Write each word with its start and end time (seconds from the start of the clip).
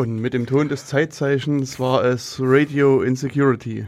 Und 0.00 0.18
mit 0.18 0.32
dem 0.32 0.46
Ton 0.46 0.70
des 0.70 0.86
Zeitzeichens 0.86 1.78
war 1.78 2.02
es 2.02 2.38
Radio 2.42 3.02
Insecurity. 3.02 3.84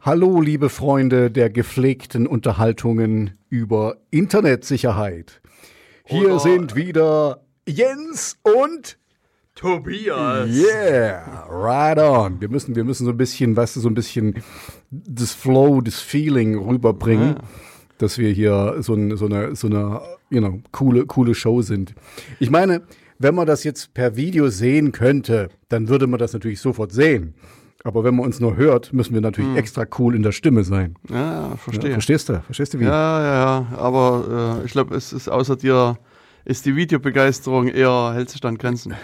Hallo, 0.00 0.40
liebe 0.40 0.70
Freunde 0.70 1.30
der 1.30 1.50
gepflegten 1.50 2.26
Unterhaltungen 2.26 3.36
über 3.50 3.98
Internetsicherheit. 4.10 5.42
Hier 6.06 6.24
Oder- 6.24 6.38
sind 6.38 6.74
wieder 6.74 7.42
Jens 7.68 8.38
und 8.44 8.96
Tobias. 9.56 10.48
Yeah, 10.48 11.46
right 11.50 11.98
on. 11.98 12.40
Wir 12.40 12.48
müssen, 12.48 12.74
wir 12.74 12.84
müssen 12.84 13.04
so 13.04 13.10
ein 13.10 13.18
bisschen, 13.18 13.54
weißt 13.54 13.76
du, 13.76 13.80
so 13.80 13.90
ein 13.90 13.94
bisschen 13.94 14.42
das 14.90 15.32
Flow, 15.32 15.82
das 15.82 16.00
Feeling 16.00 16.56
rüberbringen, 16.56 17.36
dass 17.98 18.16
wir 18.16 18.30
hier 18.30 18.76
so, 18.78 18.94
ein, 18.94 19.18
so 19.18 19.26
eine, 19.26 19.54
so 19.54 19.66
eine, 19.66 20.00
you 20.30 20.40
know, 20.40 20.62
coole, 20.72 21.04
coole 21.04 21.34
Show 21.34 21.60
sind. 21.60 21.94
Ich 22.40 22.48
meine, 22.48 22.80
wenn 23.22 23.34
man 23.34 23.46
das 23.46 23.64
jetzt 23.64 23.94
per 23.94 24.16
Video 24.16 24.48
sehen 24.48 24.92
könnte, 24.92 25.48
dann 25.68 25.88
würde 25.88 26.06
man 26.06 26.18
das 26.18 26.32
natürlich 26.32 26.60
sofort 26.60 26.92
sehen. 26.92 27.34
Aber 27.84 28.04
wenn 28.04 28.14
man 28.14 28.26
uns 28.26 28.38
nur 28.38 28.56
hört, 28.56 28.92
müssen 28.92 29.14
wir 29.14 29.20
natürlich 29.20 29.56
extra 29.56 29.84
cool 29.98 30.14
in 30.14 30.22
der 30.22 30.30
Stimme 30.32 30.62
sein. 30.62 30.94
Ja, 31.10 31.48
Ja, 31.50 31.56
verstehe. 31.56 31.92
verstehst 31.92 32.28
du? 32.28 32.40
Verstehst 32.42 32.74
du 32.74 32.80
wie? 32.80 32.84
Ja, 32.84 33.20
ja, 33.20 33.34
ja. 33.34 33.66
Aber 33.76 34.60
äh, 34.62 34.66
ich 34.66 34.72
glaube, 34.72 34.94
es 34.94 35.12
ist 35.12 35.28
außer 35.28 35.56
dir 35.56 35.98
ist 36.44 36.64
die 36.66 36.76
Videobegeisterung 36.76 37.68
eher 37.68 38.12
hält 38.14 38.30
sich 38.30 38.44
an 38.44 38.58
Grenzen. 38.58 38.94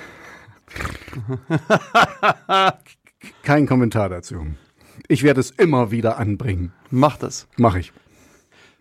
Kein 3.43 3.67
Kommentar 3.67 4.09
dazu. 4.09 4.47
Ich 5.09 5.23
werde 5.23 5.41
es 5.41 5.51
immer 5.51 5.91
wieder 5.91 6.19
anbringen. 6.19 6.73
Mach 6.91 7.17
das. 7.17 7.47
Mache 7.57 7.81
ich. 7.81 7.93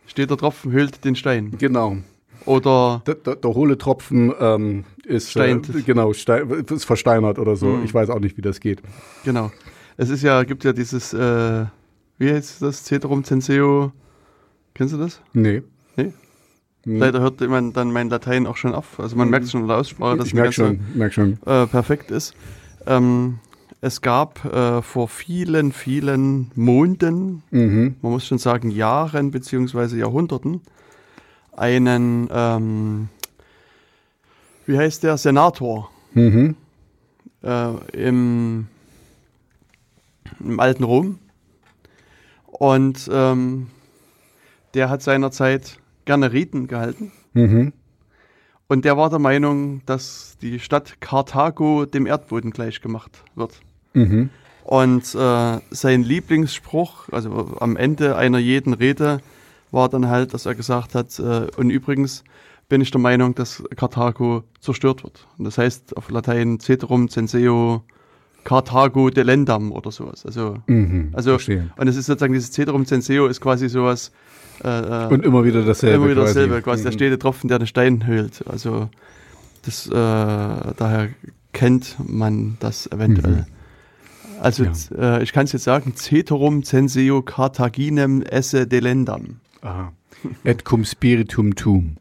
Steht 0.06 0.30
der 0.30 0.38
Tropfen 0.38 0.72
höhlt 0.72 1.04
den 1.06 1.16
Stein. 1.16 1.56
Genau. 1.58 1.98
Oder 2.45 3.02
Der, 3.05 3.16
der, 3.16 3.35
der 3.35 3.53
hohle 3.53 3.77
Tropfen 3.77 4.33
ähm, 4.39 4.83
ist. 5.05 5.35
Äh, 5.35 5.59
genau 5.85 6.11
ist 6.11 6.85
versteinert 6.85 7.39
oder 7.39 7.55
so. 7.55 7.67
Mhm. 7.67 7.83
Ich 7.85 7.93
weiß 7.93 8.09
auch 8.09 8.19
nicht, 8.19 8.38
wie 8.38 8.41
das 8.41 8.59
geht. 8.59 8.81
genau. 9.23 9.52
Es 9.99 10.09
ist 10.09 10.21
ja, 10.21 10.43
gibt 10.43 10.63
ja 10.63 10.73
dieses, 10.73 11.11
äh, 11.13 11.65
wie 12.19 12.31
heißt 12.31 12.61
das? 12.61 12.83
Ceterum 12.83 13.23
censeo. 13.23 13.91
Kennst 14.75 14.93
du 14.93 14.97
das? 14.99 15.21
Nee. 15.33 15.63
Nee? 15.95 16.13
Hm. 16.83 16.97
Leider 16.99 17.19
hört 17.19 17.41
man 17.41 17.73
dann 17.73 17.91
mein 17.91 18.09
Latein 18.09 18.45
auch 18.45 18.58
schon 18.58 18.75
auf. 18.75 18.99
Also 18.99 19.15
man 19.15 19.30
merkt 19.31 19.49
schon 19.49 19.61
in 19.61 19.67
der 19.67 19.77
Aussprache, 19.77 20.17
dass 20.17 20.27
ich 20.27 20.35
ganze- 20.35 20.53
schon, 20.53 20.80
merk 20.93 21.13
schon. 21.13 21.39
äh, 21.47 21.65
perfekt 21.65 22.11
ist. 22.11 22.35
Ähm, 22.85 23.39
es 23.81 24.02
gab 24.02 24.45
äh, 24.45 24.81
vor 24.83 25.08
vielen, 25.08 25.71
vielen 25.71 26.52
Monden, 26.55 27.41
Mhm. 27.49 27.95
man 28.03 28.11
muss 28.11 28.27
schon 28.27 28.38
sagen 28.38 28.69
Jahren 28.69 29.31
beziehungsweise 29.31 29.97
Jahrhunderten, 29.97 30.61
einen, 31.58 32.30
ähm, 32.31 33.09
wie 34.66 34.77
heißt 34.77 35.03
der, 35.03 35.17
Senator 35.17 35.89
Mhm. 36.14 36.55
äh, 37.44 37.73
im, 37.94 38.67
im 40.39 40.59
alten 40.59 40.83
Rom. 40.83 41.19
Und 42.45 43.09
ähm, 43.11 43.67
der 44.73 44.89
hat 44.89 45.03
seinerzeit 45.03 45.80
gerne 46.05 46.31
Riten 46.31 46.67
gehalten. 46.67 47.11
Mhm. 47.33 47.73
Und 48.67 48.83
der 48.83 48.97
war 48.97 49.09
der 49.09 49.19
Meinung, 49.19 49.81
dass 49.86 50.38
die 50.42 50.59
Stadt 50.59 50.99
Karthago 50.99 51.86
dem 51.86 52.05
Erdboden 52.05 52.52
gleichgemacht 52.52 53.23
wird. 53.36 53.59
Mhm. 53.94 54.30
Und 54.64 55.16
äh, 55.16 55.59
sein 55.69 56.03
Lieblingsspruch, 56.03 57.09
also 57.11 57.55
am 57.59 57.77
Ende 57.77 58.17
einer 58.17 58.39
jeden 58.39 58.73
Rede, 58.73 59.21
war 59.72 59.89
dann 59.89 60.08
halt, 60.08 60.33
dass 60.33 60.45
er 60.45 60.55
gesagt 60.55 60.95
hat, 60.95 61.17
äh, 61.20 61.48
und 61.58 61.70
übrigens 61.70 62.23
bin 62.70 62.82
ich 62.82 62.92
der 62.92 63.00
Meinung, 63.02 63.33
dass 63.36 63.64
Karthago 63.76 64.44
zerstört 64.60 65.04
wird. 65.04 65.26
Und 65.38 65.45
das 65.45 65.58
heißt 65.58 65.95
auf 65.98 66.10
Latein 66.10 66.60
Ceterum 66.60 67.10
censeo 67.10 67.83
Karthago 68.44 69.10
delendam 69.10 69.72
oder 69.72 69.92
sowas. 69.92 70.26
Also, 70.26 70.58
Mhm. 70.67 71.10
also 71.14 71.32
Verstehe. 71.32 71.70
und 71.77 71.88
es 71.88 71.95
ist 71.98 72.06
sozusagen 72.06 72.33
dieses 72.33 72.52
Ceterum 72.52 72.86
censeo 72.86 73.27
ist 73.27 73.42
quasi 73.42 73.67
sowas, 73.70 74.11
äh, 74.64 74.70
äh, 74.70 75.08
Und 75.14 75.23
immer 75.26 75.44
wieder 75.44 75.64
dasselbe. 75.64 75.95
immer 75.95 76.06
wieder 76.11 76.22
quasi. 76.23 76.33
dasselbe, 76.33 76.61
quasi 76.61 76.83
der 76.83 76.92
Mhm. 76.92 76.95
stete 76.95 77.20
Tropfen, 77.20 77.48
der 77.50 77.60
den 77.60 77.67
Stein 77.67 78.06
höhlt. 78.08 78.44
Also 78.48 78.89
das, 79.66 79.88
äh, 79.88 79.92
daher 79.92 81.10
kennt 81.54 81.95
man 82.06 82.58
das 82.60 82.88
eventuell. 82.92 83.45
Also 84.39 84.64
Ja. 84.66 85.17
äh, 85.17 85.23
ich 85.23 85.33
kann 85.33 85.45
es 85.45 85.52
jetzt 85.52 85.64
sagen, 85.64 85.94
Ceterum 85.95 86.64
censeo 86.64 87.22
Carthaginem 87.22 88.22
esse 88.22 88.67
delendam. 88.67 89.38
Aha. 89.62 89.94
Et 90.44 90.64
cum 90.64 90.84
spiritum 90.86 91.56
tum. 91.56 91.98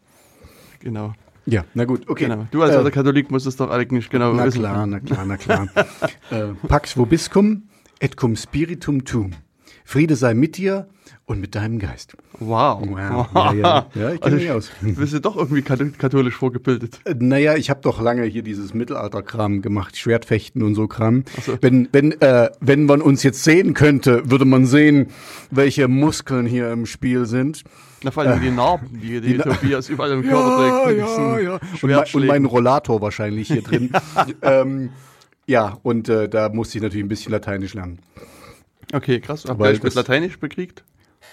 Genau. 0.81 1.13
Ja, 1.47 1.65
na 1.75 1.85
gut, 1.85 2.09
okay. 2.09 2.27
genau. 2.29 2.47
Du 2.51 2.63
als 2.63 2.75
Äh, 2.75 2.91
Katholik 2.91 3.31
musst 3.31 3.47
es 3.47 3.57
doch 3.57 3.71
eigentlich 3.71 4.11
genau 4.11 4.33
Na 4.33 4.45
wissen. 4.47 4.61
klar, 4.61 4.87
na 4.87 4.99
klar, 5.01 5.25
na 5.25 5.37
klar. 5.37 5.69
äh, 6.31 6.55
Pax 6.69 6.97
vobiscum 6.97 7.63
et 8.01 8.17
cum 8.17 8.35
spiritum 8.37 9.05
tum. 9.05 9.31
Friede 9.85 10.17
sei 10.17 10.35
mit 10.35 10.57
dir 10.57 10.89
und 11.27 11.41
mit 11.41 11.55
deinem 11.57 11.79
Geist. 11.81 12.17
Wow. 12.39 12.83
Wow. 12.89 13.27
Ja, 13.35 13.53
ja. 13.53 13.87
ja 13.95 14.13
ich 14.13 14.21
kenne 14.21 14.35
Also 14.35 14.37
mich 14.37 14.51
aus. 14.51 14.71
Bist 14.81 15.13
du 15.13 15.21
doch 15.21 15.37
irgendwie 15.37 15.61
kath- 15.63 15.99
katholisch 15.99 16.35
vorgebildet? 16.37 17.01
Äh, 17.05 17.15
Naja, 17.19 17.57
ich 17.57 17.69
habe 17.69 17.81
doch 17.83 18.01
lange 18.01 18.23
hier 18.25 18.43
dieses 18.43 18.75
Mittelalterkram 18.75 19.61
gemacht, 19.61 19.97
Schwertfechten 19.97 20.63
und 20.63 20.75
so 20.77 20.87
Kram. 20.87 21.25
So. 21.45 21.59
Wenn, 21.61 21.89
wenn, 21.93 22.13
äh, 22.21 22.51
wenn 22.61 22.85
man 22.87 23.01
uns 23.03 23.23
jetzt 23.25 23.43
sehen 23.43 23.75
könnte, 23.75 24.31
würde 24.31 24.45
man 24.45 24.67
sehen, 24.67 25.09
welche 25.51 25.89
Muskeln 25.89 26.47
hier 26.47 26.71
im 26.71 26.87
Spiel 26.87 27.27
sind. 27.27 27.65
Na, 28.05 28.11
vor 28.13 28.23
allem 28.23 28.41
die 28.41 28.51
Narben, 28.51 28.89
die, 29.01 29.21
die, 29.21 29.33
Die 29.33 29.39
Tobias 29.39 29.89
überall 29.89 30.13
im 30.13 30.23
Körper 30.23 30.85
trägt. 30.85 30.99
mit 30.99 31.07
diesen 31.09 31.49
Und, 31.83 31.91
mein, 31.91 32.05
und 32.15 32.27
mein 32.27 32.45
Rollator 32.45 33.01
wahrscheinlich 33.01 33.49
hier 33.49 33.63
drin. 33.63 33.91
ähm, 34.43 34.91
ja, 35.47 35.79
und 35.83 36.09
äh, 36.09 36.29
da 36.29 36.49
musste 36.51 36.79
ich 36.79 36.83
natürlich 36.83 37.05
ein 37.05 37.09
bisschen 37.09 37.33
Lateinisch 37.33 37.75
lernen. 37.75 37.99
Okay, 38.93 39.19
krass. 39.21 39.45
Habt 39.49 39.61
ihr 39.61 39.65
euch 39.67 39.83
mit 39.83 39.95
Lateinisch 39.95 40.39
bekriegt? 40.39 40.85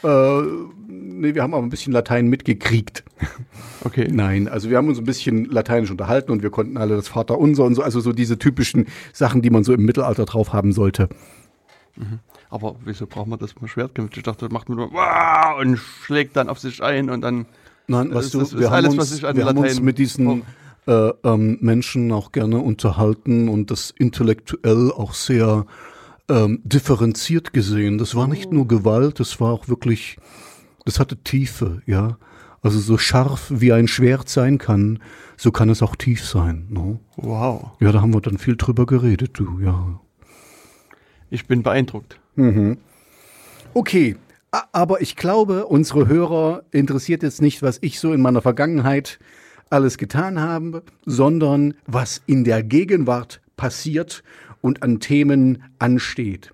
Äh, 0.03 0.41
nee, 0.87 1.33
wir 1.35 1.41
haben 1.43 1.53
aber 1.53 1.63
ein 1.63 1.69
bisschen 1.69 1.93
Latein 1.93 2.27
mitgekriegt. 2.27 3.03
Okay. 3.85 4.07
Nein, 4.09 4.47
also 4.47 4.69
wir 4.69 4.77
haben 4.77 4.87
uns 4.87 4.97
ein 4.97 5.03
bisschen 5.03 5.43
Lateinisch 5.43 5.91
unterhalten 5.91 6.31
und 6.31 6.41
wir 6.41 6.51
konnten 6.51 6.77
alle 6.77 6.95
das 6.95 7.09
Vaterunser 7.09 7.65
und 7.65 7.75
so, 7.75 7.81
also 7.81 7.99
so 7.99 8.13
diese 8.13 8.39
typischen 8.39 8.85
Sachen, 9.11 9.41
die 9.41 9.49
man 9.49 9.65
so 9.65 9.73
im 9.73 9.83
Mittelalter 9.83 10.23
drauf 10.23 10.53
haben 10.53 10.71
sollte. 10.71 11.09
Aber 12.49 12.75
wieso 12.85 13.07
braucht 13.07 13.27
man 13.27 13.39
das 13.39 13.59
mit 13.59 13.69
Schwert 13.69 13.93
kämpft? 13.93 14.15
Ich 14.15 14.23
dachte, 14.23 14.45
das 14.45 14.53
macht 14.53 14.69
man 14.69 14.77
nur 14.77 14.93
wow 14.93 15.59
und 15.59 15.77
schlägt 15.77 16.37
dann 16.37 16.47
auf 16.47 16.59
sich 16.59 16.81
ein 16.81 17.09
und 17.09 17.19
dann. 17.21 17.45
Nein, 17.87 18.13
weißt 18.13 18.27
ist- 18.27 18.33
du, 18.35 18.39
das 18.39 18.57
wir, 18.57 18.67
haben, 18.67 18.75
alles, 18.75 18.91
uns, 18.91 19.01
was 19.01 19.17
ich 19.17 19.25
an 19.25 19.35
wir 19.35 19.45
haben 19.45 19.57
uns 19.57 19.67
Latein 19.71 19.83
mit 19.83 19.97
diesen 19.97 20.43
äh, 20.87 21.09
ähm, 21.25 21.57
Menschen 21.59 22.09
auch 22.13 22.31
gerne 22.31 22.59
unterhalten 22.59 23.49
und 23.49 23.69
das 23.69 23.91
intellektuell 23.91 24.91
auch 24.91 25.13
sehr 25.13 25.65
ähm, 26.29 26.59
differenziert 26.63 27.53
gesehen. 27.53 27.97
Das 27.97 28.15
war 28.15 28.27
nicht 28.27 28.51
nur 28.51 28.67
Gewalt, 28.67 29.19
das 29.19 29.39
war 29.39 29.51
auch 29.51 29.67
wirklich, 29.67 30.17
das 30.85 30.99
hatte 30.99 31.17
Tiefe, 31.17 31.81
ja. 31.85 32.17
Also 32.61 32.79
so 32.79 32.97
scharf 32.97 33.47
wie 33.53 33.73
ein 33.73 33.89
Schwert 33.89 34.29
sein 34.29 34.57
kann, 34.57 34.99
so 35.35 35.51
kann 35.51 35.67
es 35.69 35.81
auch 35.81 35.97
tief 35.97 36.25
sein. 36.25 36.65
No? 36.69 36.99
Wow. 37.17 37.71
Ja, 37.81 37.91
da 37.91 38.01
haben 38.01 38.13
wir 38.13 38.21
dann 38.21 38.37
viel 38.37 38.55
drüber 38.55 38.85
geredet, 38.85 39.31
du, 39.33 39.59
ja. 39.59 39.99
Ich 41.29 41.45
bin 41.47 41.61
beeindruckt. 41.63 42.19
Okay, 43.73 44.15
a- 44.51 44.63
aber 44.71 45.01
ich 45.01 45.15
glaube, 45.15 45.65
unsere 45.65 46.07
Hörer 46.07 46.63
interessiert 46.71 47.21
jetzt 47.23 47.41
nicht, 47.41 47.61
was 47.61 47.79
ich 47.81 47.99
so 47.99 48.13
in 48.13 48.21
meiner 48.21 48.41
Vergangenheit 48.41 49.19
alles 49.69 49.97
getan 49.97 50.39
habe, 50.39 50.83
sondern 51.05 51.73
was 51.87 52.21
in 52.27 52.43
der 52.43 52.63
Gegenwart 52.63 53.41
passiert 53.57 54.23
und 54.63 54.81
an 54.81 55.01
Themen 55.01 55.63
ansteht. 55.77 56.53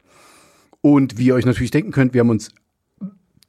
Und 0.82 1.18
wie 1.18 1.28
ihr 1.28 1.36
euch 1.36 1.46
natürlich 1.46 1.72
denken 1.72 1.92
könnt, 1.92 2.14
wir 2.14 2.22
haben 2.22 2.30
uns 2.32 2.50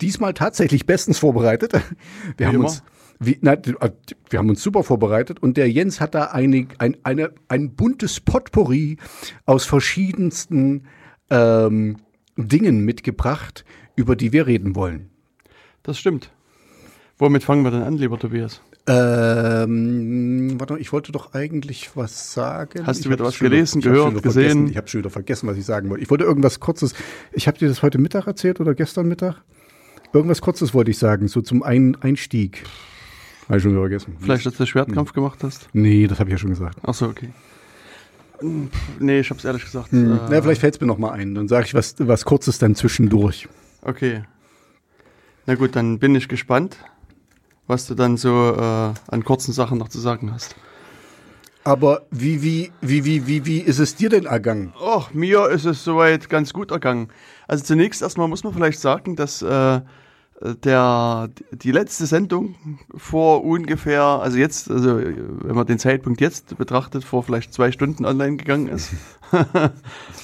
diesmal 0.01 0.35
tatsächlich 0.35 0.87
bestens 0.87 1.19
vorbereitet. 1.19 1.73
Wir 2.37 2.47
haben 2.47 2.57
immer. 2.57 2.65
uns 2.67 2.83
wie, 3.23 3.37
na, 3.43 3.55
wir 3.63 4.39
haben 4.39 4.49
uns 4.49 4.63
super 4.63 4.83
vorbereitet 4.83 5.43
und 5.43 5.59
der 5.59 5.71
Jens 5.71 6.01
hat 6.01 6.15
da 6.15 6.29
eine, 6.29 6.67
ein, 6.79 6.97
eine, 7.03 7.35
ein 7.49 7.75
buntes 7.75 8.19
Potpourri 8.19 8.97
aus 9.45 9.67
verschiedensten 9.67 10.87
ähm, 11.29 11.99
Dingen 12.39 12.83
mitgebracht, 12.83 13.67
über 13.95 14.17
die 14.17 14.33
wir 14.33 14.47
reden 14.47 14.75
wollen. 14.75 15.11
Das 15.83 15.99
stimmt. 15.99 16.33
Womit 17.19 17.45
fangen 17.45 17.63
wir 17.63 17.71
denn 17.71 17.83
an, 17.83 17.99
lieber 17.99 18.19
Tobias? 18.19 18.63
Ähm, 18.87 20.59
warte, 20.59 20.75
mal, 20.75 20.81
ich 20.81 20.93
wollte 20.93 21.13
doch 21.13 21.35
eigentlich 21.35 21.91
was 21.95 22.33
sagen. 22.33 22.87
Hast 22.87 23.05
du 23.05 23.09
Ich 23.09 23.15
wieder 23.15 23.25
was 23.25 23.41
wieder- 23.41 23.51
gelesen, 23.51 23.81
ich 23.81 23.87
hab's 23.87 23.95
gehört, 23.95 24.11
wieder 24.13 24.21
gesehen? 24.23 24.69
Ich 24.69 24.77
habe 24.77 24.89
schon 24.89 25.01
wieder 25.01 25.11
vergessen, 25.11 25.49
was 25.49 25.57
ich 25.57 25.65
sagen 25.65 25.89
wollte. 25.91 26.03
Ich 26.03 26.11
wollte 26.11 26.25
irgendwas 26.25 26.61
Kurzes. 26.61 26.95
Ich 27.33 27.47
habe 27.47 27.59
dir 27.59 27.69
das 27.69 27.83
heute 27.83 27.99
Mittag 27.99 28.27
erzählt 28.27 28.61
oder 28.61 28.75
gestern 28.75 29.07
Mittag? 29.09 29.37
Irgendwas 30.13 30.41
Kurzes 30.41 30.75
wollte 30.75 30.91
ich 30.91 30.99
sagen, 30.99 31.29
so 31.29 31.41
zum 31.41 31.63
Ein 31.63 31.97
Einstieg. 32.01 32.65
Habe 33.49 33.59
ich 33.59 33.63
schon 33.63 33.73
wieder 33.73 33.83
vergessen. 33.83 34.17
Vielleicht, 34.21 34.47
dass 34.47 34.55
du 34.57 34.67
Schwertkampf 34.67 35.13
gemacht 35.13 35.39
hast? 35.43 35.69
Nee, 35.73 36.07
das 36.07 36.19
habe 36.19 36.31
ich 36.31 36.33
ja 36.33 36.39
schon 36.39 36.51
gesagt. 36.51 36.79
Ach 36.83 36.95
so, 36.95 37.07
okay. 37.07 37.31
Hm, 38.41 38.71
Nee, 38.99 39.21
ich 39.21 39.31
hab's 39.31 39.45
ehrlich 39.45 39.65
gesagt. 39.65 39.93
Hm. 39.93 40.13
äh, 40.13 40.17
Na, 40.31 40.43
vielleicht 40.43 40.61
fällt 40.61 40.75
es 40.75 40.81
mir 40.81 40.87
noch 40.87 40.99
mal 40.99 41.11
ein. 41.13 41.35
Dann 41.35 41.47
sage 41.49 41.67
ich 41.67 41.75
was, 41.75 41.95
was 41.99 42.25
Kurzes 42.25 42.59
dann 42.59 42.75
zwischendurch. 42.75 43.49
Okay. 43.83 44.23
Na 45.47 45.55
gut, 45.55 45.77
dann 45.77 45.99
bin 45.99 46.15
ich 46.15 46.29
gespannt, 46.29 46.77
was 47.71 47.87
du 47.87 47.95
dann 47.95 48.19
so 48.19 48.55
äh, 48.55 48.93
an 49.09 49.25
kurzen 49.25 49.53
Sachen 49.53 49.79
noch 49.79 49.89
zu 49.89 49.99
sagen 49.99 50.33
hast. 50.33 50.55
Aber 51.65 52.03
wie, 52.11 52.43
wie, 52.43 52.73
wie, 52.81 53.05
wie, 53.05 53.27
wie, 53.27 53.47
wie 53.47 53.61
ist 53.61 53.79
es 53.79 53.95
dir 53.95 54.09
denn 54.09 54.27
ergangen? 54.27 54.73
Oh, 54.81 55.05
mir 55.13 55.49
ist 55.49 55.67
es 55.67 55.85
soweit 55.85 56.29
ganz 56.29 56.53
gut 56.53 56.71
ergangen. 56.71 57.09
Also 57.49 57.65
zunächst 57.65 58.03
erstmal 58.03 58.29
muss 58.29 58.45
man 58.45 58.53
vielleicht 58.53 58.81
sagen, 58.81 59.15
dass 59.15 59.43
äh, 59.43 59.81
der, 60.65 61.29
die 61.53 61.71
letzte 61.71 62.07
Sendung 62.07 62.55
vor 62.97 63.45
ungefähr, 63.45 64.03
also 64.03 64.39
jetzt, 64.39 64.71
also 64.71 64.97
wenn 64.97 65.55
man 65.55 65.67
den 65.67 65.79
Zeitpunkt 65.79 66.23
jetzt 66.23 66.57
betrachtet, 66.57 67.05
vor 67.05 67.23
vielleicht 67.23 67.53
zwei 67.53 67.73
Stunden 67.73 68.07
online 68.07 68.37
gegangen 68.37 68.69
ist. 68.69 68.93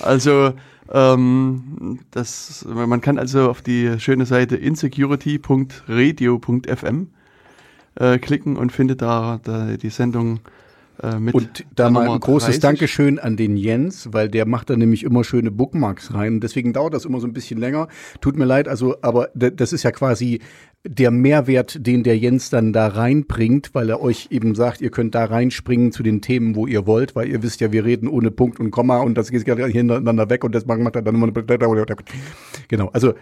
also 0.00 0.54
ähm, 0.90 1.98
das, 2.12 2.64
man 2.66 3.02
kann 3.02 3.18
also 3.18 3.50
auf 3.50 3.60
die 3.60 4.00
schöne 4.00 4.24
Seite 4.24 4.56
insecurity.radio.fm 4.56 7.08
äh, 7.96 8.18
klicken 8.18 8.56
und 8.56 8.72
findet 8.72 9.02
da, 9.02 9.40
da 9.42 9.76
die 9.76 9.90
Sendung 9.90 10.40
äh, 11.02 11.18
mit. 11.18 11.34
Und 11.34 11.66
da 11.74 11.90
mal 11.90 12.08
ein 12.08 12.20
großes 12.20 12.46
30. 12.46 12.60
Dankeschön 12.60 13.18
an 13.18 13.36
den 13.36 13.56
Jens, 13.56 14.08
weil 14.12 14.28
der 14.28 14.46
macht 14.46 14.70
da 14.70 14.76
nämlich 14.76 15.02
immer 15.02 15.24
schöne 15.24 15.50
Bookmarks 15.50 16.14
rein. 16.14 16.40
Deswegen 16.40 16.72
dauert 16.72 16.94
das 16.94 17.04
immer 17.04 17.20
so 17.20 17.26
ein 17.26 17.32
bisschen 17.32 17.58
länger. 17.58 17.88
Tut 18.20 18.36
mir 18.36 18.44
leid, 18.44 18.68
also, 18.68 18.96
aber 19.02 19.28
das 19.34 19.72
ist 19.72 19.82
ja 19.82 19.90
quasi 19.90 20.40
der 20.84 21.10
Mehrwert, 21.10 21.84
den 21.86 22.04
der 22.04 22.16
Jens 22.16 22.48
dann 22.48 22.72
da 22.72 22.86
reinbringt, 22.86 23.70
weil 23.74 23.90
er 23.90 24.00
euch 24.00 24.28
eben 24.30 24.54
sagt, 24.54 24.80
ihr 24.80 24.90
könnt 24.90 25.14
da 25.14 25.24
reinspringen 25.24 25.90
zu 25.90 26.02
den 26.02 26.20
Themen, 26.20 26.54
wo 26.54 26.66
ihr 26.66 26.86
wollt, 26.86 27.16
weil 27.16 27.28
ihr 27.28 27.42
wisst 27.42 27.60
ja, 27.60 27.72
wir 27.72 27.84
reden 27.84 28.08
ohne 28.08 28.30
Punkt 28.30 28.60
und 28.60 28.70
Komma 28.70 28.98
und 28.98 29.18
das 29.18 29.30
geht 29.30 29.44
hintereinander 29.44 30.30
weg 30.30 30.44
und 30.44 30.54
das 30.54 30.64
macht 30.66 30.94
er 30.94 31.02
dann 31.02 31.14
immer. 31.14 31.32
Genau, 32.68 32.88
also 32.92 33.14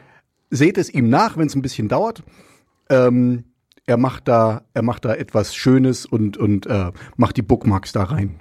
seht 0.51 0.77
es 0.77 0.93
ihm 0.93 1.09
nach, 1.09 1.39
wenn 1.39 1.47
es 1.47 1.55
ein 1.55 1.63
bisschen 1.63 1.89
dauert. 1.89 2.23
Ähm, 2.91 3.45
er 3.87 3.97
macht 3.97 4.29
da, 4.29 4.63
er 4.73 4.83
macht 4.83 5.05
da 5.05 5.15
etwas 5.15 5.55
Schönes 5.55 6.07
und, 6.07 6.37
und 6.37 6.67
äh, 6.67 6.93
macht 7.17 7.37
die 7.37 7.43
Bookmarks 7.43 7.93
da 7.93 8.05
rein. 8.05 8.41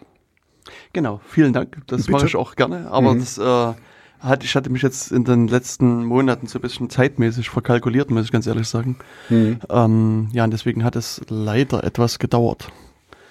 Genau, 0.94 1.20
vielen 1.26 1.54
Dank. 1.54 1.82
Das 1.88 2.08
mache 2.08 2.26
ich 2.26 2.36
auch 2.36 2.56
gerne. 2.56 2.90
Aber 2.90 3.14
mhm. 3.14 3.20
das 3.20 3.38
äh, 3.38 3.74
hat, 4.20 4.44
ich 4.44 4.56
hatte 4.56 4.70
mich 4.70 4.82
jetzt 4.82 5.12
in 5.12 5.26
den 5.26 5.48
letzten 5.48 6.06
Monaten 6.06 6.48
so 6.48 6.60
ein 6.60 6.62
bisschen 6.62 6.90
zeitmäßig 6.90 7.50
verkalkuliert, 7.50 8.10
muss 8.10 8.26
ich 8.26 8.32
ganz 8.32 8.48
ehrlich 8.48 8.68
sagen. 8.68 8.98
Mhm. 9.30 9.60
Ähm, 9.70 10.30
ja, 10.32 10.46
und 10.46 10.52
deswegen 10.52 10.84
hat 10.84 10.96
es 10.96 11.22
leider 11.28 11.84
etwas 11.84 12.20
gedauert. 12.20 12.72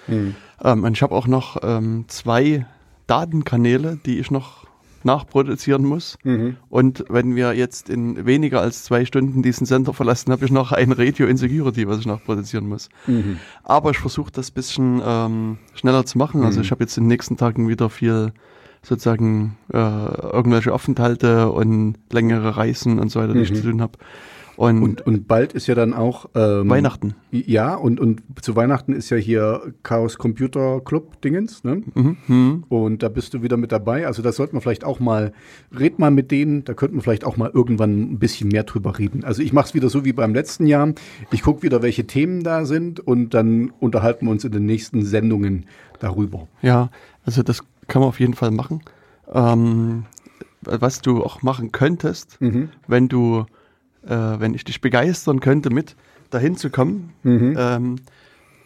Mhm. 0.06 0.34
Ähm, 0.62 0.84
und 0.84 0.92
ich 0.96 1.02
habe 1.02 1.14
auch 1.14 1.26
noch 1.26 1.56
ähm, 1.62 2.04
zwei 2.08 2.66
Datenkanäle, 3.06 3.98
die 4.04 4.18
ich 4.18 4.30
noch 4.30 4.61
nachproduzieren 5.04 5.84
muss. 5.84 6.16
Mhm. 6.24 6.56
Und 6.68 7.04
wenn 7.08 7.34
wir 7.36 7.54
jetzt 7.54 7.88
in 7.88 8.26
weniger 8.26 8.60
als 8.60 8.84
zwei 8.84 9.04
Stunden 9.04 9.42
diesen 9.42 9.66
Sender 9.66 9.92
verlassen, 9.92 10.32
habe 10.32 10.44
ich 10.44 10.50
noch 10.50 10.72
ein 10.72 10.92
Radio 10.92 11.26
Insecurity, 11.26 11.88
was 11.88 12.00
ich 12.00 12.06
nachproduzieren 12.06 12.68
muss. 12.68 12.88
Mhm. 13.06 13.38
Aber 13.64 13.90
ich 13.90 13.98
versuche 13.98 14.32
das 14.32 14.50
bisschen 14.50 15.02
ähm, 15.04 15.58
schneller 15.74 16.04
zu 16.04 16.18
machen. 16.18 16.44
Also 16.44 16.58
mhm. 16.58 16.64
Ich 16.64 16.70
habe 16.70 16.84
jetzt 16.84 16.96
in 16.96 17.04
den 17.04 17.08
nächsten 17.08 17.36
Tagen 17.36 17.68
wieder 17.68 17.90
viel 17.90 18.32
sozusagen 18.82 19.56
äh, 19.72 19.76
irgendwelche 19.78 20.72
Aufenthalte 20.72 21.50
und 21.50 21.96
längere 22.10 22.56
Reisen 22.56 22.98
und 22.98 23.10
so 23.10 23.20
weiter, 23.20 23.32
die 23.32 23.40
ich 23.40 23.50
mhm. 23.50 23.56
zu 23.56 23.62
tun 23.62 23.80
habe. 23.80 23.98
Und, 24.62 24.80
und, 24.80 25.06
und, 25.08 25.26
bald 25.26 25.54
ist 25.54 25.66
ja 25.66 25.74
dann 25.74 25.92
auch 25.92 26.26
ähm, 26.36 26.70
Weihnachten. 26.70 27.16
Ja, 27.32 27.74
und, 27.74 27.98
und 27.98 28.22
zu 28.42 28.54
Weihnachten 28.54 28.92
ist 28.92 29.10
ja 29.10 29.16
hier 29.16 29.74
Chaos 29.82 30.18
Computer 30.18 30.80
Club 30.80 31.20
Dingens, 31.20 31.64
ne? 31.64 31.82
Mhm, 31.92 32.16
mhm. 32.28 32.64
Und 32.68 33.02
da 33.02 33.08
bist 33.08 33.34
du 33.34 33.42
wieder 33.42 33.56
mit 33.56 33.72
dabei. 33.72 34.06
Also 34.06 34.22
das 34.22 34.36
sollte 34.36 34.52
man 34.54 34.62
vielleicht 34.62 34.84
auch 34.84 35.00
mal, 35.00 35.32
red 35.76 35.98
mal 35.98 36.12
mit 36.12 36.30
denen, 36.30 36.62
da 36.62 36.74
könnten 36.74 36.94
wir 36.94 37.02
vielleicht 37.02 37.24
auch 37.24 37.36
mal 37.36 37.50
irgendwann 37.52 38.12
ein 38.12 38.18
bisschen 38.20 38.50
mehr 38.50 38.62
drüber 38.62 39.00
reden. 39.00 39.24
Also 39.24 39.42
ich 39.42 39.52
mache 39.52 39.66
es 39.66 39.74
wieder 39.74 39.88
so 39.88 40.04
wie 40.04 40.12
beim 40.12 40.32
letzten 40.32 40.68
Jahr. 40.68 40.94
Ich 41.32 41.42
gucke 41.42 41.64
wieder, 41.64 41.82
welche 41.82 42.06
Themen 42.06 42.44
da 42.44 42.64
sind 42.64 43.00
und 43.00 43.34
dann 43.34 43.72
unterhalten 43.80 44.26
wir 44.26 44.30
uns 44.30 44.44
in 44.44 44.52
den 44.52 44.64
nächsten 44.64 45.04
Sendungen 45.04 45.66
darüber. 45.98 46.46
Ja, 46.60 46.90
also 47.24 47.42
das 47.42 47.64
kann 47.88 47.98
man 47.98 48.10
auf 48.10 48.20
jeden 48.20 48.34
Fall 48.34 48.52
machen. 48.52 48.80
Ähm, 49.32 50.04
was 50.60 51.00
du 51.00 51.24
auch 51.24 51.42
machen 51.42 51.72
könntest, 51.72 52.40
mhm. 52.40 52.68
wenn 52.86 53.08
du 53.08 53.44
äh, 54.06 54.10
wenn 54.10 54.54
ich 54.54 54.64
dich 54.64 54.80
begeistern 54.80 55.40
könnte, 55.40 55.70
mit 55.70 55.96
dahin 56.30 56.56
zu 56.56 56.70
kommen, 56.70 57.12
mhm. 57.22 57.56
ähm, 57.58 57.96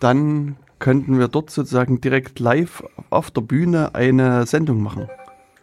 dann 0.00 0.56
könnten 0.78 1.18
wir 1.18 1.28
dort 1.28 1.50
sozusagen 1.50 2.00
direkt 2.00 2.38
live 2.38 2.84
auf 3.10 3.30
der 3.30 3.40
Bühne 3.40 3.94
eine 3.94 4.46
Sendung 4.46 4.82
machen. 4.82 5.08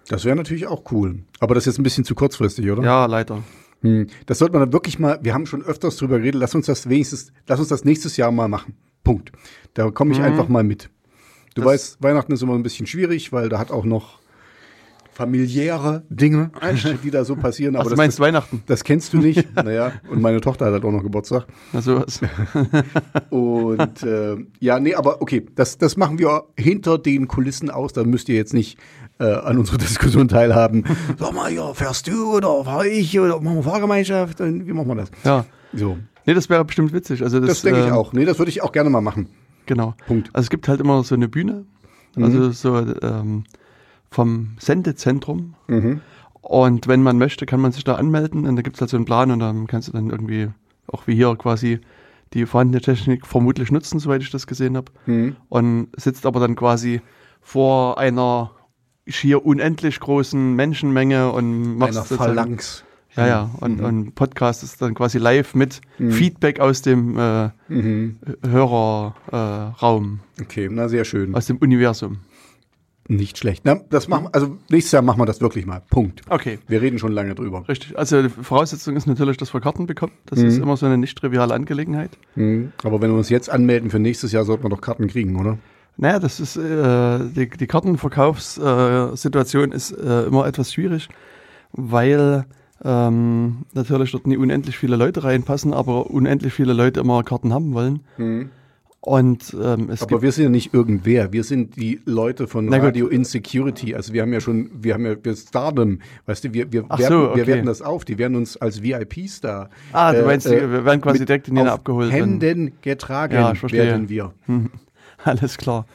Das 0.07 0.25
wäre 0.25 0.35
natürlich 0.35 0.67
auch 0.67 0.91
cool. 0.91 1.19
Aber 1.39 1.55
das 1.55 1.63
ist 1.63 1.73
jetzt 1.73 1.79
ein 1.79 1.83
bisschen 1.83 2.03
zu 2.03 2.15
kurzfristig, 2.15 2.69
oder? 2.69 2.83
Ja, 2.83 3.05
leider. 3.05 3.43
Hm. 3.81 4.07
Das 4.25 4.39
sollte 4.39 4.53
man 4.53 4.61
dann 4.61 4.73
wirklich 4.73 4.99
mal, 4.99 5.19
wir 5.21 5.33
haben 5.33 5.45
schon 5.45 5.61
öfters 5.61 5.97
drüber 5.97 6.17
geredet, 6.17 6.39
lass 6.39 6.55
uns 6.55 6.65
das 6.65 6.89
wenigstens, 6.89 7.31
lass 7.47 7.59
uns 7.59 7.69
das 7.69 7.85
nächstes 7.85 8.17
Jahr 8.17 8.31
mal 8.31 8.47
machen. 8.47 8.75
Punkt. 9.03 9.31
Da 9.73 9.91
komme 9.91 10.13
ich 10.13 10.19
mhm. 10.19 10.25
einfach 10.25 10.47
mal 10.47 10.63
mit. 10.63 10.89
Du 11.55 11.61
das 11.61 11.65
weißt, 11.65 12.03
Weihnachten 12.03 12.31
ist 12.31 12.41
immer 12.41 12.55
ein 12.55 12.63
bisschen 12.63 12.87
schwierig, 12.87 13.31
weil 13.31 13.49
da 13.49 13.59
hat 13.59 13.71
auch 13.71 13.85
noch 13.85 14.19
familiäre 15.13 16.03
Dinge, 16.09 16.51
die 17.03 17.11
da 17.11 17.23
so 17.23 17.35
passieren. 17.35 17.75
Aber 17.75 17.85
Ach, 17.85 17.91
du 17.91 17.95
meinst 17.95 18.19
das, 18.19 18.25
Weihnachten? 18.25 18.63
Das 18.65 18.83
kennst 18.83 19.13
du 19.13 19.17
nicht. 19.17 19.47
naja, 19.55 19.91
und 20.09 20.21
meine 20.21 20.41
Tochter 20.41 20.65
hat 20.65 20.73
halt 20.73 20.85
auch 20.85 20.91
noch 20.91 21.03
Geburtstag. 21.03 21.45
Na 21.71 21.81
sowas. 21.81 22.19
und 23.29 24.03
äh, 24.03 24.37
ja, 24.59 24.79
nee, 24.79 24.95
aber 24.95 25.21
okay, 25.21 25.45
das, 25.55 25.77
das 25.77 25.97
machen 25.97 26.19
wir 26.19 26.45
hinter 26.57 26.97
den 26.97 27.27
Kulissen 27.27 27.69
aus. 27.69 27.93
Da 27.93 28.03
müsst 28.03 28.29
ihr 28.29 28.35
jetzt 28.35 28.53
nicht 28.53 28.79
äh, 29.19 29.25
an 29.25 29.57
unserer 29.57 29.77
Diskussion 29.79 30.27
teilhaben. 30.27 30.83
Sag 31.19 31.33
mal, 31.33 31.51
ja, 31.51 31.73
fährst 31.73 32.07
du 32.07 32.35
oder 32.35 32.63
fahr 32.63 32.85
ich 32.85 33.19
oder 33.19 33.39
machen 33.39 33.57
wir 33.57 33.63
Fahrgemeinschaft? 33.63 34.39
Wie 34.39 34.73
machen 34.73 34.87
wir 34.87 34.95
das? 34.95 35.11
Ja. 35.23 35.45
So. 35.73 35.97
Nee, 36.25 36.33
das 36.33 36.49
wäre 36.49 36.63
bestimmt 36.63 36.93
witzig. 36.93 37.21
Also 37.23 37.39
das, 37.39 37.49
das 37.49 37.61
denke 37.61 37.81
äh, 37.81 37.87
ich 37.87 37.91
auch. 37.91 38.13
Nee, 38.13 38.25
das 38.25 38.39
würde 38.39 38.49
ich 38.49 38.61
auch 38.61 38.71
gerne 38.71 38.89
mal 38.89 39.01
machen. 39.01 39.27
Genau. 39.65 39.95
Punkt. 40.07 40.29
Also 40.33 40.45
es 40.45 40.49
gibt 40.49 40.67
halt 40.67 40.79
immer 40.79 41.03
so 41.03 41.15
eine 41.15 41.27
Bühne. 41.27 41.65
Also 42.15 42.39
mhm. 42.39 42.51
so 42.51 42.77
ähm, 42.77 43.43
vom 44.13 44.55
Sendezentrum. 44.59 45.55
Mhm. 45.67 46.01
Und 46.41 46.87
wenn 46.87 47.01
man 47.03 47.17
möchte, 47.17 47.45
kann 47.45 47.61
man 47.61 47.71
sich 47.71 47.83
da 47.83 47.95
anmelden 47.95 48.45
und 48.45 48.55
da 48.55 48.61
gibt 48.61 48.75
es 48.75 48.81
halt 48.81 48.89
so 48.89 48.97
einen 48.97 49.05
Plan 49.05 49.31
und 49.31 49.39
dann 49.39 49.67
kannst 49.67 49.87
du 49.87 49.91
dann 49.93 50.09
irgendwie, 50.09 50.49
auch 50.87 51.07
wie 51.07 51.15
hier 51.15 51.35
quasi, 51.35 51.79
die 52.33 52.45
vorhandene 52.45 52.81
Technik 52.81 53.27
vermutlich 53.27 53.71
nutzen, 53.71 53.99
soweit 53.99 54.21
ich 54.21 54.31
das 54.31 54.47
gesehen 54.47 54.75
habe. 54.75 54.91
Mhm. 55.05 55.35
Und 55.49 55.87
sitzt 55.95 56.25
aber 56.25 56.39
dann 56.39 56.55
quasi 56.55 57.01
vor 57.41 57.97
einer 57.97 58.51
schier 59.07 59.45
unendlich 59.45 59.99
großen 59.99 60.55
Menschenmenge 60.55 61.31
und 61.31 61.77
macht 61.77 61.91
einer 61.91 62.03
Phalanx. 62.03 62.83
Ja, 63.15 63.27
ja, 63.27 63.49
und, 63.59 63.79
mhm. 63.79 63.85
und 63.85 64.15
Podcast 64.15 64.63
ist 64.63 64.81
dann 64.81 64.95
quasi 64.95 65.19
live 65.19 65.53
mit 65.53 65.81
mhm. 65.99 66.11
Feedback 66.11 66.59
aus 66.59 66.81
dem 66.81 67.17
äh, 67.19 67.49
mhm. 67.67 68.17
Hörerraum. 68.43 70.19
Äh, 70.39 70.41
okay, 70.41 70.67
na 70.71 70.89
sehr 70.89 71.05
schön. 71.05 71.35
Aus 71.35 71.45
dem 71.45 71.57
Universum. 71.57 72.19
Nicht 73.09 73.37
schlecht. 73.37 73.63
Na, 73.65 73.81
das 73.89 74.07
machen, 74.07 74.29
also 74.31 74.57
nächstes 74.69 74.93
Jahr 74.93 75.01
machen 75.01 75.19
wir 75.19 75.25
das 75.25 75.41
wirklich 75.41 75.65
mal. 75.65 75.81
Punkt. 75.89 76.21
Okay. 76.29 76.59
Wir 76.67 76.81
reden 76.81 76.99
schon 76.99 77.11
lange 77.11 77.35
drüber. 77.35 77.67
Richtig. 77.67 77.97
Also 77.97 78.21
die 78.21 78.29
Voraussetzung 78.29 78.95
ist 78.95 79.07
natürlich, 79.07 79.35
dass 79.35 79.53
wir 79.53 79.59
Karten 79.59 79.87
bekommen. 79.87 80.13
Das 80.25 80.39
mhm. 80.39 80.45
ist 80.45 80.57
immer 80.57 80.77
so 80.77 80.85
eine 80.85 80.97
nicht 80.97 81.17
triviale 81.17 81.53
Angelegenheit. 81.53 82.11
Mhm. 82.35 82.71
Aber 82.83 83.01
wenn 83.01 83.11
wir 83.11 83.17
uns 83.17 83.27
jetzt 83.29 83.49
anmelden 83.49 83.89
für 83.89 83.99
nächstes 83.99 84.31
Jahr, 84.31 84.45
sollten 84.45 84.63
wir 84.63 84.69
doch 84.69 84.79
Karten 84.79 85.07
kriegen, 85.07 85.35
oder? 85.35 85.57
Naja, 85.97 86.19
das 86.19 86.39
ist 86.39 86.55
äh, 86.55 87.19
die, 87.35 87.49
die 87.49 87.67
Kartenverkaufssituation 87.67 89.73
ist 89.73 89.91
äh, 89.91 90.23
immer 90.23 90.47
etwas 90.47 90.71
schwierig, 90.73 91.09
weil 91.73 92.45
ähm, 92.83 93.65
natürlich 93.73 94.11
dort 94.11 94.27
nie 94.27 94.37
unendlich 94.37 94.77
viele 94.77 94.95
Leute 94.95 95.23
reinpassen, 95.23 95.73
aber 95.73 96.09
unendlich 96.09 96.53
viele 96.53 96.73
Leute 96.73 97.01
immer 97.01 97.23
Karten 97.23 97.53
haben 97.53 97.73
wollen. 97.73 98.01
Mhm. 98.17 98.49
Und, 99.05 99.53
ähm, 99.61 99.89
Aber 99.99 100.21
wir 100.21 100.31
sind 100.31 100.45
ja 100.45 100.49
nicht 100.49 100.73
irgendwer. 100.73 101.33
Wir 101.33 101.43
sind 101.43 101.75
die 101.75 101.99
Leute 102.05 102.47
von 102.47 102.73
Radio 102.73 103.07
Insecurity. 103.07 103.93
Also 103.93 104.13
wir 104.13 104.21
haben 104.21 104.31
ja 104.31 104.39
schon, 104.39 104.69
wir 104.81 104.93
haben 104.93 105.05
ja, 105.05 105.15
wir 105.21 105.35
Stardom, 105.35 105.99
weißt 106.25 106.45
du, 106.45 106.53
wir, 106.53 106.71
wir, 106.71 106.87
werten, 106.87 107.03
so, 107.03 107.29
okay. 107.31 107.39
wir 107.39 107.47
werten 107.47 107.65
das 107.65 107.81
auf. 107.81 108.05
Die 108.05 108.17
werden 108.17 108.37
uns 108.37 108.55
als 108.55 108.81
VIPs 108.81 109.41
da. 109.41 109.69
Ah, 109.91 110.13
du 110.13 110.23
meinst, 110.23 110.47
äh, 110.47 110.71
wir 110.71 110.85
werden 110.85 111.01
quasi 111.01 111.25
direkt 111.25 111.49
in 111.49 111.55
den 111.55 111.67
abgeholt. 111.67 112.13
Händen 112.13 112.71
getragen 112.81 113.33
ja, 113.33 113.53
werden 113.73 114.07
wir. 114.07 114.33
Hm. 114.45 114.69
Alles 115.25 115.57
klar. 115.57 115.85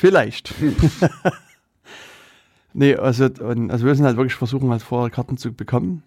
Vielleicht. 0.00 0.54
nee, 2.72 2.94
also, 2.94 3.24
also 3.24 3.84
wir 3.84 3.94
sind 3.94 4.06
halt 4.06 4.16
wirklich 4.16 4.34
versuchen, 4.34 4.70
halt 4.70 4.80
vorher 4.80 5.10
Karten 5.10 5.36
zu 5.36 5.52
bekommen. 5.52 6.02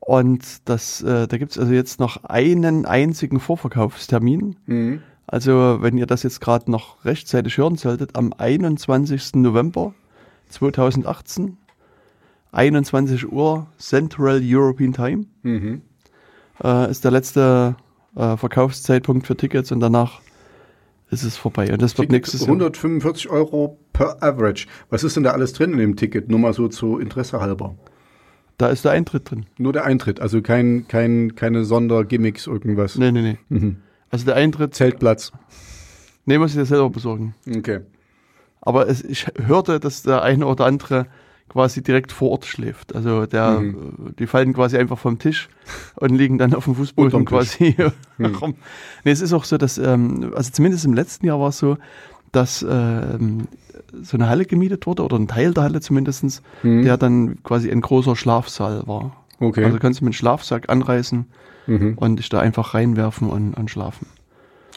Und 0.00 0.68
das, 0.68 1.02
äh, 1.02 1.28
da 1.28 1.38
gibt 1.38 1.52
es 1.52 1.58
also 1.58 1.72
jetzt 1.72 2.00
noch 2.00 2.24
einen 2.24 2.86
einzigen 2.86 3.38
Vorverkaufstermin. 3.38 4.56
Mhm. 4.66 5.02
Also 5.26 5.78
wenn 5.80 5.96
ihr 5.96 6.06
das 6.06 6.24
jetzt 6.24 6.40
gerade 6.40 6.70
noch 6.70 7.04
rechtzeitig 7.04 7.56
hören 7.58 7.76
solltet, 7.76 8.16
am 8.16 8.32
21. 8.36 9.36
November 9.36 9.94
2018, 10.48 11.56
21 12.50 13.30
Uhr 13.30 13.68
Central 13.78 14.40
European 14.42 14.92
Time, 14.92 15.26
mhm. 15.42 15.82
äh, 16.64 16.90
ist 16.90 17.04
der 17.04 17.12
letzte 17.12 17.76
äh, 18.16 18.36
Verkaufszeitpunkt 18.36 19.26
für 19.26 19.36
Tickets 19.36 19.70
und 19.70 19.80
danach 19.80 20.20
ist 21.10 21.22
es 21.22 21.36
vorbei. 21.36 21.72
Und 21.72 21.82
das 21.82 21.92
Ticket 21.92 22.10
wird 22.10 22.10
nächstes 22.12 22.42
145 22.42 23.30
Euro 23.30 23.78
per 23.92 24.22
Average. 24.22 24.66
Was 24.88 25.04
ist 25.04 25.16
denn 25.16 25.24
da 25.24 25.30
alles 25.30 25.52
drin 25.52 25.72
in 25.72 25.78
dem 25.78 25.96
Ticket? 25.96 26.28
Nur 26.28 26.38
mal 26.38 26.52
so 26.52 26.68
zu 26.68 26.98
Interesse 26.98 27.40
halber. 27.40 27.76
Da 28.60 28.68
ist 28.68 28.84
der 28.84 28.92
Eintritt 28.92 29.30
drin. 29.30 29.46
Nur 29.56 29.72
der 29.72 29.84
Eintritt, 29.86 30.20
also 30.20 30.42
kein, 30.42 30.86
kein, 30.86 31.34
keine 31.34 31.64
Sondergimmicks, 31.64 32.46
irgendwas. 32.46 32.96
Nee, 32.96 33.10
nee, 33.10 33.22
nee. 33.22 33.38
Mhm. 33.48 33.76
Also 34.10 34.26
der 34.26 34.36
Eintritt. 34.36 34.74
Zeltplatz. 34.74 35.32
Nee, 36.26 36.36
muss 36.36 36.50
ich 36.50 36.56
dir 36.58 36.66
selber 36.66 36.90
besorgen. 36.90 37.34
Okay. 37.48 37.80
Aber 38.60 38.86
es, 38.86 39.02
ich 39.02 39.26
hörte, 39.46 39.80
dass 39.80 40.02
der 40.02 40.20
eine 40.22 40.44
oder 40.46 40.66
andere 40.66 41.06
quasi 41.48 41.82
direkt 41.82 42.12
vor 42.12 42.32
Ort 42.32 42.44
schläft. 42.44 42.94
Also 42.94 43.24
der, 43.24 43.60
Mhm. 43.60 44.14
die 44.18 44.26
fallen 44.26 44.52
quasi 44.52 44.76
einfach 44.76 44.98
vom 44.98 45.18
Tisch 45.18 45.48
und 45.96 46.10
liegen 46.14 46.36
dann 46.36 46.52
auf 46.52 46.64
dem 46.66 46.74
Fußboden 46.74 47.24
quasi 47.24 47.74
Mhm. 48.18 48.34
rum. 48.42 48.54
Nee, 49.04 49.12
es 49.12 49.22
ist 49.22 49.32
auch 49.32 49.44
so, 49.44 49.56
dass, 49.56 49.78
ähm, 49.78 50.32
also 50.36 50.50
zumindest 50.52 50.84
im 50.84 50.92
letzten 50.92 51.24
Jahr 51.26 51.40
war 51.40 51.48
es 51.48 51.56
so, 51.58 51.78
dass 52.32 52.64
ähm, 52.68 53.48
so 54.02 54.16
eine 54.16 54.28
Halle 54.28 54.44
gemietet 54.44 54.86
wurde, 54.86 55.02
oder 55.04 55.16
ein 55.18 55.26
Teil 55.28 55.52
der 55.54 55.64
Halle 55.64 55.80
zumindestens, 55.80 56.42
Mhm. 56.62 56.82
der 56.82 56.96
dann 56.96 57.42
quasi 57.42 57.70
ein 57.70 57.80
großer 57.80 58.14
Schlafsaal 58.16 58.86
war. 58.86 59.16
Okay. 59.40 59.64
Also 59.64 59.78
kannst 59.78 60.00
du 60.00 60.04
mit 60.04 60.10
einem 60.10 60.18
Schlafsack 60.18 60.68
anreißen 60.70 61.26
Mhm. 61.66 61.94
und 61.96 62.16
dich 62.18 62.28
da 62.28 62.40
einfach 62.40 62.74
reinwerfen 62.74 63.28
und, 63.28 63.54
und 63.54 63.70
schlafen. 63.70 64.06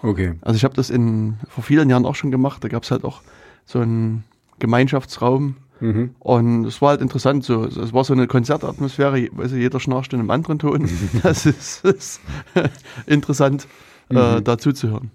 Okay. 0.02 0.34
Also 0.42 0.58
ich 0.58 0.64
habe 0.64 0.74
das 0.76 0.90
in 0.90 1.36
vor 1.48 1.64
vielen 1.64 1.90
Jahren 1.90 2.06
auch 2.06 2.16
schon 2.16 2.32
gemacht. 2.32 2.64
Da 2.64 2.68
gab 2.68 2.84
es 2.84 2.92
halt 2.92 3.04
auch 3.06 3.22
so 3.66 3.80
einen 3.80 4.24
Gemeinschaftsraum 4.60 5.56
Mhm. 5.80 6.16
und 6.20 6.66
es 6.66 6.82
war 6.82 6.90
halt 6.90 7.02
interessant. 7.02 7.44
So, 7.44 7.66
es 7.66 7.94
war 7.94 8.04
so 8.04 8.14
eine 8.14 8.28
Konzertatmosphäre. 8.28 9.30
Also 9.38 9.56
jeder 9.58 9.80
schnarcht 9.80 10.14
in 10.14 10.20
einem 10.20 10.30
anderen 10.30 10.60
Ton. 10.60 10.90
Das 11.24 11.46
ist, 11.46 11.84
ist 11.86 12.22
interessant, 13.06 13.68
äh, 14.10 14.38
Mhm. 14.40 14.44
dazu 14.44 14.72
zu 14.74 14.90
hören. 14.90 15.12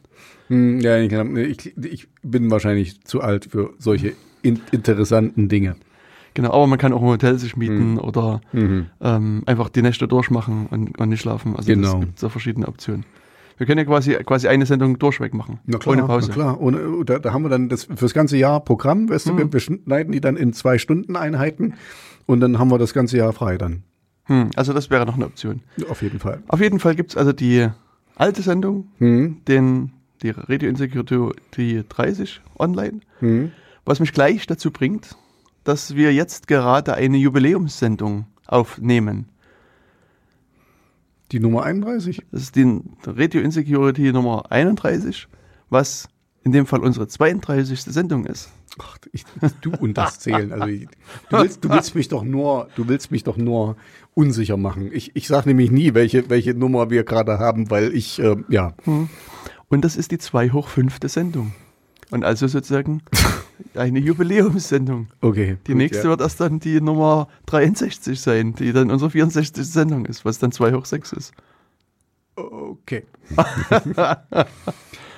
Hm, 0.49 0.81
Ja, 0.81 0.99
ich, 0.99 1.77
ich, 1.77 2.09
bin 2.23 2.51
wahrscheinlich 2.51 3.03
zu 3.05 3.21
alt 3.21 3.47
für 3.47 3.71
solche 3.79 4.13
in, 4.43 4.61
interessanten 4.73 5.49
Dinge. 5.49 5.77
Genau, 6.35 6.53
aber 6.53 6.67
man 6.67 6.79
kann 6.79 6.93
auch 6.93 7.01
im 7.01 7.09
Hotel 7.09 7.39
sich 7.39 7.57
mieten 7.57 7.99
oder 7.99 8.41
Mhm. 8.53 8.87
ähm, 9.01 9.43
einfach 9.47 9.69
die 9.71 9.83
Nächte 9.83 10.07
durchmachen 10.07 10.67
und, 10.71 10.99
und 10.99 11.09
nicht 11.09 11.21
schlafen. 11.23 11.57
Also 11.57 11.67
Genau. 11.73 11.95
es 11.95 12.01
gibt 12.01 12.19
so 12.19 12.29
verschiedene 12.29 12.69
Optionen. 12.69 13.05
Wir 13.57 13.67
können 13.67 13.79
ja 13.79 13.85
quasi, 13.85 14.13
quasi 14.25 14.47
eine 14.47 14.67
Sendung 14.67 15.01
durchweg 15.01 15.35
machen. 15.35 15.59
Na 15.67 15.79
klar, 15.79 15.95
ohne 15.97 16.07
Pause. 16.07 16.29
Na 16.29 16.35
klar. 16.35 16.61
Ohne, 16.61 16.79
da, 17.05 17.19
da 17.19 17.33
haben 17.33 17.43
wir 17.43 17.49
dann 17.49 17.69
das 17.69 17.89
fürs 17.93 18.15
ganze 18.15 18.37
Jahr 18.37 18.61
Programm, 18.61 19.09
weißt 19.09 19.29
du, 19.31 19.37
wir, 19.37 19.53
wir 19.53 19.59
schneiden 19.61 20.13
die 20.13 20.21
dann 20.21 20.37
in 20.37 20.53
zwei 20.53 20.79
Stunden 20.79 21.17
Einheiten 21.17 21.75
und 22.27 22.39
dann 22.41 22.61
haben 22.61 22.71
wir 22.71 22.79
das 22.79 22.95
ganze 22.95 23.17
Jahr 23.17 23.33
frei 23.33 23.59
dann. 23.59 23.83
Hm, 24.25 24.51
also 24.55 24.73
das 24.73 24.91
wäre 24.91 25.07
noch 25.07 25.17
eine 25.17 25.27
Option. 25.27 25.63
Auf 25.89 26.03
jeden 26.03 26.21
Fall. 26.21 26.41
Auf 26.47 26.61
jeden 26.61 26.79
Fall 26.79 26.95
gibt 26.95 27.11
es 27.11 27.17
also 27.17 27.33
die 27.33 27.67
alte 28.15 28.43
Sendung, 28.43 28.87
Mhm. 29.01 29.39
den, 29.49 29.91
die 30.23 30.31
Radio 30.31 30.69
Insecurity 30.69 31.85
30 31.89 32.41
online, 32.59 33.01
Mhm. 33.21 33.53
was 33.85 34.01
mich 34.01 34.13
gleich 34.13 34.47
dazu 34.47 34.71
bringt, 34.71 35.17
dass 35.65 35.95
wir 35.97 36.13
jetzt 36.15 36.49
gerade 36.49 36.95
eine 36.95 37.17
Jubiläumssendung 37.19 38.27
aufnehmen. 38.47 39.29
Die 41.33 41.41
Nummer 41.41 41.65
31. 41.65 42.23
Das 42.33 42.43
ist 42.43 42.57
die 42.57 42.81
Radio 43.05 43.43
Insecurity 43.43 44.13
Nummer 44.13 44.51
31, 44.51 45.29
was 45.69 46.09
in 46.43 46.53
dem 46.53 46.65
Fall 46.67 46.81
unsere 46.81 47.07
32. 47.07 47.83
Sendung 47.83 48.25
ist. 48.25 48.51
Ach, 48.81 48.97
ich, 49.13 49.25
du 49.61 49.73
und 49.73 49.99
das 49.99 50.21
Zählen. 50.21 50.53
Also 50.53 50.69
ich, 50.69 50.87
du, 51.29 51.39
willst, 51.39 51.65
du 51.65 51.69
willst 51.71 51.95
mich 51.95 52.09
doch 52.09 52.23
nur, 52.23 52.69
du 52.77 52.89
willst 52.89 53.11
mich 53.11 53.25
doch 53.25 53.37
nur 53.37 53.77
unsicher 54.15 54.57
machen. 54.57 54.91
Ich, 54.93 55.11
ich 55.15 55.27
sage 55.27 55.49
nämlich 55.49 55.71
nie, 55.71 55.93
welche, 55.95 56.31
welche 56.31 56.55
Nummer 56.55 56.89
wir 56.89 57.05
gerade 57.05 57.39
haben, 57.39 57.71
weil 57.71 57.95
ich, 57.95 58.19
äh, 58.21 58.37
ja. 58.49 58.73
Und 59.69 59.85
das 59.85 59.97
ist 59.97 60.11
die 60.11 60.19
2 60.19 60.51
hoch 60.51 60.69
5. 60.69 60.99
Sendung. 61.05 61.53
Und 62.11 62.25
also 62.25 62.47
sozusagen 62.47 63.03
eine 63.75 63.99
Jubiläumssendung. 63.99 65.09
Okay. 65.21 65.59
Die 65.67 65.73
gut, 65.73 65.79
nächste 65.79 66.05
ja. 66.05 66.11
wird 66.11 66.21
erst 66.23 66.41
dann 66.41 66.59
die 66.59 66.81
Nummer 66.81 67.29
63 67.47 68.19
sein, 68.21 68.55
die 68.55 68.73
dann 68.73 68.91
unsere 68.91 69.11
64. 69.11 69.67
Sendung 69.67 70.07
ist, 70.07 70.25
was 70.25 70.39
dann 70.39 70.51
2 70.53 70.73
hoch 70.73 70.87
6 70.87 71.13
ist. 71.13 71.33
Okay. 72.37 73.05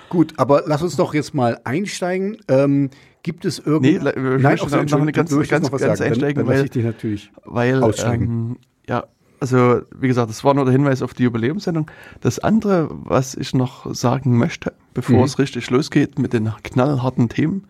Gut, 0.08 0.34
aber 0.38 0.64
lass 0.66 0.82
uns 0.82 0.96
doch 0.96 1.14
jetzt 1.14 1.34
mal 1.34 1.60
einsteigen. 1.64 2.38
Ähm, 2.48 2.90
gibt 3.22 3.44
es 3.44 3.58
Nee, 3.58 3.64
irgendwie. 3.66 3.96
ich 3.96 4.02
möchte 4.02 4.66
ach 4.66 4.68
so, 4.68 4.76
noch- 4.76 5.00
eine 5.02 5.12
ganz- 5.12 5.30
ganz- 5.30 5.70
noch 5.70 5.78
ganz 5.78 5.98
sagen. 5.98 6.02
einsteigen, 6.02 6.18
dann, 6.18 6.34
dann 6.34 6.46
weil- 6.46 6.64
ich 6.64 6.70
dich 6.70 6.84
natürlich. 6.84 7.30
Weil, 7.44 7.82
ähm, 8.04 8.56
ja, 8.88 9.04
also 9.40 9.82
wie 9.98 10.08
gesagt, 10.08 10.30
das 10.30 10.44
war 10.44 10.54
nur 10.54 10.64
der 10.64 10.72
Hinweis 10.72 11.02
auf 11.02 11.14
die 11.14 11.24
Jubiläumssendung. 11.24 11.90
Das 12.20 12.38
andere, 12.38 12.88
was 12.90 13.34
ich 13.34 13.54
noch 13.54 13.92
sagen 13.94 14.36
möchte, 14.38 14.72
bevor 14.94 15.18
Mhm. 15.18 15.24
es 15.24 15.38
richtig 15.38 15.70
losgeht 15.70 16.18
mit 16.18 16.32
den 16.32 16.52
knallharten 16.62 17.28
Themen. 17.28 17.66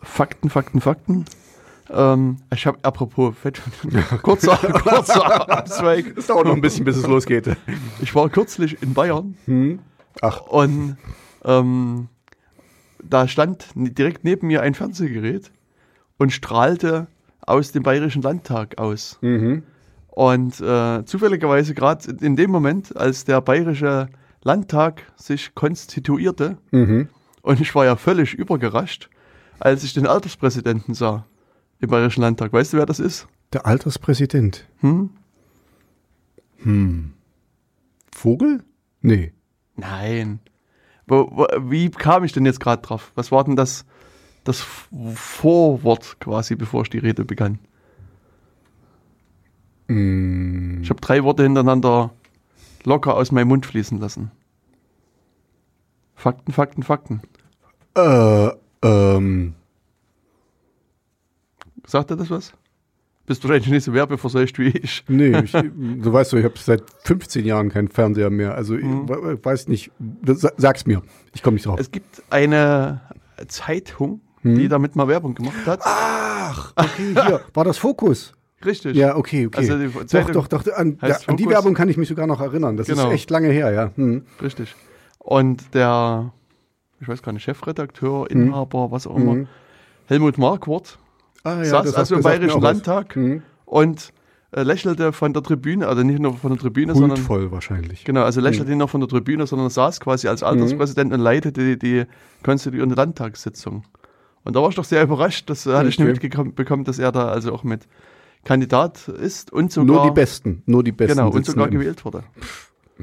Fakten, 0.00 0.50
Fakten, 0.50 0.80
Fakten. 0.80 1.24
Ähm, 1.90 2.38
ich 2.52 2.66
habe, 2.66 2.78
apropos, 2.82 3.34
kurzer, 4.22 4.56
kurzer 4.56 5.50
Abzweig. 5.50 6.14
Es 6.16 6.26
dauert 6.26 6.46
noch 6.46 6.54
ein 6.54 6.60
bisschen, 6.60 6.84
bis 6.84 6.96
es 6.96 7.06
losgeht. 7.06 7.56
Ich 8.00 8.14
war 8.14 8.28
kürzlich 8.28 8.82
in 8.82 8.94
Bayern 8.94 9.36
Hm? 9.46 9.78
Ach, 10.20 10.40
und 10.42 10.96
ähm, 11.44 12.08
da 13.02 13.26
stand 13.28 13.66
direkt 13.74 14.24
neben 14.24 14.46
mir 14.46 14.62
ein 14.62 14.74
Fernsehgerät 14.74 15.50
und 16.18 16.32
strahlte 16.32 17.06
aus 17.46 17.72
dem 17.72 17.82
Bayerischen 17.82 18.22
Landtag 18.22 18.78
aus. 18.78 19.18
mhm. 19.20 19.62
Und 20.12 20.60
äh, 20.60 21.04
zufälligerweise 21.06 21.74
gerade 21.74 22.10
in 22.20 22.36
dem 22.36 22.50
Moment, 22.50 22.94
als 22.96 23.24
der 23.24 23.40
Bayerische 23.40 24.08
Landtag 24.42 25.02
sich 25.16 25.54
konstituierte, 25.54 26.58
Mhm. 26.70 27.08
und 27.42 27.60
ich 27.60 27.74
war 27.74 27.84
ja 27.86 27.96
völlig 27.96 28.34
überrascht, 28.34 29.08
als 29.58 29.84
ich 29.84 29.94
den 29.94 30.06
Alterspräsidenten 30.06 30.92
sah 30.94 31.24
im 31.80 31.88
Bayerischen 31.88 32.20
Landtag. 32.20 32.52
Weißt 32.52 32.72
du, 32.72 32.76
wer 32.76 32.86
das 32.86 33.00
ist? 33.00 33.26
Der 33.54 33.64
Alterspräsident. 33.66 34.66
Hm? 34.80 35.10
Vogel? 38.14 38.62
Nee. 39.00 39.32
Nein. 39.76 40.40
Wo, 41.06 41.28
wo, 41.32 41.46
wie 41.70 41.90
kam 41.90 42.24
ich 42.24 42.32
denn 42.32 42.46
jetzt 42.46 42.60
gerade 42.60 42.82
drauf? 42.82 43.12
Was 43.14 43.32
war 43.32 43.44
denn 43.44 43.56
das, 43.56 43.84
das 44.44 44.60
Vorwort 45.14 46.16
quasi, 46.20 46.54
bevor 46.54 46.82
ich 46.82 46.90
die 46.90 46.98
Rede 46.98 47.24
begann? 47.24 47.58
Mm, 49.92 50.82
Ich 50.82 50.90
habe 50.90 51.00
drei 51.00 51.22
Worte 51.24 51.42
hintereinander 51.42 52.10
locker 52.84 53.14
aus 53.16 53.32
meinem 53.32 53.48
Mund 53.48 53.66
fließen 53.66 53.98
lassen. 53.98 54.30
Fakten, 56.14 56.52
Fakten, 56.52 56.82
Fakten. 56.82 57.20
äh, 57.96 58.48
ähm, 58.82 59.54
Sagt 61.86 62.10
er 62.10 62.16
das 62.16 62.30
was? 62.30 62.52
Bist 63.26 63.42
du 63.44 63.48
wahrscheinlich 63.48 63.70
nicht 63.72 63.84
so 63.84 63.92
werbeverseucht 63.92 64.58
wie 64.58 64.68
ich. 64.68 65.04
nee, 65.08 65.36
ich, 65.40 65.52
du 65.52 66.12
weißt 66.12 66.30
so, 66.30 66.36
ich 66.36 66.44
habe 66.44 66.54
seit 66.58 66.82
15 67.04 67.44
Jahren 67.44 67.68
keinen 67.70 67.88
Fernseher 67.88 68.30
mehr. 68.30 68.54
Also 68.54 68.76
ich 68.76 68.84
Mhm. 68.84 69.08
we- 69.08 69.38
weiß 69.44 69.68
nicht, 69.68 69.90
Sa- 70.26 70.52
sag's 70.56 70.86
mir. 70.86 71.02
Ich 71.34 71.42
komme 71.42 71.54
nicht 71.54 71.66
drauf. 71.66 71.78
Es 71.78 71.90
gibt 71.90 72.22
eine 72.30 73.00
Zeitung, 73.48 74.20
die 74.44 74.68
damit 74.68 74.96
mal 74.96 75.06
Werbung 75.08 75.34
gemacht 75.34 75.66
hat. 75.66 75.80
Ach, 75.84 76.72
okay, 76.76 77.14
hier. 77.14 77.40
War 77.54 77.64
das 77.64 77.78
Fokus? 77.78 78.32
Richtig. 78.64 78.96
Ja, 78.96 79.16
okay, 79.16 79.46
okay. 79.46 79.58
Also 79.58 79.78
die 79.78 79.88
doch, 79.92 80.04
Zeitung 80.06 80.32
doch, 80.32 80.46
doch. 80.48 80.66
An, 80.74 80.98
ja, 81.02 81.16
an 81.26 81.36
die. 81.36 81.46
Werbung 81.46 81.74
kann 81.74 81.88
ich 81.88 81.96
mich 81.96 82.08
sogar 82.08 82.26
noch 82.26 82.40
erinnern. 82.40 82.76
Das 82.76 82.86
Genau. 82.86 83.08
ist 83.08 83.14
echt 83.14 83.30
lange 83.30 83.48
her, 83.50 83.72
ja. 83.72 83.90
Hm. 83.96 84.24
Richtig. 84.40 84.74
Und 85.18 85.74
der, 85.74 86.32
ich 87.00 87.08
weiß 87.08 87.22
gar 87.22 87.32
nicht, 87.32 87.42
Chefredakteur, 87.44 88.30
Inhaber, 88.30 88.90
was 88.90 89.06
auch 89.06 89.16
immer, 89.16 89.34
Mhm. 89.34 89.48
Helmut 90.06 90.36
Marquardt, 90.38 90.98
Ah, 91.44 91.58
ja, 91.58 91.64
saß 91.64 91.94
also 91.94 92.16
im 92.16 92.22
Bayerischen. 92.22 92.60
Landtag 92.60 93.16
Mhm. 93.16 93.42
und 93.64 94.12
äh, 94.54 94.62
lächelte 94.64 95.12
von 95.12 95.32
der 95.32 95.42
Tribüne, 95.42 95.88
also 95.88 96.02
nicht 96.02 96.18
nur 96.18 96.34
von 96.34 96.50
der 96.52 96.60
Tribüne, 96.60 96.92
sondern 96.94 97.18
Huldvoll 97.18 97.50
wahrscheinlich. 97.50 98.04
genau, 98.04 98.22
also 98.22 98.40
lächelte 98.42 98.68
nicht 98.68 98.78
nur 98.78 98.88
von 98.88 99.00
der 99.00 99.08
Tribüne, 99.08 99.46
sondern 99.46 99.70
saß 99.70 99.98
quasi 100.00 100.28
als 100.28 100.42
Alterspräsident 100.42 101.12
und 101.12 101.20
leitete 101.20 101.76
die, 101.76 101.78
die 101.78 102.04
konstituierende 102.44 102.94
Landtagssitzung. 102.94 103.84
Und 104.44 104.54
da 104.56 104.60
war 104.60 104.68
ich 104.68 104.74
doch 104.74 104.84
sehr 104.84 105.02
überrascht, 105.04 105.48
das 105.48 105.64
hatte 105.66 105.88
ich 105.88 105.98
Okay. 105.98 106.10
nicht 106.10 106.36
mitbekommen, 106.36 106.84
dass 106.84 106.98
er 106.98 107.12
da 107.12 107.28
also 107.28 107.52
auch 107.54 107.62
mit 107.64 107.86
Kandidat 108.44 109.08
ist 109.08 109.52
und 109.52 109.70
sogar, 109.72 109.96
Nur 109.96 110.04
die 110.06 110.10
Besten, 110.14 110.62
nur 110.66 110.82
die 110.82 110.92
Besten. 110.92 111.16
genau, 111.18 111.30
und 111.30 111.46
sogar 111.46 111.68
gewählt 111.68 112.04
wurde. 112.04 112.24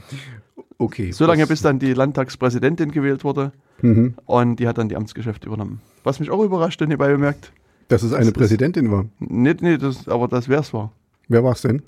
Okay. 0.82 1.12
So 1.12 1.26
lange, 1.26 1.42
das- 1.42 1.50
bis 1.50 1.62
dann 1.62 1.78
die 1.80 1.94
Landtagspräsidentin 1.94 2.92
gewählt 2.92 3.26
wurde 3.26 3.52
Mhm. 3.82 4.14
und 4.26 4.56
die 4.62 4.68
hat 4.68 4.78
dann 4.78 4.88
die 4.88 4.96
Amtsgeschäfte 4.96 5.48
übernommen. 5.48 5.82
Was 6.06 6.22
mich 6.22 6.30
auch 6.32 6.42
überraschte, 6.42 6.88
nebenbei 6.88 7.12
bemerkt, 7.12 7.52
Dass 7.90 8.02
es 8.04 8.14
eine 8.14 8.20
Das 8.20 8.28
ist- 8.30 8.34
Präsidentin 8.38 8.90
war. 8.92 9.06
nicht, 9.20 9.62
nee, 9.62 9.78
das, 9.78 10.08
aber 10.08 10.28
das 10.30 10.48
wär's 10.48 10.74
war. 10.74 10.94
Wer 11.28 11.44
war 11.44 11.52
es 11.54 11.62
denn? 11.64 11.82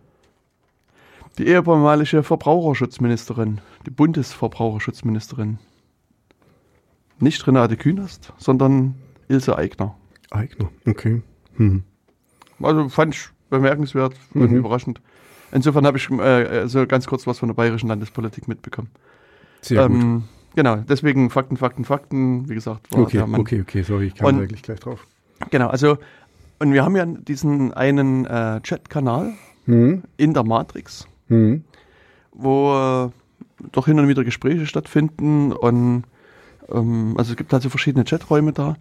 Die 1.37 1.47
ehemalige 1.47 2.21
Verbraucherschutzministerin, 2.23 3.61
die 3.85 3.91
Bundesverbraucherschutzministerin. 3.91 5.59
Nicht 7.19 7.45
Renate 7.47 7.77
Künast, 7.77 8.33
sondern 8.37 8.95
Ilse 9.29 9.57
Aigner. 9.57 9.95
Eigner. 10.31 10.69
Okay. 10.85 11.21
Hm. 11.55 11.83
Also 12.61 12.89
fand 12.89 13.15
ich 13.15 13.29
bemerkenswert 13.51 14.15
und 14.33 14.49
Mhm. 14.51 14.57
überraschend. 14.57 14.99
Insofern 15.51 15.85
habe 15.85 15.97
ich 15.99 16.09
äh, 16.09 16.67
so 16.67 16.87
ganz 16.87 17.05
kurz 17.05 17.27
was 17.27 17.37
von 17.37 17.49
der 17.49 17.53
bayerischen 17.53 17.87
Landespolitik 17.89 18.47
mitbekommen. 18.47 18.89
Sehr 19.61 19.87
gut. 19.87 19.97
Ähm, 20.01 20.23
genau, 20.55 20.77
deswegen 20.77 21.29
Fakten, 21.29 21.57
Fakten, 21.57 21.85
Fakten. 21.85 22.49
Wie 22.49 22.55
gesagt, 22.55 22.91
war 22.91 23.01
Okay, 23.01 23.17
der 23.17 23.27
Mann. 23.27 23.41
okay, 23.41 23.61
okay, 23.61 23.83
sorry, 23.83 24.07
ich 24.07 24.15
kam 24.15 24.27
Und- 24.27 24.35
da 24.37 24.41
wirklich 24.41 24.63
gleich 24.63 24.79
drauf. 24.79 25.05
Genau, 25.51 25.67
also, 25.67 25.97
und 26.59 26.73
wir 26.73 26.83
haben 26.83 26.95
ja 26.95 27.05
diesen 27.05 27.73
einen 27.73 28.25
äh, 28.25 28.61
Chat-Kanal 28.61 29.33
Hm. 29.65 30.03
in 30.17 30.33
der 30.33 30.43
Matrix. 30.43 31.07
Hm. 31.27 31.63
wo 32.33 33.09
äh, 33.09 33.09
doch 33.73 33.85
hin 33.85 33.99
und 33.99 34.07
wieder 34.07 34.23
Gespräche 34.23 34.65
stattfinden 34.65 35.51
und 35.51 36.03
ähm, 36.71 37.13
also 37.17 37.31
es 37.31 37.37
gibt 37.37 37.51
halt 37.53 37.61
so 37.61 37.69
verschiedene 37.69 38.05
Chaträume 38.05 38.53
da. 38.53 38.77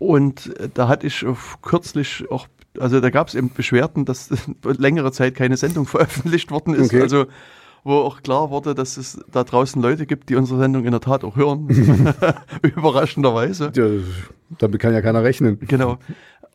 Und 0.00 0.58
äh, 0.58 0.68
da 0.72 0.88
hatte 0.88 1.06
ich 1.06 1.24
kürzlich 1.62 2.24
auch, 2.30 2.48
also 2.78 3.00
da 3.00 3.10
gab 3.10 3.28
es 3.28 3.36
eben 3.36 3.52
Beschwerden, 3.52 4.04
dass 4.06 4.30
längere 4.64 5.12
Zeit 5.12 5.36
keine 5.36 5.56
Sendung 5.56 5.86
veröffentlicht 5.86 6.50
worden 6.50 6.74
ist. 6.74 6.86
Okay. 6.86 7.02
Also 7.02 7.26
wo 7.82 7.94
auch 7.94 8.22
klar 8.22 8.50
wurde, 8.50 8.74
dass 8.74 8.98
es 8.98 9.20
da 9.32 9.42
draußen 9.42 9.80
Leute 9.80 10.04
gibt, 10.04 10.28
die 10.28 10.36
unsere 10.36 10.58
Sendung 10.58 10.84
in 10.84 10.90
der 10.90 11.00
Tat 11.00 11.24
auch 11.24 11.36
hören. 11.36 11.66
Überraschenderweise. 12.62 13.72
Ja, 13.74 13.86
damit 14.58 14.80
kann 14.80 14.92
ja 14.92 15.00
keiner 15.00 15.22
rechnen. 15.22 15.58
Genau. 15.60 15.98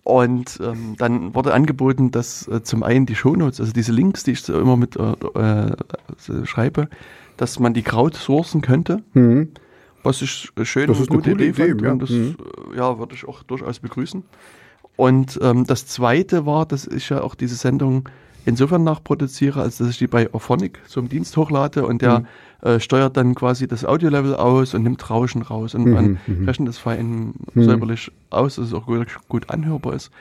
Und 0.04 0.60
ähm, 0.62 0.96
dann 1.00 1.34
wurde 1.34 1.52
angeboten, 1.54 2.12
dass 2.12 2.48
äh, 2.48 2.62
zum 2.62 2.84
einen 2.84 3.08
die 3.08 3.16
Shownotes, 3.16 3.60
also 3.60 3.74
diese 3.74 3.92
Links, 3.92 4.24
die 4.24 4.32
ich 4.32 4.44
so 4.44 4.60
immer 4.60 4.78
mit 4.78 4.96
äh, 4.98 5.70
äh, 5.72 6.46
schreibe, 6.46 6.90
dass 7.38 7.58
man 7.58 7.74
die 7.74 7.82
crowdsourcen 7.82 8.62
könnte. 8.62 9.02
Mhm. 9.14 9.50
Was 10.06 10.22
ich 10.22 10.50
äh, 10.56 10.64
schön 10.66 10.88
Das 10.88 10.98
und 10.98 11.04
ist 11.04 11.10
eine 11.12 11.18
gute 11.18 11.32
coole 11.32 11.46
Idee, 11.48 11.64
Idee, 11.64 11.70
fand. 11.72 11.82
ja. 11.82 11.92
Und 11.92 12.02
das 12.02 12.10
Mhm. 12.12 12.36
äh, 12.74 12.78
ja, 12.78 12.98
würde 13.00 13.16
ich 13.16 13.28
auch 13.28 13.44
durchaus 13.44 13.80
begrüßen. 13.80 14.24
Und 14.96 15.40
ähm, 15.42 15.66
das 15.66 15.88
zweite 15.88 16.46
war, 16.46 16.66
dass 16.66 16.88
ich 16.88 17.10
ja 17.10 17.22
auch 17.22 17.36
diese 17.36 17.56
Sendung 17.56 18.08
insofern 18.46 18.84
nachproduziere, 18.84 19.62
als 19.62 19.78
dass 19.78 19.90
ich 19.90 19.98
die 19.98 20.08
bei 20.08 20.32
Auphonic 20.34 20.80
zum 20.88 21.10
Dienst 21.10 21.36
hochlade 21.36 21.86
und 21.86 22.02
der 22.02 22.20
Mhm. 22.20 22.26
äh, 22.62 22.80
steuert 22.80 23.18
dann 23.18 23.36
quasi 23.36 23.68
das 23.68 23.84
Audio-Level 23.84 24.36
aus 24.36 24.74
und 24.74 24.84
nimmt 24.84 25.10
Rauschen 25.10 25.42
raus 25.42 25.76
und 25.76 25.86
Mhm, 25.86 25.92
man 25.92 26.20
mhm. 26.28 26.46
rechnet 26.46 26.70
das 26.70 26.78
fein 26.78 27.34
Mhm. 27.56 27.64
säuberlich 27.64 28.12
aus, 28.30 28.56
dass 28.56 28.68
es 28.68 28.74
auch 28.74 28.86
gut, 28.86 29.08
gut 29.28 29.50
anhörbar 29.50 29.94
ist. 29.94 30.12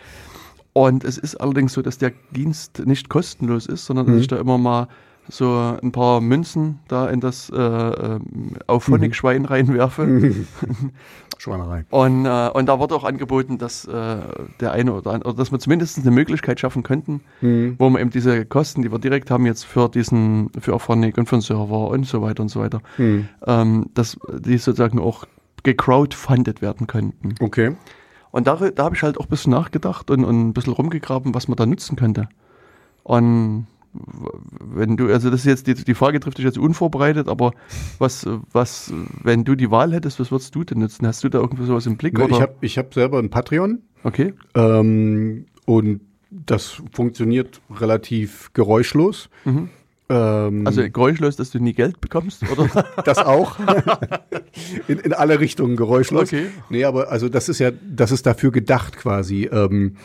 Und 0.73 1.05
es 1.05 1.19
ist 1.19 1.37
allerdings 1.37 1.73
so, 1.75 1.83
dass 1.83 1.99
der 1.99 2.13
Dienst 2.33 2.85
nicht 2.85 3.09
kostenlos 3.09 3.67
ist, 3.67 3.85
sondern 3.87 4.07
dass 4.07 4.15
Mhm. 4.17 4.21
ich 4.23 4.27
da 4.29 4.37
immer 4.39 4.59
mal 4.59 4.89
so 5.29 5.77
ein 5.83 5.93
paar 5.93 6.21
Münzen 6.21 6.81
da 6.89 7.09
in 7.09 7.21
das 7.21 7.51
äh, 7.51 7.57
ähm, 7.57 8.57
Auphonic-Schwein 8.67 9.45
reinwerfe. 9.47 10.05
Mhm. 10.05 10.47
Schweinerei. 11.39 11.85
Und, 11.91 12.27
äh, 12.27 12.49
und 12.53 12.67
da 12.67 12.79
wurde 12.79 12.95
auch 12.95 13.05
angeboten, 13.05 13.59
dass 13.59 13.85
äh, 13.87 14.17
der 14.61 14.73
eine 14.73 14.93
oder 14.93 15.13
andere, 15.13 15.31
oder 15.31 15.39
dass 15.39 15.51
wir 15.53 15.59
zumindest 15.59 15.99
eine 15.99 16.11
Möglichkeit 16.11 16.61
schaffen 16.61 16.83
könnten, 16.83 17.21
Mhm. 17.41 17.77
wo 17.79 17.91
wir 17.91 18.01
eben 18.01 18.11
diese 18.11 18.45
Kosten, 18.47 18.83
die 18.83 18.93
wir 18.93 18.99
direkt 18.99 19.31
haben 19.31 19.45
jetzt 19.47 19.65
für 19.65 19.89
diesen, 19.89 20.51
für 20.59 20.75
Auphonic 20.75 21.19
und 21.19 21.29
für 21.29 21.37
den 21.37 21.43
Server 21.43 21.89
und 21.89 22.07
so 22.07 22.23
weiter 22.23 22.43
und 22.43 22.49
so 22.51 22.61
weiter, 22.61 22.81
Mhm. 22.99 23.29
ähm, 23.47 23.87
dass 23.95 24.19
die 24.39 24.59
sozusagen 24.59 24.99
auch 24.99 25.25
gecrowdfundet 25.65 26.63
werden 26.63 26.87
könnten. 26.87 27.35
Okay. 27.41 27.77
Und 28.31 28.47
da, 28.47 28.57
da 28.57 28.85
habe 28.85 28.97
ich 28.97 29.03
halt 29.03 29.19
auch 29.19 29.25
ein 29.27 29.31
bisschen 29.31 29.53
nachgedacht 29.53 30.11
und, 30.11 30.25
und 30.25 30.49
ein 30.49 30.53
bisschen 30.53 30.73
rumgegraben, 30.73 31.35
was 31.35 31.49
man 31.49 31.57
da 31.57 31.67
nutzen 31.67 31.97
könnte. 31.97 32.29
Und 33.03 33.67
wenn 33.95 34.97
du, 34.97 35.09
also 35.13 35.31
das 35.31 35.41
ist 35.41 35.47
jetzt, 35.47 35.67
die, 35.67 35.75
die 35.75 35.95
Frage 35.95 36.21
trifft 36.21 36.39
dich 36.39 36.45
jetzt 36.45 36.59
unvorbereitet, 36.59 37.29
aber 37.29 37.53
was, 37.99 38.27
was, 38.53 38.93
wenn 39.23 39.45
du 39.45 39.55
die 39.55 39.71
Wahl 39.71 39.93
hättest, 39.93 40.21
was 40.21 40.31
würdest 40.31 40.55
du 40.55 40.65
denn 40.65 40.79
nutzen? 40.79 41.07
Hast 41.07 41.23
du 41.25 41.29
da 41.29 41.39
irgendwie 41.39 41.65
sowas 41.65 41.87
im 41.87 41.97
Blick? 41.97 42.19
Oder? 42.19 42.35
Ich 42.35 42.41
habe 42.41 42.55
ich 42.61 42.79
hab 42.79 42.93
selber 42.95 43.19
ein 43.19 43.31
Patreon 43.31 43.83
okay. 44.03 44.35
ähm, 44.55 45.47
und 45.67 46.01
das 46.31 46.83
funktioniert 46.93 47.61
relativ 47.71 48.53
geräuschlos. 48.53 49.29
Mhm. 49.45 49.71
Ähm, 50.09 50.67
Also 50.67 50.83
geräuschlos, 50.83 51.37
dass 51.37 51.51
du 51.51 51.61
nie 51.61 51.73
Geld 51.73 52.01
bekommst, 52.01 52.43
oder? 52.51 52.85
das 53.05 53.19
auch. 53.19 53.59
in, 54.89 54.99
in 54.99 55.13
alle 55.13 55.41
Richtungen 55.41 55.77
geräuschlos. 55.77 56.25
Okay. 56.25 56.47
Nee, 56.69 56.85
aber 56.85 57.11
also 57.11 57.29
das 57.29 57.49
ist 57.49 57.61
ja, 57.61 57.71
das 57.71 58.11
ist 58.11 58.27
dafür 58.27 58.51
gedacht 58.51 58.97
quasi. 58.97 59.49
Ähm, 59.51 59.97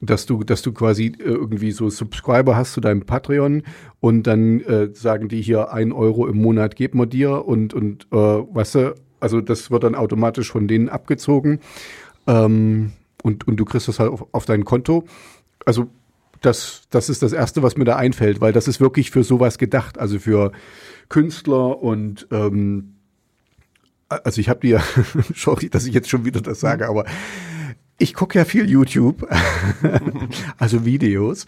dass 0.00 0.26
du, 0.26 0.44
dass 0.44 0.62
du 0.62 0.72
quasi 0.72 1.06
äh, 1.18 1.22
irgendwie 1.22 1.72
so 1.72 1.90
Subscriber 1.90 2.56
hast 2.56 2.72
zu 2.72 2.80
deinem 2.80 3.02
Patreon 3.02 3.62
und 4.00 4.22
dann 4.24 4.60
äh, 4.60 4.90
sagen 4.92 5.28
die 5.28 5.42
hier 5.42 5.72
ein 5.72 5.92
Euro 5.92 6.26
im 6.28 6.40
Monat 6.40 6.76
geben 6.76 6.98
wir 6.98 7.06
dir 7.06 7.46
und, 7.46 7.74
und 7.74 8.06
äh, 8.12 8.16
weißt 8.16 8.74
du, 8.76 8.94
also 9.20 9.40
das 9.40 9.70
wird 9.70 9.82
dann 9.82 9.94
automatisch 9.94 10.50
von 10.50 10.68
denen 10.68 10.88
abgezogen 10.88 11.60
ähm, 12.26 12.92
und, 13.22 13.48
und 13.48 13.56
du 13.56 13.64
kriegst 13.64 13.88
das 13.88 13.98
halt 13.98 14.12
auf, 14.12 14.26
auf 14.32 14.44
dein 14.44 14.64
Konto. 14.64 15.04
Also 15.66 15.88
das, 16.40 16.82
das 16.90 17.08
ist 17.08 17.22
das 17.22 17.32
Erste, 17.32 17.64
was 17.64 17.76
mir 17.76 17.84
da 17.84 17.96
einfällt, 17.96 18.40
weil 18.40 18.52
das 18.52 18.68
ist 18.68 18.80
wirklich 18.80 19.10
für 19.10 19.24
sowas 19.24 19.58
gedacht, 19.58 19.98
also 19.98 20.20
für 20.20 20.52
Künstler 21.08 21.82
und 21.82 22.28
ähm, 22.30 22.94
also 24.08 24.40
ich 24.40 24.48
habe 24.48 24.60
dir, 24.60 24.80
sorry, 25.34 25.68
dass 25.68 25.86
ich 25.86 25.94
jetzt 25.94 26.08
schon 26.08 26.24
wieder 26.24 26.40
das 26.40 26.60
sage, 26.60 26.88
aber 26.88 27.04
ich 28.00 28.14
gucke 28.14 28.38
ja 28.38 28.44
viel 28.44 28.70
YouTube, 28.70 29.28
also 30.56 30.84
Videos. 30.84 31.46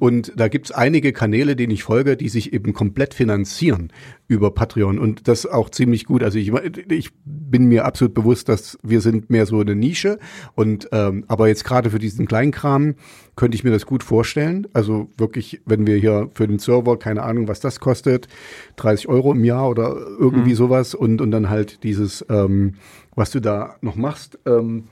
Und 0.00 0.32
da 0.34 0.48
gibt's 0.48 0.72
einige 0.72 1.12
Kanäle, 1.12 1.54
denen 1.54 1.72
ich 1.72 1.84
folge, 1.84 2.16
die 2.16 2.28
sich 2.28 2.52
eben 2.52 2.72
komplett 2.72 3.14
finanzieren 3.14 3.92
über 4.26 4.50
Patreon. 4.50 4.98
Und 4.98 5.28
das 5.28 5.46
auch 5.46 5.70
ziemlich 5.70 6.04
gut. 6.04 6.24
Also 6.24 6.38
ich, 6.38 6.52
ich 6.90 7.10
bin 7.24 7.66
mir 7.66 7.84
absolut 7.84 8.14
bewusst, 8.14 8.48
dass 8.48 8.80
wir 8.82 9.00
sind 9.00 9.30
mehr 9.30 9.46
so 9.46 9.60
eine 9.60 9.76
Nische. 9.76 10.18
Und 10.56 10.88
ähm, 10.90 11.24
aber 11.28 11.46
jetzt 11.46 11.64
gerade 11.64 11.90
für 11.90 12.00
diesen 12.00 12.26
Kleinkram 12.26 12.96
könnte 13.36 13.54
ich 13.54 13.62
mir 13.62 13.70
das 13.70 13.86
gut 13.86 14.02
vorstellen. 14.02 14.66
Also 14.72 15.08
wirklich, 15.16 15.62
wenn 15.66 15.86
wir 15.86 15.98
hier 15.98 16.30
für 16.34 16.48
den 16.48 16.58
Server, 16.58 16.98
keine 16.98 17.22
Ahnung, 17.22 17.46
was 17.46 17.60
das 17.60 17.78
kostet, 17.78 18.26
30 18.74 19.08
Euro 19.08 19.32
im 19.32 19.44
Jahr 19.44 19.70
oder 19.70 19.94
irgendwie 20.18 20.54
sowas 20.54 20.96
und, 20.96 21.20
und 21.20 21.30
dann 21.30 21.48
halt 21.48 21.84
dieses, 21.84 22.26
ähm, 22.28 22.74
was 23.14 23.30
du 23.30 23.38
da 23.38 23.76
noch 23.82 23.94
machst. 23.94 24.40
Ähm, 24.46 24.88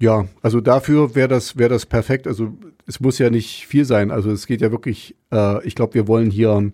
ja, 0.00 0.26
also 0.42 0.60
dafür 0.60 1.14
wäre 1.14 1.28
das, 1.28 1.56
wäre 1.56 1.70
das 1.70 1.86
perfekt. 1.86 2.26
Also 2.26 2.52
es 2.86 3.00
muss 3.00 3.18
ja 3.18 3.30
nicht 3.30 3.66
viel 3.66 3.84
sein. 3.84 4.10
Also 4.10 4.30
es 4.30 4.46
geht 4.46 4.60
ja 4.60 4.70
wirklich, 4.70 5.14
äh, 5.32 5.64
ich 5.66 5.74
glaube, 5.74 5.94
wir 5.94 6.08
wollen 6.08 6.30
hier, 6.30 6.72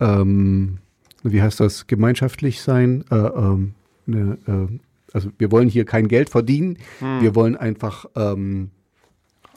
ähm, 0.00 0.78
wie 1.22 1.42
heißt 1.42 1.60
das, 1.60 1.86
gemeinschaftlich 1.86 2.60
sein. 2.60 3.04
Äh, 3.10 3.16
ähm, 3.16 3.74
ne, 4.06 4.38
äh, 4.46 4.78
also 5.12 5.30
wir 5.38 5.50
wollen 5.50 5.68
hier 5.68 5.84
kein 5.84 6.06
Geld 6.08 6.30
verdienen. 6.30 6.78
Wir 7.20 7.34
wollen 7.34 7.56
einfach 7.56 8.04
ähm, 8.14 8.70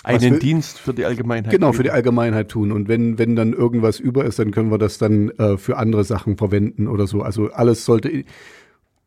Einen 0.04 0.34
will- 0.34 0.40
Dienst 0.40 0.80
für 0.80 0.94
die 0.94 1.06
Allgemeinheit. 1.06 1.52
genau 1.52 1.74
für 1.74 1.84
die. 1.84 1.92
Allgemeinheit 1.92 2.50
tun. 2.50 2.72
Und 2.72 2.88
wenn, 2.88 3.20
wenn 3.20 3.36
dann 3.36 3.54
irgendwas 3.54 4.00
über 4.00 4.26
ist, 4.26 4.40
dann 4.40 4.52
können 4.52 4.72
wir 4.72 4.78
das 4.78 4.98
dann 4.98 5.30
äh, 5.32 5.58
für 5.58 5.78
andere 5.78 6.04
Sachen 6.04 6.38
verwenden 6.38 6.88
oder 6.88 7.06
so. 7.06 7.22
Also 7.22 7.52
alles 7.52 7.86
sollte. 7.86 8.24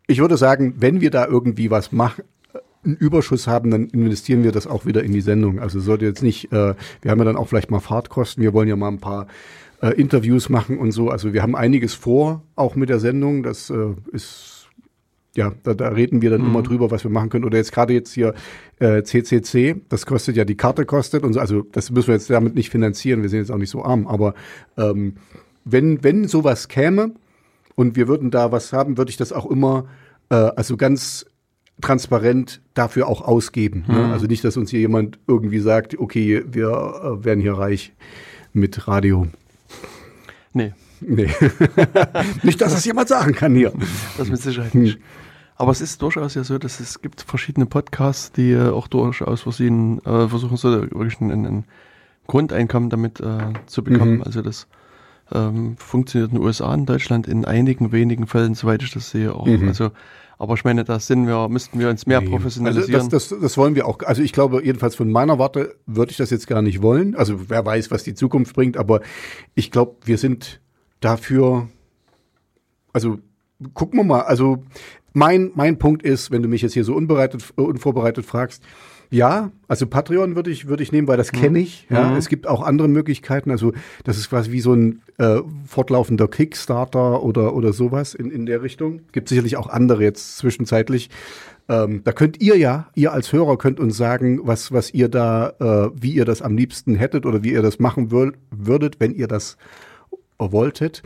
Ich 0.07 0.19
würde 0.19 0.37
sagen, 0.37 0.75
wenn 0.79 1.01
wir 1.01 1.11
da 1.11 1.27
irgendwie 1.27 1.71
was 1.71 1.91
machen, 1.91 2.25
einen 2.85 2.97
Überschuss 2.97 3.47
haben, 3.47 3.71
dann 3.71 3.89
investieren 3.89 4.43
wir 4.43 4.53
das 4.53 4.67
auch 4.67 4.87
wieder 4.87 5.03
in 5.03 5.13
die 5.13 5.21
Sendung. 5.21 5.61
Also 5.61 5.81
sollte 5.81 6.05
jetzt 6.05 6.23
nicht, 6.23 6.53
äh, 6.53 6.75
wir 7.03 7.11
haben 7.11 7.19
ja 7.19 7.25
dann 7.25 7.37
auch 7.37 7.49
vielleicht 7.49 7.71
mal 7.71 7.81
Fahrtkosten, 7.81 8.43
wir 8.43 8.53
wollen 8.53 8.69
ja 8.69 8.77
mal 8.77 8.89
ein 8.89 9.01
paar 9.01 9.27
äh, 9.83 9.91
Interviews 9.91 10.49
machen 10.49 10.79
und 10.79 10.93
so. 10.93 11.11
Also 11.11 11.33
wir 11.33 11.43
haben 11.43 11.57
einiges 11.57 11.95
vor, 11.95 12.43
auch 12.57 12.77
mit 12.77 12.89
der 12.89 13.01
Sendung. 13.01 13.43
Das 13.43 13.71
äh, 13.71 13.95
ist 14.13 14.55
ja, 15.37 15.53
da, 15.65 15.75
da 15.75 15.89
reden 15.89 16.23
wir 16.23 16.31
dann 16.31 16.43
immer 16.43 16.63
drüber, 16.63 16.91
was 16.91 17.03
wir 17.03 17.11
machen 17.11 17.29
können. 17.29 17.45
Oder 17.45 17.59
jetzt 17.59 17.73
gerade 17.73 17.93
jetzt 17.93 18.13
hier 18.13 18.35
äh, 18.79 19.03
CCC, 19.03 19.83
das 19.89 20.07
kostet 20.07 20.37
ja 20.37 20.45
die 20.45 20.57
Karte 20.57 20.87
kostet 20.87 21.25
und 21.25 21.33
so. 21.33 21.41
Also 21.41 21.63
das 21.73 21.91
müssen 21.91 22.09
wir 22.09 22.15
jetzt 22.15 22.31
damit 22.31 22.55
nicht 22.55 22.71
finanzieren. 22.71 23.23
Wir 23.23 23.29
sind 23.29 23.41
jetzt 23.41 23.51
auch 23.51 23.59
nicht 23.59 23.71
so 23.71 23.85
arm. 23.85 24.07
Aber 24.07 24.35
ähm, 24.77 25.15
wenn 25.65 26.05
wenn 26.05 26.29
sowas 26.29 26.69
käme 26.69 27.15
und 27.75 27.97
wir 27.97 28.07
würden 28.07 28.31
da 28.31 28.53
was 28.53 28.73
haben, 28.73 28.97
würde 28.97 29.11
ich 29.11 29.17
das 29.17 29.33
auch 29.33 29.51
immer 29.51 29.87
äh, 30.31 30.35
also 30.35 30.77
ganz 30.77 31.27
transparent 31.81 32.61
dafür 32.75 33.09
auch 33.09 33.21
ausgeben. 33.21 33.85
Ne? 33.89 34.13
Also 34.13 34.27
nicht, 34.27 34.45
dass 34.45 34.57
uns 34.57 34.71
hier 34.71 34.81
jemand 34.81 35.19
irgendwie 35.27 35.59
sagt, 35.59 35.99
okay, 35.99 36.45
wir 36.47 36.69
äh, 36.69 37.25
werden 37.25 37.41
hier 37.41 37.55
reich 37.55 37.93
mit 38.53 38.87
Radio. 38.87 39.27
Nee, 40.53 40.73
Nee. 41.01 41.29
nicht, 42.43 42.61
dass 42.61 42.73
das 42.73 42.85
jemand 42.85 43.09
sagen 43.09 43.35
kann 43.35 43.55
hier. 43.55 43.73
das 44.17 44.29
mit 44.31 44.41
Sicherheit 44.41 44.73
Hm. 44.73 44.83
nicht. 44.83 44.99
Aber 45.57 45.71
es 45.71 45.81
ist 45.81 46.03
durchaus 46.03 46.35
ja 46.35 46.43
so, 46.43 46.59
dass 46.59 46.81
es 46.81 47.01
gibt 47.01 47.23
verschiedene 47.23 47.67
Podcasts, 47.67 48.33
die 48.33 48.53
äh, 48.53 48.71
auch 48.71 48.89
durchaus 48.89 49.43
versehen, 49.43 49.99
äh, 50.05 50.29
versuchen, 50.29 50.57
so 50.57 50.71
wirklich 50.71 51.21
ein, 51.21 51.31
ein 51.31 51.65
Grundeinkommen 52.27 52.91
damit 52.91 53.21
äh, 53.21 53.53
zu 53.67 53.85
bekommen. 53.85 54.17
Mhm. 54.17 54.23
Also 54.23 54.43
das 54.43 54.67
ähm, 55.33 55.77
funktioniert 55.77 56.33
in 56.33 56.39
den 56.39 56.45
USA, 56.45 56.75
in 56.75 56.87
Deutschland 56.87 57.29
in 57.29 57.45
einigen 57.45 57.93
wenigen 57.93 58.27
Fällen, 58.27 58.55
soweit 58.55 58.83
ich 58.83 58.93
das 58.93 59.11
sehe, 59.11 59.33
auch. 59.35 59.47
Mhm. 59.47 59.69
Also, 59.69 59.91
aber 60.45 60.55
ich 60.55 60.65
meine, 60.65 60.85
da 60.85 61.01
sind 61.01 61.27
wir, 61.27 61.49
müssten 61.49 61.79
wir 61.79 61.89
uns 61.91 62.07
mehr 62.07 62.21
Nee. 62.21 62.29
professionalisieren. 62.29 62.95
Also 62.95 63.11
das, 63.11 63.29
das, 63.29 63.41
das 63.41 63.57
wollen 63.59 63.75
wir 63.75 63.87
auch. 63.87 63.99
Also 64.05 64.23
ich 64.23 64.33
glaube, 64.33 64.65
jedenfalls 64.65 64.95
von 64.95 65.11
meiner 65.11 65.39
Warte 65.39 65.75
würde 65.87 66.13
ich 66.13 66.17
das 66.17 66.31
jetzt 66.31 66.47
gar 66.47 66.63
nicht 66.63 66.81
wollen. 66.83 67.15
Also 67.17 67.51
wer 67.51 67.65
weiß, 67.67 67.91
was 67.91 68.03
die 68.05 68.15
Zukunft 68.15 68.55
bringt, 68.55 68.77
aber 68.77 69.01
ich 69.55 69.71
glaube, 69.71 69.97
wir 70.05 70.19
sind 70.19 70.61
dafür. 71.01 71.69
Also 72.93 73.19
gucken 73.75 73.99
wir 73.99 74.05
mal. 74.05 74.21
Also 74.21 74.63
mein, 75.13 75.51
mein 75.55 75.79
Punkt 75.79 76.03
ist, 76.03 76.31
wenn 76.31 76.43
du 76.43 76.49
mich 76.49 76.63
jetzt 76.63 76.75
hier 76.75 76.85
so 76.85 76.95
unbereitet, 76.95 77.45
unvorbereitet 77.57 78.25
fragst, 78.25 78.63
ja, 79.11 79.51
also 79.69 79.87
Patreon 79.87 80.37
würde 80.37 80.51
ich, 80.51 80.67
würde 80.67 80.83
ich 80.83 80.93
nehmen, 80.93 81.09
weil 81.09 81.17
das 81.17 81.33
kenne 81.33 81.59
ich. 81.59 81.87
Ja. 81.91 82.11
Mhm. 82.11 82.17
Es 82.17 82.29
gibt 82.29 82.47
auch 82.47 82.63
andere 82.63 82.89
Möglichkeiten. 82.89 83.51
Also 83.51 83.73
das 84.05 84.19
ist 84.19 84.31
quasi 84.31 84.53
wie 84.53 84.61
so 84.61 84.75
ein 84.75 85.03
äh, 85.19 85.41
fortlaufender 85.67 86.29
Kickstarter 86.29 87.23
oder, 87.23 87.55
oder 87.55 87.73
sowas 87.73 88.15
in, 88.15 88.31
in 88.31 88.47
der 88.47 88.63
Richtung. 88.63 89.03
Gibt 89.13 89.29
sicherlich 89.29 89.57
auch 89.57 89.69
andere 89.69 90.03
jetzt 90.03 90.39
zwischenzeitlich. 90.39 91.11
Ähm, 91.69 92.03
da 92.05 92.13
könnt 92.13 92.43
ihr 92.43 92.57
ja, 92.57 92.89
ihr 92.95 93.13
als 93.13 93.33
Hörer 93.33 93.57
könnt 93.57 93.81
uns 93.81 93.97
sagen, 93.97 94.41
was, 94.43 94.73
was 94.73 94.93
ihr 94.93 95.09
da, 95.09 95.51
äh, 95.61 95.91
wie 95.95 96.13
ihr 96.13 96.25
das 96.25 96.43
am 96.43 96.57
liebsten 96.57 96.95
hättet 96.95 97.25
oder 97.25 97.43
wie 97.43 97.53
ihr 97.53 97.63
das 97.63 97.79
machen 97.79 98.11
wür 98.11 98.33
würdet, 98.51 99.01
wenn 99.01 99.15
ihr 99.15 99.29
das 99.29 99.57
wolltet. 100.39 101.03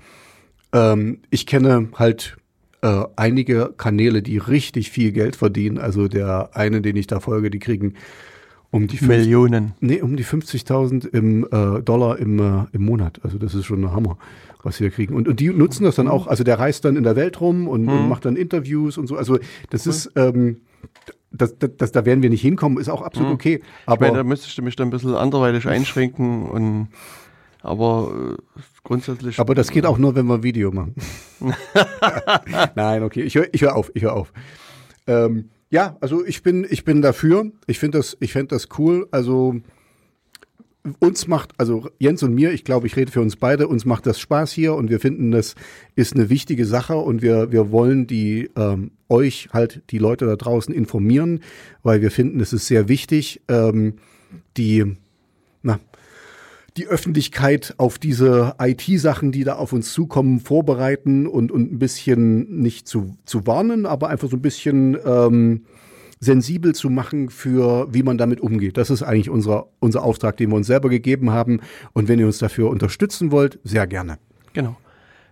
Ähm, 0.72 1.20
ich 1.30 1.46
kenne 1.46 1.88
halt 1.94 2.36
äh, 2.82 3.04
einige 3.16 3.74
Kanäle, 3.76 4.22
die 4.22 4.38
richtig 4.38 4.90
viel 4.90 5.12
Geld 5.12 5.36
verdienen. 5.36 5.78
Also 5.78 6.08
der 6.08 6.50
eine, 6.54 6.80
den 6.80 6.96
ich 6.96 7.06
da 7.06 7.20
folge, 7.20 7.50
die 7.50 7.58
kriegen 7.58 7.94
um 8.70 8.86
die 8.86 9.02
Millionen. 9.04 9.72
Nee, 9.80 10.02
um 10.02 10.16
die 10.16 10.24
50.000 10.24 11.08
im 11.08 11.46
äh, 11.50 11.82
Dollar 11.82 12.18
im, 12.18 12.38
äh, 12.38 12.66
im 12.72 12.84
Monat. 12.84 13.20
Also 13.22 13.38
das 13.38 13.54
ist 13.54 13.64
schon 13.64 13.82
ein 13.82 13.92
Hammer, 13.92 14.18
was 14.62 14.78
wir 14.80 14.90
kriegen. 14.90 15.14
Und, 15.14 15.26
und 15.26 15.40
die 15.40 15.48
nutzen 15.48 15.84
das 15.84 15.96
dann 15.96 16.08
auch. 16.08 16.26
Also 16.26 16.44
der 16.44 16.58
reist 16.58 16.84
dann 16.84 16.96
in 16.96 17.02
der 17.02 17.16
Welt 17.16 17.40
rum 17.40 17.66
und, 17.66 17.82
mhm. 17.82 17.88
und 17.88 18.08
macht 18.08 18.24
dann 18.26 18.36
Interviews 18.36 18.98
und 18.98 19.06
so. 19.06 19.16
Also 19.16 19.38
das 19.70 19.86
mhm. 19.86 19.90
ist 19.90 20.12
ähm, 20.16 20.60
das, 21.30 21.58
das, 21.58 21.70
das, 21.76 21.92
da 21.92 22.04
werden 22.06 22.22
wir 22.22 22.30
nicht 22.30 22.42
hinkommen, 22.42 22.78
ist 22.78 22.88
auch 22.88 23.02
absolut 23.02 23.30
mhm. 23.30 23.34
okay. 23.34 23.60
Aber 23.86 23.96
ich 23.96 24.00
meine, 24.00 24.18
da 24.18 24.24
müsstest 24.24 24.56
du 24.56 24.62
mich 24.62 24.76
dann 24.76 24.88
ein 24.88 24.90
bisschen 24.90 25.14
anderweitig 25.14 25.66
einschränken 25.66 26.46
und 26.46 26.88
aber 27.62 28.36
äh, 28.56 28.60
grundsätzlich. 28.84 29.38
Aber 29.38 29.54
das 29.54 29.70
geht 29.70 29.86
auch 29.86 29.98
nur, 29.98 30.14
wenn 30.14 30.26
wir 30.26 30.34
ein 30.34 30.42
Video 30.42 30.70
machen. 30.72 30.94
Nein, 32.74 33.02
okay, 33.02 33.22
ich 33.22 33.34
höre 33.34 33.48
ich 33.52 33.62
hör 33.62 33.76
auf, 33.76 33.90
ich 33.94 34.02
höre 34.02 34.14
auf. 34.14 34.32
Ähm, 35.06 35.50
ja, 35.70 35.96
also 36.00 36.24
ich 36.24 36.42
bin, 36.42 36.66
ich 36.68 36.84
bin 36.84 37.02
dafür. 37.02 37.50
Ich 37.66 37.78
finde 37.78 37.98
das, 37.98 38.16
ich 38.20 38.32
finde 38.32 38.54
das 38.54 38.68
cool. 38.78 39.08
Also 39.10 39.56
uns 40.98 41.26
macht, 41.26 41.52
also 41.58 41.88
Jens 41.98 42.22
und 42.22 42.34
mir, 42.34 42.52
ich 42.52 42.64
glaube, 42.64 42.86
ich 42.86 42.96
rede 42.96 43.12
für 43.12 43.20
uns 43.20 43.36
beide, 43.36 43.68
uns 43.68 43.84
macht 43.84 44.06
das 44.06 44.18
Spaß 44.20 44.52
hier 44.52 44.74
und 44.74 44.90
wir 44.90 45.00
finden, 45.00 45.30
das 45.30 45.54
ist 45.96 46.14
eine 46.14 46.30
wichtige 46.30 46.64
Sache 46.64 46.96
und 46.96 47.22
wir, 47.22 47.52
wir 47.52 47.70
wollen 47.70 48.06
die 48.06 48.50
ähm, 48.56 48.92
euch 49.08 49.48
halt 49.52 49.82
die 49.90 49.98
Leute 49.98 50.26
da 50.26 50.36
draußen 50.36 50.74
informieren, 50.74 51.40
weil 51.82 52.00
wir 52.00 52.10
finden, 52.10 52.40
es 52.40 52.52
ist 52.52 52.66
sehr 52.66 52.88
wichtig, 52.88 53.42
ähm, 53.48 53.94
die, 54.56 54.96
die 56.78 56.86
Öffentlichkeit 56.86 57.74
auf 57.76 57.98
diese 57.98 58.54
IT-Sachen, 58.60 59.32
die 59.32 59.42
da 59.42 59.56
auf 59.56 59.72
uns 59.72 59.92
zukommen, 59.92 60.38
vorbereiten 60.38 61.26
und, 61.26 61.50
und 61.50 61.72
ein 61.72 61.78
bisschen 61.80 62.60
nicht 62.62 62.86
zu, 62.86 63.16
zu 63.24 63.46
warnen, 63.46 63.84
aber 63.84 64.08
einfach 64.08 64.30
so 64.30 64.36
ein 64.36 64.42
bisschen 64.42 64.96
ähm, 65.04 65.64
sensibel 66.20 66.74
zu 66.76 66.88
machen 66.88 67.30
für, 67.30 67.92
wie 67.92 68.04
man 68.04 68.16
damit 68.16 68.40
umgeht. 68.40 68.76
Das 68.76 68.90
ist 68.90 69.02
eigentlich 69.02 69.28
unser, 69.28 69.66
unser 69.80 70.04
Auftrag, 70.04 70.36
den 70.36 70.50
wir 70.50 70.56
uns 70.56 70.68
selber 70.68 70.88
gegeben 70.88 71.32
haben. 71.32 71.60
Und 71.94 72.06
wenn 72.06 72.20
ihr 72.20 72.26
uns 72.26 72.38
dafür 72.38 72.70
unterstützen 72.70 73.32
wollt, 73.32 73.58
sehr 73.64 73.88
gerne. 73.88 74.18
Genau. 74.52 74.76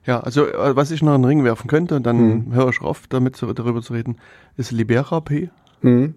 Ja, 0.04 0.20
also 0.20 0.46
äh, 0.46 0.74
was 0.74 0.90
ich 0.90 1.02
noch 1.02 1.14
in 1.14 1.22
den 1.22 1.28
Ring 1.28 1.44
werfen 1.44 1.68
könnte, 1.68 2.00
dann 2.00 2.48
mhm. 2.48 2.54
höre 2.54 2.70
ich 2.70 2.80
auf, 2.80 3.06
damit 3.09 3.37
zu, 3.37 3.52
darüber 3.52 3.82
zu 3.82 3.92
reden, 3.92 4.16
ist 4.56 4.72
Libera 4.72 5.20
P. 5.20 5.50
Mhm. 5.82 6.14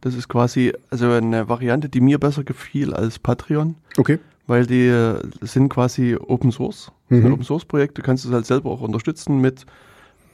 Das 0.00 0.14
ist 0.14 0.28
quasi 0.28 0.72
also 0.90 1.10
eine 1.10 1.48
Variante, 1.48 1.88
die 1.88 2.00
mir 2.00 2.18
besser 2.18 2.42
gefiel 2.42 2.92
als 2.92 3.20
Patreon. 3.20 3.76
Okay 3.96 4.18
weil 4.46 4.66
die 4.66 4.86
äh, 4.86 5.20
sind 5.40 5.68
quasi 5.68 6.16
Open 6.16 6.52
Source, 6.52 6.92
mhm. 7.08 7.32
Open 7.32 7.44
Source 7.44 7.64
Projekte. 7.64 8.02
Du 8.02 8.06
kannst 8.06 8.24
es 8.24 8.32
halt 8.32 8.46
selber 8.46 8.70
auch 8.70 8.80
unterstützen 8.80 9.40
mit 9.40 9.64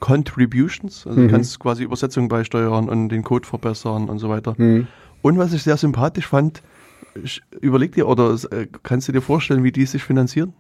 Contributions, 0.01 1.07
also 1.07 1.21
mhm. 1.21 1.29
du 1.29 1.35
kannst 1.35 1.59
quasi 1.61 1.85
Übersetzung 1.85 2.29
beisteuern 2.29 2.89
und 2.89 3.11
den 3.11 3.23
Code 3.23 3.47
verbessern 3.47 4.09
und 4.09 4.19
so 4.19 4.29
weiter. 4.29 4.55
Mhm. 4.57 4.87
Und 5.23 5.39
was 5.39 5.53
ich 5.53 5.63
sehr 5.63 5.77
sympathisch 5.77 6.27
fand, 6.27 6.63
überleg 7.61 7.93
dir 7.93 8.09
oder 8.09 8.37
äh, 8.51 8.67
kannst 8.83 9.09
du 9.09 9.13
dir 9.13 9.21
vorstellen, 9.21 9.63
wie 9.63 9.73
die 9.73 9.87
sich 9.87 10.03
finanzieren? 10.03 10.55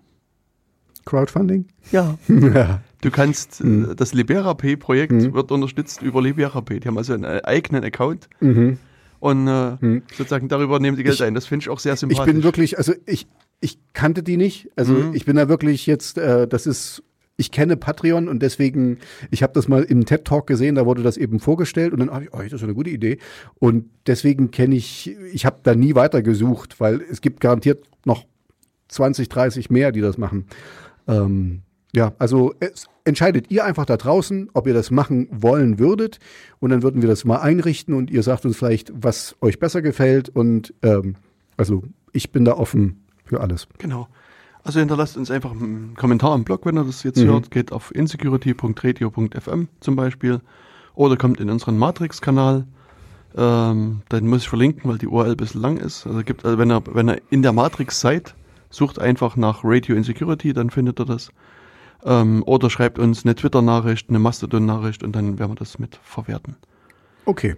Crowdfunding? 1.06 1.66
Ja. 1.92 2.18
ja. 2.28 2.82
Du 3.00 3.10
kannst, 3.10 3.62
äh, 3.62 3.64
mhm. 3.64 3.96
das 3.96 4.12
LiberaP-Projekt 4.12 5.12
mhm. 5.12 5.32
wird 5.32 5.50
unterstützt 5.50 6.02
über 6.02 6.20
LiberaP. 6.20 6.80
Die 6.80 6.86
haben 6.86 6.98
also 6.98 7.14
einen 7.14 7.24
eigenen 7.24 7.82
Account. 7.84 8.28
Mhm 8.40 8.78
und 9.20 9.46
äh, 9.46 9.76
hm. 9.78 10.02
sozusagen 10.16 10.48
darüber 10.48 10.80
nehmen 10.80 10.96
sie 10.96 11.04
Geld 11.04 11.16
ich, 11.16 11.22
ein. 11.22 11.34
Das 11.34 11.46
finde 11.46 11.64
ich 11.64 11.68
auch 11.68 11.78
sehr 11.78 11.94
sympathisch. 11.94 12.26
Ich 12.26 12.34
bin 12.34 12.42
wirklich, 12.42 12.78
also 12.78 12.94
ich, 13.06 13.26
ich 13.60 13.78
kannte 13.92 14.22
die 14.22 14.36
nicht. 14.36 14.70
Also 14.76 14.94
mhm. 14.94 15.14
ich 15.14 15.24
bin 15.24 15.36
da 15.36 15.48
wirklich 15.48 15.86
jetzt, 15.86 16.18
äh, 16.18 16.46
das 16.48 16.66
ist, 16.66 17.02
ich 17.36 17.50
kenne 17.50 17.76
Patreon 17.76 18.28
und 18.28 18.42
deswegen, 18.42 18.98
ich 19.30 19.42
habe 19.42 19.52
das 19.52 19.68
mal 19.68 19.82
im 19.82 20.04
TED 20.04 20.24
Talk 20.24 20.46
gesehen, 20.46 20.74
da 20.74 20.86
wurde 20.86 21.02
das 21.02 21.16
eben 21.16 21.40
vorgestellt 21.40 21.92
und 21.92 22.00
dann 22.00 22.10
habe 22.10 22.24
ich, 22.24 22.34
oh, 22.34 22.38
das 22.42 22.52
ist 22.54 22.62
eine 22.62 22.74
gute 22.74 22.90
Idee. 22.90 23.18
Und 23.58 23.90
deswegen 24.06 24.50
kenne 24.50 24.74
ich, 24.74 25.16
ich 25.32 25.46
habe 25.46 25.60
da 25.62 25.74
nie 25.74 25.94
weiter 25.94 26.22
gesucht, 26.22 26.80
weil 26.80 27.00
es 27.02 27.20
gibt 27.20 27.40
garantiert 27.40 27.86
noch 28.04 28.24
20, 28.88 29.28
30 29.28 29.70
mehr, 29.70 29.92
die 29.92 30.00
das 30.00 30.18
machen. 30.18 30.46
Ähm, 31.06 31.62
ja, 31.92 32.12
also 32.18 32.54
es, 32.60 32.86
entscheidet 33.04 33.50
ihr 33.50 33.64
einfach 33.64 33.86
da 33.86 33.96
draußen, 33.96 34.50
ob 34.52 34.66
ihr 34.66 34.74
das 34.74 34.90
machen 34.90 35.28
wollen 35.30 35.78
würdet. 35.78 36.18
Und 36.60 36.70
dann 36.70 36.82
würden 36.82 37.02
wir 37.02 37.08
das 37.08 37.24
mal 37.24 37.38
einrichten 37.38 37.94
und 37.94 38.10
ihr 38.10 38.22
sagt 38.22 38.44
uns 38.44 38.56
vielleicht, 38.56 38.92
was 38.94 39.36
euch 39.40 39.58
besser 39.58 39.82
gefällt. 39.82 40.28
Und 40.28 40.74
ähm, 40.82 41.16
also 41.56 41.82
ich 42.12 42.30
bin 42.30 42.44
da 42.44 42.52
offen 42.52 43.04
für 43.30 43.40
alles. 43.40 43.66
Genau. 43.78 44.08
Also 44.62 44.80
hinterlasst 44.80 45.16
uns 45.16 45.30
einfach 45.30 45.52
einen 45.52 45.94
Kommentar 45.96 46.34
im 46.34 46.44
Blog, 46.44 46.66
wenn 46.66 46.76
ihr 46.76 46.84
das 46.84 47.02
jetzt 47.02 47.18
mhm. 47.18 47.28
hört. 47.28 47.50
Geht 47.50 47.72
auf 47.72 47.94
insecurity.radio.fm 47.94 49.68
zum 49.80 49.96
Beispiel. 49.96 50.40
Oder 50.94 51.16
kommt 51.16 51.40
in 51.40 51.48
unseren 51.48 51.78
Matrix-Kanal. 51.78 52.66
Ähm, 53.36 54.02
dann 54.08 54.26
muss 54.26 54.42
ich 54.42 54.48
verlinken, 54.48 54.90
weil 54.90 54.98
die 54.98 55.06
URL 55.06 55.30
ein 55.30 55.36
bisschen 55.36 55.62
lang 55.62 55.76
ist. 55.78 56.06
Also 56.06 56.22
gibt, 56.24 56.44
also 56.44 56.58
wenn 56.58 56.70
ihr, 56.70 56.82
wenn 56.92 57.08
ihr 57.08 57.22
in 57.30 57.42
der 57.42 57.52
Matrix 57.52 58.00
seid, 58.00 58.34
sucht 58.68 58.98
einfach 58.98 59.36
nach 59.36 59.60
Radio 59.62 59.94
Insecurity, 59.94 60.52
dann 60.52 60.70
findet 60.70 61.00
ihr 61.00 61.06
das. 61.06 61.30
Ähm, 62.04 62.42
oder 62.44 62.68
schreibt 62.68 62.98
uns 62.98 63.24
eine 63.24 63.36
Twitter-Nachricht, 63.36 64.08
eine 64.08 64.18
Mastodon-Nachricht 64.18 65.04
und 65.04 65.14
dann 65.14 65.38
werden 65.38 65.52
wir 65.52 65.56
das 65.56 65.78
mit 65.78 66.00
verwerten. 66.02 66.56
Okay. 67.24 67.56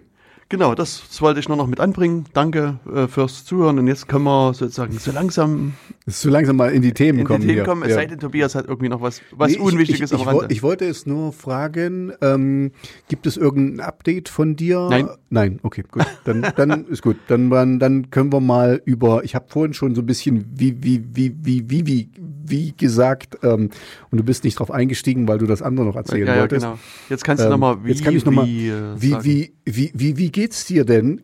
Genau, 0.49 0.75
das, 0.75 1.03
das 1.07 1.21
wollte 1.21 1.39
ich 1.39 1.47
nur 1.47 1.57
noch 1.57 1.67
mit 1.67 1.79
anbringen. 1.79 2.25
Danke 2.33 2.79
äh, 2.93 3.07
fürs 3.07 3.45
Zuhören 3.45 3.79
und 3.79 3.87
jetzt 3.87 4.07
können 4.07 4.25
wir 4.25 4.53
sozusagen 4.53 4.97
so 4.97 5.11
langsam 5.11 5.73
so 6.05 6.29
langsam 6.29 6.57
mal 6.57 6.71
in 6.71 6.81
die 6.81 6.93
Themen 6.93 7.19
in 7.19 7.25
kommen. 7.25 7.41
Die 7.41 7.47
Themen 7.47 7.65
kommen, 7.65 7.83
es 7.83 7.89
ja. 7.89 7.95
sei 7.95 8.05
denn, 8.07 8.19
Tobias 8.19 8.55
hat 8.55 8.67
irgendwie 8.67 8.89
noch 8.89 9.01
was, 9.01 9.21
was 9.31 9.53
nee, 9.53 9.57
Unwichtiges 9.57 10.11
ich, 10.11 10.19
ich, 10.19 10.27
ich, 10.27 10.49
ich, 10.49 10.63
wollte 10.63 10.85
es 10.85 11.05
nur 11.05 11.31
fragen, 11.31 12.11
ähm, 12.21 12.71
gibt 13.07 13.25
es 13.25 13.37
irgendein 13.37 13.85
Update 13.85 14.27
von 14.27 14.55
dir? 14.55 14.87
Nein. 14.89 15.07
Nein, 15.33 15.59
okay, 15.63 15.83
gut. 15.89 16.05
Dann, 16.25 16.45
dann 16.55 16.85
ist 16.89 17.01
gut. 17.01 17.17
Dann, 17.27 17.49
dann 17.79 18.11
können 18.11 18.31
wir 18.31 18.39
mal 18.39 18.81
über, 18.85 19.23
ich 19.23 19.33
habe 19.33 19.45
vorhin 19.47 19.73
schon 19.73 19.95
so 19.95 20.01
ein 20.01 20.05
bisschen 20.05 20.45
wie, 20.53 20.83
wie, 20.83 21.03
wie, 21.11 21.35
wie, 21.41 21.67
wie, 21.67 21.87
wie, 21.87 22.09
wie 22.45 22.73
gesagt, 22.77 23.39
ähm, 23.41 23.71
und 24.11 24.17
du 24.17 24.23
bist 24.23 24.43
nicht 24.43 24.59
drauf 24.59 24.69
eingestiegen, 24.69 25.27
weil 25.27 25.39
du 25.39 25.47
das 25.47 25.63
andere 25.63 25.87
noch 25.87 25.95
erzählen 25.95 26.27
ja, 26.27 26.39
wolltest. 26.39 26.63
Ja, 26.63 26.71
genau. 26.73 26.81
Jetzt 27.09 27.23
kannst 27.23 27.41
du 27.41 27.45
ähm, 27.45 27.51
nochmal 27.51 27.83
wie, 27.83 27.89
jetzt 27.89 28.03
kann 28.03 28.15
ich 28.15 28.25
noch 28.25 28.31
mal, 28.31 28.45
wie, 28.45 28.67
äh, 28.67 28.93
wie, 28.95 29.17
wie, 29.23 29.53
wie, 29.65 29.91
wie, 29.95 30.17
wie 30.17 30.31
geht's 30.33 30.65
dir 30.65 30.83
denn? 30.83 31.21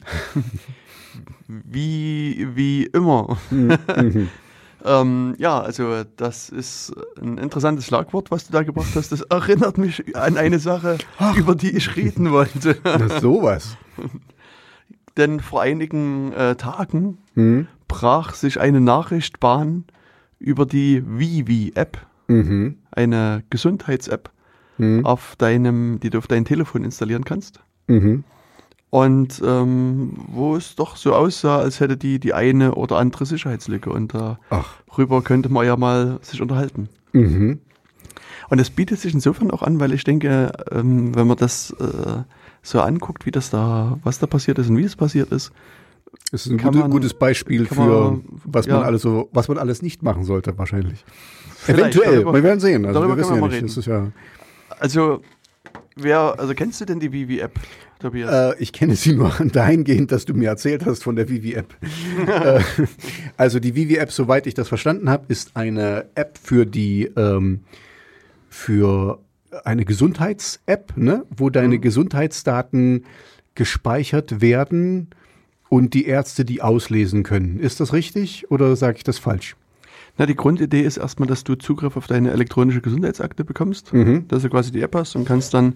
wie, 1.48 2.48
wie 2.56 2.86
immer. 2.86 3.38
Mhm. 3.52 3.78
mhm. 3.98 4.30
Ähm, 4.86 5.36
ja, 5.38 5.60
also 5.60 6.04
das 6.16 6.50
ist 6.50 6.94
ein 7.22 7.38
interessantes 7.38 7.86
Schlagwort, 7.86 8.32
was 8.32 8.48
du 8.48 8.54
da 8.54 8.64
gebracht 8.64 8.96
hast. 8.96 9.12
Das 9.12 9.22
erinnert 9.22 9.78
mich 9.78 10.16
an 10.16 10.38
eine 10.38 10.60
Sache, 10.60 11.00
Ach. 11.18 11.36
über 11.36 11.56
die 11.56 11.72
ich 11.76 11.98
reden 11.98 12.32
wollte. 12.32 12.78
Na 12.84 13.20
sowas. 13.20 13.76
Denn 15.18 15.42
vor 15.42 15.62
einigen 15.62 16.32
äh, 16.32 16.56
Tagen 16.56 17.18
hm? 17.34 17.68
brach 17.90 18.34
sich 18.36 18.62
eine 18.62 18.80
Nachricht 18.80 19.42
Bahn 19.42 19.84
über 20.40 20.66
die 20.66 21.04
Vivi-App, 21.06 21.98
mhm. 22.28 22.78
eine 22.92 23.44
Gesundheits-App, 23.50 24.32
mhm. 24.78 25.06
auf 25.06 25.36
deinem, 25.38 26.00
die 26.00 26.10
du 26.10 26.20
auf 26.20 26.28
dein 26.28 26.46
Telefon 26.46 26.86
installieren 26.86 27.26
kannst. 27.26 27.60
Mhm. 27.88 28.24
Und 28.90 29.42
ähm, 29.46 30.14
wo 30.28 30.56
es 30.56 30.76
doch 30.76 30.96
so 30.96 31.14
aussah, 31.14 31.60
als 31.60 31.80
hätte 31.80 31.96
die 31.96 32.20
die 32.20 32.34
eine 32.34 32.74
oder 32.76 32.98
andere 32.98 33.26
Sicherheitslücke. 33.26 33.92
Und 33.92 34.14
darüber 34.14 35.22
könnte 35.22 35.50
man 35.50 35.66
ja 35.66 35.78
mal 35.78 36.20
sich 36.22 36.42
unterhalten. 36.42 36.90
Mhm. 37.14 37.60
Und 38.50 38.60
es 38.60 38.72
bietet 38.72 39.00
sich 39.00 39.14
insofern 39.14 39.52
auch 39.52 39.62
an, 39.62 39.80
weil 39.80 39.94
ich 39.94 40.04
denke, 40.04 40.52
ähm, 40.72 41.16
wenn 41.16 41.28
man 41.28 41.38
das 41.38 41.72
äh, 41.80 42.24
so 42.64 42.82
anguckt, 42.82 43.28
wie 43.28 43.32
das 43.32 43.52
da, 43.52 44.00
was 44.04 44.18
da 44.18 44.26
passiert 44.26 44.58
ist 44.58 44.70
und 44.70 44.78
wie 44.78 44.84
es 44.84 44.96
passiert 44.96 45.32
ist, 45.32 45.52
es 46.32 46.46
ist 46.46 46.52
ein 46.52 46.58
gute, 46.58 46.80
man, 46.80 46.92
gutes 46.92 47.14
Beispiel 47.14 47.66
für, 47.66 48.12
man, 48.12 48.24
was 48.46 48.66
ja. 48.66 48.76
man 48.76 48.84
alles 48.84 49.04
so, 49.04 49.30
was 49.32 49.48
man 49.48 49.58
alles 49.58 49.82
nicht 49.82 50.04
machen 50.04 50.24
sollte, 50.24 50.58
wahrscheinlich. 50.58 51.04
Vielleicht, 51.56 51.96
Eventuell, 51.96 52.16
darüber, 52.16 52.34
wir 52.34 52.44
werden 52.44 52.60
sehen. 52.60 52.86
Also 52.86 53.00
darüber 53.00 53.18
wir 53.18 53.24
wissen 53.24 53.36
ja 53.36 53.62
nicht. 53.62 53.86
Ja 53.86 54.12
also, 54.80 55.22
wer, 55.96 56.36
also 56.40 56.54
kennst 56.54 56.82
du 56.82 56.86
denn 56.86 57.00
die 57.00 57.12
Vivi-App? 57.12 57.60
Tobias? 58.00 58.56
Äh, 58.56 58.60
ich 58.60 58.74
kenne 58.74 58.96
sie 58.96 59.14
nur 59.14 59.30
dahingehend, 59.52 60.12
dass 60.12 60.26
du 60.26 60.34
mir 60.34 60.50
erzählt 60.50 60.86
hast 60.86 61.04
von 61.04 61.16
der 61.16 61.30
Vivi-App. 61.30 61.76
äh, 62.28 62.62
also 63.38 63.60
die 63.60 63.76
Vivi-App, 63.76 64.12
soweit 64.12 64.48
ich 64.48 64.54
das 64.54 64.68
verstanden 64.68 65.10
habe, 65.10 65.26
ist 65.28 65.56
eine 65.56 66.06
App 66.16 66.38
für 66.42 66.66
die 66.66 67.12
ähm, 67.16 67.62
für 68.50 69.20
eine 69.64 69.86
Gesundheits-App, 69.86 70.94
ne? 70.96 71.26
wo 71.36 71.50
deine 71.50 71.78
mhm. 71.78 71.82
Gesundheitsdaten 71.82 73.06
gespeichert 73.56 74.42
werden 74.42 75.10
und 75.70 75.94
die 75.94 76.06
Ärzte 76.06 76.46
die 76.46 76.62
auslesen 76.62 77.24
können. 77.24 77.60
Ist 77.60 77.80
das 77.80 77.94
richtig 77.94 78.50
oder 78.50 78.76
sage 78.76 78.98
ich 78.98 79.04
das 79.04 79.20
falsch? 79.20 79.56
Na, 80.18 80.26
die 80.26 80.36
Grundidee 80.36 80.82
ist 80.82 80.98
erstmal, 80.98 81.28
dass 81.28 81.44
du 81.44 81.56
Zugriff 81.56 81.96
auf 81.96 82.08
deine 82.08 82.32
elektronische 82.32 82.82
Gesundheitsakte 82.82 83.44
bekommst, 83.44 83.94
mhm. 83.94 84.28
dass 84.28 84.44
du 84.44 84.50
quasi 84.50 84.72
die 84.72 84.82
App 84.82 84.96
hast 84.96 85.16
und 85.16 85.26
kannst 85.26 85.54
dann 85.54 85.76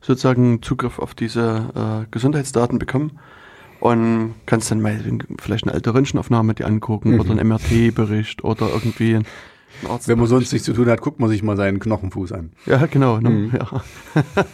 sozusagen 0.00 0.62
Zugriff 0.62 0.98
auf 0.98 1.14
diese 1.14 2.04
äh, 2.04 2.06
Gesundheitsdaten 2.10 2.78
bekommen 2.78 3.18
und 3.80 4.34
kannst 4.46 4.70
dann 4.70 4.80
mal 4.80 4.98
vielleicht 5.40 5.64
eine 5.64 5.74
alte 5.74 5.94
Röntgenaufnahme 5.94 6.54
dir 6.54 6.66
angucken 6.66 7.12
mhm. 7.12 7.20
oder 7.20 7.30
einen 7.32 7.48
MRT-Bericht 7.48 8.44
oder 8.44 8.68
irgendwie 8.68 9.16
ein 9.16 9.26
Arzt 9.88 10.08
Wenn 10.08 10.18
man 10.18 10.26
sonst 10.26 10.52
nichts 10.52 10.66
zu 10.66 10.72
tun 10.72 10.88
hat, 10.88 11.00
guckt 11.00 11.20
man 11.20 11.30
sich 11.30 11.42
mal 11.42 11.56
seinen 11.56 11.78
Knochenfuß 11.78 12.32
an. 12.32 12.50
Ja, 12.66 12.84
genau. 12.86 13.18
Ne? 13.18 13.50
Ja. 13.52 13.82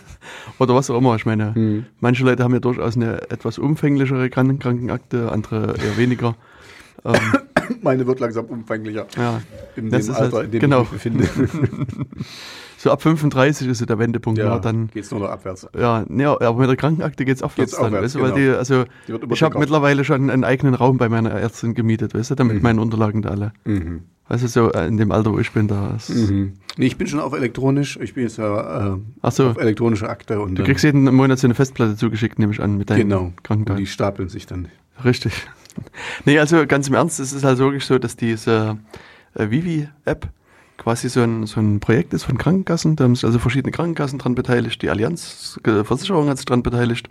Oder 0.58 0.74
was 0.74 0.90
auch 0.90 0.98
immer. 0.98 1.16
Ich 1.16 1.26
meine, 1.26 1.84
manche 2.00 2.24
Leute 2.24 2.44
haben 2.44 2.52
ja 2.52 2.60
durchaus 2.60 2.96
eine 2.96 3.30
etwas 3.30 3.58
umfänglichere 3.58 4.30
Kranken 4.30 4.58
Krankenakte, 4.58 5.32
andere 5.32 5.74
eher 5.78 5.96
weniger. 5.96 6.36
Ähm, 7.04 7.14
Meine 7.82 8.06
wird 8.06 8.20
langsam 8.20 8.46
umfänglicher. 8.46 9.06
ja. 9.16 9.40
In 9.74 9.90
dem 9.90 10.10
Alter, 10.10 10.36
halt- 10.36 10.44
in 10.46 10.50
dem 10.52 10.60
genau. 10.60 10.82
ich 10.82 10.90
mich 10.92 11.02
befinde. 11.02 11.28
So 12.86 12.92
ab 12.92 13.02
35 13.02 13.66
ist 13.66 13.78
so 13.78 13.84
der 13.84 13.98
Wendepunkt. 13.98 14.38
Ja, 14.38 14.60
dann, 14.60 14.86
geht's 14.86 15.10
nur 15.10 15.18
noch 15.18 15.28
abwärts. 15.28 15.66
ja, 15.76 16.04
nee, 16.06 16.24
aber 16.24 16.54
mit 16.54 16.68
der 16.68 16.76
Krankenakte 16.76 17.24
geht's 17.24 17.42
aufwärts 17.42 17.72
Geht's 17.72 17.80
dann. 17.82 17.86
aufwärts, 17.86 18.04
weißt 18.04 18.14
du, 18.14 18.20
weil 18.20 18.32
genau. 18.32 18.52
die, 18.52 18.56
also 18.56 18.84
Die 19.08 19.34
ich 19.34 19.42
habe 19.42 19.58
mittlerweile 19.58 20.04
schon 20.04 20.30
einen 20.30 20.44
eigenen 20.44 20.74
Raum 20.74 20.96
bei 20.96 21.08
meiner 21.08 21.32
Ärztin 21.32 21.74
gemietet, 21.74 22.14
weißt 22.14 22.30
du, 22.30 22.34
damit 22.36 22.62
meine 22.62 22.80
Unterlagen 22.80 23.22
da 23.22 23.30
alle. 23.30 23.52
Mhm. 23.64 24.02
Weißt 24.28 24.44
du, 24.44 24.46
so 24.46 24.70
äh, 24.70 24.86
in 24.86 24.98
dem 24.98 25.10
Alter, 25.10 25.32
wo 25.32 25.40
ich 25.40 25.50
bin, 25.50 25.66
da 25.66 25.96
ist. 25.96 26.10
Mhm. 26.10 26.52
Nee, 26.76 26.86
ich 26.86 26.96
bin 26.96 27.08
schon 27.08 27.18
auf 27.18 27.32
elektronisch. 27.32 27.98
Ich 28.00 28.14
bin 28.14 28.22
jetzt 28.22 28.38
ja 28.38 28.94
äh, 28.94 28.98
Ach 29.20 29.32
so. 29.32 29.48
auf 29.48 29.56
elektronische 29.56 30.08
Akte 30.08 30.40
und 30.40 30.56
Du 30.56 30.62
kriegst 30.62 30.84
jeden 30.84 31.12
Monat 31.12 31.40
so 31.40 31.48
eine 31.48 31.56
Festplatte 31.56 31.96
zugeschickt, 31.96 32.38
nehme 32.38 32.52
ich 32.52 32.62
an, 32.62 32.78
mit 32.78 32.88
deinen 32.88 33.00
genau. 33.00 33.20
Und 33.22 33.42
Krankendaten. 33.42 33.80
die 33.82 33.90
stapeln 33.90 34.28
sich 34.28 34.46
dann. 34.46 34.68
Richtig. 35.04 35.32
Nee, 36.24 36.38
also 36.38 36.66
ganz 36.66 36.86
im 36.88 36.94
Ernst, 36.94 37.20
es 37.20 37.34
ist 37.34 37.44
halt 37.44 37.58
wirklich 37.58 37.84
so, 37.84 37.98
dass 37.98 38.16
diese 38.16 38.78
äh, 39.34 39.50
Vivi-App 39.50 40.28
quasi 40.76 41.08
so 41.08 41.22
ein, 41.22 41.46
so 41.46 41.60
ein 41.60 41.80
Projekt 41.80 42.12
ist 42.14 42.24
von 42.24 42.38
Krankenkassen. 42.38 42.96
Da 42.96 43.04
haben 43.04 43.14
sich 43.14 43.24
also 43.24 43.38
verschiedene 43.38 43.72
Krankenkassen 43.72 44.18
dran 44.18 44.34
beteiligt. 44.34 44.82
Die 44.82 44.90
Allianz 44.90 45.58
äh, 45.64 45.84
Versicherung 45.84 46.28
hat 46.28 46.36
sich 46.38 46.46
dran 46.46 46.62
beteiligt. 46.62 47.08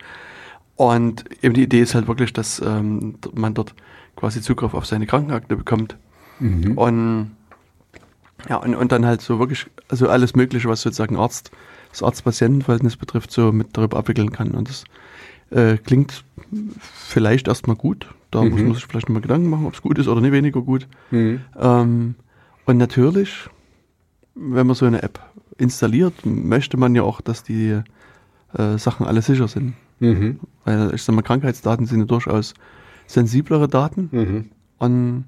Und 0.76 1.26
eben 1.42 1.54
die 1.54 1.64
Idee 1.64 1.82
ist 1.82 1.96
halt 1.96 2.08
wirklich, 2.08 2.34
dass 2.34 2.60
ähm, 2.60 3.16
man 3.34 3.54
dort 3.54 3.74
quasi 4.16 4.42
Zugriff 4.42 4.74
auf 4.74 4.86
seine 4.86 5.06
Krankenakte 5.08 5.56
bekommt. 5.56 5.98
Und 6.76 7.32
ja, 8.50 8.58
und, 8.58 8.76
und 8.76 8.92
dann 8.92 9.06
halt 9.06 9.22
so 9.22 9.40
wirklich, 9.40 9.68
also 9.88 10.10
alles 10.10 10.36
Mögliche, 10.36 10.68
was 10.68 10.82
sozusagen 10.82 11.16
Arzt, 11.16 11.52
das 11.92 12.04
Arzt-Patienten-Verhältnis 12.04 12.98
betrifft, 12.98 13.32
so 13.32 13.52
mit 13.52 13.70
darüber 13.74 13.98
abwickeln 13.98 14.32
kann. 14.32 14.52
Und 14.52 14.70
das 14.70 14.84
äh, 15.52 15.78
klingt 15.78 16.24
vielleicht 16.82 17.48
erstmal 17.48 17.76
gut. 17.76 18.08
Da 18.32 18.44
muss 18.44 18.62
man 18.62 18.74
sich 18.74 18.86
vielleicht 18.86 19.08
nochmal 19.08 19.22
Gedanken 19.22 19.50
machen, 19.50 19.66
ob 19.66 19.74
es 19.74 19.82
gut 19.82 19.98
ist 19.98 20.08
oder 20.10 20.20
nicht 20.20 20.34
weniger 20.34 20.62
gut. 20.62 20.88
Ähm, 21.58 22.16
und 22.66 22.78
natürlich, 22.78 23.50
wenn 24.36 24.68
man 24.68 24.76
so 24.76 24.86
eine 24.86 25.02
App 25.04 25.20
installiert, 25.58 26.26
möchte 26.26 26.78
man 26.78 26.94
ja 26.96 27.04
auch, 27.04 27.22
dass 27.22 27.44
die 27.44 27.82
äh, 28.54 28.78
Sachen 28.78 29.06
alle 29.06 29.22
sicher 29.22 29.48
sind. 29.48 29.74
Mhm. 30.00 30.40
Weil 30.66 30.94
ich 30.94 31.04
sag 31.04 31.16
mal, 31.16 31.22
Krankheitsdaten 31.22 31.86
sind 31.86 32.00
ja 32.00 32.06
durchaus 32.06 32.54
sensiblere 33.08 33.68
Daten. 33.68 34.10
Mhm. 34.12 34.50
Und 34.78 35.26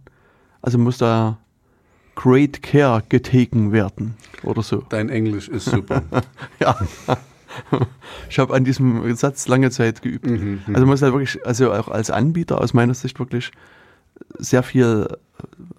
also 0.62 0.78
muss 0.78 0.98
da 0.98 1.38
Great 2.15 2.62
Care 2.63 3.04
getaken 3.08 3.72
werden 3.72 4.15
oder 4.43 4.63
so. 4.63 4.84
Dein 4.89 5.10
Englisch 5.10 5.48
ist 5.48 5.65
super. 5.65 6.04
Ja. 6.60 6.76
Ich 8.30 8.38
habe 8.39 8.54
an 8.54 8.63
diesem 8.65 9.15
Satz 9.15 9.48
lange 9.48 9.72
Zeit 9.72 10.02
geübt. 10.02 10.26
Mhm, 10.28 10.60
Also 10.67 10.82
man 10.82 10.89
muss 10.89 11.02
halt 11.02 11.13
wirklich, 11.13 11.43
also 11.46 11.72
auch 11.74 11.88
als 11.88 12.12
Anbieter 12.12 12.62
aus 12.62 12.74
meiner 12.74 12.93
Sicht 12.93 13.17
wirklich 13.20 13.52
sehr 14.38 14.63
viel 14.63 15.08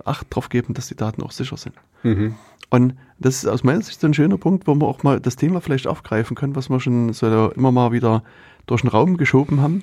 Acht 0.05 0.27
drauf 0.31 0.49
geben, 0.49 0.75
dass 0.75 0.89
die 0.89 0.97
Daten 0.97 1.23
auch 1.23 1.31
sicher 1.33 1.57
sind. 1.57 1.75
mhm. 2.03 2.35
Und 2.71 2.95
das 3.19 3.37
ist 3.37 3.47
aus 3.47 3.65
meiner 3.65 3.81
Sicht 3.83 4.01
so 4.01 4.07
ein 4.07 4.15
schöner 4.15 4.37
Punkt, 4.39 4.67
wo 4.67 4.75
wir 4.75 4.87
auch 4.87 5.03
mal 5.03 5.21
das 5.21 5.37
Thema 5.37 5.61
vielleicht 5.61 5.87
aufgreifen 5.87 6.37
können, 6.37 6.55
was 6.55 6.69
wir 6.69 6.81
schon 6.81 7.13
so 7.13 7.51
immer 7.51 7.73
mal 7.73 7.93
wieder 7.93 8.23
durch 8.67 8.83
den 8.83 8.89
Raum 8.91 9.17
geschoben 9.17 9.61
haben. 9.61 9.83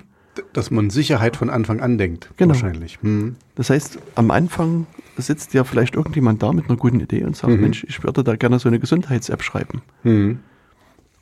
Dass 0.53 0.69
man 0.69 0.89
Sicherheit 0.89 1.37
von 1.37 1.49
Anfang 1.49 1.79
an 1.79 1.97
denkt. 1.97 2.29
Genau. 2.37 2.49
Wahrscheinlich. 2.53 3.01
Mhm. 3.01 3.37
Das 3.55 3.69
heißt, 3.69 3.99
am 4.15 4.31
Anfang 4.31 4.85
sitzt 5.17 5.53
ja 5.53 5.63
vielleicht 5.63 5.95
irgendjemand 5.95 6.43
da 6.43 6.51
mit 6.51 6.67
einer 6.69 6.77
guten 6.77 6.99
Idee 6.99 7.23
und 7.23 7.35
sagt, 7.37 7.57
Mensch, 7.59 7.85
ich 7.87 8.03
würde 8.03 8.23
da 8.23 8.35
gerne 8.35 8.59
so 8.59 8.67
eine 8.67 8.79
Gesundheits-App 8.79 9.41
schreiben. 9.41 9.81
Mhm. 10.03 10.39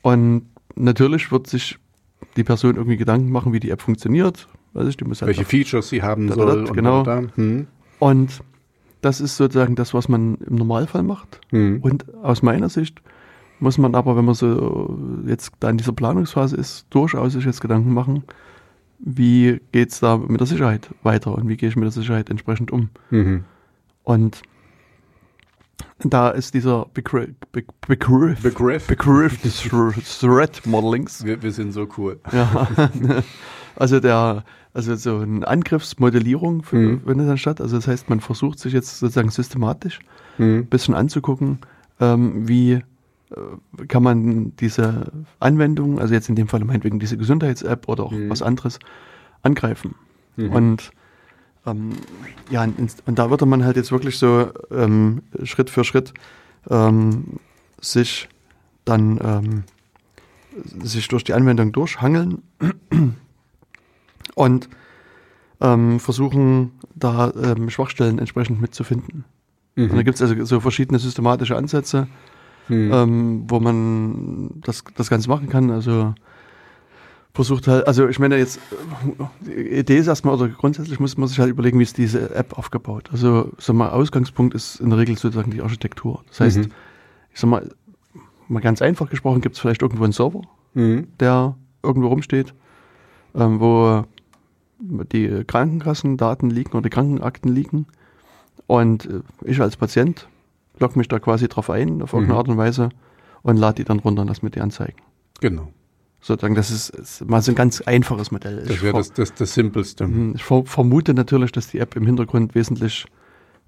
Und 0.02 0.42
natürlich 0.74 1.30
wird 1.30 1.46
sich 1.46 1.78
die 2.36 2.44
Person 2.44 2.74
irgendwie 2.74 2.96
Gedanken 2.96 3.30
machen, 3.30 3.52
wie 3.52 3.60
die 3.60 3.70
App 3.70 3.82
funktioniert. 3.82 4.48
Weiß 4.72 4.88
ich, 4.88 4.96
die 4.96 5.04
muss 5.04 5.22
halt 5.22 5.28
Welche 5.28 5.44
Features 5.44 5.88
sie 5.88 6.02
haben 6.02 6.26
Da, 6.26 6.34
da, 6.34 6.42
soll. 6.42 6.64
da, 6.64 6.68
und 6.70 6.76
genau. 6.76 7.02
da, 7.04 7.20
da. 7.22 7.28
Mhm. 7.36 7.66
Und 8.00 8.40
das 9.04 9.20
ist 9.20 9.36
sozusagen 9.36 9.74
das, 9.74 9.92
was 9.94 10.08
man 10.08 10.36
im 10.36 10.56
Normalfall 10.56 11.02
macht. 11.02 11.40
Mhm. 11.50 11.80
Und 11.82 12.14
aus 12.22 12.42
meiner 12.42 12.68
Sicht 12.68 13.02
muss 13.60 13.78
man 13.78 13.94
aber, 13.94 14.16
wenn 14.16 14.24
man 14.24 14.34
so 14.34 14.98
jetzt 15.26 15.52
da 15.60 15.70
in 15.70 15.78
dieser 15.78 15.92
Planungsphase 15.92 16.56
ist, 16.56 16.86
durchaus 16.90 17.32
sich 17.34 17.44
jetzt 17.44 17.60
Gedanken 17.60 17.92
machen, 17.92 18.24
wie 18.98 19.60
geht 19.72 19.90
es 19.90 20.00
da 20.00 20.16
mit 20.16 20.40
der 20.40 20.46
Sicherheit 20.46 20.88
weiter 21.02 21.34
und 21.34 21.48
wie 21.48 21.56
gehe 21.56 21.68
ich 21.68 21.76
mit 21.76 21.84
der 21.84 21.92
Sicherheit 21.92 22.30
entsprechend 22.30 22.70
um. 22.70 22.88
Mhm. 23.10 23.44
Und 24.02 24.42
da 26.00 26.30
ist 26.30 26.54
dieser 26.54 26.86
Begriff, 26.94 27.30
Be- 27.52 27.64
Begriff, 27.86 28.42
Begriff. 28.42 28.86
Begriff 28.86 29.40
des 29.42 30.18
Threat 30.20 30.66
Modelings. 30.66 31.24
Wir, 31.24 31.42
wir 31.42 31.52
sind 31.52 31.72
so 31.72 31.86
cool. 31.96 32.20
Ja. 32.32 32.68
Also 33.76 34.00
der, 34.00 34.44
also 34.72 34.94
so 34.96 35.18
eine 35.18 35.46
Angriffsmodellierung 35.46 36.60
f- 36.60 36.72
Mhm. 36.72 37.00
findet 37.06 37.28
dann 37.28 37.38
statt. 37.38 37.60
Also 37.60 37.76
das 37.76 37.86
heißt, 37.88 38.08
man 38.10 38.20
versucht 38.20 38.58
sich 38.58 38.72
jetzt 38.72 38.98
sozusagen 38.98 39.30
systematisch 39.30 39.98
Mhm. 40.38 40.58
ein 40.60 40.66
bisschen 40.66 40.94
anzugucken, 40.94 41.58
ähm, 42.00 42.48
wie 42.48 42.72
äh, 42.72 43.86
kann 43.88 44.02
man 44.02 44.54
diese 44.56 45.10
Anwendung, 45.40 45.98
also 45.98 46.14
jetzt 46.14 46.28
in 46.28 46.36
dem 46.36 46.46
Fall 46.48 46.64
meinetwegen 46.64 46.98
diese 46.98 47.16
Gesundheits-App 47.16 47.88
oder 47.88 48.04
auch 48.04 48.12
Mhm. 48.12 48.30
was 48.30 48.42
anderes, 48.42 48.78
angreifen. 49.42 49.94
Mhm. 50.36 50.50
Und 50.50 50.90
ähm, 51.66 51.90
ja, 52.50 52.62
und, 52.64 52.78
und 53.06 53.18
da 53.18 53.30
würde 53.30 53.46
man 53.46 53.64
halt 53.64 53.76
jetzt 53.76 53.90
wirklich 53.90 54.18
so 54.18 54.48
ähm, 54.70 55.22
Schritt 55.44 55.70
für 55.70 55.82
Schritt 55.84 56.12
ähm, 56.70 57.24
sich 57.80 58.28
dann 58.84 59.18
ähm, 59.22 59.64
sich 60.82 61.08
durch 61.08 61.24
die 61.24 61.32
Anwendung 61.32 61.72
durchhangeln 61.72 62.42
und 64.34 64.68
ähm, 65.60 66.00
versuchen, 66.00 66.72
da 66.94 67.32
ähm, 67.40 67.70
Schwachstellen 67.70 68.18
entsprechend 68.18 68.60
mitzufinden. 68.60 69.24
Und 69.76 69.88
da 69.90 69.94
Mhm. 69.96 70.04
gibt 70.04 70.16
es 70.16 70.22
also 70.22 70.44
so 70.44 70.60
verschiedene 70.60 70.98
systematische 70.98 71.56
Ansätze, 71.56 72.06
Mhm. 72.68 72.90
ähm, 72.92 73.44
wo 73.48 73.60
man 73.60 74.50
das, 74.64 74.84
das 74.96 75.10
Ganze 75.10 75.28
machen 75.28 75.48
kann. 75.48 75.70
Also 75.70 76.14
versucht 77.32 77.66
halt, 77.66 77.86
also 77.86 78.06
ich 78.08 78.18
meine 78.18 78.36
jetzt, 78.36 78.58
äh, 78.58 79.24
die 79.46 79.78
Idee 79.80 79.96
ist 79.98 80.06
erstmal, 80.06 80.34
oder 80.34 80.48
grundsätzlich 80.48 81.00
muss 81.00 81.16
man 81.16 81.28
sich 81.28 81.38
halt 81.40 81.50
überlegen, 81.50 81.78
wie 81.78 81.82
ist 81.82 81.98
diese 81.98 82.34
App 82.34 82.56
aufgebaut. 82.56 83.08
Also 83.12 83.50
sag 83.58 83.74
mal, 83.74 83.90
Ausgangspunkt 83.90 84.54
ist 84.54 84.80
in 84.80 84.90
der 84.90 84.98
Regel 84.98 85.18
sozusagen 85.18 85.50
die 85.50 85.60
Architektur. 85.60 86.22
Das 86.28 86.40
heißt, 86.40 86.58
Mhm. 86.58 86.70
ich 87.32 87.40
sag 87.40 87.50
mal, 87.50 87.68
mal 88.48 88.60
ganz 88.60 88.80
einfach 88.82 89.10
gesprochen, 89.10 89.40
gibt 89.40 89.56
es 89.56 89.60
vielleicht 89.60 89.82
irgendwo 89.82 90.04
einen 90.04 90.12
Server, 90.12 90.42
Mhm. 90.74 91.08
der 91.18 91.56
irgendwo 91.82 92.08
rumsteht, 92.08 92.54
ähm, 93.34 93.58
wo 93.58 94.04
die 95.12 95.44
Krankenkassendaten 95.46 96.50
liegen 96.50 96.72
oder 96.72 96.82
die 96.82 96.90
Krankenakten 96.90 97.52
liegen. 97.54 97.86
Und 98.66 99.06
äh, 99.06 99.20
ich 99.44 99.60
als 99.60 99.76
Patient 99.76 100.28
logge 100.78 100.98
mich 100.98 101.08
da 101.08 101.18
quasi 101.18 101.48
drauf 101.48 101.70
ein, 101.70 102.02
auf 102.02 102.12
irgendeine 102.12 102.34
Mhm. 102.34 102.38
Art 102.38 102.48
und 102.48 102.56
Weise, 102.56 102.88
und 103.42 103.56
lade 103.58 103.76
die 103.76 103.84
dann 103.84 103.98
runter 104.00 104.22
und 104.22 104.28
lass 104.28 104.42
mir 104.42 104.50
die 104.50 104.60
anzeigen. 104.60 104.96
Genau. 105.40 105.68
Sozusagen, 106.20 106.54
das 106.54 106.70
ist, 106.70 106.88
ist 106.90 107.28
mal 107.28 107.42
so 107.42 107.52
ein 107.52 107.54
ganz 107.54 107.82
einfaches 107.82 108.30
Modell. 108.30 108.64
Das 108.66 108.80
wäre 108.80 108.96
das, 108.96 109.12
das, 109.12 109.34
das 109.34 109.52
Simpelste. 109.52 110.06
Mhm, 110.06 110.32
Ich 110.36 110.42
ver 110.44 110.64
vermute 110.64 111.12
natürlich, 111.12 111.52
dass 111.52 111.68
die 111.68 111.78
App 111.78 111.94
im 111.96 112.06
Hintergrund 112.06 112.54
wesentlich 112.54 113.04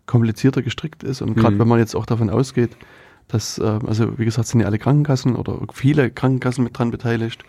komplizierter 0.07 0.63
gestrickt 0.63 1.03
ist. 1.03 1.21
Und 1.21 1.35
gerade 1.37 1.55
Mhm. 1.57 1.59
wenn 1.61 1.69
man 1.69 1.79
jetzt 1.79 1.95
auch 1.95 2.07
davon 2.07 2.31
ausgeht, 2.31 2.71
dass, 3.29 3.59
äh, 3.59 3.79
also 3.87 4.19
wie 4.19 4.25
gesagt, 4.25 4.49
sind 4.49 4.61
ja 4.61 4.67
alle 4.67 4.79
Krankenkassen 4.79 5.37
oder 5.37 5.59
viele 5.75 6.11
Krankenkassen 6.11 6.65
mit 6.65 6.79
dran 6.79 6.91
beteiligt. 6.91 7.45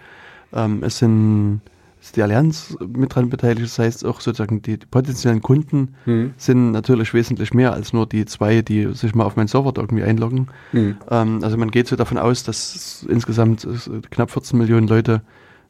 Ähm, 0.51 0.83
es 0.83 0.97
sind 0.97 1.61
ist 2.01 2.15
die 2.15 2.21
Allianz 2.21 2.77
mit 2.79 3.15
dran 3.15 3.29
beteiligt. 3.29 3.65
Das 3.65 3.79
heißt 3.79 4.05
auch 4.05 4.21
sozusagen 4.21 4.61
die, 4.61 4.77
die 4.77 4.85
potenziellen 4.85 5.41
Kunden 5.41 5.95
Mhm. 6.05 6.33
sind 6.37 6.71
natürlich 6.71 7.13
wesentlich 7.13 7.53
mehr 7.53 7.73
als 7.73 7.91
nur 7.93 8.05
die 8.05 8.25
zwei, 8.25 8.61
die 8.61 8.93
sich 8.93 9.15
mal 9.15 9.25
auf 9.25 9.35
meinen 9.35 9.47
Server 9.47 9.73
irgendwie 9.75 10.03
einloggen. 10.03 10.47
Mhm. 10.73 10.97
Ähm, 11.09 11.39
also 11.43 11.57
man 11.57 11.71
geht 11.71 11.87
so 11.87 11.95
davon 11.95 12.17
aus, 12.17 12.43
dass 12.43 12.75
es 12.75 13.03
insgesamt 13.09 13.63
es 13.65 13.89
knapp 14.11 14.31
14 14.31 14.57
Millionen 14.59 14.87
Leute 14.87 15.21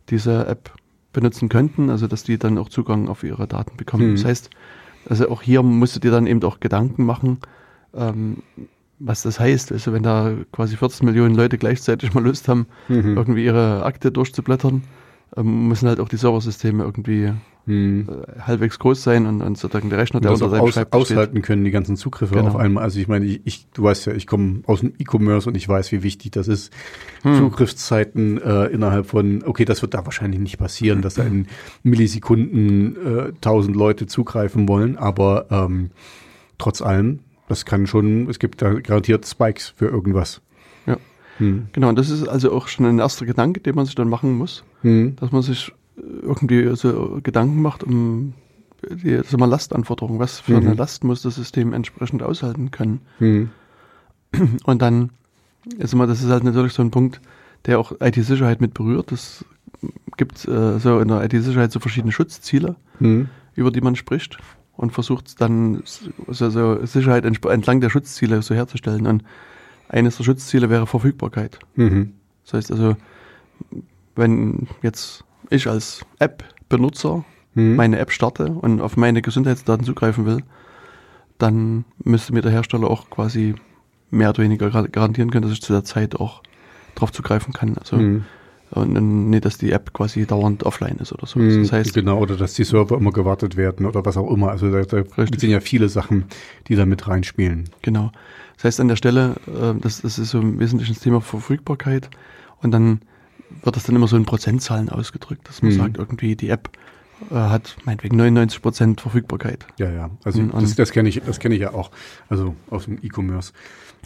diese 0.09 0.45
App 0.47 0.71
benutzen 1.13 1.49
könnten, 1.49 1.89
also 1.89 2.07
dass 2.07 2.23
die 2.23 2.37
dann 2.37 2.57
auch 2.57 2.69
Zugang 2.69 3.07
auf 3.07 3.23
ihre 3.23 3.47
Daten 3.47 3.77
bekommen. 3.77 4.11
Mhm. 4.11 4.15
Das 4.15 4.25
heißt, 4.25 4.49
also 5.09 5.29
auch 5.29 5.41
hier 5.41 5.63
musst 5.63 5.95
du 5.95 5.99
dir 5.99 6.11
dann 6.11 6.27
eben 6.27 6.43
auch 6.43 6.59
Gedanken 6.59 7.05
machen, 7.05 7.39
ähm, 7.95 8.43
was 8.99 9.21
das 9.23 9.39
heißt. 9.39 9.71
Also 9.71 9.93
wenn 9.93 10.03
da 10.03 10.33
quasi 10.51 10.75
14 10.75 11.05
Millionen 11.05 11.35
Leute 11.35 11.57
gleichzeitig 11.57 12.13
mal 12.13 12.23
Lust 12.23 12.47
haben, 12.47 12.67
Mhm. 12.89 13.15
irgendwie 13.15 13.45
ihre 13.45 13.83
Akte 13.85 14.11
durchzublättern, 14.11 14.83
müssen 15.35 15.87
halt 15.87 15.99
auch 15.99 16.09
die 16.09 16.17
Serversysteme 16.17 16.83
irgendwie 16.83 17.33
Mhm. 17.67 18.07
äh, 18.07 18.39
halbwegs 18.43 18.79
groß 18.79 19.03
sein 19.03 19.25
und, 19.25 19.41
und 19.41 19.57
sozusagen 19.57 19.89
der 19.89 19.99
Rechner, 19.99 20.21
der 20.21 20.31
unter 20.31 20.45
auch 20.45 20.51
seinem 20.51 20.61
aus, 20.61 20.73
Schreibtisch 20.73 21.03
steht. 21.03 21.17
aushalten 21.17 21.41
können, 21.41 21.65
die 21.65 21.71
ganzen 21.71 21.97
Zugriffe 21.97 22.35
Genau. 22.35 22.47
auf 22.47 22.55
einmal. 22.55 22.81
Also 22.83 22.97
ich 22.97 23.09
meine, 23.09 23.25
ich, 23.25 23.41
ich, 23.43 23.67
du 23.73 23.83
weißt 23.83 24.05
ja, 24.05 24.13
ich 24.13 24.25
komme 24.25 24.61
aus 24.67 24.79
dem 24.79 24.93
E-Commerce 24.97 25.49
und 25.49 25.55
ich 25.55 25.67
weiß, 25.67 25.91
wie 25.91 26.01
wichtig 26.01 26.31
das 26.31 26.47
ist. 26.47 26.71
Hm. 27.23 27.35
Zugriffszeiten 27.35 28.41
äh, 28.41 28.67
innerhalb 28.67 29.07
von, 29.07 29.43
okay, 29.45 29.65
das 29.65 29.81
wird 29.81 29.93
da 29.93 30.05
wahrscheinlich 30.05 30.39
nicht 30.39 30.57
passieren, 30.57 31.01
dass 31.01 31.15
da 31.15 31.23
in 31.23 31.47
Millisekunden 31.83 32.95
äh, 32.95 33.33
tausend 33.41 33.75
Leute 33.75 34.07
zugreifen 34.07 34.69
wollen, 34.69 34.95
aber 34.97 35.47
ähm, 35.51 35.91
trotz 36.57 36.81
allem 36.81 37.19
das 37.49 37.65
kann 37.65 37.87
schon, 37.87 38.29
es 38.29 38.39
gibt 38.39 38.61
da 38.61 38.73
garantiert 38.73 39.25
Spikes 39.25 39.73
für 39.75 39.87
irgendwas. 39.87 40.41
Ja. 40.85 40.97
Hm. 41.37 41.67
Genau, 41.73 41.89
und 41.89 41.97
das 41.97 42.09
ist 42.09 42.27
also 42.27 42.51
auch 42.51 42.67
schon 42.67 42.85
ein 42.85 42.99
erster 42.99 43.25
Gedanke, 43.25 43.59
den 43.61 43.75
man 43.75 43.85
sich 43.85 43.95
dann 43.95 44.09
machen 44.09 44.37
muss, 44.37 44.63
hm. 44.81 45.15
dass 45.15 45.31
man 45.31 45.41
sich 45.41 45.73
irgendwie 45.95 46.75
so 46.75 47.19
Gedanken 47.23 47.61
macht 47.61 47.83
um 47.83 48.33
die 48.89 49.19
sag 49.25 49.39
mal, 49.39 49.47
Lastanforderungen. 49.47 50.19
Was 50.19 50.39
für 50.39 50.53
mhm. 50.53 50.67
eine 50.67 50.73
Last 50.75 51.03
muss 51.03 51.21
das 51.21 51.35
System 51.35 51.73
entsprechend 51.73 52.23
aushalten 52.23 52.71
können? 52.71 53.01
Mhm. 53.19 53.49
Und 54.63 54.81
dann, 54.81 55.11
ist 55.77 55.93
immer, 55.93 56.07
das 56.07 56.21
ist 56.21 56.29
halt 56.29 56.43
natürlich 56.43 56.73
so 56.73 56.83
ein 56.83 56.91
Punkt, 56.91 57.21
der 57.65 57.79
auch 57.79 57.93
IT-Sicherheit 57.99 58.61
mit 58.61 58.73
berührt. 58.73 59.11
Es 59.11 59.43
gibt 60.15 60.47
äh, 60.47 60.79
so 60.79 60.99
in 60.99 61.07
der 61.07 61.23
IT-Sicherheit 61.23 61.71
so 61.71 61.79
verschiedene 61.79 62.11
Schutzziele, 62.11 62.75
mhm. 62.99 63.29
über 63.55 63.71
die 63.71 63.81
man 63.81 63.95
spricht 63.95 64.37
und 64.75 64.91
versucht 64.91 65.41
dann 65.41 65.81
so, 65.85 66.49
so 66.49 66.85
Sicherheit 66.85 67.25
entlang 67.25 67.81
der 67.81 67.89
Schutzziele 67.89 68.41
so 68.41 68.53
herzustellen. 68.53 69.07
Und 69.07 69.23
eines 69.89 70.17
der 70.17 70.23
Schutzziele 70.23 70.69
wäre 70.69 70.87
Verfügbarkeit. 70.87 71.59
Mhm. 71.75 72.13
Das 72.45 72.53
heißt 72.53 72.71
also, 72.71 72.95
wenn 74.17 74.67
jetzt 74.81 75.23
ich 75.49 75.67
als 75.67 76.05
App-Benutzer 76.19 77.23
mhm. 77.53 77.75
meine 77.75 77.99
App 77.99 78.11
starte 78.11 78.47
und 78.47 78.81
auf 78.81 78.97
meine 78.97 79.21
Gesundheitsdaten 79.21 79.85
zugreifen 79.85 80.25
will, 80.25 80.43
dann 81.37 81.85
müsste 82.03 82.33
mir 82.33 82.41
der 82.41 82.51
Hersteller 82.51 82.89
auch 82.89 83.09
quasi 83.09 83.55
mehr 84.09 84.29
oder 84.29 84.43
weniger 84.43 84.69
garantieren 84.69 85.31
können, 85.31 85.43
dass 85.43 85.51
ich 85.51 85.61
zu 85.61 85.73
der 85.73 85.83
Zeit 85.83 86.15
auch 86.15 86.41
drauf 86.95 87.11
zugreifen 87.11 87.53
kann. 87.53 87.77
Also 87.77 87.97
mhm. 87.97 88.23
und 88.71 89.29
nicht, 89.29 89.45
dass 89.45 89.57
die 89.57 89.71
App 89.71 89.93
quasi 89.93 90.25
dauernd 90.25 90.63
offline 90.63 90.97
ist 90.97 91.13
oder 91.13 91.27
so. 91.27 91.39
Mhm, 91.39 91.63
das 91.63 91.71
heißt, 91.71 91.93
genau, 91.93 92.19
oder 92.19 92.35
dass 92.37 92.53
die 92.53 92.63
Server 92.63 92.97
immer 92.97 93.11
gewartet 93.11 93.57
werden 93.57 93.85
oder 93.85 94.05
was 94.05 94.17
auch 94.17 94.31
immer. 94.31 94.49
Also 94.49 94.71
da, 94.71 94.83
da 94.83 95.03
sind 95.25 95.49
ja 95.49 95.59
viele 95.59 95.89
Sachen, 95.89 96.25
die 96.67 96.75
da 96.75 96.85
mit 96.85 97.07
reinspielen. 97.07 97.69
Genau. 97.81 98.11
Das 98.55 98.65
heißt 98.65 98.79
an 98.79 98.87
der 98.87 98.95
Stelle, 98.95 99.35
äh, 99.47 99.79
das, 99.79 100.01
das 100.01 100.17
ist 100.17 100.31
so 100.31 100.39
ein 100.39 100.59
wesentliches 100.59 100.99
Thema 100.99 101.21
Verfügbarkeit 101.21 102.09
und 102.61 102.71
dann 102.71 103.01
wird 103.63 103.75
das 103.75 103.83
dann 103.83 103.95
immer 103.95 104.07
so 104.07 104.17
in 104.17 104.25
Prozentzahlen 104.25 104.89
ausgedrückt, 104.89 105.47
dass 105.47 105.61
man 105.61 105.71
mhm. 105.71 105.77
sagt, 105.77 105.97
irgendwie 105.97 106.35
die 106.35 106.49
App 106.49 106.69
äh, 107.31 107.35
hat 107.35 107.77
meinetwegen 107.85 108.15
99 108.17 108.61
Prozent 108.61 109.01
Verfügbarkeit. 109.01 109.65
Ja, 109.77 109.89
ja. 109.89 110.09
Also 110.23 110.41
und, 110.41 110.53
das, 110.53 110.75
das 110.75 110.91
kenne 110.91 111.09
ich, 111.09 111.21
das 111.25 111.39
kenne 111.39 111.55
ich 111.55 111.61
ja 111.61 111.73
auch. 111.73 111.91
Also 112.29 112.55
aus 112.69 112.85
dem 112.85 112.99
E-Commerce. 113.01 113.53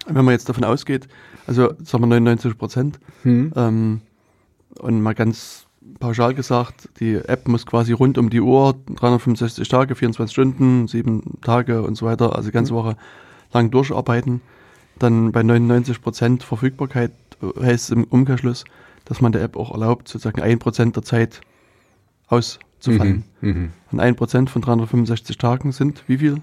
Wenn 0.08 0.26
man 0.26 0.32
jetzt 0.34 0.48
davon 0.50 0.64
ausgeht, 0.64 1.08
also 1.48 1.74
sagen 1.84 2.04
wir 2.04 2.08
99 2.08 2.58
Prozent, 2.58 3.00
hm. 3.24 3.54
ähm, 3.56 4.02
und 4.80 5.02
mal 5.02 5.14
ganz 5.14 5.66
pauschal 6.00 6.34
gesagt, 6.34 6.90
die 7.00 7.16
App 7.16 7.48
muss 7.48 7.66
quasi 7.66 7.92
rund 7.92 8.18
um 8.18 8.30
die 8.30 8.40
Uhr, 8.40 8.76
365 8.96 9.68
Tage, 9.68 9.96
24 9.96 10.32
Stunden, 10.32 10.88
sieben 10.88 11.40
Tage 11.42 11.84
und 11.84 11.96
so 11.96 12.06
weiter, 12.06 12.36
also 12.36 12.50
die 12.50 12.54
ganze 12.54 12.72
hm. 12.72 12.78
Woche 12.78 12.98
lang 13.52 13.72
durcharbeiten. 13.72 14.42
Dann 14.98 15.32
bei 15.32 15.44
99 15.44 16.02
Prozent 16.02 16.44
Verfügbarkeit 16.44 17.12
äh, 17.42 17.66
heißt 17.66 17.86
es 17.86 17.90
im 17.90 18.06
Umkehrschluss, 18.06 18.64
dass 19.12 19.20
man 19.20 19.34
der 19.34 19.42
App 19.42 19.58
auch 19.58 19.72
erlaubt, 19.72 20.08
sozusagen 20.08 20.42
ein 20.42 20.58
Prozent 20.58 20.96
der 20.96 21.04
Zeit 21.04 21.42
aus 22.28 22.60
zu 22.80 22.94
fallen. 22.94 23.26
Mhm, 23.42 23.50
mh. 23.50 23.70
Und 23.92 24.00
ein 24.00 24.16
Prozent 24.16 24.50
von 24.50 24.62
365 24.62 25.38
Tagen 25.38 25.74
sind 25.74 26.06
wie 26.08 26.20
viel? 26.20 26.38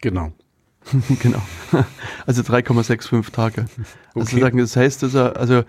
Genau. 0.00 0.32
genau. 1.20 1.42
Also 2.24 2.40
3,65 2.40 3.32
Tage. 3.32 3.66
Also 4.14 4.38
sagen, 4.38 4.56
das 4.56 4.76
heißt, 4.76 5.04
also, 5.04 5.24
also 5.24 5.62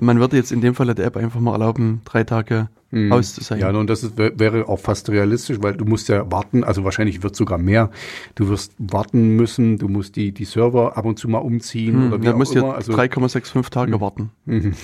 man 0.00 0.20
würde 0.20 0.36
jetzt 0.36 0.52
in 0.52 0.60
dem 0.60 0.74
Fall 0.74 0.92
der 0.94 1.06
App 1.06 1.16
einfach 1.16 1.40
mal 1.40 1.52
erlauben, 1.52 2.00
drei 2.04 2.24
Tage 2.24 2.68
mhm. 2.90 3.12
aus 3.12 3.34
zu 3.34 3.42
sein. 3.42 3.58
Ja, 3.58 3.70
und 3.70 3.88
das 3.88 4.02
ist, 4.02 4.18
wäre 4.18 4.68
auch 4.68 4.78
fast 4.78 5.08
realistisch, 5.10 5.58
weil 5.60 5.74
du 5.74 5.84
musst 5.84 6.08
ja 6.08 6.30
warten, 6.30 6.64
also 6.64 6.84
wahrscheinlich 6.84 7.22
wird 7.22 7.36
sogar 7.36 7.58
mehr. 7.58 7.90
Du 8.34 8.48
wirst 8.48 8.74
warten 8.78 9.36
müssen, 9.36 9.78
du 9.78 9.88
musst 9.88 10.16
die, 10.16 10.32
die 10.32 10.44
Server 10.44 10.96
ab 10.96 11.04
und 11.04 11.18
zu 11.18 11.28
mal 11.28 11.38
umziehen 11.38 12.06
mhm, 12.06 12.12
oder 12.12 12.22
wie 12.22 12.26
ja, 12.26 12.32
auch 12.32 12.38
musst 12.38 12.54
immer. 12.54 12.74
Also 12.74 12.92
3,65 12.92 13.70
Tage 13.70 13.96
mhm. 13.96 14.00
warten, 14.00 14.30
mhm. 14.44 14.74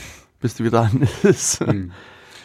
bis 0.41 0.55
du 0.57 0.65
wieder 0.65 0.83
an 0.83 1.09
ist. 1.23 1.65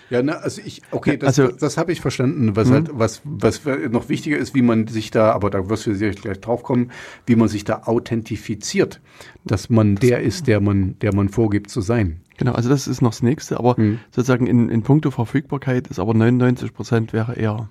Ja, 0.09 0.23
na, 0.23 0.33
also 0.33 0.61
ich, 0.63 0.81
okay, 0.91 1.17
das, 1.17 1.39
also, 1.39 1.55
das, 1.55 1.77
habe 1.77 1.91
ich 1.91 1.99
verstanden. 1.99 2.55
Was 2.55 2.71
halt, 2.71 2.93
mhm. 2.93 2.99
was, 2.99 3.21
was 3.25 3.61
noch 3.89 4.07
wichtiger 4.09 4.37
ist, 4.37 4.55
wie 4.55 4.61
man 4.61 4.87
sich 4.87 5.11
da, 5.11 5.31
aber 5.31 5.49
da 5.49 5.69
wirst 5.69 5.85
du 5.85 5.93
sicherlich 5.93 6.21
gleich 6.21 6.39
drauf 6.39 6.63
kommen, 6.63 6.91
wie 7.25 7.35
man 7.35 7.49
sich 7.49 7.65
da 7.65 7.83
authentifiziert, 7.83 9.01
dass 9.43 9.69
man 9.69 9.95
der 9.95 10.21
ist, 10.21 10.47
der 10.47 10.61
man, 10.61 10.97
der 10.99 11.13
man 11.13 11.27
vorgibt 11.29 11.69
zu 11.69 11.81
sein. 11.81 12.21
Genau, 12.37 12.53
also 12.53 12.69
das 12.69 12.87
ist 12.87 13.01
noch 13.01 13.11
das 13.11 13.21
nächste, 13.23 13.57
aber 13.57 13.75
mhm. 13.77 13.99
sozusagen 14.11 14.47
in, 14.47 14.69
in 14.69 14.83
puncto 14.83 15.11
Verfügbarkeit 15.11 15.87
ist 15.87 15.99
aber 15.99 16.13
99 16.13 16.73
Prozent 16.73 17.11
wäre 17.11 17.35
eher. 17.35 17.69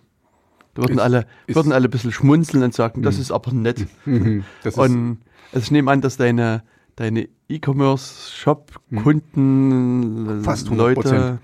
Da 0.75 0.83
würden 0.83 0.99
ist, 0.99 1.03
alle, 1.03 1.25
würden 1.46 1.72
alle 1.72 1.88
ein 1.88 1.90
bisschen 1.90 2.12
schmunzeln 2.12 2.62
und 2.62 2.75
sagen, 2.75 3.01
das 3.03 3.16
mhm. 3.16 3.22
ist 3.22 3.31
aber 3.31 3.53
nett. 3.53 3.87
Mhm. 4.05 4.44
und 4.75 5.20
also 5.53 5.64
ich 5.64 5.70
nehme 5.70 5.90
an, 5.90 6.03
dass 6.03 6.18
deine, 6.18 6.64
deine 6.96 7.31
E-Commerce-Shop-Kunden, 7.49 10.42
Fast 10.42 10.68
100%. 10.68 10.75
Leute, 10.75 11.38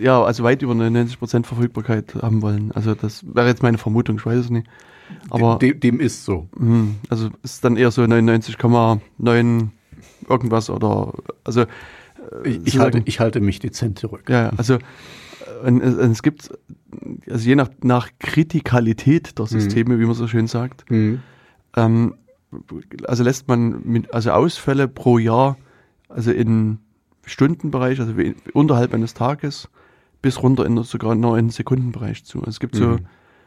ja, 0.00 0.22
also 0.22 0.44
weit 0.44 0.62
über 0.62 0.72
99% 0.72 1.44
Verfügbarkeit 1.44 2.14
haben 2.16 2.42
wollen. 2.42 2.72
Also 2.72 2.94
das 2.94 3.24
wäre 3.34 3.48
jetzt 3.48 3.62
meine 3.62 3.78
Vermutung, 3.78 4.16
ich 4.18 4.26
weiß 4.26 4.38
es 4.38 4.50
nicht. 4.50 4.66
Aber 5.30 5.58
dem, 5.58 5.78
dem 5.80 6.00
ist 6.00 6.24
so. 6.24 6.48
Mh, 6.56 6.94
also 7.08 7.30
ist 7.42 7.64
dann 7.64 7.76
eher 7.76 7.90
so 7.90 8.02
99,9 8.02 9.68
irgendwas 10.28 10.70
oder 10.70 11.12
also 11.44 11.62
äh, 11.62 11.66
ich, 12.44 12.66
ich 12.66 12.78
halte, 12.78 13.02
ich 13.04 13.20
halte 13.20 13.40
mich 13.40 13.58
dezent 13.58 13.98
zurück. 13.98 14.28
Ja, 14.28 14.50
also 14.56 14.74
äh, 14.74 14.78
und, 15.66 15.82
und 15.82 16.10
es 16.10 16.22
gibt 16.22 16.50
also 17.30 17.48
je 17.48 17.54
nach, 17.54 17.70
nach 17.82 18.10
Kritikalität 18.18 19.38
der 19.38 19.44
mhm. 19.44 19.48
Systeme, 19.48 19.96
mhm. 19.96 20.00
wie 20.00 20.06
man 20.06 20.14
so 20.14 20.26
schön 20.26 20.46
sagt, 20.46 20.90
mhm. 20.90 21.20
ähm, 21.76 22.14
also 23.06 23.22
lässt 23.22 23.48
man 23.48 23.82
mit, 23.84 24.12
also 24.14 24.30
Ausfälle 24.30 24.88
pro 24.88 25.18
Jahr 25.18 25.56
also 26.08 26.30
in 26.30 26.78
Stundenbereich, 27.24 28.00
also 28.00 28.14
unterhalb 28.52 28.94
eines 28.94 29.14
Tages, 29.14 29.68
bis 30.22 30.42
runter 30.42 30.66
in 30.66 30.82
sogar 30.82 31.14
nur 31.14 31.38
in 31.38 31.50
Sekundenbereich 31.50 32.24
zu. 32.24 32.38
Also 32.38 32.50
es 32.50 32.60
gibt 32.60 32.74
mhm. 32.74 32.78
so 32.78 32.98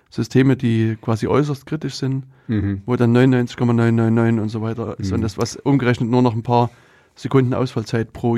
Systeme, 0.09 0.55
die 0.55 0.97
quasi 1.01 1.27
äußerst 1.27 1.65
kritisch 1.65 1.95
sind, 1.95 2.23
mhm. 2.47 2.81
wo 2.85 2.95
dann 2.95 3.11
99,999 3.11 4.41
und 4.41 4.49
so 4.49 4.61
weiter 4.61 4.99
ist. 4.99 5.09
Mhm. 5.09 5.15
Und 5.15 5.21
das, 5.21 5.37
was 5.37 5.55
umgerechnet 5.55 6.09
nur 6.09 6.21
noch 6.21 6.33
ein 6.33 6.43
paar 6.43 6.71
Sekunden 7.15 7.53
Ausfallzeit 7.53 8.11
pro, 8.11 8.37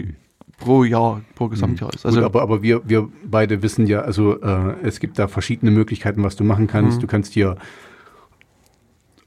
pro 0.57 0.83
Jahr, 0.83 1.21
pro 1.35 1.47
Gesamtjahr 1.47 1.89
mhm. 1.91 1.95
ist. 1.95 2.05
Also, 2.05 2.19
Gut, 2.19 2.25
aber, 2.25 2.41
aber 2.41 2.61
wir, 2.61 2.81
wir 2.87 3.09
beide 3.23 3.61
wissen 3.61 3.87
ja, 3.87 4.01
also 4.01 4.41
äh, 4.41 4.75
es 4.83 4.99
gibt 4.99 5.17
da 5.17 5.27
verschiedene 5.27 5.71
Möglichkeiten, 5.71 6.23
was 6.23 6.35
du 6.35 6.43
machen 6.43 6.67
kannst. 6.67 6.97
Mhm. 6.97 7.01
Du 7.01 7.07
kannst 7.07 7.33
hier 7.33 7.55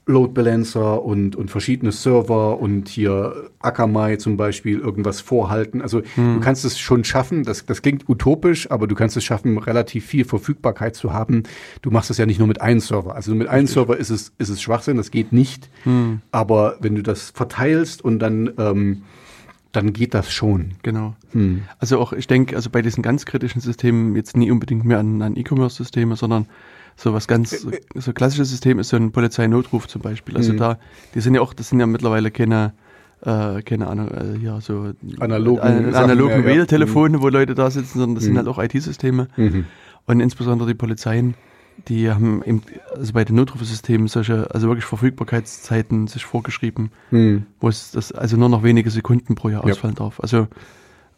Load 0.07 0.35
Balancer 0.35 1.03
und, 1.03 1.35
und 1.35 1.51
verschiedene 1.51 1.91
Server 1.91 2.61
und 2.61 2.89
hier 2.89 3.51
Akamai 3.61 4.17
zum 4.17 4.37
Beispiel 4.37 4.79
irgendwas 4.79 5.21
vorhalten. 5.23 5.81
Also 5.81 6.03
hm. 6.15 6.35
du 6.35 6.41
kannst 6.41 6.65
es 6.65 6.79
schon 6.79 7.05
schaffen, 7.05 7.43
das, 7.43 7.65
das 7.65 7.81
klingt 7.81 8.09
utopisch, 8.09 8.71
aber 8.71 8.87
du 8.87 8.95
kannst 8.95 9.17
es 9.17 9.25
schaffen, 9.25 9.57
relativ 9.57 10.05
viel 10.05 10.25
Verfügbarkeit 10.25 10.95
zu 10.95 11.13
haben. 11.13 11.45
Du 11.81 11.91
machst 11.91 12.11
es 12.11 12.19
ja 12.19 12.27
nicht 12.27 12.39
nur 12.39 12.49
mit 12.49 12.61
einem 12.61 12.81
Server. 12.81 13.15
Also 13.15 13.35
mit 13.35 13.49
einem 13.49 13.67
Server 13.67 13.97
ist 13.97 14.11
es, 14.11 14.33
ist 14.37 14.51
es 14.51 14.61
Schwachsinn, 14.61 14.99
das 14.99 15.11
geht 15.11 15.33
nicht. 15.33 15.71
Hm. 15.85 16.21
Aber 16.33 16.77
wenn 16.81 16.95
du 16.95 17.03
das 17.03 17.31
verteilst 17.31 18.05
und 18.05 18.19
dann 18.19 18.53
ähm, 18.59 19.03
dann 19.75 19.93
geht 19.93 20.15
das 20.15 20.33
schon. 20.33 20.73
Genau. 20.83 21.17
Hm. 21.33 21.63
Also 21.79 21.99
auch, 21.99 22.13
ich 22.13 22.27
denke, 22.27 22.55
also 22.55 22.71
bei 22.71 22.81
diesen 22.81 23.03
ganz 23.03 23.27
kritischen 23.27 23.61
Systemen 23.61 24.15
jetzt 24.15 24.37
nie 24.37 24.51
unbedingt 24.51 24.85
mehr 24.85 25.01
an, 25.01 25.21
an 25.21 25.37
E-Commerce-Systeme, 25.37 26.15
sondern 26.17 26.47
so 26.97 27.13
was 27.13 27.27
ganz, 27.27 27.67
so, 27.95 28.13
klassisches 28.13 28.51
System 28.51 28.79
ist 28.79 28.89
so 28.89 28.97
ein 28.97 29.13
Polizeinotruf 29.13 29.89
zum 29.89 30.03
Beispiel. 30.03 30.37
Also 30.37 30.53
mhm. 30.53 30.59
da, 30.59 30.79
die 31.15 31.21
sind 31.21 31.35
ja 31.35 31.41
auch, 31.41 31.53
das 31.53 31.69
sind 31.69 31.81
ja 31.81 31.87
mittlerweile 31.87 32.31
keine, 32.31 32.73
äh, 33.23 33.63
keine 33.63 33.89
Ahnung, 33.89 34.09
äh, 34.09 34.37
ja, 34.39 34.61
so 34.61 34.93
analogen, 35.19 35.93
äh, 35.93 35.97
analogen 35.97 36.43
ja, 36.43 36.45
Wähltelefone, 36.45 37.19
ja. 37.19 37.23
wo 37.23 37.29
Leute 37.29 37.55
da 37.55 37.71
sitzen, 37.71 37.99
sondern 37.99 38.15
das 38.15 38.25
mhm. 38.25 38.29
sind 38.29 38.37
halt 38.39 38.49
auch 38.49 38.63
IT-Systeme. 38.63 39.29
Mhm. 39.37 39.67
Und 40.07 40.21
insbesondere 40.21 40.69
die 40.69 40.75
Polizeien, 40.75 41.35
die 41.89 42.11
haben 42.11 42.43
eben, 42.45 42.63
also 42.95 43.13
bei 43.13 43.25
den 43.25 43.37
Notrufsystemen 43.37 44.07
solche, 44.07 44.55
also 44.55 44.69
wirklich 44.69 44.85
Verfügbarkeitszeiten 44.85 46.07
sich 46.07 46.25
vorgeschrieben, 46.25 46.91
mhm. 47.11 47.47
wo 47.61 47.69
es 47.69 47.91
das 47.91 48.13
also 48.13 48.37
nur 48.37 48.49
noch 48.49 48.63
wenige 48.63 48.91
Sekunden 48.91 49.35
pro 49.35 49.49
Jahr 49.49 49.65
ausfallen 49.65 49.97
darf. 49.97 50.21
Also, 50.21 50.47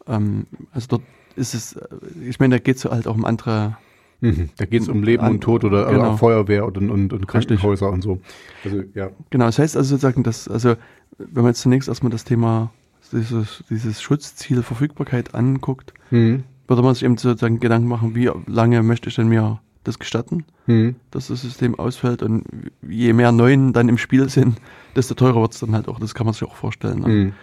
ähm, 0.07 0.47
also 0.71 0.87
dort 0.89 1.01
ist 1.35 1.53
es, 1.53 1.79
ich 2.27 2.39
meine, 2.39 2.55
da 2.55 2.59
geht 2.59 2.77
es 2.77 2.85
halt 2.85 3.07
auch 3.07 3.15
um 3.15 3.25
andere 3.25 3.77
Mhm. 4.19 4.49
Da 4.57 4.65
geht 4.65 4.81
es 4.81 4.89
um 4.89 5.03
Leben 5.03 5.23
An, 5.23 5.33
und 5.33 5.41
Tod 5.41 5.63
oder 5.63 5.85
genau. 5.85 6.17
Feuerwehr 6.17 6.65
und, 6.65 6.77
und, 6.77 7.13
und 7.13 7.27
Krankenhäuser 7.27 7.91
und 7.91 8.01
so. 8.01 8.19
Also, 8.63 8.83
ja. 8.93 9.09
Genau, 9.29 9.45
das 9.45 9.59
heißt 9.59 9.77
also 9.77 9.89
sozusagen, 9.89 10.23
dass, 10.23 10.47
also 10.47 10.75
wenn 11.17 11.43
man 11.43 11.47
jetzt 11.47 11.61
zunächst 11.61 11.87
erstmal 11.87 12.11
das 12.11 12.23
Thema, 12.23 12.71
dieses, 13.11 13.63
dieses 13.69 14.01
Schutzziel 14.01 14.63
Verfügbarkeit 14.63 15.35
anguckt, 15.35 15.93
mhm. 16.09 16.43
würde 16.67 16.81
man 16.81 16.93
sich 16.95 17.03
eben 17.03 17.17
sozusagen 17.17 17.59
Gedanken 17.59 17.87
machen, 17.87 18.15
wie 18.15 18.29
lange 18.47 18.81
möchte 18.83 19.09
ich 19.09 19.15
denn 19.15 19.27
mir 19.27 19.59
das 19.83 19.99
gestatten, 19.99 20.45
mhm. 20.65 20.95
dass 21.11 21.27
das 21.27 21.41
System 21.41 21.79
ausfällt 21.79 22.21
und 22.21 22.43
je 22.87 23.13
mehr 23.13 23.31
Neuen 23.31 23.71
dann 23.71 23.87
im 23.87 23.97
Spiel 23.97 24.29
sind, 24.29 24.59
desto 24.95 25.13
teurer 25.13 25.41
wird 25.41 25.53
es 25.53 25.59
dann 25.59 25.73
halt 25.73 25.87
auch, 25.87 25.99
das 25.99 26.13
kann 26.13 26.25
man 26.25 26.33
sich 26.33 26.43
auch 26.43 26.55
vorstellen. 26.55 26.99
Mhm. 26.99 27.33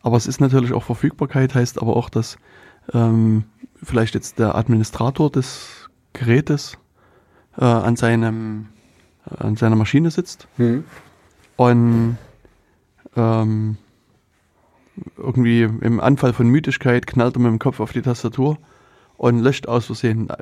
Aber 0.00 0.16
es 0.16 0.26
ist 0.26 0.40
natürlich 0.40 0.72
auch 0.72 0.82
Verfügbarkeit, 0.82 1.54
heißt 1.54 1.80
aber 1.80 1.96
auch, 1.96 2.08
dass 2.08 2.36
ähm, 2.92 3.44
vielleicht 3.80 4.14
jetzt 4.14 4.38
der 4.38 4.56
Administrator 4.56 5.30
des 5.30 5.81
Gerätes 6.12 6.78
äh, 7.58 7.64
an 7.64 7.96
seinem 7.96 8.68
an 9.24 9.56
seiner 9.56 9.76
Maschine 9.76 10.10
sitzt 10.10 10.48
Mhm. 10.56 10.84
und 11.56 12.18
ähm, 13.16 13.76
irgendwie 15.16 15.62
im 15.62 16.00
Anfall 16.00 16.32
von 16.32 16.48
Müdigkeit 16.48 17.06
knallt 17.06 17.36
er 17.36 17.40
mit 17.40 17.50
dem 17.50 17.58
Kopf 17.58 17.80
auf 17.80 17.92
die 17.92 18.02
Tastatur 18.02 18.58
und 19.16 19.38
löscht 19.40 19.68
aus 19.68 19.86
Versehen 19.86 20.28
äh, 20.30 20.34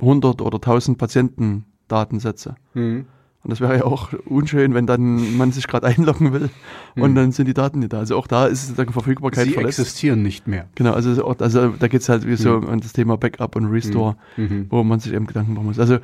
100 0.00 0.42
oder 0.42 0.56
1000 0.56 0.98
Patientendatensätze. 0.98 2.56
Mhm. 2.74 3.06
Und 3.44 3.50
das 3.50 3.60
wäre 3.60 3.76
ja 3.76 3.84
auch 3.84 4.10
unschön, 4.26 4.72
wenn 4.74 4.86
dann 4.86 5.36
man 5.36 5.50
sich 5.50 5.66
gerade 5.66 5.86
einloggen 5.88 6.32
will 6.32 6.48
und 6.96 7.10
Mhm. 7.10 7.14
dann 7.16 7.32
sind 7.32 7.46
die 7.48 7.54
Daten 7.54 7.80
nicht 7.80 7.92
da. 7.92 7.98
Also 7.98 8.16
auch 8.16 8.26
da 8.28 8.46
ist 8.46 8.62
sozusagen 8.68 8.92
Verfügbarkeit 8.92 9.46
Sie 9.46 9.52
verletzt. 9.52 9.80
existieren 9.80 10.22
nicht 10.22 10.46
mehr. 10.46 10.68
Genau, 10.76 10.92
also, 10.92 11.24
auch, 11.24 11.38
also 11.40 11.68
da 11.70 11.88
geht 11.88 12.02
es 12.02 12.08
halt 12.08 12.26
wie 12.26 12.36
so 12.36 12.60
Mhm. 12.60 12.68
um 12.68 12.80
das 12.80 12.92
Thema 12.92 13.16
Backup 13.16 13.56
und 13.56 13.66
Restore, 13.66 14.16
Mhm. 14.36 14.66
wo 14.70 14.84
man 14.84 15.00
sich 15.00 15.12
eben 15.12 15.26
Gedanken 15.26 15.54
machen 15.54 15.66
muss. 15.66 15.78
Also 15.80 15.98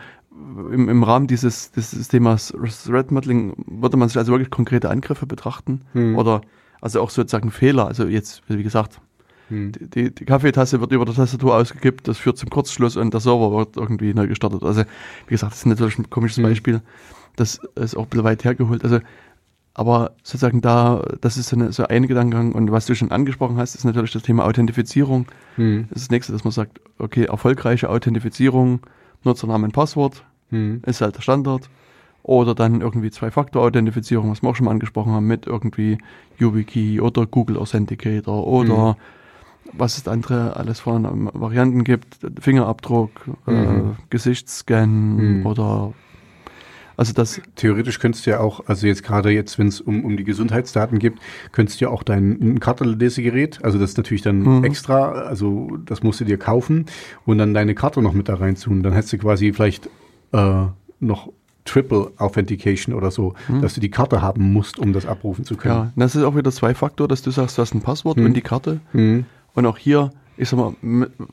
im, 0.72 0.88
im 0.88 1.02
Rahmen 1.02 1.26
dieses, 1.26 1.70
dieses 1.72 2.08
Themas 2.08 2.52
Threat 2.84 3.10
Modeling 3.10 3.54
würde 3.66 3.96
man 3.96 4.08
sich 4.08 4.18
also 4.18 4.32
wirklich 4.32 4.50
konkrete 4.50 4.90
Angriffe 4.90 5.26
betrachten 5.26 5.82
Mhm. 5.94 6.16
oder 6.16 6.40
also 6.80 7.00
auch 7.00 7.10
sozusagen 7.10 7.50
Fehler. 7.50 7.86
Also 7.86 8.06
jetzt, 8.06 8.42
wie 8.48 8.62
gesagt, 8.62 9.00
Mhm. 9.50 9.72
die, 9.78 10.14
die 10.14 10.24
Kaffeetasse 10.24 10.80
wird 10.80 10.92
über 10.92 11.04
der 11.04 11.14
Tastatur 11.14 11.54
ausgekippt, 11.56 12.06
das 12.08 12.18
führt 12.18 12.38
zum 12.38 12.50
Kurzschluss 12.50 12.96
und 12.96 13.12
der 13.14 13.20
Server 13.20 13.50
wird 13.56 13.76
irgendwie 13.76 14.12
neu 14.14 14.26
gestartet. 14.26 14.62
Also 14.62 14.82
wie 15.26 15.30
gesagt, 15.30 15.52
das 15.52 15.58
ist 15.60 15.66
natürlich 15.66 15.98
ein 15.98 16.10
komisches 16.10 16.38
Mhm. 16.38 16.42
Beispiel. 16.42 16.80
Das 17.36 17.60
ist 17.76 17.96
auch 17.96 18.02
ein 18.04 18.08
bisschen 18.08 18.24
weit 18.24 18.44
hergeholt. 18.44 18.84
Also 18.84 18.98
aber 19.74 20.10
sozusagen 20.24 20.60
da, 20.60 21.04
das 21.20 21.36
ist 21.36 21.50
so, 21.50 21.56
eine, 21.56 21.70
so 21.72 21.86
ein 21.86 22.08
Gedankengang 22.08 22.50
und 22.52 22.72
was 22.72 22.86
du 22.86 22.96
schon 22.96 23.12
angesprochen 23.12 23.58
hast, 23.58 23.76
ist 23.76 23.84
natürlich 23.84 24.10
das 24.10 24.24
Thema 24.24 24.44
Authentifizierung. 24.44 25.26
Mhm. 25.56 25.86
Das 25.90 25.98
ist 25.98 26.06
das 26.06 26.10
nächste, 26.10 26.32
dass 26.32 26.42
man 26.42 26.50
sagt, 26.50 26.80
okay, 26.98 27.24
erfolgreiche 27.26 27.88
Authentifizierung, 27.88 28.80
Nutzername 29.24 29.66
und 29.66 29.72
Passwort 29.72 30.24
Mhm. 30.50 30.82
ist 30.86 31.00
halt 31.00 31.14
der 31.16 31.20
Standard. 31.22 31.68
Oder 32.24 32.54
dann 32.54 32.80
irgendwie 32.80 33.10
Zwei-Faktor-Authentifizierung, 33.10 34.30
was 34.30 34.42
wir 34.42 34.50
auch 34.50 34.56
schon 34.56 34.64
mal 34.66 34.72
angesprochen 34.72 35.12
haben, 35.12 35.26
mit 35.26 35.46
irgendwie 35.46 35.98
YubiKey 36.38 37.00
oder 37.00 37.26
Google 37.26 37.56
Authenticator 37.56 38.46
oder 38.46 38.96
was 39.72 39.98
es 39.98 40.08
andere 40.08 40.56
alles 40.56 40.80
von 40.80 41.30
Varianten 41.34 41.84
gibt, 41.84 42.18
Fingerabdruck, 42.40 43.10
äh, 43.46 43.50
Mhm. 43.52 43.96
Gesichtsscan 44.10 45.38
Mhm. 45.40 45.46
oder 45.46 45.92
also 46.96 47.12
das, 47.12 47.40
Theoretisch 47.54 48.00
könntest 48.00 48.26
du 48.26 48.30
ja 48.30 48.40
auch, 48.40 48.66
also 48.66 48.88
jetzt 48.88 49.04
gerade 49.04 49.30
jetzt, 49.30 49.56
wenn 49.56 49.68
es 49.68 49.80
um, 49.80 50.04
um 50.04 50.16
die 50.16 50.24
Gesundheitsdaten 50.24 50.98
geht, 50.98 51.14
könntest 51.52 51.80
du 51.80 51.84
ja 51.84 51.90
auch 51.92 52.02
dein 52.02 52.32
ein 52.40 52.58
Kartenlesegerät, 52.60 53.60
also 53.64 53.78
das 53.78 53.90
ist 53.90 53.98
natürlich 53.98 54.22
dann 54.22 54.40
Mhm. 54.58 54.64
extra, 54.64 55.12
also 55.12 55.78
das 55.86 56.02
musst 56.02 56.18
du 56.20 56.24
dir 56.24 56.38
kaufen 56.38 56.86
und 57.24 57.38
dann 57.38 57.54
deine 57.54 57.76
Karte 57.76 58.02
noch 58.02 58.14
mit 58.14 58.28
da 58.28 58.34
reinzun. 58.34 58.82
Dann 58.82 58.94
hättest 58.94 59.12
du 59.12 59.18
quasi 59.18 59.52
vielleicht 59.52 59.88
äh, 60.32 60.64
noch 60.98 61.32
Triple 61.64 62.10
Authentication 62.16 62.94
oder 62.94 63.10
so, 63.12 63.34
Mhm. 63.48 63.60
dass 63.60 63.74
du 63.74 63.80
die 63.80 63.90
Karte 63.90 64.20
haben 64.20 64.52
musst, 64.52 64.78
um 64.80 64.92
das 64.92 65.06
abrufen 65.06 65.44
zu 65.44 65.56
können. 65.56 65.74
ja, 65.74 65.92
das 65.94 66.16
ist 66.16 66.22
auch 66.24 66.34
wieder 66.34 66.50
Zwei-Faktor, 66.50 67.06
dass 67.06 67.22
du 67.22 67.30
sagst, 67.30 67.58
du 67.58 67.62
hast 67.62 67.74
ein 67.74 67.80
Passwort 67.82 68.16
Mhm. 68.16 68.24
und 68.24 68.34
die 68.34 68.40
Karte 68.40 68.80
Mhm. 68.92 69.24
Und 69.58 69.66
auch 69.66 69.76
hier, 69.76 70.10
ich 70.36 70.48
sag 70.48 70.56
mal, 70.56 70.74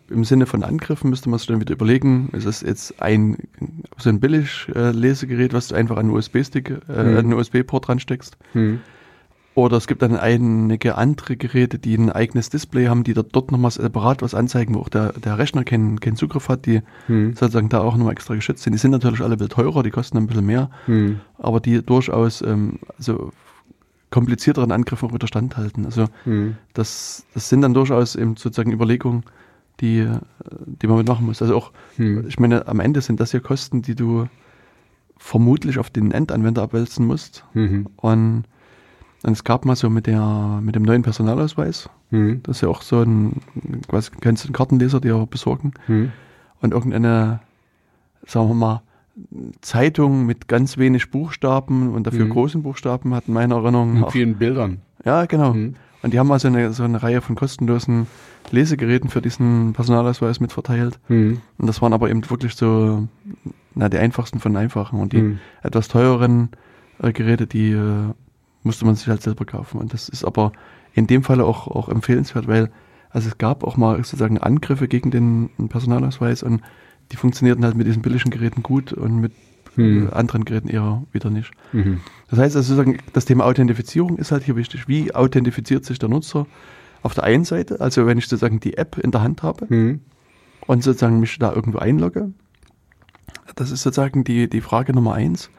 im 0.09 0.23
Sinne 0.23 0.47
von 0.47 0.63
Angriffen 0.63 1.11
müsste 1.11 1.29
man 1.29 1.37
sich 1.37 1.47
dann 1.47 1.61
wieder 1.61 1.73
überlegen, 1.75 2.29
ist 2.31 2.45
es 2.45 2.61
jetzt 2.61 2.99
ein 2.99 3.37
so 3.99 4.09
ein 4.09 4.19
Billig-Lesegerät, 4.19 5.53
was 5.53 5.67
du 5.67 5.75
einfach 5.75 5.97
an 5.97 6.07
einen 6.07 6.15
USB-Stick, 6.15 6.71
äh, 6.89 6.91
an 6.91 7.15
einen 7.15 7.33
USB-Port 7.33 7.87
ransteckst. 7.87 8.35
Mhm. 8.55 8.79
Oder 9.53 9.77
es 9.77 9.85
gibt 9.85 10.01
dann 10.01 10.17
einige 10.17 10.95
andere 10.97 11.37
Geräte, 11.37 11.77
die 11.77 11.95
ein 11.95 12.09
eigenes 12.11 12.49
Display 12.49 12.87
haben, 12.87 13.03
die 13.03 13.13
dort, 13.13 13.33
dort 13.35 13.51
nochmal 13.51 13.69
separat 13.69 14.23
was 14.23 14.33
anzeigen, 14.33 14.73
wo 14.73 14.79
auch 14.79 14.89
der, 14.89 15.13
der 15.13 15.37
Rechner 15.37 15.63
keinen, 15.63 15.99
keinen 15.99 16.15
Zugriff 16.15 16.49
hat, 16.49 16.65
die 16.65 16.81
Mhm. 17.07 17.35
sozusagen 17.35 17.69
da 17.69 17.81
auch 17.81 17.95
nochmal 17.95 18.13
extra 18.13 18.33
geschützt 18.33 18.63
sind. 18.63 18.73
Die 18.73 18.79
sind 18.79 18.89
natürlich 18.89 19.21
alle 19.21 19.33
ein 19.35 19.37
bisschen 19.37 19.51
teurer, 19.53 19.83
die 19.83 19.91
kosten 19.91 20.17
ein 20.17 20.25
bisschen 20.25 20.47
mehr, 20.47 20.71
Mhm. 20.87 21.19
aber 21.37 21.59
die 21.59 21.85
durchaus 21.85 22.41
ähm, 22.41 22.79
also 22.97 23.31
komplizierteren 24.11 24.71
Angriffen 24.71 25.09
auch 25.09 25.13
wieder 25.13 25.27
standhalten. 25.27 25.85
Also 25.85 26.05
Mhm. 26.25 26.57
das, 26.73 27.25
das 27.33 27.49
sind 27.49 27.61
dann 27.61 27.73
durchaus 27.73 28.15
eben 28.15 28.37
sozusagen 28.37 28.71
Überlegungen, 28.71 29.23
die, 29.81 29.99
äh, 29.99 30.19
die 30.65 30.87
man 30.87 30.97
mitmachen 30.97 31.25
muss. 31.25 31.41
Also 31.41 31.55
auch, 31.55 31.71
Mhm. 31.97 32.25
ich 32.27 32.39
meine, 32.39 32.67
am 32.67 32.79
Ende 32.79 33.01
sind 33.01 33.19
das 33.19 33.31
ja 33.33 33.39
Kosten, 33.39 33.81
die 33.81 33.95
du 33.95 34.27
vermutlich 35.17 35.79
auf 35.79 35.89
den 35.89 36.11
Endanwender 36.11 36.61
abwälzen 36.61 37.05
musst. 37.05 37.43
Mhm. 37.53 37.87
Und, 37.97 38.43
und 39.23 39.31
es 39.33 39.43
gab 39.43 39.65
mal 39.65 39.75
so 39.75 39.89
mit 39.89 40.07
der, 40.07 40.59
mit 40.61 40.75
dem 40.75 40.83
neuen 40.83 41.01
Personalausweis, 41.03 41.89
Mhm. 42.11 42.41
das 42.43 42.57
ist 42.57 42.61
ja 42.61 42.69
auch 42.69 42.83
so 42.83 43.01
ein, 43.01 43.41
quasi 43.87 44.11
kannst 44.21 44.43
du 44.43 44.47
einen 44.49 44.53
Kartenleser 44.53 45.01
dir 45.01 45.25
besorgen 45.29 45.73
Mhm. 45.87 46.11
und 46.61 46.71
irgendeine, 46.73 47.39
sagen 48.27 48.47
wir 48.49 48.53
mal, 48.55 48.81
Zeitung 49.61 50.25
mit 50.25 50.47
ganz 50.47 50.77
wenig 50.77 51.09
Buchstaben 51.11 51.93
und 51.93 52.05
dafür 52.07 52.25
Mhm. 52.25 52.29
großen 52.31 52.63
Buchstaben 52.63 53.13
hat 53.13 53.27
in 53.27 53.33
meiner 53.33 53.55
Erinnerung 53.55 53.99
Mit 54.01 54.11
vielen 54.11 54.35
Bildern. 54.35 54.81
ja 55.05 55.25
genau, 55.25 55.53
Mhm. 55.53 55.75
und 56.03 56.13
die 56.13 56.19
haben 56.19 56.31
also 56.31 56.47
eine, 56.49 56.73
so 56.73 56.83
eine 56.83 57.01
Reihe 57.01 57.21
von 57.21 57.35
kostenlosen 57.35 58.07
Lesegeräten 58.51 59.09
für 59.09 59.21
diesen 59.21 59.73
Personalausweis 59.73 60.39
mit 60.39 60.51
verteilt. 60.51 60.99
Mhm. 61.07 61.41
Und 61.57 61.67
das 61.67 61.81
waren 61.81 61.93
aber 61.93 62.09
eben 62.09 62.29
wirklich 62.29 62.55
so, 62.55 63.07
na, 63.73 63.89
die 63.89 63.97
einfachsten 63.97 64.39
von 64.39 64.55
einfachen. 64.55 64.99
Und 64.99 65.13
die 65.13 65.21
Mhm. 65.21 65.39
etwas 65.63 65.87
teureren 65.87 66.49
äh, 67.01 67.11
Geräte, 67.11 67.47
die 67.47 67.71
äh, 67.71 68.13
musste 68.63 68.85
man 68.85 68.95
sich 68.95 69.07
halt 69.07 69.21
selber 69.23 69.45
kaufen. 69.45 69.79
Und 69.79 69.93
das 69.93 70.07
ist 70.09 70.23
aber 70.23 70.51
in 70.93 71.07
dem 71.07 71.23
Fall 71.23 71.41
auch, 71.41 71.67
auch 71.67 71.89
empfehlenswert, 71.89 72.47
weil 72.47 72.69
also 73.09 73.29
es 73.29 73.37
gab 73.37 73.63
auch 73.63 73.77
mal 73.77 73.97
sozusagen 73.97 74.37
Angriffe 74.37 74.87
gegen 74.87 75.09
den 75.09 75.49
Personalausweis 75.69 76.43
und 76.43 76.61
die 77.11 77.17
funktionierten 77.17 77.63
halt 77.63 77.75
mit 77.75 77.87
diesen 77.87 78.01
billigen 78.01 78.29
Geräten 78.31 78.63
gut 78.63 78.93
und 78.93 79.19
mit 79.19 79.33
äh, 79.77 80.07
anderen 80.11 80.45
Geräten 80.45 80.69
eher 80.69 81.03
wieder 81.11 81.29
nicht. 81.29 81.51
Mhm. 81.73 82.01
Das 82.29 82.39
heißt 82.39 82.55
also 82.55 82.75
sozusagen, 82.75 82.99
das 83.13 83.25
Thema 83.25 83.45
Authentifizierung 83.45 84.17
ist 84.17 84.31
halt 84.31 84.43
hier 84.43 84.55
wichtig. 84.55 84.87
Wie 84.87 85.13
authentifiziert 85.13 85.85
sich 85.85 85.99
der 85.99 86.09
Nutzer 86.09 86.47
auf 87.03 87.13
der 87.13 87.25
einen 87.25 87.45
Seite, 87.45 87.81
also 87.81 88.05
wenn 88.07 88.17
ich 88.17 88.27
sozusagen 88.27 88.59
die 88.59 88.77
App 88.77 88.97
in 88.97 89.11
der 89.11 89.21
Hand 89.21 89.43
habe 89.43 89.67
Mhm. 89.69 90.01
und 90.65 90.83
sozusagen 90.83 91.19
mich 91.19 91.37
da 91.37 91.53
irgendwo 91.53 91.77
einlogge, 91.79 92.31
das 93.55 93.71
ist 93.71 93.83
sozusagen 93.83 94.23
die, 94.23 94.49
die 94.49 94.61
Frage 94.61 94.93
Nummer 94.93 95.13
eins. 95.13 95.49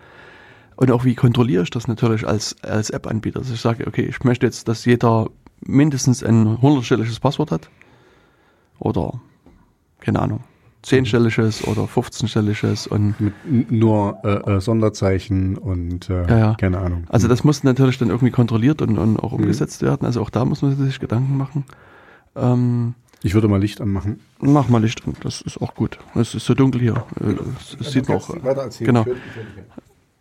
Und 0.76 0.90
auch 0.90 1.04
wie 1.04 1.14
kontrolliere 1.14 1.62
ich 1.62 1.70
das 1.70 1.88
natürlich 1.88 2.26
als, 2.26 2.56
als 2.62 2.90
App-Anbieter? 2.90 3.38
Dass 3.40 3.50
ich 3.50 3.60
sage, 3.60 3.86
okay, 3.86 4.02
ich 4.02 4.24
möchte 4.24 4.44
jetzt, 4.44 4.68
dass 4.68 4.84
jeder 4.84 5.30
mindestens 5.60 6.22
ein 6.22 6.60
hundertstelliges 6.60 7.20
Passwort 7.20 7.50
hat 7.50 7.70
oder, 8.78 9.20
keine 10.00 10.20
Ahnung, 10.20 10.40
zehnstelliges 10.86 11.66
oder 11.66 11.82
15-stelliges 11.82 12.86
und 12.88 13.20
Mit 13.20 13.34
nur 13.72 14.18
äh, 14.24 14.52
äh, 14.56 14.60
Sonderzeichen 14.60 15.58
und 15.58 16.08
äh, 16.08 16.26
Ja, 16.28 16.38
ja. 16.38 16.54
keine 16.54 16.78
Ahnung. 16.78 17.04
Also 17.08 17.26
das 17.26 17.42
muss 17.42 17.64
natürlich 17.64 17.98
dann 17.98 18.08
irgendwie 18.08 18.30
kontrolliert 18.30 18.80
und, 18.82 18.96
und 18.96 19.12
Mhm. 19.14 19.20
auch 19.20 19.32
umgesetzt 19.32 19.82
werden. 19.82 20.06
Also 20.06 20.22
auch 20.22 20.30
da 20.30 20.44
muss 20.44 20.62
man 20.62 20.76
sich 20.76 21.00
Gedanken 21.00 21.36
machen. 21.36 21.64
Ähm, 22.36 22.94
ich 23.22 23.34
würde 23.34 23.48
mal 23.48 23.60
Licht 23.60 23.80
anmachen. 23.80 24.20
mach 24.40 24.68
mal 24.68 24.80
Licht 24.80 25.04
an, 25.06 25.14
das 25.22 25.40
ist 25.40 25.60
auch 25.60 25.74
gut. 25.74 25.98
Es 26.14 26.34
ist 26.36 26.46
so 26.46 26.54
dunkel 26.54 26.80
hier. 26.80 27.04
Äh, 27.20 27.34
Das, 27.54 27.76
das 27.78 27.92
sieht 27.92 28.08
man 28.08 28.18
auch. 28.18 28.30
Genau. 28.78 29.04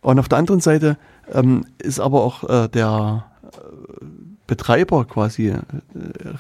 Und 0.02 0.20
auf 0.20 0.28
der 0.30 0.38
anderen 0.40 0.62
Seite 0.62 0.98
ähm, 1.32 1.66
ist 1.78 2.00
aber 2.00 2.24
auch 2.24 2.44
äh, 2.50 2.68
der 2.70 3.26
äh, 3.44 3.48
Betreiber 4.48 5.06
quasi 5.06 5.50
äh, 5.50 5.60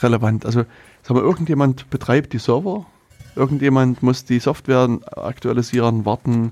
relevant. 0.01 0.45
Also 0.45 0.65
sagen 1.03 1.19
wir, 1.19 1.23
irgendjemand 1.23 1.89
betreibt 1.91 2.34
die 2.34 2.39
Server, 2.39 2.86
irgendjemand 3.36 4.01
muss 4.03 4.25
die 4.25 4.39
Software 4.39 4.88
aktualisieren, 5.15 6.05
warten, 6.05 6.51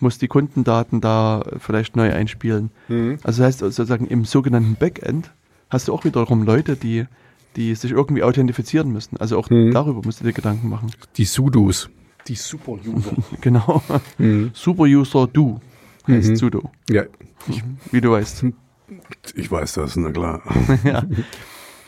muss 0.00 0.18
die 0.18 0.28
Kundendaten 0.28 1.00
da 1.00 1.42
vielleicht 1.58 1.96
neu 1.96 2.12
einspielen. 2.12 2.70
Mhm. 2.88 3.18
Also 3.22 3.42
das 3.42 3.46
heißt 3.48 3.58
sozusagen 3.60 4.06
im 4.06 4.24
sogenannten 4.24 4.74
Backend 4.76 5.30
hast 5.70 5.88
du 5.88 5.92
auch 5.94 6.04
wiederum 6.04 6.42
Leute, 6.44 6.76
die, 6.76 7.06
die 7.56 7.74
sich 7.74 7.92
irgendwie 7.92 8.22
authentifizieren 8.22 8.92
müssen. 8.92 9.16
Also 9.18 9.38
auch 9.38 9.48
Mhm. 9.50 9.70
darüber 9.72 10.02
musst 10.04 10.20
du 10.20 10.24
dir 10.24 10.32
Gedanken 10.32 10.68
machen. 10.68 10.90
Die 11.16 11.24
Sudos. 11.24 11.88
Die 12.28 12.34
Super-User. 12.34 13.12
Genau. 13.40 13.82
mhm. 14.18 14.50
Superuser 14.54 15.26
do 15.26 15.60
heißt 16.08 16.30
Mhm. 16.30 16.36
sudo, 16.36 16.70
Ja, 16.90 17.04
wie 17.92 18.00
du 18.00 18.10
weißt. 18.10 18.44
ich 19.36 19.50
weiß 19.50 19.74
das, 19.74 19.96
na 19.96 20.10
klar. 20.10 20.42
ja. 20.84 21.02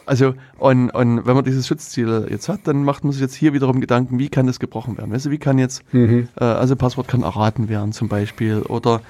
Also, 0.07 0.34
und, 0.59 0.90
und 0.90 1.26
wenn 1.26 1.34
man 1.34 1.44
dieses 1.44 1.66
Schutzziel 1.66 2.26
jetzt 2.30 2.48
hat, 2.48 2.61
dann 2.64 2.84
macht 2.84 3.05
man 3.05 3.12
sich 3.12 3.22
jetzt 3.22 3.34
hier 3.34 3.52
wiederum 3.55 3.80
Gedanken, 3.80 4.18
wie 4.18 4.28
kann 4.28 4.46
das 4.46 4.61
gebrochen 4.61 4.98
werden? 4.98 5.12
Weißt 5.12 5.26
du, 5.26 5.30
wie 5.30 5.38
kann 5.38 5.59
jetzt, 5.59 5.82
Mhm. 5.92 6.28
äh, 6.38 6.44
also 6.44 6.76
Passwort 6.76 7.09
kann 7.09 7.22
erraten 7.22 7.68
werden 7.68 7.92
zum 7.92 8.09
Beispiel, 8.09 8.59
oder 8.62 9.00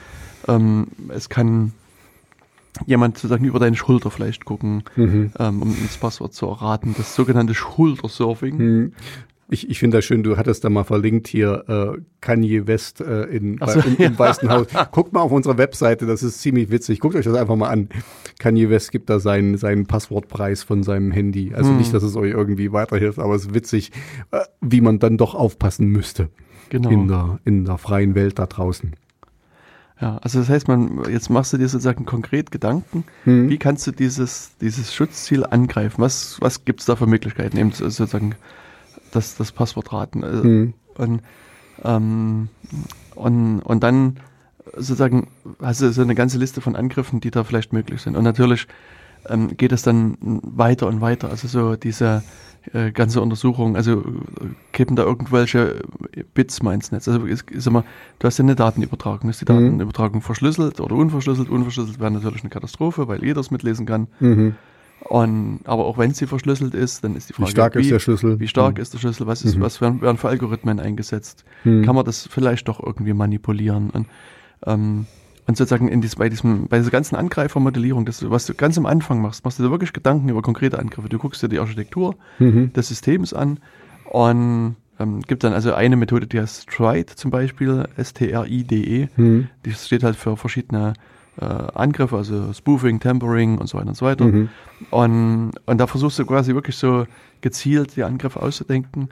ähm, 0.46 0.86
es 1.08 1.28
kann 1.28 1.72
jemand 2.86 3.16
sozusagen 3.18 3.44
über 3.44 3.58
deine 3.58 3.76
Schulter 3.76 4.10
vielleicht 4.10 4.44
gucken, 4.44 4.82
Mhm. 4.96 5.32
ähm, 5.38 5.62
um 5.62 5.76
das 5.82 5.96
Passwort 5.96 6.34
zu 6.34 6.46
erraten. 6.46 6.94
Das 6.96 7.14
sogenannte 7.14 7.54
Schultersurfing. 7.54 8.56
Mhm. 8.56 8.92
Ich, 9.50 9.68
ich 9.68 9.78
finde 9.78 9.98
das 9.98 10.04
schön, 10.06 10.22
du 10.22 10.36
hattest 10.38 10.64
da 10.64 10.70
mal 10.70 10.84
verlinkt 10.84 11.28
hier 11.28 11.64
äh, 11.96 12.00
Kanye 12.22 12.66
West 12.66 13.00
äh, 13.02 13.24
in, 13.24 13.58
so, 13.58 13.66
bei, 13.80 13.86
im, 13.86 13.96
im 13.98 14.18
Weißen 14.18 14.48
Haus. 14.48 14.66
Guckt 14.92 15.12
mal 15.12 15.20
auf 15.20 15.32
unserer 15.32 15.58
Webseite, 15.58 16.06
das 16.06 16.22
ist 16.22 16.40
ziemlich 16.40 16.70
witzig. 16.70 16.98
Guckt 17.00 17.14
euch 17.14 17.24
das 17.26 17.34
einfach 17.36 17.54
mal 17.56 17.68
an. 17.68 17.90
Kanye 18.38 18.70
West 18.70 18.90
gibt 18.90 19.10
da 19.10 19.20
seinen, 19.20 19.58
seinen 19.58 19.86
Passwortpreis 19.86 20.62
von 20.62 20.82
seinem 20.82 21.12
Handy. 21.12 21.52
Also 21.54 21.70
Hm. 21.70 21.76
nicht, 21.76 21.92
dass 21.92 22.02
es 22.02 22.16
euch 22.16 22.32
irgendwie 22.32 22.72
weiterhilft, 22.72 23.18
aber 23.18 23.34
es 23.34 23.42
ist 23.46 23.54
witzig, 23.54 23.92
äh, 24.30 24.40
wie 24.62 24.80
man 24.80 24.98
dann 24.98 25.18
doch 25.18 25.34
aufpassen 25.34 25.88
müsste 25.88 26.30
Genau. 26.70 26.88
in, 26.90 27.08
der, 27.08 27.38
in 27.44 27.64
der 27.66 27.76
freien 27.78 28.14
Welt 28.14 28.38
da 28.38 28.46
draußen. 28.46 28.94
Ja, 30.00 30.16
also 30.22 30.40
das 30.40 30.48
heißt, 30.48 30.66
man, 30.66 31.02
jetzt 31.10 31.30
machst 31.30 31.52
du 31.52 31.56
dir 31.58 31.68
sozusagen 31.68 32.04
konkret 32.04 32.50
Gedanken, 32.50 33.04
Mhm. 33.26 33.48
wie 33.50 33.58
kannst 33.58 33.86
du 33.86 33.92
dieses, 33.92 34.56
dieses 34.60 34.92
Schutzziel 34.92 35.44
angreifen? 35.44 36.00
Was, 36.02 36.38
was 36.40 36.64
gibt 36.64 36.80
es 36.80 36.86
da 36.86 36.96
für 36.96 37.06
Möglichkeiten, 37.06 37.56
eben 37.58 37.70
sozusagen 37.70 38.34
das, 39.14 39.36
das 39.36 39.52
Passwort 39.52 39.92
raten? 39.92 40.24
Also, 40.24 40.44
Mhm. 40.44 40.74
Und, 40.96 41.22
ähm, 41.82 42.48
und, 43.16 43.60
und 43.60 43.82
dann 43.82 44.18
sozusagen 44.76 45.28
hast 45.60 45.80
du 45.80 45.92
so 45.92 46.02
eine 46.02 46.14
ganze 46.14 46.38
Liste 46.38 46.60
von 46.60 46.76
Angriffen, 46.76 47.20
die 47.20 47.30
da 47.30 47.44
vielleicht 47.44 47.72
möglich 47.72 48.00
sind. 48.02 48.16
Und 48.16 48.24
natürlich 48.24 48.66
ähm, 49.28 49.56
geht 49.56 49.72
es 49.72 49.82
dann 49.82 50.16
weiter 50.20 50.86
und 50.86 51.00
weiter. 51.00 51.30
Also 51.30 51.48
so 51.48 51.76
diese 51.76 52.22
äh, 52.72 52.92
ganze 52.92 53.20
Untersuchung, 53.20 53.76
also 53.76 54.00
äh, 54.00 54.04
kippen 54.72 54.96
da 54.96 55.02
irgendwelche 55.02 55.82
Bits 56.34 56.62
mal 56.62 56.74
ins 56.74 56.92
Netz. 56.92 57.08
Also 57.08 57.26
ist, 57.26 57.50
ist 57.50 57.66
immer, 57.66 57.84
du 58.20 58.26
hast 58.26 58.38
ja 58.38 58.44
eine 58.44 58.54
Datenübertragung. 58.54 59.28
Ist 59.30 59.40
die 59.40 59.52
Mhm. 59.52 59.64
Datenübertragung 59.64 60.22
verschlüsselt 60.22 60.80
oder 60.80 60.94
unverschlüsselt? 60.94 61.48
Unverschlüsselt 61.50 61.98
wäre 62.00 62.10
natürlich 62.10 62.42
eine 62.42 62.50
Katastrophe, 62.50 63.08
weil 63.08 63.24
jeder 63.24 63.40
es 63.40 63.50
mitlesen 63.50 63.84
kann. 63.86 64.06
Mhm. 64.20 64.54
Und, 65.00 65.60
aber 65.64 65.84
auch 65.84 65.98
wenn 65.98 66.14
sie 66.14 66.26
verschlüsselt 66.26 66.74
ist, 66.74 67.04
dann 67.04 67.14
ist 67.14 67.28
die 67.28 67.34
Frage, 67.34 67.48
Wie 67.48 67.52
stark 67.52 67.76
ist 67.76 67.90
der 67.90 67.98
Schlüssel? 67.98 68.40
wie 68.40 68.48
stark 68.48 68.76
Mhm. 68.76 68.82
ist 68.82 68.94
der 68.94 68.98
Schlüssel? 68.98 69.26
Was, 69.26 69.42
ist, 69.42 69.56
Mhm. 69.56 69.60
was 69.60 69.80
werden, 69.80 70.00
werden 70.00 70.16
für 70.16 70.28
Algorithmen 70.28 70.80
eingesetzt? 70.80 71.44
Mhm. 71.64 71.84
Kann 71.84 71.94
man 71.94 72.04
das 72.06 72.26
vielleicht 72.30 72.68
doch 72.68 72.82
irgendwie 72.82 73.12
manipulieren? 73.12 73.90
Und, 73.90 74.06
ähm, 74.66 75.06
und 75.46 75.56
sozusagen 75.58 75.88
in 75.88 76.00
dies, 76.00 76.16
bei, 76.16 76.30
diesem, 76.30 76.68
bei 76.68 76.78
dieser 76.78 76.90
ganzen 76.90 77.16
Angreifermodellierung, 77.16 78.06
das, 78.06 78.28
was 78.30 78.46
du 78.46 78.54
ganz 78.54 78.78
am 78.78 78.86
Anfang 78.86 79.20
machst, 79.20 79.44
machst 79.44 79.58
du 79.58 79.62
dir 79.64 79.70
wirklich 79.70 79.92
Gedanken 79.92 80.30
über 80.30 80.40
konkrete 80.40 80.78
Angriffe. 80.78 81.10
Du 81.10 81.18
guckst 81.18 81.42
dir 81.42 81.48
die 81.48 81.58
Architektur 81.58 82.16
Mhm. 82.38 82.72
des 82.72 82.88
Systems 82.88 83.34
an 83.34 83.58
und 84.10 84.76
ähm, 84.98 85.20
gibt 85.22 85.44
dann 85.44 85.52
also 85.52 85.74
eine 85.74 85.96
Methode, 85.96 86.26
die 86.26 86.40
heißt 86.40 86.70
Stride 86.72 87.14
zum 87.16 87.30
Beispiel, 87.30 87.84
S-T-R-I-D-E. 87.96 89.08
Mhm. 89.16 89.48
Die 89.66 89.72
steht 89.72 90.02
halt 90.02 90.16
für 90.16 90.36
verschiedene 90.38 90.94
äh, 91.40 91.44
Angriffe, 91.44 92.16
also 92.16 92.52
Spoofing, 92.52 93.00
Tampering 93.00 93.58
und 93.58 93.66
so 93.68 93.78
weiter 93.78 93.88
und 93.88 93.96
so 93.96 94.06
weiter. 94.06 94.24
Mhm. 94.26 94.48
Und, 94.90 95.52
und 95.66 95.78
da 95.78 95.86
versuchst 95.86 96.18
du 96.18 96.26
quasi 96.26 96.54
wirklich 96.54 96.76
so 96.76 97.06
gezielt 97.40 97.96
die 97.96 98.04
Angriffe 98.04 98.40
auszudenken. 98.40 99.08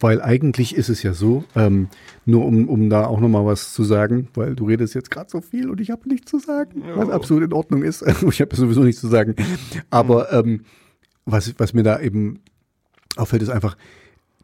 Weil 0.00 0.22
eigentlich 0.22 0.74
ist 0.74 0.88
es 0.88 1.02
ja 1.02 1.12
so, 1.12 1.44
ähm, 1.54 1.88
nur 2.24 2.44
um, 2.46 2.68
um 2.68 2.88
da 2.90 3.06
auch 3.06 3.20
nochmal 3.20 3.44
was 3.44 3.74
zu 3.74 3.84
sagen, 3.84 4.28
weil 4.34 4.54
du 4.54 4.66
redest 4.66 4.94
jetzt 4.94 5.10
gerade 5.10 5.28
so 5.30 5.40
viel 5.40 5.68
und 5.70 5.80
ich 5.80 5.90
habe 5.90 6.08
nichts 6.08 6.30
zu 6.30 6.38
sagen, 6.38 6.82
was 6.94 7.08
Ja. 7.08 7.14
absolut 7.14 7.44
in 7.44 7.52
Ordnung 7.52 7.82
ist. 7.82 8.02
ich 8.28 8.40
habe 8.40 8.56
sowieso 8.56 8.82
nichts 8.82 9.00
zu 9.00 9.08
sagen. 9.08 9.34
Aber 9.90 10.32
ähm, 10.32 10.64
was, 11.26 11.54
was 11.58 11.74
mir 11.74 11.82
da 11.82 12.00
eben 12.00 12.40
auffällt, 13.16 13.42
ist 13.42 13.50
einfach, 13.50 13.76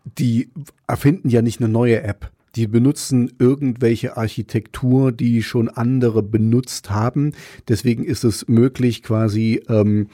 die 0.05 0.51
erfinden 0.87 1.29
ja 1.29 1.43
nicht 1.43 1.61
eine 1.61 1.69
neue 1.69 2.03
App. 2.03 2.31
Die 2.57 2.67
benutzen 2.67 3.33
irgendwelche 3.39 4.17
Architektur, 4.17 5.13
die 5.13 5.43
schon 5.43 5.69
andere 5.69 6.23
benutzt 6.23 6.91
haben. 6.91 7.33
Deswegen 7.69 8.05
ist 8.05 8.25
es 8.25 8.49
möglich, 8.49 9.03
quasi 9.03 9.63
ähm, 9.69 10.09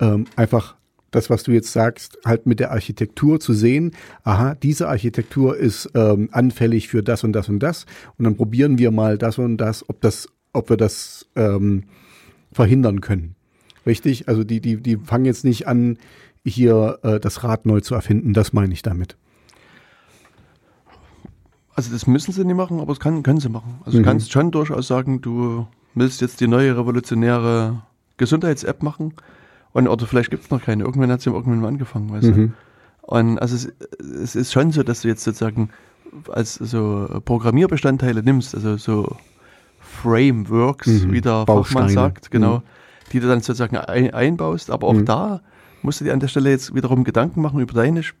ähm, 0.00 0.26
einfach 0.36 0.76
das, 1.10 1.30
was 1.30 1.42
du 1.42 1.52
jetzt 1.52 1.72
sagst, 1.72 2.18
halt 2.24 2.46
mit 2.46 2.60
der 2.60 2.70
Architektur 2.70 3.40
zu 3.40 3.54
sehen, 3.54 3.92
aha, 4.24 4.54
diese 4.54 4.88
Architektur 4.88 5.56
ist 5.56 5.90
ähm, 5.94 6.28
anfällig 6.32 6.88
für 6.88 7.02
das 7.02 7.24
und 7.24 7.32
das 7.32 7.48
und 7.48 7.60
das. 7.60 7.86
Und 8.18 8.24
dann 8.24 8.36
probieren 8.36 8.78
wir 8.78 8.90
mal 8.90 9.16
das 9.16 9.38
und 9.38 9.56
das, 9.56 9.88
ob 9.88 10.00
das, 10.00 10.28
ob 10.52 10.68
wir 10.68 10.76
das 10.76 11.26
ähm, 11.34 11.84
verhindern 12.52 13.00
können. 13.00 13.36
Richtig? 13.86 14.28
Also 14.28 14.44
die, 14.44 14.60
die, 14.60 14.76
die 14.76 14.96
fangen 14.96 15.24
jetzt 15.24 15.44
nicht 15.44 15.66
an, 15.66 15.98
hier 16.44 16.98
äh, 17.02 17.20
das 17.20 17.42
Rad 17.44 17.66
neu 17.66 17.80
zu 17.80 17.94
erfinden. 17.94 18.34
Das 18.34 18.52
meine 18.52 18.72
ich 18.72 18.82
damit. 18.82 19.16
Also 21.78 21.92
das 21.92 22.08
müssen 22.08 22.32
sie 22.32 22.44
nicht 22.44 22.56
machen, 22.56 22.80
aber 22.80 22.92
das 22.92 22.98
kann, 22.98 23.22
können 23.22 23.38
sie 23.38 23.48
machen. 23.48 23.78
Also 23.84 23.98
Mhm. 23.98 24.02
du 24.02 24.08
kannst 24.08 24.32
schon 24.32 24.50
durchaus 24.50 24.88
sagen, 24.88 25.20
du 25.20 25.68
willst 25.94 26.20
jetzt 26.20 26.40
die 26.40 26.48
neue 26.48 26.76
revolutionäre 26.76 27.82
Gesundheits-App 28.16 28.82
machen. 28.82 29.14
Und, 29.72 29.86
oder 29.86 30.04
vielleicht 30.06 30.30
gibt 30.30 30.42
es 30.42 30.50
noch 30.50 30.60
keine. 30.60 30.82
Irgendwann 30.82 31.12
hat 31.12 31.20
sie 31.20 31.30
irgendwann 31.30 31.60
mal 31.60 31.68
angefangen, 31.68 32.10
weißt 32.10 32.26
du. 32.26 32.32
Mhm. 32.32 32.52
Und 33.02 33.38
also 33.38 33.54
es, 33.54 33.72
es 34.00 34.34
ist 34.34 34.52
schon 34.52 34.72
so, 34.72 34.82
dass 34.82 35.02
du 35.02 35.08
jetzt 35.08 35.22
sozusagen 35.22 35.70
als 36.30 36.54
so 36.56 37.06
Programmierbestandteile 37.24 38.24
nimmst, 38.24 38.56
also 38.56 38.76
so 38.76 39.16
Frameworks, 39.78 40.86
Mhm. 40.88 41.12
wie 41.12 41.20
der. 41.20 41.44
Fachmann 41.46 41.88
sagt, 41.90 42.30
genau, 42.32 42.56
Mhm. 42.58 42.62
die 43.12 43.20
du 43.20 43.28
dann 43.28 43.40
sozusagen 43.40 43.76
ein, 43.76 44.12
einbaust. 44.12 44.70
Aber 44.70 44.88
auch 44.88 44.94
Mhm. 44.94 45.04
da 45.04 45.40
musst 45.82 46.00
du 46.00 46.04
dir 46.04 46.12
an 46.12 46.20
der 46.20 46.28
Stelle 46.28 46.50
jetzt 46.50 46.74
wiederum 46.74 47.04
Gedanken 47.04 47.40
machen 47.42 47.60
über 47.60 47.74
deine 47.74 48.00
sp- 48.02 48.16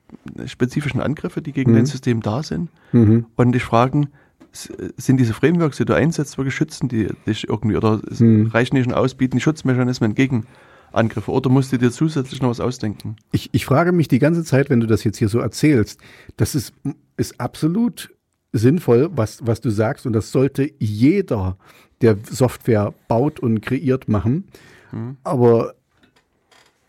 spezifischen 0.46 1.00
Angriffe, 1.00 1.42
die 1.42 1.52
gegen 1.52 1.72
Mhm. 1.72 1.76
dein 1.76 1.86
System 1.86 2.20
da 2.20 2.42
sind 2.42 2.70
Mhm. 2.92 3.26
und 3.36 3.52
dich 3.52 3.64
fragen, 3.64 4.08
sind 4.52 5.18
diese 5.18 5.34
Frameworks, 5.34 5.76
die 5.76 5.84
du 5.84 5.94
einsetzt, 5.94 6.38
wirklich 6.38 6.54
schützen 6.54 6.88
die 6.88 7.08
dich 7.26 7.48
irgendwie 7.48 7.76
oder 7.76 8.00
Mhm. 8.18 8.46
reichen 8.48 8.76
die 8.76 8.82
schon 8.82 8.94
aus, 8.94 9.14
bieten 9.14 9.36
die 9.36 9.42
Schutzmechanismen 9.42 10.14
gegen 10.14 10.46
Angriffe 10.90 11.30
oder 11.30 11.50
musst 11.50 11.70
du 11.72 11.76
dir 11.78 11.90
zusätzlich 11.90 12.40
noch 12.40 12.48
was 12.48 12.60
ausdenken? 12.60 13.16
Ich, 13.30 13.50
ich 13.52 13.66
frage 13.66 13.92
mich 13.92 14.08
die 14.08 14.18
ganze 14.18 14.42
Zeit, 14.44 14.70
wenn 14.70 14.80
du 14.80 14.86
das 14.86 15.04
jetzt 15.04 15.18
hier 15.18 15.28
so 15.28 15.38
erzählst, 15.38 16.00
das 16.38 16.54
ist, 16.54 16.72
ist 17.18 17.38
absolut 17.38 18.10
sinnvoll, 18.52 19.10
was, 19.14 19.46
was 19.46 19.60
du 19.60 19.68
sagst, 19.70 20.06
und 20.06 20.14
das 20.14 20.32
sollte 20.32 20.70
jeder, 20.78 21.58
der 22.00 22.16
Software 22.30 22.94
baut 23.06 23.40
und 23.40 23.60
kreiert, 23.60 24.08
machen. 24.08 24.44
Mhm. 24.92 25.18
Aber 25.24 25.74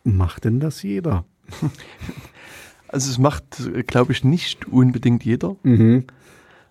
macht 0.03 0.45
denn 0.45 0.59
das 0.59 0.83
jeder? 0.83 1.25
Also 2.91 3.11
es 3.11 3.19
macht, 3.19 3.43
glaube 3.85 4.13
ich, 4.13 4.23
nicht 4.23 4.67
unbedingt 4.67 5.23
jeder. 5.23 5.55
Mhm. 5.61 6.05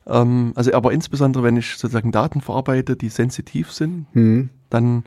Ähm, 0.04 0.52
also 0.56 0.72
aber 0.74 0.92
insbesondere, 0.92 1.44
wenn 1.44 1.56
ich 1.56 1.76
sozusagen 1.76 2.10
Daten 2.10 2.40
verarbeite, 2.40 2.96
die 2.96 3.08
sensitiv 3.08 3.70
sind, 3.70 4.06
Mhm. 4.16 4.50
dann 4.68 5.04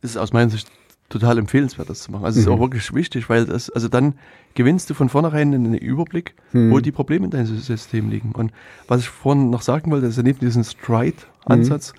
ist 0.00 0.12
es 0.12 0.16
aus 0.16 0.32
meiner 0.32 0.48
Sicht 0.48 0.70
total 1.10 1.36
empfehlenswert, 1.36 1.90
das 1.90 2.00
zu 2.00 2.12
machen. 2.12 2.24
Also 2.24 2.38
es 2.38 2.46
ist 2.46 2.48
Mhm. 2.48 2.54
auch 2.56 2.60
wirklich 2.60 2.94
wichtig, 2.94 3.28
weil 3.28 3.44
das, 3.44 3.68
also 3.68 3.88
dann 3.88 4.14
gewinnst 4.54 4.88
du 4.88 4.94
von 4.94 5.10
vornherein 5.10 5.52
einen 5.52 5.74
Überblick, 5.74 6.34
Mhm. 6.54 6.70
wo 6.70 6.80
die 6.80 6.92
Probleme 6.92 7.26
in 7.26 7.30
deinem 7.30 7.44
System 7.58 8.08
liegen. 8.08 8.32
Und 8.32 8.50
was 8.86 9.02
ich 9.02 9.08
vorhin 9.10 9.50
noch 9.50 9.60
sagen 9.60 9.90
wollte, 9.90 10.06
also 10.06 10.22
neben 10.22 10.38
diesem 10.38 10.64
Stride-Ansatz 10.64 11.92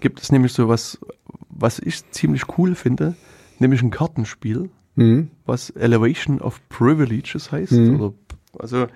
gibt 0.00 0.20
es 0.20 0.32
nämlich 0.32 0.52
so 0.54 0.68
was, 0.68 0.98
was 1.50 1.78
ich 1.78 2.02
ziemlich 2.10 2.58
cool 2.58 2.74
finde, 2.74 3.14
nämlich 3.60 3.80
ein 3.82 3.90
Kartenspiel, 3.92 4.70
Mhm. 4.94 5.30
was 5.46 5.70
Elevation 5.70 6.40
of 6.40 6.60
Privileges 6.68 7.50
heißt. 7.50 7.72
Mhm. 7.72 8.00
Oder, 8.00 8.12
also 8.58 8.86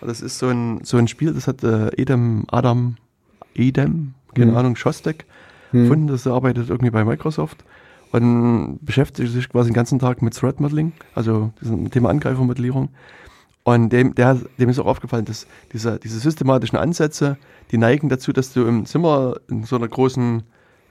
das 0.00 0.20
ist 0.20 0.38
so 0.38 0.48
ein, 0.48 0.80
so 0.82 0.96
ein 0.96 1.06
Spiel, 1.08 1.32
das 1.32 1.46
hat 1.46 1.62
äh, 1.62 1.88
Edem, 1.96 2.44
Adam, 2.50 2.96
Edem, 3.54 4.14
keine 4.34 4.50
Mhm. 4.52 4.56
Ahnung, 4.56 4.76
Shostek 4.76 5.26
Mhm. 5.72 5.82
gefunden. 5.82 6.06
Das 6.08 6.26
arbeitet 6.26 6.70
irgendwie 6.70 6.90
bei 6.90 7.04
Microsoft 7.04 7.64
und 8.12 8.78
beschäftigt 8.82 9.32
sich 9.32 9.48
quasi 9.48 9.70
den 9.70 9.74
ganzen 9.74 9.98
Tag 9.98 10.22
mit 10.22 10.34
Threat 10.34 10.60
Modeling, 10.60 10.92
also 11.14 11.52
diesem 11.60 11.90
Thema 11.90 12.10
Angreifermodellierung. 12.10 12.88
Und 13.64 13.90
dem, 13.90 14.14
der, 14.14 14.38
dem 14.58 14.68
ist 14.68 14.78
auch 14.78 14.86
aufgefallen, 14.86 15.24
dass 15.24 15.46
diese, 15.72 15.98
diese 15.98 16.18
systematischen 16.18 16.78
Ansätze, 16.78 17.38
die 17.70 17.78
neigen 17.78 18.08
dazu, 18.10 18.32
dass 18.32 18.52
du 18.52 18.66
im 18.66 18.84
Zimmer 18.86 19.36
in 19.48 19.64
so 19.64 19.76
einer 19.76 19.88
großen 19.88 20.42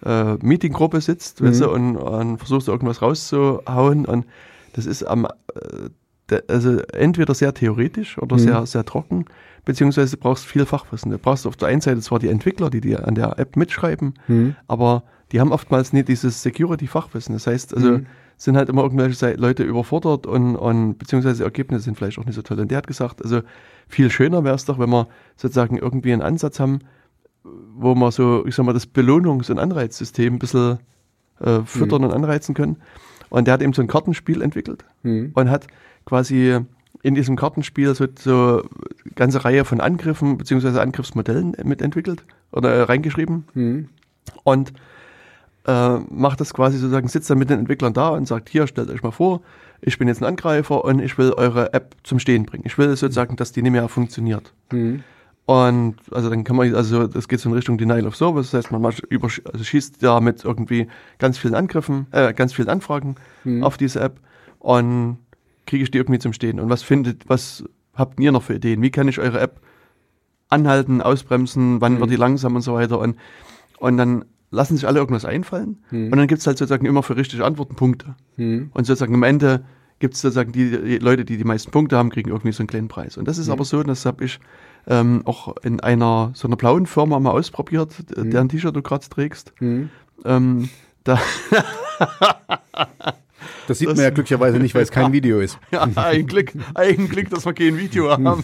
äh, 0.06 0.34
Meetinggruppe 0.42 1.00
sitzt 1.02 1.40
Mhm. 1.40 1.46
weißt 1.48 1.62
du, 1.62 1.70
und, 1.72 1.98
und 1.98 2.38
versuchst 2.40 2.68
irgendwas 2.68 3.02
rauszuhauen. 3.02 4.06
Und 4.06 4.26
das 4.74 4.86
ist 4.86 5.04
am, 5.04 5.26
äh, 5.26 6.40
also 6.48 6.80
entweder 6.94 7.34
sehr 7.34 7.54
theoretisch 7.54 8.18
oder 8.18 8.36
Mhm. 8.36 8.40
sehr, 8.40 8.66
sehr 8.66 8.86
trocken, 8.86 9.26
beziehungsweise 9.66 10.16
du 10.18 10.22
brauchst 10.22 10.46
viel 10.46 10.66
Fachwissen. 10.66 11.12
Du 11.12 11.18
brauchst 11.18 11.46
auf 11.48 11.56
der 11.56 11.68
einen 11.70 11.82
Seite 11.82 12.02
zwar 12.02 12.20
die 12.20 12.30
Entwickler, 12.30 12.70
die 12.70 12.82
dir 12.82 13.08
an 13.08 13.16
der 13.16 13.38
App 13.40 13.56
mitschreiben, 13.56 14.14
Mhm. 14.28 14.56
aber 14.68 15.04
die 15.32 15.40
haben 15.40 15.52
oftmals 15.52 15.94
nicht 15.94 16.08
dieses 16.08 16.42
Security-Fachwissen. 16.44 17.34
Das 17.34 17.48
heißt, 17.48 17.74
also 17.76 17.92
Mhm. 17.92 18.06
sind 18.38 18.58
halt 18.58 18.70
immer 18.70 18.84
irgendwelche 18.84 19.34
Leute 19.36 19.64
überfordert 19.64 20.26
und, 20.28 20.56
und 20.56 20.98
beziehungsweise 20.98 21.38
die 21.38 21.44
Ergebnisse 21.44 21.86
sind 21.86 21.98
vielleicht 21.98 22.18
auch 22.20 22.26
nicht 22.26 22.36
so 22.36 22.42
toll. 22.42 22.60
Und 22.60 22.72
der 22.72 22.80
hat 22.80 22.88
gesagt, 22.88 23.22
also 23.24 23.42
viel 23.88 24.10
schöner 24.10 24.44
wäre 24.44 24.56
es 24.56 24.66
doch, 24.66 24.80
wenn 24.80 24.90
wir 24.90 25.08
sozusagen 25.36 25.78
irgendwie 25.78 26.14
einen 26.14 26.22
Ansatz 26.22 26.60
haben, 26.60 26.80
wo 27.76 27.94
wir 27.96 28.12
so, 28.12 28.46
ich 28.46 28.56
sag 28.56 28.66
mal, 28.66 28.74
das 28.74 28.88
Belohnungs- 28.88 29.52
und 29.52 29.60
Anreizsystem 29.60 30.36
ein 30.36 30.40
bisschen 30.40 30.80
äh, 31.40 31.62
füttern 31.66 32.04
und 32.06 32.14
anreizen 32.14 32.56
können. 32.56 32.78
Und 33.34 33.46
der 33.48 33.56
hat 33.56 33.64
eben 33.64 33.74
so 33.74 33.82
ein 33.82 33.88
Kartenspiel 33.88 34.42
entwickelt 34.44 34.86
Mhm. 35.02 35.32
und 35.34 35.50
hat 35.50 35.66
quasi 36.06 36.60
in 37.02 37.16
diesem 37.16 37.36
Kartenspiel 37.36 37.96
so, 37.96 38.06
so 38.18 38.62
eine 38.62 39.14
ganze 39.16 39.44
Reihe 39.44 39.66
von 39.66 39.82
Angriffen 39.82 40.38
beziehungsweise 40.38 40.80
Angriffsmodellen 40.82 41.56
mitentwickelt 41.64 42.24
oder 42.52 42.88
reingeschrieben 42.88 43.46
Mhm. 43.56 43.90
und 44.44 44.72
äh, 45.66 45.98
macht 46.10 46.42
das 46.42 46.54
quasi 46.54 46.78
sozusagen, 46.78 47.08
sitzt 47.08 47.30
dann 47.30 47.40
mit 47.40 47.50
den 47.50 47.58
Entwicklern 47.60 47.94
da 47.94 48.10
und 48.10 48.28
sagt, 48.28 48.50
hier, 48.50 48.68
stellt 48.68 48.90
euch 48.92 49.02
mal 49.02 49.12
vor, 49.12 49.42
ich 49.82 49.98
bin 49.98 50.08
jetzt 50.08 50.22
ein 50.22 50.26
Angreifer 50.26 50.84
und 50.86 51.00
ich 51.00 51.18
will 51.18 51.32
eure 51.34 51.74
App 51.74 51.96
zum 52.04 52.20
Stehen 52.20 52.46
bringen. 52.46 52.64
Ich 52.68 52.78
will 52.78 52.90
sozusagen, 52.96 53.36
dass 53.36 53.52
die 53.52 53.62
nicht 53.64 53.72
mehr 53.72 53.88
funktioniert. 53.90 54.54
Mhm. 54.72 55.04
Und 55.46 55.96
also 56.12 56.30
dann 56.30 56.44
kann 56.46 56.56
man, 56.56 56.74
also 56.74 57.06
das 57.08 57.28
geht 57.28 57.40
so 57.42 57.50
in 57.50 57.56
Richtung 57.56 57.78
Denial 57.78 58.08
of 58.08 58.16
Service, 58.16 58.52
das 58.52 58.66
heißt, 58.66 58.72
man 58.72 58.94
über, 59.10 59.28
also 59.52 59.64
schießt 59.64 60.02
da 60.02 60.22
mit 60.22 60.46
irgendwie 60.46 60.88
ganz 61.20 61.38
vielen 61.38 61.54
Angriffen, 61.54 62.08
äh, 62.12 62.34
ganz 62.34 62.54
vielen 62.54 62.70
Anfragen 62.70 63.16
Mhm. 63.44 63.62
auf 63.64 63.76
diese 63.76 64.00
App 64.00 64.22
und 64.60 65.18
kriege 65.66 65.84
ich 65.84 65.92
die 65.92 65.98
irgendwie 65.98 66.20
zum 66.20 66.32
Stehen. 66.32 66.60
Und 66.62 66.70
was 66.70 66.82
findet, 66.82 67.28
was 67.28 67.64
habt 67.94 68.20
ihr 68.22 68.32
noch 68.32 68.44
für 68.44 68.56
Ideen? 68.56 68.82
Wie 68.82 68.90
kann 68.92 69.08
ich 69.10 69.20
eure 69.20 69.40
App 69.42 69.60
anhalten, 70.50 71.02
ausbremsen, 71.02 71.82
wann 71.82 71.96
Mhm. 71.96 72.00
wird 72.00 72.12
die 72.12 72.16
langsam 72.16 72.56
und 72.56 72.62
so 72.62 72.74
weiter? 72.76 73.00
Und, 73.00 73.18
und 73.80 73.98
dann 73.98 74.24
lassen 74.52 74.76
sich 74.78 74.88
alle 74.88 75.00
irgendwas 75.00 75.26
einfallen 75.26 75.80
und 76.12 76.18
dann 76.18 76.28
gibt 76.28 76.40
es 76.42 76.48
halt 76.48 76.58
sozusagen 76.58 76.86
immer 76.86 77.04
für 77.04 77.18
richtige 77.18 77.44
Antworten 77.44 77.76
Punkte. 77.76 78.16
Und 78.74 78.86
sozusagen 78.86 79.14
am 79.16 79.24
Ende 79.24 79.66
gibt 80.00 80.14
es 80.14 80.22
sozusagen 80.22 80.52
die, 80.52 80.70
die 80.70 80.98
Leute, 81.00 81.26
die 81.26 81.38
die 81.38 81.44
meisten 81.44 81.72
Punkte 81.72 81.98
haben, 81.98 82.10
kriegen 82.12 82.30
irgendwie 82.30 82.52
so 82.52 82.62
einen 82.62 82.68
kleinen 82.68 82.88
Preis. 82.88 83.18
Und 83.18 83.28
das 83.28 83.38
ist 83.38 83.50
aber 83.50 83.66
so, 83.66 83.84
das 83.84 84.06
habe 84.06 84.24
ich 84.26 84.40
ähm, 84.88 85.22
auch 85.26 85.56
in 85.64 85.80
einer 85.80 86.32
so 86.34 86.48
einer 86.48 86.58
blauen 86.58 86.86
Firma 86.86 87.20
mal 87.20 87.32
ausprobiert, 87.32 87.96
mhm. 88.16 88.32
deren 88.32 88.50
T-Shirt 88.50 88.76
du 88.76 88.82
gerade 88.82 89.08
trägst. 89.08 89.54
Ähm, 90.26 90.70
da 91.04 91.20
Das 93.68 93.80
sieht 93.80 93.90
das, 93.90 93.96
man 93.96 94.04
ja 94.04 94.10
glücklicherweise 94.10 94.58
nicht, 94.60 94.76
weil 94.76 94.84
es 94.84 94.92
kein 94.92 95.12
Video 95.14 95.40
ist. 95.40 95.58
Ja, 95.72 95.88
ein 95.96 96.28
Glück, 96.28 96.52
ein 96.74 97.08
Glück, 97.08 97.30
dass 97.30 97.46
wir 97.46 97.54
kein 97.54 97.78
Video 97.78 98.10
haben. 98.12 98.44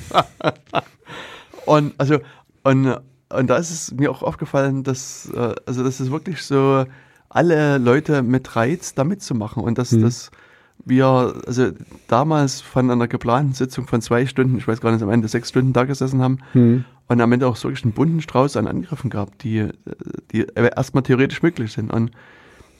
und 1.65 1.93
also 1.97 2.19
und, 2.63 2.97
und 3.29 3.49
da 3.49 3.57
ist 3.57 3.69
es 3.69 3.91
mir 3.91 4.11
auch 4.11 4.23
aufgefallen, 4.23 4.83
dass 4.83 5.31
äh, 5.33 5.55
also 5.65 5.83
das 5.83 5.99
ist 5.99 6.11
wirklich 6.11 6.43
so 6.43 6.85
alle 7.29 7.77
Leute 7.77 8.23
mit 8.23 8.55
Reiz 8.55 8.93
da 8.95 9.03
mitzumachen 9.03 9.63
und 9.63 9.77
dass 9.77 9.91
mhm. 9.91 10.01
das 10.03 10.31
wir 10.85 11.33
also 11.45 11.71
damals 12.07 12.61
von 12.61 12.89
einer 12.89 13.07
geplanten 13.07 13.53
Sitzung 13.53 13.87
von 13.87 14.01
zwei 14.01 14.25
Stunden, 14.25 14.57
ich 14.57 14.67
weiß 14.67 14.81
gar 14.81 14.91
nicht, 14.91 15.03
am 15.03 15.09
Ende 15.09 15.27
sechs 15.27 15.49
Stunden 15.49 15.73
da 15.73 15.83
gesessen 15.83 16.21
haben 16.21 16.39
mhm. 16.53 16.85
und 17.07 17.21
am 17.21 17.31
Ende 17.31 17.47
auch 17.47 17.61
wirklich 17.63 17.83
einen 17.83 17.93
bunten 17.93 18.21
Strauß 18.21 18.57
an 18.57 18.67
Angriffen 18.67 19.09
gab, 19.09 19.37
die, 19.39 19.67
die 20.31 20.45
erstmal 20.55 21.03
theoretisch 21.03 21.41
möglich 21.41 21.71
sind. 21.73 21.91
Und 21.91 22.11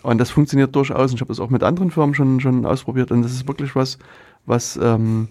und 0.01 0.17
das 0.17 0.29
funktioniert 0.29 0.75
durchaus. 0.75 1.11
Und 1.11 1.15
ich 1.15 1.21
habe 1.21 1.29
das 1.29 1.39
auch 1.39 1.49
mit 1.49 1.63
anderen 1.63 1.91
Firmen 1.91 2.15
schon, 2.15 2.39
schon 2.39 2.65
ausprobiert. 2.65 3.11
Und 3.11 3.21
das 3.21 3.33
ist 3.33 3.47
wirklich 3.47 3.75
was, 3.75 3.97
was, 4.45 4.79
ähm, 4.81 5.27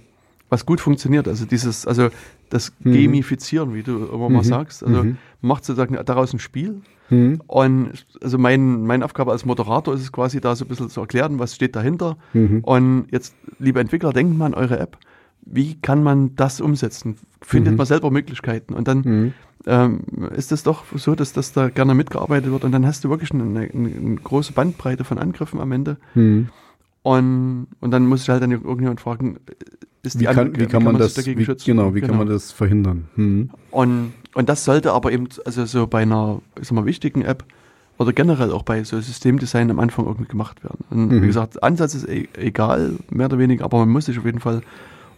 was 0.48 0.66
gut 0.66 0.80
funktioniert. 0.80 1.28
Also 1.28 1.44
dieses, 1.44 1.86
also 1.86 2.08
das 2.50 2.72
mhm. 2.80 2.92
Gamifizieren, 2.92 3.74
wie 3.74 3.82
du 3.82 4.06
immer 4.06 4.28
mhm. 4.28 4.36
mal 4.36 4.44
sagst. 4.44 4.84
Also 4.84 5.04
mhm. 5.04 5.18
macht 5.40 5.64
sozusagen 5.64 5.98
daraus 6.04 6.32
ein 6.32 6.38
Spiel. 6.38 6.80
Mhm. 7.10 7.40
Und 7.46 8.06
also 8.22 8.38
mein, 8.38 8.82
meine 8.84 9.04
Aufgabe 9.04 9.32
als 9.32 9.44
Moderator 9.44 9.94
ist 9.94 10.02
es 10.02 10.12
quasi 10.12 10.40
da 10.40 10.54
so 10.56 10.64
ein 10.64 10.68
bisschen 10.68 10.90
zu 10.90 11.00
erklären, 11.00 11.38
was 11.38 11.54
steht 11.54 11.76
dahinter. 11.76 12.16
Mhm. 12.32 12.60
Und 12.62 13.06
jetzt, 13.10 13.34
liebe 13.58 13.80
Entwickler, 13.80 14.12
denkt 14.12 14.36
mal 14.36 14.46
an 14.46 14.54
eure 14.54 14.78
App. 14.78 14.98
Wie 15.50 15.76
kann 15.80 16.02
man 16.02 16.34
das 16.36 16.60
umsetzen? 16.60 17.16
Findet 17.40 17.72
mhm. 17.72 17.78
man 17.78 17.86
selber 17.86 18.10
Möglichkeiten. 18.10 18.74
Und 18.74 18.88
dann 18.88 19.32
ähm, 19.66 20.00
ist 20.34 20.52
es 20.52 20.62
doch 20.62 20.84
so, 20.94 21.14
dass 21.14 21.32
das 21.32 21.52
da 21.52 21.68
gerne 21.68 21.94
mitgearbeitet 21.94 22.50
wird 22.50 22.64
und 22.64 22.72
dann 22.72 22.86
hast 22.86 23.04
du 23.04 23.10
wirklich 23.10 23.32
eine, 23.32 23.44
eine, 23.44 23.70
eine 23.72 24.16
große 24.16 24.52
Bandbreite 24.52 25.04
von 25.04 25.18
Angriffen 25.18 25.60
am 25.60 25.72
Ende. 25.72 25.96
Und, 27.02 27.68
und 27.80 27.90
dann 27.90 28.06
muss 28.06 28.22
ich 28.22 28.28
halt 28.28 28.42
dann 28.42 28.50
irgendjemand 28.50 29.00
fragen, 29.00 29.38
ist 30.02 30.20
wie 30.20 30.24
kann, 30.24 30.54
wie, 30.54 30.60
wie 30.60 30.66
kann 30.66 30.82
man, 30.84 30.94
man 30.94 31.02
das 31.02 31.14
dagegen 31.14 31.40
wie, 31.40 31.44
schützen? 31.44 31.66
Genau, 31.66 31.94
wie 31.94 32.00
genau. 32.00 32.12
kann 32.12 32.18
man 32.18 32.28
das 32.28 32.52
verhindern? 32.52 33.08
Mhm. 33.16 33.50
Und, 33.70 34.12
und 34.34 34.48
das 34.48 34.64
sollte 34.64 34.92
aber 34.92 35.12
eben, 35.12 35.28
also 35.44 35.64
so 35.64 35.86
bei 35.86 36.02
einer, 36.02 36.40
ich 36.60 36.68
sag 36.68 36.74
mal, 36.74 36.86
wichtigen 36.86 37.22
App 37.22 37.44
oder 37.98 38.12
generell 38.12 38.52
auch 38.52 38.62
bei 38.62 38.84
so 38.84 39.00
Systemdesign 39.00 39.70
am 39.70 39.80
Anfang 39.80 40.06
irgendwie 40.06 40.28
gemacht 40.28 40.62
werden. 40.62 40.84
Und 40.90 41.08
mhm. 41.08 41.22
wie 41.22 41.26
gesagt, 41.26 41.62
Ansatz 41.62 41.94
ist 41.94 42.08
e 42.08 42.28
egal, 42.36 42.94
mehr 43.10 43.26
oder 43.26 43.38
weniger, 43.38 43.64
aber 43.64 43.78
man 43.78 43.88
muss 43.88 44.06
sich 44.06 44.18
auf 44.18 44.24
jeden 44.24 44.40
Fall 44.40 44.62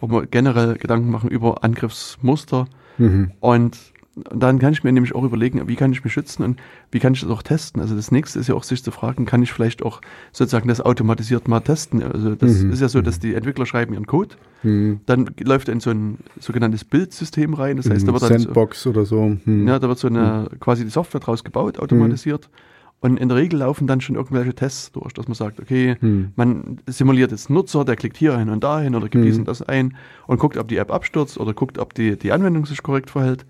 auch 0.01 0.07
mal 0.07 0.25
generell 0.25 0.75
Gedanken 0.75 1.11
machen 1.11 1.29
über 1.29 1.63
Angriffsmuster 1.63 2.67
mhm. 2.97 3.31
und 3.39 3.77
und 4.15 4.43
dann 4.43 4.59
kann 4.59 4.73
ich 4.73 4.83
mir 4.83 4.91
nämlich 4.91 5.15
auch 5.15 5.23
überlegen, 5.23 5.67
wie 5.69 5.77
kann 5.77 5.93
ich 5.93 6.03
mich 6.03 6.11
schützen 6.11 6.43
und 6.43 6.59
wie 6.91 6.99
kann 6.99 7.13
ich 7.13 7.21
das 7.21 7.29
auch 7.29 7.43
testen. 7.43 7.81
Also 7.81 7.95
das 7.95 8.11
nächste 8.11 8.39
ist 8.39 8.47
ja 8.47 8.55
auch 8.55 8.63
sich 8.63 8.83
zu 8.83 8.91
fragen, 8.91 9.25
kann 9.25 9.41
ich 9.41 9.53
vielleicht 9.53 9.83
auch 9.83 10.01
sozusagen 10.33 10.67
das 10.67 10.81
automatisiert 10.81 11.47
mal 11.47 11.61
testen. 11.61 12.03
Also 12.03 12.35
das 12.35 12.59
mhm. 12.59 12.73
ist 12.73 12.81
ja 12.81 12.89
so, 12.89 13.01
dass 13.01 13.19
die 13.19 13.35
Entwickler 13.35 13.65
schreiben 13.65 13.93
ihren 13.93 14.07
Code, 14.07 14.35
mhm. 14.63 14.99
dann 15.05 15.29
läuft 15.39 15.69
er 15.69 15.73
in 15.73 15.79
so 15.79 15.91
ein 15.91 16.17
sogenanntes 16.39 16.83
Bildsystem 16.83 17.53
rein. 17.53 17.77
Das 17.77 17.89
heißt, 17.89 18.05
da 18.05 18.11
wird 18.11 18.23
dann 18.23 18.39
Sandbox 18.39 18.83
so, 18.83 18.89
oder 18.89 19.05
so. 19.05 19.37
Mhm. 19.45 19.67
Ja, 19.67 19.79
da 19.79 19.87
wird 19.87 19.97
so 19.97 20.07
eine 20.07 20.49
mhm. 20.51 20.59
quasi 20.59 20.83
die 20.83 20.91
Software 20.91 21.21
draus 21.21 21.45
gebaut, 21.45 21.79
automatisiert. 21.79 22.49
Mhm. 22.51 22.71
Und 23.03 23.17
in 23.17 23.29
der 23.29 23.37
Regel 23.37 23.59
laufen 23.59 23.87
dann 23.87 23.99
schon 23.99 24.15
irgendwelche 24.15 24.53
Tests 24.53 24.91
durch, 24.91 25.13
dass 25.13 25.27
man 25.27 25.33
sagt, 25.33 25.59
okay, 25.59 25.95
hm. 25.99 26.33
man 26.35 26.77
simuliert 26.85 27.31
jetzt 27.31 27.49
Nutzer, 27.49 27.83
der 27.83 27.95
klickt 27.95 28.15
hier 28.15 28.37
hin 28.37 28.49
und 28.49 28.63
dahin 28.63 28.93
oder 28.93 29.09
gibt 29.09 29.23
hm. 29.23 29.23
dies 29.23 29.39
und 29.39 29.47
das 29.47 29.63
ein 29.63 29.97
und 30.27 30.39
guckt, 30.39 30.55
ob 30.55 30.67
die 30.67 30.77
App 30.77 30.91
abstürzt 30.91 31.39
oder 31.39 31.55
guckt, 31.55 31.79
ob 31.79 31.95
die, 31.95 32.15
die 32.15 32.31
Anwendung 32.31 32.67
sich 32.67 32.83
korrekt 32.83 33.09
verhält. 33.09 33.43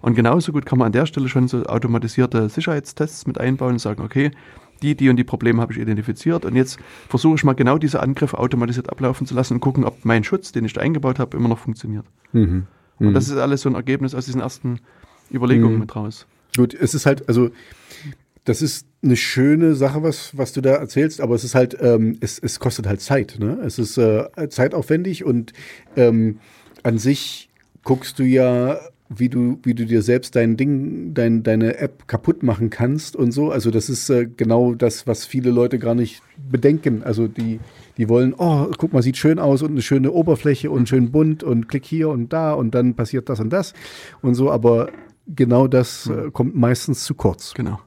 Und 0.00 0.14
genauso 0.14 0.52
gut 0.52 0.66
kann 0.66 0.78
man 0.78 0.86
an 0.86 0.92
der 0.92 1.06
Stelle 1.06 1.28
schon 1.28 1.48
so 1.48 1.64
automatisierte 1.64 2.48
Sicherheitstests 2.48 3.26
mit 3.26 3.38
einbauen 3.38 3.72
und 3.72 3.78
sagen, 3.78 4.02
okay, 4.02 4.30
die, 4.82 4.94
die 4.94 5.08
und 5.08 5.16
die 5.16 5.24
Probleme 5.24 5.60
habe 5.60 5.72
ich 5.72 5.78
identifiziert 5.78 6.44
und 6.44 6.54
jetzt 6.54 6.78
versuche 7.08 7.34
ich 7.34 7.44
mal 7.44 7.54
genau 7.54 7.78
diese 7.78 8.00
Angriffe 8.00 8.38
automatisiert 8.38 8.90
ablaufen 8.90 9.26
zu 9.26 9.34
lassen 9.34 9.54
und 9.54 9.60
gucken, 9.60 9.84
ob 9.84 10.04
mein 10.04 10.22
Schutz, 10.22 10.52
den 10.52 10.64
ich 10.64 10.72
da 10.72 10.80
eingebaut 10.80 11.18
habe, 11.18 11.36
immer 11.36 11.48
noch 11.48 11.58
funktioniert. 11.58 12.06
Mhm. 12.32 12.66
Und 12.98 13.08
mhm. 13.08 13.14
das 13.14 13.28
ist 13.28 13.36
alles 13.36 13.62
so 13.62 13.68
ein 13.68 13.74
Ergebnis 13.74 14.14
aus 14.14 14.26
diesen 14.26 14.40
ersten 14.40 14.80
Überlegungen 15.32 15.74
mhm. 15.74 15.80
mit 15.80 15.96
raus. 15.96 16.26
Gut, 16.56 16.74
es 16.74 16.94
ist 16.94 17.06
halt, 17.06 17.28
also 17.28 17.50
das 18.44 18.62
ist 18.62 18.86
eine 19.02 19.16
schöne 19.16 19.74
Sache, 19.74 20.02
was, 20.02 20.36
was 20.36 20.52
du 20.52 20.60
da 20.60 20.74
erzählst, 20.74 21.20
aber 21.20 21.34
es 21.34 21.44
ist 21.44 21.54
halt, 21.54 21.76
ähm, 21.80 22.16
es, 22.20 22.38
es 22.38 22.58
kostet 22.58 22.86
halt 22.86 23.00
Zeit. 23.00 23.36
Ne? 23.38 23.58
Es 23.64 23.78
ist 23.78 23.98
äh, 23.98 24.26
zeitaufwendig 24.48 25.24
und 25.24 25.52
ähm, 25.96 26.38
an 26.82 26.98
sich 26.98 27.50
guckst 27.84 28.18
du 28.18 28.24
ja 28.24 28.78
wie 29.08 29.28
du, 29.28 29.58
wie 29.62 29.74
du 29.74 29.86
dir 29.86 30.02
selbst 30.02 30.36
dein 30.36 30.56
Ding, 30.56 31.14
dein, 31.14 31.42
deine 31.42 31.78
App 31.78 32.06
kaputt 32.08 32.42
machen 32.42 32.68
kannst 32.68 33.16
und 33.16 33.32
so. 33.32 33.50
Also 33.50 33.70
das 33.70 33.88
ist 33.88 34.10
äh, 34.10 34.26
genau 34.26 34.74
das, 34.74 35.06
was 35.06 35.24
viele 35.24 35.50
Leute 35.50 35.78
gar 35.78 35.94
nicht 35.94 36.22
bedenken. 36.36 37.02
Also 37.02 37.26
die, 37.26 37.60
die 37.96 38.08
wollen, 38.08 38.34
oh, 38.36 38.66
guck 38.76 38.92
mal, 38.92 39.02
sieht 39.02 39.16
schön 39.16 39.38
aus 39.38 39.62
und 39.62 39.70
eine 39.70 39.82
schöne 39.82 40.12
Oberfläche 40.12 40.70
und 40.70 40.88
schön 40.88 41.10
bunt 41.10 41.42
und 41.42 41.68
klick 41.68 41.86
hier 41.86 42.10
und 42.10 42.32
da 42.32 42.52
und 42.52 42.74
dann 42.74 42.94
passiert 42.94 43.28
das 43.30 43.40
und 43.40 43.50
das 43.50 43.72
und 44.20 44.34
so. 44.34 44.50
Aber 44.50 44.90
genau 45.26 45.68
das 45.68 46.08
äh, 46.08 46.30
kommt 46.30 46.54
meistens 46.54 47.04
zu 47.04 47.14
kurz. 47.14 47.54
Genau. 47.54 47.80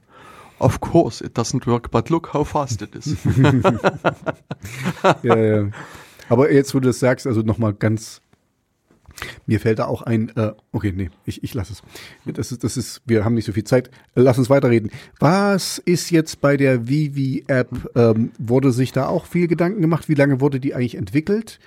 Of 0.58 0.80
course, 0.80 1.24
it 1.24 1.36
doesn't 1.36 1.66
work, 1.66 1.90
but 1.90 2.08
look 2.08 2.32
how 2.32 2.46
fast 2.46 2.82
it 2.82 2.94
is. 2.94 3.16
ja, 5.22 5.36
ja. 5.36 5.68
Aber 6.28 6.52
jetzt, 6.52 6.72
wo 6.74 6.78
du 6.78 6.88
das 6.88 7.00
sagst, 7.00 7.26
also 7.26 7.42
nochmal 7.42 7.74
ganz 7.74 8.22
mir 9.46 9.60
fällt 9.60 9.78
da 9.78 9.86
auch 9.86 10.02
ein, 10.02 10.30
äh, 10.36 10.52
okay, 10.72 10.92
nee, 10.94 11.10
ich, 11.24 11.42
ich 11.42 11.54
lasse 11.54 11.72
es. 11.72 11.82
Das 12.34 12.52
ist, 12.52 12.64
das 12.64 12.76
ist, 12.76 13.02
wir 13.06 13.24
haben 13.24 13.34
nicht 13.34 13.46
so 13.46 13.52
viel 13.52 13.64
Zeit. 13.64 13.90
Lass 14.14 14.38
uns 14.38 14.50
weiterreden. 14.50 14.90
Was 15.18 15.78
ist 15.78 16.10
jetzt 16.10 16.40
bei 16.40 16.56
der 16.56 16.88
Vivi-App? 16.88 17.90
Ähm, 17.94 18.32
wurde 18.38 18.72
sich 18.72 18.92
da 18.92 19.06
auch 19.06 19.26
viel 19.26 19.48
Gedanken 19.48 19.80
gemacht? 19.80 20.08
Wie 20.08 20.14
lange 20.14 20.40
wurde 20.40 20.60
die 20.60 20.74
eigentlich 20.74 20.96
entwickelt? 20.96 21.58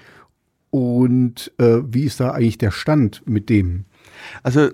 Und 0.72 1.54
äh, 1.58 1.82
wie 1.86 2.04
ist 2.04 2.20
da 2.20 2.32
eigentlich 2.32 2.58
der 2.58 2.72
Stand 2.72 3.22
mit 3.26 3.50
dem? 3.50 3.86
Also 4.44 4.70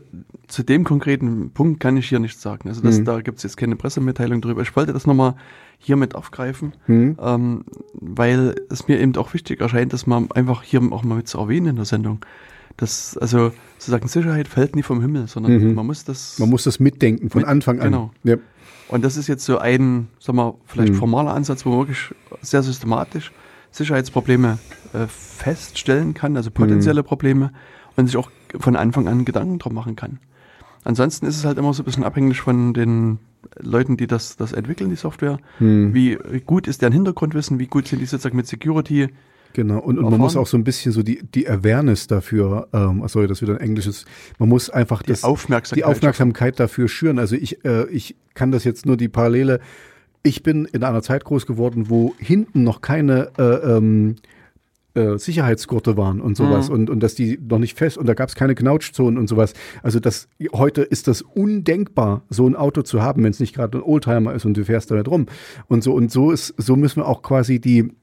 zu 0.47 0.63
dem 0.63 0.83
konkreten 0.83 1.51
Punkt 1.51 1.79
kann 1.79 1.97
ich 1.97 2.09
hier 2.09 2.19
nichts 2.19 2.41
sagen. 2.41 2.69
Also 2.69 2.81
das, 2.81 2.99
mhm. 2.99 3.05
da 3.05 3.21
gibt 3.21 3.37
es 3.37 3.43
jetzt 3.43 3.57
keine 3.57 3.75
Pressemitteilung 3.75 4.41
drüber. 4.41 4.61
Ich 4.61 4.75
wollte 4.75 4.93
das 4.93 5.05
nochmal 5.05 5.35
hiermit 5.77 6.15
aufgreifen, 6.15 6.73
mhm. 6.87 7.17
ähm, 7.21 7.63
weil 7.93 8.55
es 8.69 8.87
mir 8.87 8.99
eben 8.99 9.15
auch 9.15 9.33
wichtig 9.33 9.61
erscheint, 9.61 9.93
dass 9.93 10.07
man 10.07 10.31
einfach 10.31 10.63
hier 10.63 10.81
auch 10.91 11.03
mal 11.03 11.15
mit 11.15 11.27
zu 11.27 11.39
erwähnen 11.39 11.67
in 11.67 11.75
der 11.75 11.85
Sendung. 11.85 12.25
Das, 12.77 13.17
also 13.17 13.51
sozusagen 13.77 14.07
Sicherheit 14.07 14.47
fällt 14.47 14.75
nie 14.75 14.83
vom 14.83 15.01
Himmel, 15.01 15.27
sondern 15.27 15.53
mhm. 15.53 15.73
man 15.73 15.85
muss 15.85 16.03
das. 16.03 16.39
Man 16.39 16.49
muss 16.49 16.63
das 16.63 16.79
mitdenken 16.79 17.29
von 17.29 17.41
mit, 17.41 17.49
Anfang 17.49 17.79
an. 17.79 17.91
Genau. 17.91 18.11
Ja. 18.23 18.37
Und 18.87 19.03
das 19.03 19.17
ist 19.17 19.27
jetzt 19.27 19.45
so 19.45 19.57
ein, 19.57 20.07
sag 20.19 20.35
mal, 20.35 20.55
vielleicht 20.65 20.93
mhm. 20.93 20.97
formaler 20.97 21.33
Ansatz, 21.33 21.65
wo 21.65 21.69
man 21.69 21.79
wirklich 21.79 22.13
sehr 22.41 22.61
systematisch 22.61 23.31
Sicherheitsprobleme 23.71 24.59
äh, 24.93 25.07
feststellen 25.07 26.13
kann, 26.13 26.35
also 26.35 26.51
potenzielle 26.51 27.01
mhm. 27.01 27.05
Probleme 27.05 27.53
und 27.95 28.07
sich 28.07 28.17
auch 28.17 28.29
von 28.59 28.75
Anfang 28.75 29.07
an 29.07 29.23
Gedanken 29.23 29.59
drum 29.59 29.73
machen 29.73 29.95
kann. 29.95 30.19
Ansonsten 30.83 31.25
ist 31.25 31.37
es 31.37 31.45
halt 31.45 31.57
immer 31.57 31.73
so 31.73 31.83
ein 31.83 31.85
bisschen 31.85 32.03
abhängig 32.03 32.41
von 32.41 32.73
den 32.73 33.19
Leuten, 33.59 33.97
die 33.97 34.07
das, 34.07 34.35
das 34.35 34.51
entwickeln, 34.51 34.89
die 34.89 34.95
Software. 34.95 35.39
Mhm. 35.59 35.93
Wie 35.93 36.17
gut 36.45 36.67
ist 36.67 36.81
deren 36.81 36.93
Hintergrundwissen, 36.93 37.59
wie 37.59 37.67
gut 37.67 37.87
sind 37.87 37.99
die 37.99 38.05
sozusagen 38.05 38.35
mit 38.35 38.47
Security 38.47 39.09
Genau, 39.53 39.79
und, 39.79 39.97
und 39.99 40.09
man 40.09 40.19
muss 40.19 40.35
auch 40.35 40.47
so 40.47 40.57
ein 40.57 40.63
bisschen 40.63 40.91
so 40.91 41.03
die, 41.03 41.21
die 41.23 41.47
Awareness 41.47 42.07
dafür, 42.07 42.67
ähm, 42.73 43.03
sorry, 43.07 43.27
das 43.27 43.41
wieder 43.41 43.53
ein 43.53 43.61
englisches, 43.61 44.05
man 44.39 44.49
muss 44.49 44.69
einfach 44.69 45.03
die, 45.03 45.09
das, 45.09 45.23
Aufmerksamkeit, 45.23 45.77
die 45.77 45.83
Aufmerksamkeit 45.83 46.59
dafür 46.59 46.87
schüren. 46.87 47.19
Also 47.19 47.35
ich, 47.35 47.63
äh, 47.65 47.89
ich 47.89 48.15
kann 48.33 48.51
das 48.51 48.63
jetzt 48.63 48.85
nur 48.85 48.97
die 48.97 49.09
Parallele, 49.09 49.59
ich 50.23 50.43
bin 50.43 50.65
in 50.65 50.83
einer 50.83 51.01
Zeit 51.01 51.23
groß 51.25 51.45
geworden, 51.45 51.89
wo 51.89 52.13
hinten 52.17 52.63
noch 52.63 52.81
keine 52.81 53.31
äh, 53.37 53.43
ähm, 53.43 54.17
äh, 54.93 55.17
Sicherheitsgurte 55.17 55.95
waren 55.97 56.19
und 56.19 56.35
sowas 56.35 56.67
mhm. 56.67 56.75
und, 56.75 56.89
und 56.89 56.99
dass 57.01 57.15
die 57.15 57.39
noch 57.41 57.59
nicht 57.59 57.77
fest 57.77 57.97
und 57.97 58.07
da 58.07 58.13
gab 58.13 58.29
es 58.29 58.35
keine 58.35 58.55
Knautschzonen 58.55 59.17
und 59.17 59.27
sowas. 59.27 59.53
Also 59.83 59.99
das 59.99 60.27
heute 60.53 60.81
ist 60.81 61.07
das 61.07 61.21
undenkbar, 61.21 62.23
so 62.29 62.47
ein 62.47 62.55
Auto 62.55 62.81
zu 62.81 63.01
haben, 63.01 63.23
wenn 63.23 63.31
es 63.31 63.39
nicht 63.39 63.55
gerade 63.55 63.77
ein 63.77 63.83
Oldtimer 63.83 64.33
ist 64.33 64.45
und 64.45 64.55
du 64.55 64.65
fährst 64.65 64.91
damit 64.91 65.07
rum. 65.07 65.27
Und 65.67 65.83
so 65.83 65.93
und 65.93 66.11
so 66.11 66.31
ist, 66.31 66.53
so 66.57 66.75
müssen 66.75 66.97
wir 66.97 67.07
auch 67.07 67.21
quasi 67.21 67.59
die 67.59 67.93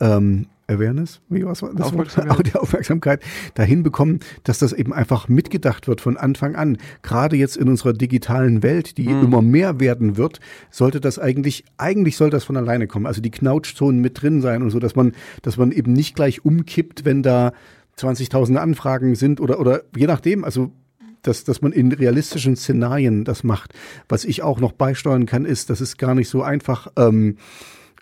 ähm, 0.00 0.46
Awareness, 0.66 1.20
wie 1.28 1.44
was 1.44 1.62
war 1.62 1.74
das? 1.74 1.88
Aufmerksamkeit. 1.88 2.46
Die 2.46 2.54
Aufmerksamkeit 2.58 3.22
dahin 3.54 3.82
bekommen, 3.82 4.20
dass 4.44 4.58
das 4.58 4.72
eben 4.72 4.92
einfach 4.92 5.28
mitgedacht 5.28 5.88
wird 5.88 6.00
von 6.00 6.16
Anfang 6.16 6.56
an. 6.56 6.78
Gerade 7.02 7.36
jetzt 7.36 7.56
in 7.56 7.68
unserer 7.68 7.92
digitalen 7.92 8.62
Welt, 8.62 8.96
die 8.96 9.08
mhm. 9.08 9.24
immer 9.24 9.42
mehr 9.42 9.80
werden 9.80 10.16
wird, 10.16 10.40
sollte 10.70 11.00
das 11.00 11.18
eigentlich, 11.18 11.64
eigentlich 11.76 12.16
soll 12.16 12.30
das 12.30 12.44
von 12.44 12.56
alleine 12.56 12.86
kommen. 12.86 13.06
Also 13.06 13.20
die 13.20 13.30
Knautschzonen 13.30 14.00
mit 14.00 14.22
drin 14.22 14.40
sein 14.40 14.62
und 14.62 14.70
so, 14.70 14.78
dass 14.78 14.96
man, 14.96 15.12
dass 15.42 15.56
man 15.56 15.72
eben 15.72 15.92
nicht 15.92 16.16
gleich 16.16 16.44
umkippt, 16.44 17.04
wenn 17.04 17.22
da 17.22 17.52
20.000 17.98 18.56
Anfragen 18.56 19.14
sind 19.14 19.40
oder, 19.40 19.60
oder 19.60 19.82
je 19.94 20.06
nachdem, 20.06 20.44
also 20.44 20.72
dass, 21.22 21.44
dass 21.44 21.62
man 21.62 21.72
in 21.72 21.90
realistischen 21.92 22.56
Szenarien 22.56 23.24
das 23.24 23.44
macht. 23.44 23.72
Was 24.08 24.24
ich 24.24 24.42
auch 24.42 24.60
noch 24.60 24.72
beisteuern 24.72 25.26
kann, 25.26 25.44
ist, 25.44 25.70
dass 25.70 25.80
es 25.80 25.96
gar 25.96 26.14
nicht 26.14 26.28
so 26.28 26.42
einfach 26.42 26.88
ähm, 26.96 27.38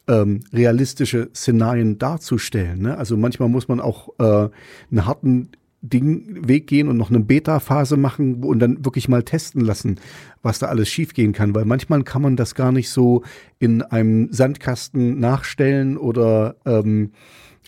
ähm, 0.08 0.40
realistische 0.52 1.30
Szenarien 1.34 1.98
darzustellen. 1.98 2.82
Ne? 2.82 2.96
Also 2.96 3.16
manchmal 3.16 3.48
muss 3.48 3.68
man 3.68 3.80
auch 3.80 4.08
äh, 4.18 4.48
einen 4.90 5.06
harten 5.06 5.50
Ding, 5.82 6.46
Weg 6.48 6.68
gehen 6.68 6.88
und 6.88 6.96
noch 6.96 7.10
eine 7.10 7.20
Beta-Phase 7.20 7.96
machen 7.96 8.44
und 8.44 8.60
dann 8.60 8.84
wirklich 8.84 9.08
mal 9.08 9.24
testen 9.24 9.62
lassen, 9.62 9.98
was 10.40 10.60
da 10.60 10.66
alles 10.66 10.88
schiefgehen 10.88 11.32
kann. 11.32 11.54
Weil 11.54 11.64
manchmal 11.64 12.04
kann 12.04 12.22
man 12.22 12.36
das 12.36 12.54
gar 12.54 12.70
nicht 12.70 12.88
so 12.88 13.24
in 13.58 13.82
einem 13.82 14.32
Sandkasten 14.32 15.18
nachstellen 15.18 15.96
oder 15.96 16.54
ähm, 16.64 17.10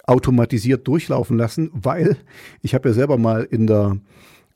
automatisiert 0.07 0.87
durchlaufen 0.87 1.37
lassen, 1.37 1.71
weil 1.73 2.17
ich 2.63 2.75
habe 2.75 2.89
ja 2.89 2.95
selber 2.95 3.19
mal 3.19 3.43
in 3.43 3.67
der 3.67 3.97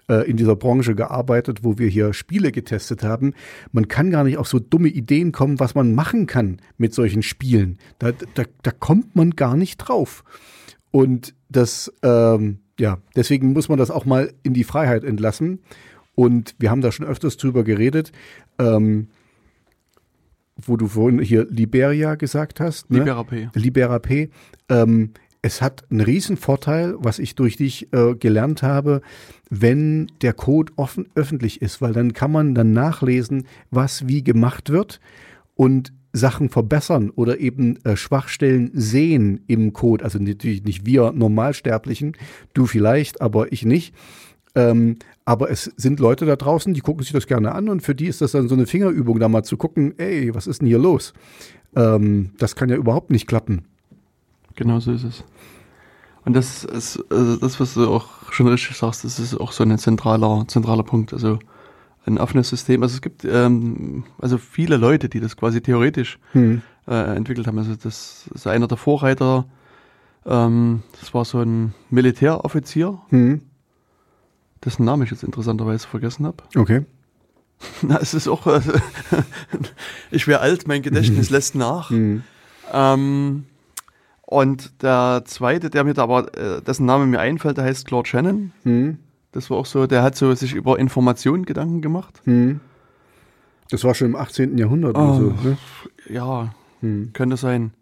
äh, 0.08 0.28
in 0.28 0.36
dieser 0.36 0.56
Branche 0.56 0.94
gearbeitet, 0.94 1.60
wo 1.62 1.78
wir 1.78 1.88
hier 1.88 2.12
Spiele 2.12 2.52
getestet 2.52 3.02
haben. 3.02 3.34
Man 3.72 3.88
kann 3.88 4.10
gar 4.10 4.24
nicht 4.24 4.38
auf 4.38 4.48
so 4.48 4.58
dumme 4.58 4.88
Ideen 4.88 5.32
kommen, 5.32 5.60
was 5.60 5.74
man 5.74 5.94
machen 5.94 6.26
kann 6.26 6.60
mit 6.76 6.94
solchen 6.94 7.22
Spielen. 7.22 7.78
Da, 7.98 8.12
da, 8.34 8.44
da 8.62 8.70
kommt 8.70 9.16
man 9.16 9.30
gar 9.30 9.56
nicht 9.56 9.76
drauf. 9.76 10.24
Und 10.90 11.34
das, 11.48 11.92
ähm, 12.02 12.58
ja, 12.78 12.98
deswegen 13.16 13.52
muss 13.52 13.68
man 13.68 13.78
das 13.78 13.90
auch 13.90 14.04
mal 14.04 14.32
in 14.42 14.54
die 14.54 14.64
Freiheit 14.64 15.04
entlassen. 15.04 15.60
Und 16.14 16.54
wir 16.58 16.70
haben 16.70 16.80
da 16.80 16.90
schon 16.90 17.06
öfters 17.06 17.36
drüber 17.36 17.62
geredet, 17.62 18.10
ähm, 18.58 19.08
wo 20.56 20.76
du 20.76 20.88
vorhin 20.88 21.20
hier 21.20 21.46
Liberia 21.48 22.16
gesagt 22.16 22.58
hast. 22.58 22.90
Ne? 22.90 22.98
Libera 22.98 23.22
P. 23.22 23.48
Libera 23.54 23.98
P. 24.00 24.30
Ähm, 24.68 25.12
es 25.42 25.62
hat 25.62 25.84
einen 25.90 26.00
riesen 26.00 26.36
Vorteil, 26.36 26.94
was 26.98 27.18
ich 27.18 27.34
durch 27.34 27.56
dich 27.56 27.92
äh, 27.92 28.14
gelernt 28.14 28.62
habe, 28.62 29.02
wenn 29.50 30.10
der 30.20 30.32
Code 30.32 30.72
offen 30.76 31.08
öffentlich 31.14 31.62
ist, 31.62 31.80
weil 31.80 31.92
dann 31.92 32.12
kann 32.12 32.32
man 32.32 32.54
dann 32.54 32.72
nachlesen, 32.72 33.46
was 33.70 34.08
wie 34.08 34.24
gemacht 34.24 34.70
wird 34.70 35.00
und 35.54 35.92
Sachen 36.12 36.48
verbessern 36.48 37.10
oder 37.10 37.38
eben 37.38 37.76
äh, 37.84 37.96
Schwachstellen 37.96 38.70
sehen 38.74 39.44
im 39.46 39.72
Code. 39.72 40.04
Also 40.04 40.18
natürlich 40.18 40.64
nicht 40.64 40.86
wir 40.86 41.12
Normalsterblichen, 41.12 42.16
du 42.54 42.66
vielleicht, 42.66 43.20
aber 43.20 43.52
ich 43.52 43.64
nicht. 43.64 43.94
Ähm, 44.54 44.96
aber 45.24 45.50
es 45.50 45.70
sind 45.76 46.00
Leute 46.00 46.24
da 46.24 46.34
draußen, 46.34 46.72
die 46.74 46.80
gucken 46.80 47.02
sich 47.02 47.12
das 47.12 47.26
gerne 47.26 47.54
an 47.54 47.68
und 47.68 47.82
für 47.82 47.94
die 47.94 48.06
ist 48.06 48.22
das 48.22 48.32
dann 48.32 48.48
so 48.48 48.54
eine 48.54 48.66
Fingerübung, 48.66 49.20
da 49.20 49.28
mal 49.28 49.44
zu 49.44 49.56
gucken, 49.56 49.94
ey, 49.98 50.34
was 50.34 50.46
ist 50.46 50.62
denn 50.62 50.68
hier 50.68 50.78
los? 50.78 51.12
Ähm, 51.76 52.30
das 52.38 52.56
kann 52.56 52.70
ja 52.70 52.76
überhaupt 52.76 53.10
nicht 53.10 53.28
klappen. 53.28 53.66
Genau 54.58 54.80
so 54.80 54.90
ist 54.90 55.04
es. 55.04 55.24
Und 56.24 56.34
das 56.34 56.64
ist, 56.64 57.00
also 57.10 57.36
das, 57.36 57.60
was 57.60 57.74
du 57.74 57.88
auch 57.88 58.32
schon 58.32 58.48
richtig 58.48 58.76
sagst, 58.76 59.04
das 59.04 59.20
ist 59.20 59.40
auch 59.40 59.52
so 59.52 59.62
ein 59.62 59.78
zentraler, 59.78 60.44
zentraler 60.48 60.82
Punkt. 60.82 61.12
Also 61.12 61.38
ein 62.06 62.18
offenes 62.18 62.48
System. 62.48 62.82
Also 62.82 62.96
es 62.96 63.00
gibt 63.00 63.24
ähm, 63.24 64.02
also 64.18 64.36
viele 64.36 64.76
Leute, 64.76 65.08
die 65.08 65.20
das 65.20 65.36
quasi 65.36 65.60
theoretisch 65.60 66.18
hm. 66.32 66.62
äh, 66.88 67.16
entwickelt 67.16 67.46
haben. 67.46 67.56
Also 67.58 67.76
das 67.76 68.28
ist 68.34 68.48
einer 68.48 68.66
der 68.66 68.76
Vorreiter. 68.78 69.46
Ähm, 70.26 70.82
das 70.98 71.14
war 71.14 71.24
so 71.24 71.38
ein 71.38 71.72
Militäroffizier, 71.88 72.98
hm. 73.10 73.42
dessen 74.64 74.84
Namen 74.84 75.04
ich 75.04 75.12
jetzt 75.12 75.22
interessanterweise 75.22 75.86
vergessen 75.86 76.26
habe. 76.26 76.42
Okay. 76.56 76.84
Na, 77.82 77.98
es 77.98 78.12
ist 78.12 78.26
auch, 78.26 78.46
also, 78.46 78.72
ich 80.10 80.26
wäre 80.26 80.40
alt, 80.40 80.66
mein 80.66 80.82
Gedächtnis 80.82 81.30
lässt 81.30 81.54
nach. 81.54 81.90
Hm. 81.90 82.24
Ähm, 82.72 83.44
und 84.30 84.82
der 84.82 85.22
zweite, 85.24 85.70
der 85.70 85.84
mir 85.84 85.94
da 85.94 86.02
aber, 86.02 86.36
äh, 86.36 86.60
dessen 86.60 86.84
Name 86.84 87.06
mir 87.06 87.18
einfällt, 87.18 87.56
der 87.56 87.64
heißt 87.64 87.86
Claude 87.86 88.06
Shannon. 88.06 88.52
Hm. 88.62 88.98
Das 89.32 89.48
war 89.48 89.56
auch 89.56 89.64
so, 89.64 89.86
der 89.86 90.02
hat 90.02 90.16
so 90.16 90.34
sich 90.34 90.52
über 90.52 90.78
Informationen 90.78 91.46
Gedanken 91.46 91.80
gemacht. 91.80 92.20
Hm. 92.24 92.60
Das 93.70 93.84
war 93.84 93.94
schon 93.94 94.08
im 94.08 94.16
18. 94.16 94.58
Jahrhundert 94.58 94.98
oh, 94.98 95.00
oder 95.00 95.14
so. 95.14 95.22
Ne? 95.48 95.56
Ja, 96.10 96.54
hm. 96.80 97.08
könnte 97.14 97.38
sein. 97.38 97.72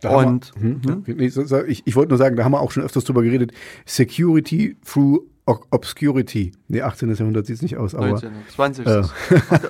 Da 0.00 0.16
und 0.16 0.52
wir, 0.56 0.62
hm, 0.62 0.80
hm? 0.84 1.16
Nee, 1.16 1.30
ich, 1.68 1.82
ich 1.86 1.94
wollte 1.94 2.08
nur 2.08 2.18
sagen, 2.18 2.34
da 2.34 2.42
haben 2.42 2.50
wir 2.50 2.60
auch 2.60 2.72
schon 2.72 2.82
öfters 2.82 3.04
drüber 3.04 3.22
geredet. 3.22 3.52
Security 3.84 4.76
through 4.84 5.20
Obscurity. 5.46 6.52
Nee, 6.66 6.82
18. 6.82 7.14
Jahrhundert 7.14 7.46
sieht 7.46 7.56
es 7.56 7.62
nicht 7.62 7.76
aus, 7.76 7.94
aber. 7.94 8.08
19. 8.08 8.30
20. 8.48 8.86
Äh, 8.86 9.02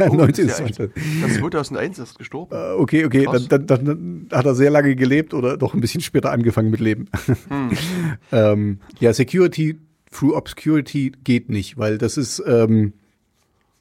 oh, 0.08 0.14
19. 0.14 0.46
Das, 0.46 0.60
ist 0.60 0.78
ja 0.78 0.86
das 0.86 1.34
2001 1.36 1.98
ist 1.98 2.18
gestorben. 2.18 2.54
Äh, 2.54 2.72
okay, 2.72 3.04
okay, 3.04 3.28
dann, 3.30 3.66
dann, 3.66 3.84
dann, 3.84 4.28
hat 4.32 4.46
er 4.46 4.54
sehr 4.54 4.70
lange 4.70 4.96
gelebt 4.96 5.34
oder 5.34 5.58
doch 5.58 5.74
ein 5.74 5.80
bisschen 5.80 6.00
später 6.00 6.32
angefangen 6.32 6.70
mit 6.70 6.80
Leben. 6.80 7.08
Hm. 7.48 7.70
ähm, 8.32 8.80
ja, 9.00 9.12
Security 9.12 9.78
through 10.10 10.34
Obscurity 10.34 11.12
geht 11.24 11.50
nicht, 11.50 11.76
weil 11.76 11.98
das 11.98 12.16
ist, 12.16 12.42
ähm, 12.46 12.94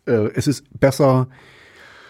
äh, 0.05 0.29
es 0.33 0.47
ist 0.47 0.65
besser, 0.77 1.29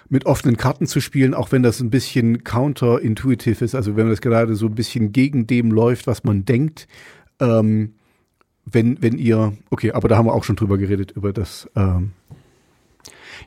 mit 0.09 0.25
offenen 0.25 0.57
Karten 0.57 0.87
zu 0.87 0.99
spielen, 0.99 1.33
auch 1.33 1.51
wenn 1.51 1.63
das 1.63 1.79
ein 1.79 1.89
bisschen 1.89 2.43
counterintuitive 2.43 3.63
ist, 3.65 3.75
also 3.75 3.95
wenn 3.95 4.09
das 4.09 4.21
gerade 4.21 4.55
so 4.55 4.67
ein 4.67 4.75
bisschen 4.75 5.11
gegen 5.11 5.47
dem 5.47 5.71
läuft, 5.71 6.07
was 6.07 6.23
man 6.23 6.45
denkt. 6.45 6.87
Ähm, 7.39 7.95
wenn, 8.65 9.01
wenn 9.01 9.17
ihr, 9.17 9.53
okay, 9.69 9.91
aber 9.91 10.07
da 10.07 10.17
haben 10.17 10.25
wir 10.25 10.33
auch 10.33 10.43
schon 10.43 10.55
drüber 10.55 10.77
geredet, 10.77 11.11
über 11.11 11.33
das. 11.33 11.69
Ähm 11.75 12.11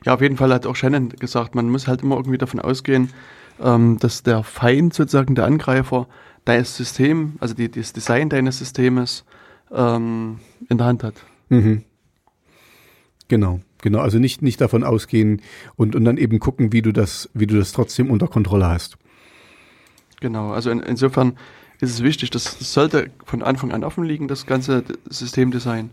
ja, 0.05 0.13
auf 0.13 0.21
jeden 0.21 0.37
Fall 0.37 0.53
hat 0.53 0.65
auch 0.65 0.75
Shannon 0.75 1.09
gesagt, 1.09 1.55
man 1.55 1.69
muss 1.69 1.87
halt 1.87 2.01
immer 2.01 2.15
irgendwie 2.15 2.37
davon 2.37 2.59
ausgehen, 2.59 3.09
ähm, 3.61 3.97
dass 3.99 4.23
der 4.23 4.43
Feind 4.43 4.93
sozusagen, 4.93 5.35
der 5.35 5.45
Angreifer, 5.45 6.07
dein 6.45 6.63
System, 6.63 7.33
also 7.39 7.53
die, 7.53 7.69
das 7.69 7.93
Design 7.93 8.29
deines 8.29 8.59
Systems 8.59 9.25
ähm, 9.71 10.39
in 10.69 10.77
der 10.77 10.87
Hand 10.87 11.03
hat. 11.03 11.15
Mhm. 11.49 11.83
Genau, 13.27 13.59
genau. 13.81 13.99
Also 13.99 14.19
nicht, 14.19 14.41
nicht 14.41 14.61
davon 14.61 14.83
ausgehen 14.83 15.41
und, 15.75 15.95
und 15.95 16.05
dann 16.05 16.17
eben 16.17 16.39
gucken, 16.39 16.71
wie 16.71 16.81
du 16.81 16.91
das, 16.91 17.29
wie 17.33 17.45
du 17.45 17.57
das 17.57 17.73
trotzdem 17.73 18.09
unter 18.09 18.27
Kontrolle 18.27 18.67
hast. 18.67 18.97
Genau, 20.21 20.51
also 20.51 20.69
in, 20.69 20.79
insofern 20.79 21.37
ist 21.81 21.91
es 21.91 22.03
wichtig, 22.03 22.29
das 22.29 22.59
sollte 22.59 23.09
von 23.25 23.41
Anfang 23.41 23.71
an 23.71 23.83
offen 23.83 24.03
liegen, 24.03 24.27
das 24.27 24.45
ganze 24.45 24.83
Systemdesign. 25.09 25.91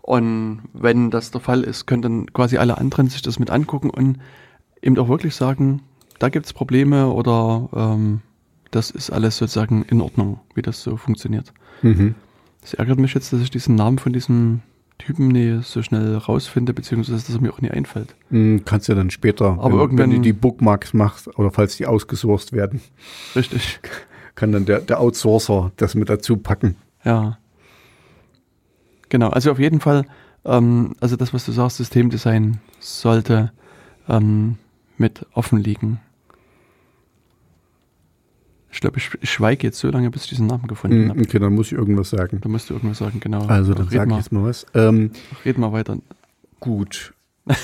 Und 0.00 0.62
wenn 0.72 1.10
das 1.10 1.30
der 1.30 1.40
Fall 1.40 1.62
ist, 1.62 1.86
können 1.86 2.02
dann 2.02 2.32
quasi 2.32 2.56
alle 2.56 2.78
anderen 2.78 3.08
sich 3.08 3.22
das 3.22 3.38
mit 3.38 3.50
angucken 3.50 3.90
und 3.90 4.18
eben 4.80 4.98
auch 4.98 5.08
wirklich 5.08 5.34
sagen, 5.34 5.82
da 6.18 6.28
gibt 6.28 6.46
es 6.46 6.52
Probleme 6.52 7.08
oder 7.08 7.68
ähm, 7.74 8.20
das 8.70 8.90
ist 8.90 9.10
alles 9.10 9.36
sozusagen 9.36 9.84
in 9.84 10.00
Ordnung, 10.00 10.40
wie 10.54 10.62
das 10.62 10.82
so 10.82 10.96
funktioniert. 10.96 11.52
Mhm. 11.82 12.14
Das 12.62 12.74
ärgert 12.74 12.98
mich 12.98 13.14
jetzt, 13.14 13.32
dass 13.32 13.40
ich 13.40 13.50
diesen 13.50 13.74
Namen 13.74 13.98
von 13.98 14.12
diesem 14.12 14.62
Typen 14.98 15.28
nie 15.28 15.60
so 15.62 15.82
schnell 15.82 16.16
rausfinde, 16.16 16.72
beziehungsweise 16.72 17.24
dass 17.24 17.34
er 17.34 17.40
mir 17.40 17.52
auch 17.52 17.60
nie 17.60 17.70
einfällt. 17.70 18.14
Mhm, 18.30 18.64
kannst 18.64 18.88
du 18.88 18.94
dann 18.94 19.10
später, 19.10 19.58
Aber 19.58 19.64
wenn, 19.64 19.78
irgendwann, 19.80 20.10
wenn 20.10 20.16
du 20.16 20.20
die 20.20 20.32
Bookmarks 20.32 20.94
machst 20.94 21.28
oder 21.38 21.50
falls 21.50 21.76
die 21.76 21.86
ausgesourced 21.86 22.52
werden. 22.52 22.80
Richtig 23.36 23.80
kann 24.34 24.52
dann 24.52 24.64
der, 24.64 24.80
der 24.80 25.00
Outsourcer 25.00 25.72
das 25.76 25.94
mit 25.94 26.08
dazu 26.08 26.36
packen. 26.36 26.76
Ja. 27.04 27.38
Genau, 29.08 29.28
also 29.28 29.50
auf 29.50 29.58
jeden 29.58 29.80
Fall, 29.80 30.06
ähm, 30.44 30.94
also 31.00 31.16
das, 31.16 31.34
was 31.34 31.44
du 31.44 31.52
sagst, 31.52 31.76
Systemdesign 31.76 32.60
sollte 32.80 33.52
ähm, 34.08 34.56
mit 34.96 35.26
offen 35.34 35.58
liegen. 35.58 36.00
Ich 38.70 38.80
glaube, 38.80 38.96
ich, 38.96 39.10
ich 39.20 39.30
schweige 39.30 39.66
jetzt 39.66 39.78
so 39.78 39.90
lange, 39.90 40.10
bis 40.10 40.24
ich 40.24 40.30
diesen 40.30 40.46
Namen 40.46 40.66
gefunden 40.66 41.02
hm, 41.02 41.10
habe. 41.10 41.20
Okay, 41.20 41.38
dann 41.38 41.54
muss 41.54 41.66
ich 41.66 41.72
irgendwas 41.74 42.08
sagen. 42.08 42.40
Du 42.40 42.48
musst 42.48 42.70
du 42.70 42.74
irgendwas 42.74 42.98
sagen, 42.98 43.20
genau. 43.20 43.44
Also, 43.46 43.74
dann 43.74 43.90
sag 43.90 44.08
ich 44.08 44.16
jetzt 44.16 44.32
mal 44.32 44.44
was. 44.44 44.64
Ähm, 44.74 45.10
red 45.44 45.58
mal 45.58 45.72
weiter. 45.72 45.98
Gut. 46.58 47.12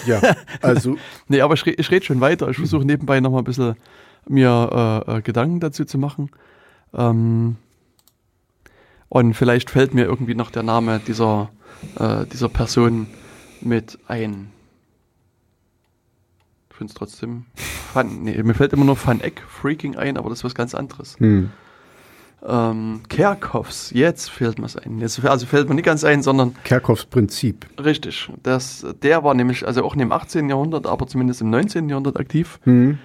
Ja, 0.06 0.20
also. 0.60 0.96
nee, 1.28 1.40
aber 1.40 1.54
ich, 1.54 1.66
ich 1.66 1.90
rede 1.90 2.04
schon 2.04 2.20
weiter. 2.20 2.48
Ich 2.50 2.58
versuche 2.58 2.84
nebenbei 2.84 3.20
nochmal 3.20 3.40
ein 3.40 3.44
bisschen 3.44 3.76
mir 4.28 5.04
äh, 5.08 5.16
äh, 5.16 5.22
Gedanken 5.22 5.60
dazu 5.60 5.86
zu 5.86 5.96
machen. 5.96 6.30
Ähm, 6.94 7.56
und 9.08 9.34
vielleicht 9.34 9.70
fällt 9.70 9.94
mir 9.94 10.04
irgendwie 10.04 10.34
noch 10.34 10.50
der 10.50 10.62
Name 10.62 11.00
dieser, 11.06 11.50
äh, 11.98 12.26
dieser 12.26 12.48
Person 12.48 13.06
mit 13.60 13.98
ein. 14.06 14.52
Ich 16.70 16.76
finde 16.76 16.90
es 16.92 16.94
trotzdem 16.94 17.46
fun. 17.54 18.22
Nee, 18.22 18.42
mir 18.42 18.54
fällt 18.54 18.72
immer 18.72 18.84
nur 18.84 18.98
Van 19.02 19.20
Eck 19.20 19.42
Freaking 19.48 19.96
ein, 19.96 20.16
aber 20.16 20.28
das 20.28 20.40
ist 20.40 20.44
was 20.44 20.54
ganz 20.54 20.74
anderes. 20.74 21.18
Hm. 21.18 21.50
Ähm, 22.46 23.00
Kerkhoffs, 23.08 23.90
jetzt 23.90 24.30
fällt 24.30 24.60
mir 24.60 24.66
es 24.66 24.76
ein. 24.76 25.00
Jetzt, 25.00 25.24
also 25.24 25.46
fällt 25.46 25.68
mir 25.68 25.74
nicht 25.74 25.84
ganz 25.84 26.04
ein, 26.04 26.22
sondern. 26.22 26.54
Kerkhoffs 26.62 27.04
Prinzip. 27.04 27.66
Richtig. 27.82 28.30
Das, 28.44 28.86
der 29.02 29.24
war 29.24 29.34
nämlich, 29.34 29.66
also 29.66 29.84
auch 29.84 29.96
im 29.96 30.12
18. 30.12 30.48
Jahrhundert, 30.48 30.86
aber 30.86 31.08
zumindest 31.08 31.40
im 31.40 31.50
19. 31.50 31.88
Jahrhundert 31.88 32.18
aktiv. 32.18 32.60
Hm. 32.62 32.98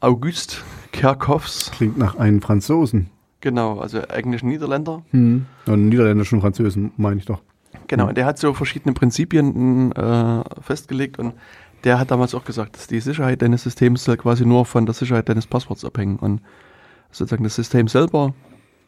August 0.00 0.64
Kerkhoffs. 0.92 1.70
Klingt 1.72 1.98
nach 1.98 2.16
einem 2.16 2.42
Franzosen. 2.42 3.10
Genau, 3.40 3.78
also 3.78 4.00
eigentlich 4.08 4.42
Niederländer. 4.42 5.02
Hm. 5.10 5.46
Und 5.66 5.88
niederländischen 5.88 6.40
Französen, 6.40 6.92
meine 6.96 7.20
ich 7.20 7.26
doch. 7.26 7.40
Genau, 7.88 8.08
hm. 8.08 8.14
der 8.14 8.26
hat 8.26 8.38
so 8.38 8.52
verschiedene 8.52 8.92
Prinzipien 8.94 9.92
äh, 9.92 10.42
festgelegt 10.60 11.18
und 11.18 11.34
der 11.84 11.98
hat 11.98 12.10
damals 12.10 12.34
auch 12.34 12.44
gesagt, 12.44 12.76
dass 12.76 12.86
die 12.86 13.00
Sicherheit 13.00 13.40
deines 13.40 13.62
Systems 13.62 14.04
soll 14.04 14.18
quasi 14.18 14.44
nur 14.44 14.66
von 14.66 14.84
der 14.84 14.94
Sicherheit 14.94 15.28
deines 15.28 15.46
Passworts 15.46 15.84
abhängen. 15.84 16.16
Und 16.16 16.42
sozusagen 17.10 17.44
das 17.44 17.54
System 17.54 17.88
selber 17.88 18.34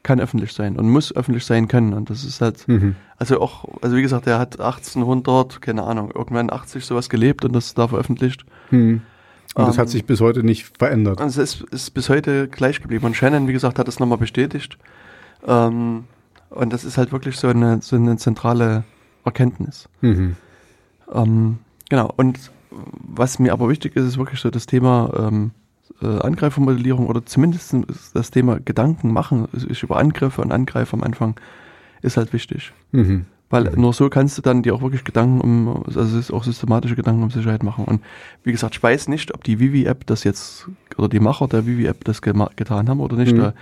kann 0.02 0.20
öffentlich 0.20 0.52
sein 0.52 0.76
und 0.76 0.90
muss 0.90 1.14
öffentlich 1.14 1.46
sein 1.46 1.68
können. 1.68 1.94
Und 1.94 2.10
das 2.10 2.24
ist 2.24 2.40
halt, 2.40 2.66
Mhm. 2.68 2.96
also 3.16 3.40
auch, 3.40 3.64
also 3.80 3.96
wie 3.96 4.02
gesagt, 4.02 4.26
er 4.26 4.38
hat 4.38 4.60
1800, 4.60 5.62
keine 5.62 5.84
Ahnung, 5.84 6.10
irgendwann 6.14 6.50
80 6.52 6.84
sowas 6.84 7.08
gelebt 7.08 7.44
und 7.44 7.52
das 7.54 7.74
da 7.74 7.88
veröffentlicht. 7.88 8.44
Mhm. 8.70 9.02
Und 9.54 9.66
das 9.66 9.76
Ähm, 9.76 9.82
hat 9.82 9.88
sich 9.90 10.04
bis 10.04 10.20
heute 10.20 10.42
nicht 10.42 10.78
verändert. 10.78 11.20
Und 11.20 11.28
es 11.28 11.36
ist, 11.36 11.94
bis 11.94 12.08
heute 12.08 12.48
gleich 12.48 12.80
geblieben. 12.80 13.04
Und 13.04 13.16
Shannon, 13.16 13.48
wie 13.48 13.52
gesagt, 13.52 13.78
hat 13.78 13.86
das 13.88 14.00
nochmal 14.00 14.18
bestätigt. 14.18 14.78
Ähm, 15.46 16.04
und 16.50 16.72
das 16.72 16.84
ist 16.84 16.98
halt 16.98 17.12
wirklich 17.12 17.36
so 17.36 17.48
eine, 17.48 17.82
so 17.82 17.96
eine 17.96 18.16
zentrale 18.16 18.84
Erkenntnis. 19.24 19.88
Mhm. 20.00 20.36
Ähm, 21.12 21.58
genau. 21.88 22.12
Und 22.16 22.38
was 22.70 23.38
mir 23.38 23.52
aber 23.52 23.68
wichtig 23.68 23.96
ist, 23.96 24.04
ist 24.04 24.18
wirklich 24.18 24.40
so 24.40 24.50
das 24.50 24.66
Thema 24.66 25.12
ähm, 25.18 25.50
äh, 26.00 26.06
Angreifermodellierung 26.06 27.06
oder 27.06 27.24
zumindest 27.24 27.74
das 28.14 28.30
Thema 28.30 28.58
Gedanken 28.60 29.12
machen 29.12 29.48
sich 29.52 29.82
über 29.82 29.98
Angriffe 29.98 30.40
und 30.40 30.52
Angreifer 30.52 30.94
am 30.94 31.02
Anfang 31.02 31.34
ist 32.00 32.16
halt 32.16 32.32
wichtig. 32.32 32.72
Mhm. 32.92 33.26
Weil 33.52 33.64
nur 33.76 33.92
so 33.92 34.08
kannst 34.08 34.38
du 34.38 34.42
dann 34.42 34.62
dir 34.62 34.74
auch 34.74 34.80
wirklich 34.80 35.04
Gedanken 35.04 35.42
um, 35.42 35.84
also 35.84 36.00
es 36.00 36.14
ist 36.14 36.32
auch 36.32 36.42
systematische 36.42 36.96
Gedanken 36.96 37.22
um 37.22 37.30
Sicherheit 37.30 37.62
machen. 37.62 37.84
Und 37.84 38.02
wie 38.44 38.50
gesagt, 38.50 38.74
ich 38.74 38.82
weiß 38.82 39.08
nicht, 39.08 39.34
ob 39.34 39.44
die 39.44 39.60
Vivi-App 39.60 40.06
das 40.06 40.24
jetzt, 40.24 40.70
oder 40.96 41.10
die 41.10 41.20
Macher 41.20 41.48
der 41.48 41.66
Vivi-App 41.66 42.02
das 42.04 42.22
getan 42.22 42.88
haben 42.88 43.00
oder 43.00 43.14
nicht. 43.16 43.34
Mhm. 43.34 43.40
Da 43.40 43.54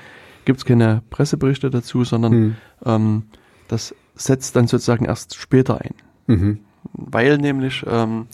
gibt 0.44 0.60
es 0.60 0.64
keine 0.64 1.02
Presseberichte 1.10 1.70
dazu, 1.70 2.04
sondern 2.04 2.32
Mhm. 2.32 2.56
ähm, 2.86 3.22
das 3.66 3.92
setzt 4.14 4.54
dann 4.54 4.68
sozusagen 4.68 5.06
erst 5.06 5.34
später 5.34 5.80
ein. 5.80 5.94
Mhm. 6.28 6.60
Weil 6.92 7.38
nämlich 7.38 7.84
ähm, 7.90 8.28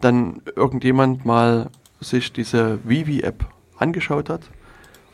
dann 0.00 0.42
irgendjemand 0.56 1.24
mal 1.24 1.70
sich 2.00 2.32
diese 2.32 2.80
Vivi-App 2.82 3.46
angeschaut 3.76 4.28
hat 4.30 4.50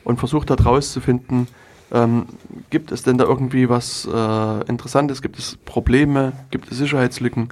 und 0.03 0.19
versucht 0.19 0.51
hat 0.51 0.65
rauszufinden, 0.65 1.47
ähm, 1.95 2.27
gibt 2.71 2.93
es 2.93 3.03
denn 3.05 3.17
da 3.17 3.25
irgendwie 3.25 3.69
was 3.71 4.07
äh, 4.13 4.69
Interessantes, 4.69 5.23
gibt 5.23 5.39
es 5.39 5.57
Probleme, 5.65 6.33
gibt 6.51 6.71
es 6.71 6.77
Sicherheitslücken 6.79 7.49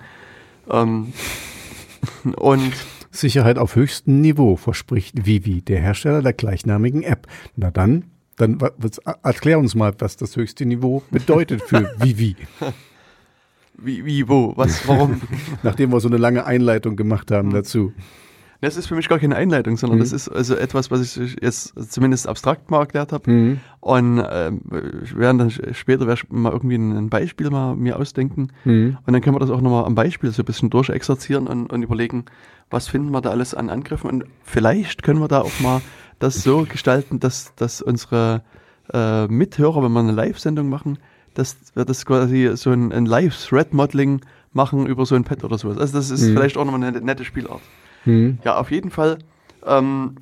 ähm, 0.70 1.12
und 2.36 2.72
Sicherheit 3.11 3.59
auf 3.59 3.76
höchstem 3.76 4.20
Niveau, 4.20 4.57
verspricht 4.57 5.26
Vivi, 5.26 5.62
der 5.62 5.80
Hersteller 5.80 6.22
der 6.22 6.32
gleichnamigen 6.32 7.03
App. 7.03 7.26
Na 7.57 7.70
dann, 7.70 8.05
dann 8.36 8.59
was- 8.61 8.99
erklär 9.22 9.59
uns 9.59 9.74
mal, 9.74 9.93
was 9.99 10.16
das 10.16 10.34
höchste 10.36 10.64
Niveau 10.66 11.03
bedeutet 11.11 11.62
für 11.62 11.90
Vivi. 11.99 12.36
wie, 13.76 14.05
wie, 14.05 14.28
wo, 14.28 14.55
was, 14.57 14.86
warum. 14.88 15.20
Nachdem 15.62 15.93
wir 15.93 16.01
so 16.01 16.09
eine 16.09 16.16
lange 16.16 16.47
Einleitung 16.47 16.97
gemacht 16.97 17.30
haben 17.30 17.49
Mhm. 17.49 17.53
dazu. 17.55 17.93
Das 18.62 18.76
ist 18.76 18.86
für 18.86 18.94
mich 18.94 19.08
gar 19.08 19.18
keine 19.18 19.34
Einleitung, 19.36 19.76
sondern 19.76 19.98
Mhm. 19.98 20.02
das 20.02 20.12
ist 20.12 20.28
also 20.28 20.54
etwas, 20.54 20.90
was 20.90 21.00
ich 21.16 21.36
jetzt 21.42 21.74
zumindest 21.92 22.28
abstrakt 22.28 22.70
mal 22.70 22.78
erklärt 22.80 23.12
habe. 23.12 23.30
Mhm. 23.30 23.60
Und 23.80 24.24
ähm, 24.30 24.60
ich 25.02 25.16
werde 25.16 25.38
dann 25.38 25.50
später 25.74 26.06
werd 26.06 26.20
ich 26.22 26.30
mal 26.30 26.52
irgendwie 26.52 26.76
ein 26.76 27.10
Beispiel 27.10 27.50
mal 27.50 27.74
mir 27.74 27.98
ausdenken. 27.98 28.48
Mhm. 28.64 28.96
Und 29.04 29.12
dann 29.12 29.20
können 29.20 29.34
wir 29.34 29.40
das 29.40 29.50
auch 29.50 29.60
nochmal 29.60 29.84
am 29.84 29.96
Beispiel 29.96 30.30
so 30.30 30.42
ein 30.42 30.46
bisschen 30.46 30.70
durchexerzieren 30.70 31.48
und, 31.48 31.72
und 31.72 31.82
überlegen, 31.82 32.24
was 32.70 32.86
finden 32.86 33.10
wir 33.10 33.20
da 33.20 33.30
alles 33.30 33.52
an 33.54 33.68
Angriffen. 33.68 34.08
Und 34.08 34.24
vielleicht 34.44 35.02
können 35.02 35.20
wir 35.20 35.28
da 35.28 35.40
auch 35.40 35.58
mal 35.60 35.80
das 36.20 36.42
so 36.44 36.64
gestalten, 36.68 37.18
dass, 37.18 37.54
dass 37.56 37.82
unsere 37.82 38.42
äh, 38.94 39.26
Mithörer, 39.26 39.82
wenn 39.82 39.92
wir 39.92 40.00
eine 40.00 40.12
Live-Sendung 40.12 40.68
machen, 40.68 40.98
dass 41.34 41.56
wir 41.74 41.84
das 41.84 42.06
quasi 42.06 42.50
so 42.54 42.70
ein, 42.70 42.92
ein 42.92 43.06
Live-Thread-Modeling 43.06 44.20
machen 44.52 44.86
über 44.86 45.04
so 45.06 45.14
ein 45.16 45.24
Pad 45.24 45.42
oder 45.44 45.58
sowas. 45.58 45.78
Also 45.78 45.94
das 45.94 46.10
ist 46.10 46.22
Mhm. 46.22 46.34
vielleicht 46.34 46.56
auch 46.56 46.64
nochmal 46.64 46.84
eine 46.84 47.00
nette 47.00 47.24
Spielart. 47.24 47.60
Mhm. 48.05 48.38
Ja, 48.44 48.57
auf 48.59 48.70
jeden 48.70 48.90
Fall 48.90 49.18
ähm, 49.66 50.16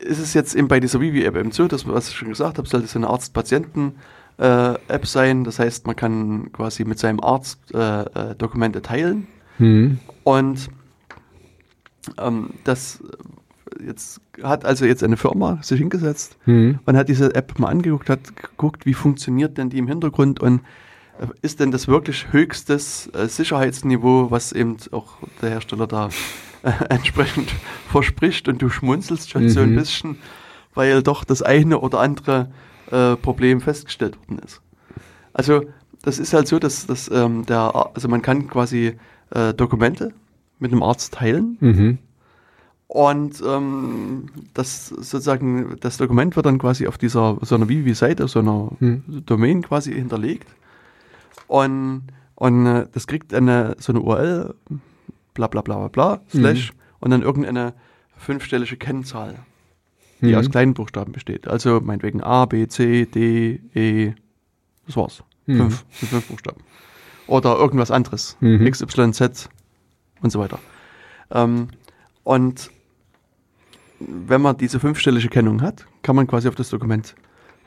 ist 0.00 0.18
es 0.18 0.34
jetzt 0.34 0.54
eben 0.54 0.68
bei 0.68 0.80
dieser 0.80 1.00
Vivi-App 1.00 1.36
eben 1.36 1.52
so, 1.52 1.68
dass, 1.68 1.86
was 1.86 2.08
ich 2.08 2.16
schon 2.16 2.28
gesagt 2.30 2.58
habe, 2.58 2.68
sollte 2.68 2.86
so 2.86 2.98
eine 2.98 3.08
Arzt-Patienten-App 3.08 5.06
sein. 5.06 5.44
Das 5.44 5.58
heißt, 5.58 5.86
man 5.86 5.96
kann 5.96 6.50
quasi 6.52 6.84
mit 6.84 6.98
seinem 6.98 7.20
Arzt 7.20 7.58
äh, 7.74 8.02
äh, 8.02 8.34
Dokumente 8.36 8.82
teilen. 8.82 9.26
Mhm. 9.58 9.98
Und 10.24 10.68
ähm, 12.18 12.50
das 12.64 13.00
äh, 13.80 13.86
jetzt 13.86 14.20
hat 14.42 14.64
also 14.64 14.84
jetzt 14.84 15.02
eine 15.04 15.16
Firma 15.16 15.58
sich 15.62 15.78
hingesetzt 15.78 16.36
Mhm. 16.46 16.78
und 16.84 16.96
hat 16.96 17.08
diese 17.08 17.34
App 17.34 17.58
mal 17.58 17.68
angeguckt, 17.68 18.08
hat 18.10 18.36
geguckt, 18.36 18.86
wie 18.86 18.94
funktioniert 18.94 19.58
denn 19.58 19.70
die 19.70 19.78
im 19.78 19.88
Hintergrund 19.88 20.40
und 20.40 20.60
äh, 21.20 21.26
ist 21.42 21.60
denn 21.60 21.70
das 21.70 21.88
wirklich 21.88 22.32
höchstes 22.32 23.08
äh, 23.14 23.28
Sicherheitsniveau, 23.28 24.30
was 24.30 24.52
eben 24.52 24.76
auch 24.90 25.14
der 25.40 25.50
Hersteller 25.50 25.86
da 25.86 26.08
äh, 26.62 26.72
entsprechend 26.88 27.52
verspricht 27.88 28.48
und 28.48 28.60
du 28.62 28.68
schmunzelst 28.68 29.30
schon 29.30 29.48
so 29.48 29.60
ein 29.60 29.70
Mhm. 29.70 29.74
bisschen, 29.76 30.16
weil 30.74 31.02
doch 31.02 31.24
das 31.24 31.42
eine 31.42 31.78
oder 31.80 32.00
andere 32.00 32.50
äh, 32.90 33.16
Problem 33.16 33.60
festgestellt 33.60 34.16
worden 34.18 34.40
ist. 34.44 34.60
Also 35.32 35.62
das 36.02 36.18
ist 36.18 36.32
halt 36.34 36.48
so, 36.48 36.58
dass, 36.58 36.86
dass 36.86 37.10
ähm, 37.10 37.46
der, 37.46 37.90
also 37.94 38.08
man 38.08 38.22
kann 38.22 38.48
quasi 38.48 38.96
äh, 39.30 39.54
Dokumente 39.54 40.12
mit 40.58 40.72
einem 40.72 40.82
Arzt 40.82 41.14
teilen 41.14 41.56
Mhm. 41.60 41.98
und 42.88 43.42
ähm, 43.46 44.26
das 44.54 44.88
sozusagen, 44.88 45.76
das 45.80 45.96
Dokument 45.96 46.36
wird 46.36 46.46
dann 46.46 46.58
quasi 46.58 46.86
auf 46.86 46.98
dieser 46.98 47.38
so 47.42 47.54
einer 47.54 47.68
Vivi-Seite, 47.68 48.28
so 48.28 48.40
einer 48.40 48.70
Hm. 48.80 49.02
Domain 49.26 49.62
quasi 49.62 49.92
hinterlegt. 49.94 50.46
Und, 51.46 52.02
und 52.34 52.66
äh, 52.66 52.86
das 52.92 53.06
kriegt 53.06 53.32
eine 53.34 53.76
so 53.78 53.92
eine 53.92 54.00
URL, 54.00 54.54
bla 55.34 55.46
bla 55.46 55.62
bla 55.62 55.76
bla 55.78 55.88
bla, 55.88 56.20
slash, 56.30 56.72
und 57.00 57.10
dann 57.10 57.22
irgendeine 57.22 57.74
fünfstellige 58.16 58.76
Kennzahl, 58.76 59.38
die 60.20 60.26
Mhm. 60.32 60.34
aus 60.36 60.50
kleinen 60.50 60.74
Buchstaben 60.74 61.12
besteht. 61.12 61.48
Also 61.48 61.80
meinetwegen 61.80 62.22
A, 62.22 62.44
B, 62.46 62.66
C, 62.68 63.06
D, 63.06 63.60
E, 63.74 64.12
das 64.86 64.96
war's. 64.96 65.24
Mhm. 65.46 65.56
Fünf, 65.56 65.84
sind 65.92 66.08
fünf 66.10 66.26
Buchstaben. 66.28 66.60
Oder 67.26 67.56
irgendwas 67.56 67.90
anderes. 67.90 68.36
Mhm. 68.40 68.66
X, 68.66 68.80
Y, 68.82 69.12
Z 69.12 69.48
und 70.20 70.30
so 70.30 70.38
weiter. 70.38 70.58
Ähm, 71.30 71.68
und 72.24 72.70
wenn 74.00 74.40
man 74.42 74.56
diese 74.56 74.80
fünfstellige 74.80 75.28
Kennung 75.28 75.62
hat, 75.62 75.86
kann 76.02 76.14
man 76.16 76.26
quasi 76.26 76.48
auf 76.48 76.54
das 76.56 76.68
Dokument 76.70 77.14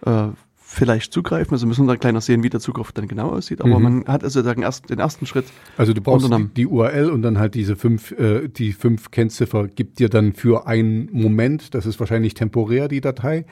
äh, 0.05 0.27
vielleicht 0.75 1.13
zugreifen. 1.13 1.53
Also 1.53 1.65
müssen 1.67 1.85
wir 1.85 1.93
da 1.93 1.97
kleiner 1.97 2.21
sehen, 2.21 2.43
wie 2.43 2.49
der 2.49 2.59
Zugriff 2.59 2.91
dann 2.91 3.07
genau 3.07 3.29
aussieht. 3.29 3.61
Aber 3.61 3.77
Mhm. 3.79 3.83
man 3.83 4.05
hat 4.07 4.23
also 4.23 4.39
sozusagen 4.39 4.61
erst 4.61 4.89
den 4.89 4.99
ersten 4.99 5.25
Schritt. 5.25 5.45
Also 5.77 5.93
du 5.93 6.01
brauchst 6.01 6.29
die, 6.29 6.47
die 6.55 6.67
URL 6.67 7.09
und 7.09 7.21
dann 7.21 7.39
halt 7.39 7.55
diese 7.55 7.75
fünf, 7.75 8.11
äh, 8.11 8.47
die 8.49 8.73
fünf 8.73 9.11
Kennziffer 9.11 9.67
gibt 9.67 9.99
dir 9.99 10.09
dann 10.09 10.33
für 10.33 10.67
einen 10.67 11.09
Moment, 11.11 11.73
das 11.73 11.85
ist 11.85 11.99
wahrscheinlich 11.99 12.33
temporär 12.33 12.87
die 12.87 13.01
Datei, 13.01 13.45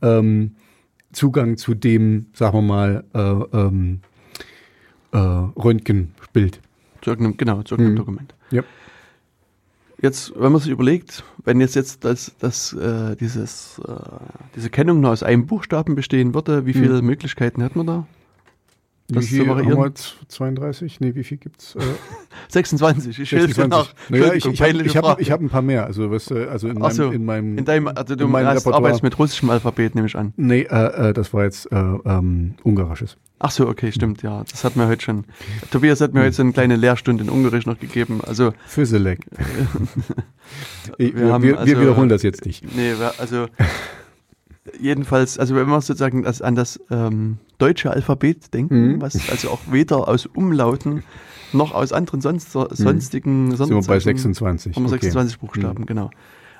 ähm, 0.00 0.52
Zugang 1.12 1.58
zu 1.58 1.74
dem, 1.74 2.26
sagen 2.32 2.56
wir 2.56 2.62
mal, 2.62 3.04
äh, 3.14 3.56
ähm, 3.58 4.00
äh, 5.12 5.18
Röntgenbild. 5.18 6.60
Zu 7.02 7.10
irgendeinem, 7.10 7.36
genau, 7.36 7.62
zu 7.62 7.74
irgendeinem 7.74 7.94
Mhm. 7.94 7.98
Dokument. 7.98 8.34
Ja. 8.50 8.62
Jetzt, 10.02 10.32
wenn 10.36 10.50
man 10.50 10.60
sich 10.60 10.70
überlegt, 10.70 11.22
wenn 11.44 11.60
jetzt 11.60 11.76
jetzt 11.76 12.04
das, 12.04 12.32
das, 12.40 12.72
äh, 12.72 13.14
dieses, 13.16 13.80
äh, 13.86 13.92
diese 14.56 14.68
Kennung 14.68 15.00
nur 15.00 15.12
aus 15.12 15.22
einem 15.22 15.46
Buchstaben 15.46 15.94
bestehen 15.94 16.34
würde, 16.34 16.66
wie 16.66 16.72
viele 16.74 17.00
Möglichkeiten 17.02 17.62
hat 17.62 17.76
man 17.76 17.86
da? 17.86 18.06
Das 19.08 19.24
wie 19.24 19.28
zu 19.28 19.34
viel 19.34 19.40
haben 19.42 19.58
variieren? 19.58 19.78
wir? 19.78 19.94
Z- 19.94 20.16
32? 20.28 21.00
Nee, 21.00 21.14
wie 21.14 21.22
viel 21.22 21.36
gibt's? 21.36 21.76
Äh, 21.76 21.80
26. 22.48 23.18
Ich 23.20 23.30
helfe 23.32 23.46
26. 23.48 23.68
nach. 23.70 24.10
Naja, 24.10 24.32
ich, 24.32 24.44
ich 24.46 24.60
habe 24.62 24.82
ich 24.82 24.96
hab, 24.96 25.20
ich 25.20 25.30
hab 25.30 25.40
ein 25.40 25.50
paar 25.50 25.62
mehr. 25.62 25.84
Also, 25.86 26.10
was, 26.10 26.30
äh, 26.30 26.46
also 26.46 26.68
in, 26.68 26.78
meinem, 26.78 26.92
so, 26.92 27.10
in 27.10 27.24
meinem. 27.24 27.58
In 27.58 27.64
deinem, 27.64 27.88
also 27.88 28.16
du 28.16 28.24
in 28.24 28.30
meinem 28.30 28.46
arbeitest 28.46 29.02
mit 29.02 29.18
russischem 29.18 29.50
Alphabet, 29.50 29.94
nehme 29.94 30.06
ich 30.06 30.16
an. 30.16 30.32
nee, 30.36 30.62
äh, 30.62 31.10
äh, 31.10 31.12
das 31.12 31.32
war 31.34 31.44
jetzt 31.44 31.70
äh, 31.70 31.76
ähm, 31.76 32.54
ungarisches. 32.64 33.18
Ach 33.44 33.50
so, 33.50 33.66
okay, 33.68 33.90
stimmt, 33.90 34.22
ja. 34.22 34.44
Das 34.48 34.62
hat 34.62 34.76
mir 34.76 34.86
heute 34.86 35.02
schon. 35.02 35.24
Tobias 35.72 36.00
hat 36.00 36.14
mir 36.14 36.20
heute 36.20 36.32
so 36.32 36.42
eine 36.42 36.52
kleine 36.52 36.76
Lehrstunde 36.76 37.24
in 37.24 37.28
Ungarisch 37.30 37.66
noch 37.66 37.76
gegeben. 37.80 38.20
Also, 38.24 38.52
Füsselek. 38.66 39.26
wir, 40.96 41.14
Wir 41.16 41.32
haben 41.32 41.42
wir, 41.42 41.58
also- 41.58 41.80
wiederholen 41.80 42.08
das 42.08 42.22
jetzt 42.22 42.46
nicht. 42.46 42.64
nee, 42.76 42.92
also 43.18 43.46
jedenfalls, 44.80 45.38
also 45.38 45.56
wenn 45.56 45.66
wir 45.68 45.80
sozusagen 45.80 46.22
das, 46.22 46.40
an 46.40 46.54
das 46.54 46.80
ähm, 46.90 47.38
deutsche 47.58 47.90
Alphabet 47.90 48.54
denken, 48.54 48.92
Mhm. 48.94 49.02
was 49.02 49.28
also 49.28 49.50
auch 49.50 49.60
weder 49.70 50.06
aus 50.08 50.26
Umlauten 50.26 51.02
noch 51.52 51.74
aus 51.74 51.92
anderen 51.92 52.20
sonst, 52.20 52.52
sonstigen 52.52 53.46
Mhm. 53.48 53.56
Sind 53.56 53.70
wir 53.70 53.76
bei 53.76 53.98
Sonderzeichen- 53.98 54.02
26. 54.18 54.76
Haben 54.76 54.84
wir 54.84 54.88
okay. 54.92 55.00
26 55.10 55.38
Buchstaben, 55.40 55.84
genau. 55.86 56.10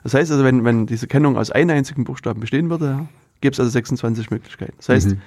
Das 0.03 0.15
heißt 0.15 0.33
also, 0.33 0.43
wenn, 0.43 0.65
wenn 0.65 0.87
diese 0.87 1.07
Kennung 1.07 1.37
aus 1.37 1.51
einem 1.53 1.71
einzigen 1.77 2.03
Buchstaben 2.05 2.41
bestehen 2.41 2.69
würde, 2.71 3.07
gäbe 3.41 3.53
es 3.53 3.61
also 3.61 3.71
26 3.71 4.31
Möglichkeiten. 4.31 4.75
Das 4.79 4.89
heißt, 4.89 5.11
Mhm. 5.11 5.21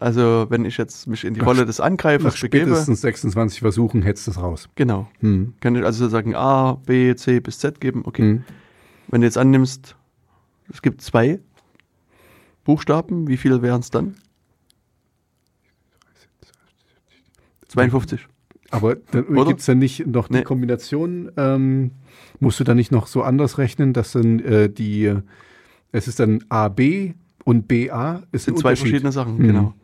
Also 0.00 0.46
wenn 0.48 0.64
ich 0.64 0.76
jetzt 0.78 1.06
mich 1.06 1.24
in 1.24 1.34
die 1.34 1.40
Rolle 1.40 1.66
des 1.66 1.78
Angreifers 1.80 2.34
Nach 2.34 2.40
begebe, 2.40 2.64
spätestens 2.66 3.00
26 3.02 3.60
Versuchen 3.60 4.02
hättest 4.02 4.26
du 4.26 4.30
es 4.32 4.38
raus. 4.42 4.68
genau, 4.74 5.08
Hm. 5.20 5.54
kann 5.60 5.76
ich 5.76 5.84
also 5.84 6.08
sagen 6.08 6.34
A, 6.34 6.74
B, 6.86 7.14
C 7.14 7.40
bis 7.40 7.58
Z 7.58 7.80
geben. 7.80 8.02
Okay, 8.04 8.22
Hm. 8.22 8.44
wenn 9.08 9.20
du 9.20 9.26
jetzt 9.26 9.38
annimmst, 9.38 9.96
es 10.72 10.82
gibt 10.82 11.02
zwei 11.02 11.38
Buchstaben, 12.64 13.28
wie 13.28 13.36
viele 13.36 13.62
wären 13.62 13.80
es 13.80 13.90
dann? 13.90 14.14
52. 17.68 18.26
Aber 18.72 18.96
dann 18.96 19.26
gibt 19.46 19.60
es 19.60 19.66
dann 19.66 19.78
nicht 19.78 20.06
noch 20.06 20.28
die 20.28 20.34
Nee. 20.34 20.42
Kombination, 20.42 21.30
ähm, 21.36 21.90
musst 22.38 22.60
du 22.60 22.64
dann 22.64 22.76
nicht 22.76 22.92
noch 22.92 23.06
so 23.08 23.22
anders 23.22 23.58
rechnen, 23.58 23.92
dass 23.92 24.12
dann 24.12 24.38
äh, 24.40 24.68
die, 24.70 25.12
es 25.92 26.06
ist 26.08 26.20
dann 26.20 26.44
AB 26.48 27.14
und 27.44 27.66
BA, 27.68 28.22
ist 28.32 28.44
sind 28.44 28.58
zwei 28.58 28.76
verschiedene 28.76 29.10
Sachen, 29.12 29.38
Mhm. 29.38 29.46
genau. 29.46 29.74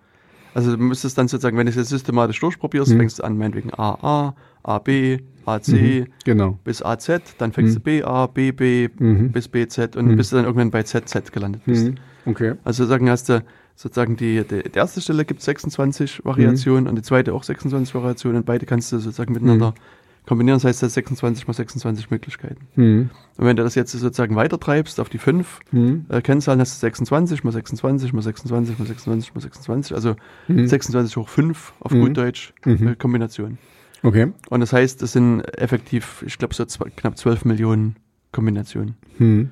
Also 0.57 0.75
du 0.75 0.83
müsstest 0.83 1.19
dann 1.19 1.29
sozusagen, 1.29 1.59
wenn 1.59 1.67
du 1.67 1.71
es 1.71 1.77
jetzt 1.77 1.91
systematisch 1.91 2.41
durchprobierst, 2.41 2.91
Mhm. 2.95 2.97
fängst 2.97 3.19
du 3.19 3.25
an, 3.25 3.37
meinetwegen 3.37 3.71
AA, 3.77 4.35
AB, 4.63 5.19
AC 5.45 5.69
Mhm. 5.69 6.07
Genau. 6.25 6.59
bis 6.65 6.81
AZ, 6.83 7.21
dann 7.37 7.53
fängst 7.53 7.75
Mhm. 7.75 7.75
du 7.75 7.81
BA, 8.01 8.27
BB 8.27 8.89
Mhm. 8.99 9.33
bis 9.33 9.49
BZ 9.49 9.97
und 9.97 10.07
Mhm. 10.07 10.17
bis 10.17 10.31
du 10.31 10.37
dann 10.37 10.47
irgendwann 10.47 10.71
bei 10.71 10.83
ZZ 10.83 11.31
gelandet 11.31 11.61
bist. 11.67 11.89
Mhm. 11.89 11.95
Okay. 12.25 12.55
Also 12.65 12.85
sozusagen 12.85 13.11
hast 13.11 13.29
du 13.29 13.45
sozusagen 13.75 14.17
die, 14.17 14.43
die, 14.45 14.63
die 14.63 14.79
erste 14.79 15.03
Stelle 15.03 15.27
gibt 15.27 15.43
26 15.43 16.25
Variationen 16.25 16.85
Mhm. 16.85 16.89
und 16.91 16.97
die 16.97 17.03
zweite 17.03 17.35
auch 17.35 17.43
26 17.43 17.95
Variationen 17.95 18.39
und 18.39 18.47
beide 18.47 18.65
kannst 18.65 18.91
du 18.93 18.99
sozusagen 18.99 19.35
miteinander 19.35 19.75
kombinieren. 20.27 20.57
Das 20.57 20.65
heißt, 20.65 20.83
das 20.83 20.95
26 20.95 21.47
mal 21.47 21.55
26 21.55 22.11
Möglichkeiten. 22.11 22.67
Mhm. 22.75 23.11
Und 23.37 23.47
wenn 23.47 23.57
du 23.57 23.63
das 23.63 23.75
jetzt 23.75 23.93
sozusagen 23.93 24.35
weiter 24.37 24.59
treibst 24.59 24.99
auf 25.01 25.09
die 25.09 25.19
fünf 25.19 25.61
Mhm. 25.71 26.07
äh, 26.09 26.21
Kennzahlen, 26.21 26.61
hast 26.61 26.77
du 26.77 26.81
26 26.81 27.45
mal 27.45 27.53
26 27.53 28.13
mal 28.13 28.23
26 28.23 28.79
mal 28.79 28.87
26 28.87 29.35
mal 29.35 29.41
26, 29.41 29.95
also 29.95 30.17
Mhm. 30.49 30.67
26 30.67 31.17
hoch 31.17 31.29
5 31.29 31.73
auf 31.81 31.93
Mhm. 31.93 32.01
gut 32.01 32.17
Deutsch 32.17 32.53
Mhm. 32.65 32.89
äh, 32.89 32.95
Kombination. 32.97 33.59
Okay. 34.03 34.33
Und 34.51 34.61
das 34.61 34.73
heißt, 34.73 35.01
das 35.03 35.13
sind 35.13 35.41
effektiv, 35.59 36.23
ich 36.27 36.39
glaube, 36.39 36.55
so 36.55 36.65
zwei, 36.67 36.91
knapp 36.91 37.17
12 37.17 37.45
Millionen 37.45 37.97
Kombinationen, 38.33 38.97
Mhm. 39.19 39.51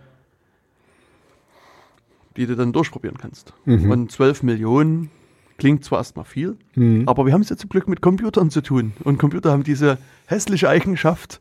die 2.37 2.47
du 2.47 2.57
dann 2.57 2.73
durchprobieren 2.73 3.17
kannst. 3.19 3.53
Mhm. 3.65 3.91
Und 3.91 4.13
12 4.13 4.43
Millionen 4.43 5.11
klingt 5.59 5.85
zwar 5.85 5.99
erstmal 5.99 6.25
viel, 6.25 6.57
Mhm. 6.75 7.05
aber 7.07 7.27
wir 7.27 7.33
haben 7.33 7.43
es 7.43 7.49
ja 7.49 7.57
zum 7.57 7.69
Glück 7.71 7.89
mit 7.89 8.01
Computern 8.01 8.51
zu 8.51 8.61
tun. 8.63 8.93
Und 9.05 9.19
Computer 9.19 9.53
haben 9.53 9.63
diese 9.63 9.99
hässliche 10.27 10.69
Eigenschaft, 10.69 11.41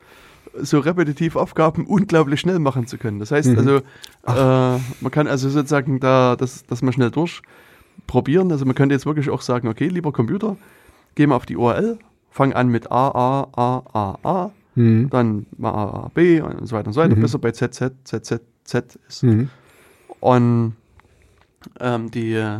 so 0.55 0.79
repetitiv 0.79 1.35
Aufgaben 1.35 1.85
unglaublich 1.87 2.39
schnell 2.39 2.59
machen 2.59 2.85
zu 2.85 2.97
können. 2.99 3.17
Das 3.19 3.31
heißt 3.31 3.49
Mhm. 3.49 3.57
also, 3.57 3.77
äh, 3.77 4.79
man 5.01 5.11
kann 5.11 5.27
also 5.27 5.49
sozusagen 5.49 5.99
da 5.99 6.35
das, 6.35 6.63
das 6.67 6.83
mal 6.83 6.91
schnell 6.93 7.09
durchprobieren. 7.09 8.51
Also 8.51 8.65
man 8.65 8.75
könnte 8.75 8.93
jetzt 8.93 9.05
wirklich 9.07 9.29
auch 9.31 9.41
sagen, 9.41 9.67
okay, 9.67 9.87
lieber 9.87 10.11
Computer, 10.11 10.57
geh 11.15 11.25
mal 11.25 11.35
auf 11.35 11.45
die 11.47 11.57
URL, 11.57 11.97
fang 12.29 12.53
an 12.53 12.67
mit 12.69 12.91
A, 12.91 13.07
A, 13.09 13.47
A, 13.55 13.83
A, 13.93 14.17
A, 14.23 14.51
Mhm. 14.75 15.09
dann 15.09 15.45
mal 15.57 15.71
A, 15.71 15.83
A, 16.05 16.11
B 16.13 16.39
und 16.41 16.67
so 16.67 16.75
weiter 16.75 16.87
und 16.87 16.93
so 16.93 17.01
weiter, 17.01 17.15
Mhm. 17.15 17.21
bis 17.21 17.33
er 17.33 17.39
bei 17.39 17.51
Z, 17.51 17.73
Z, 17.73 17.93
Z, 18.03 18.25
Z, 18.25 18.41
Z 18.63 18.99
ist. 19.07 19.23
Mhm. 19.23 19.49
Und 20.19 20.73
ähm, 21.79 22.11
die 22.11 22.33
äh, 22.33 22.59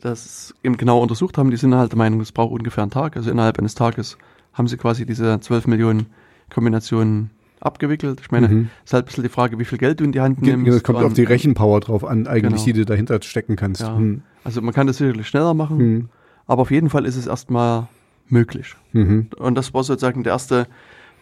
das 0.00 0.54
eben 0.62 0.76
genau 0.76 1.00
untersucht 1.00 1.36
haben, 1.38 1.50
die 1.50 1.56
sind 1.56 1.74
halt 1.74 1.92
der 1.92 1.98
Meinung, 1.98 2.20
es 2.20 2.32
braucht 2.32 2.52
ungefähr 2.52 2.82
einen 2.82 2.90
Tag. 2.90 3.16
Also 3.16 3.30
innerhalb 3.30 3.58
eines 3.58 3.74
Tages 3.74 4.16
haben 4.52 4.68
sie 4.68 4.76
quasi 4.76 5.04
diese 5.06 5.40
12 5.40 5.66
Millionen 5.66 6.06
Kombinationen 6.54 7.30
abgewickelt. 7.60 8.20
Ich 8.22 8.30
meine, 8.30 8.46
es 8.46 8.52
Mhm. 8.52 8.70
ist 8.84 8.92
halt 8.92 9.04
ein 9.04 9.06
bisschen 9.06 9.22
die 9.24 9.28
Frage, 9.30 9.58
wie 9.58 9.64
viel 9.64 9.78
Geld 9.78 10.00
du 10.00 10.04
in 10.04 10.12
die 10.12 10.20
Hand 10.20 10.40
nimmst. 10.42 10.68
Es 10.72 10.82
kommt 10.82 10.98
auf 11.00 11.12
die 11.12 11.24
Rechenpower 11.24 11.80
drauf 11.80 12.04
an, 12.04 12.26
eigentlich, 12.26 12.42
Genau. 12.52 12.64
die 12.64 12.72
du 12.72 12.84
dahinter 12.86 13.20
stecken 13.22 13.56
kannst. 13.56 13.82
Ja. 13.82 13.98
Mhm. 13.98 14.22
Also 14.44 14.62
man 14.62 14.72
kann 14.72 14.86
das 14.86 14.96
sicherlich 14.96 15.28
schneller 15.28 15.52
machen, 15.54 15.76
Mhm. 15.78 16.08
aber 16.46 16.62
auf 16.62 16.70
jeden 16.70 16.88
Fall 16.88 17.04
ist 17.04 17.16
es 17.16 17.26
erstmal 17.26 17.88
möglich. 18.28 18.74
Mhm. 18.92 19.28
Und 19.38 19.54
das 19.56 19.74
war 19.74 19.82
sozusagen 19.84 20.22
der 20.22 20.32
erste 20.32 20.66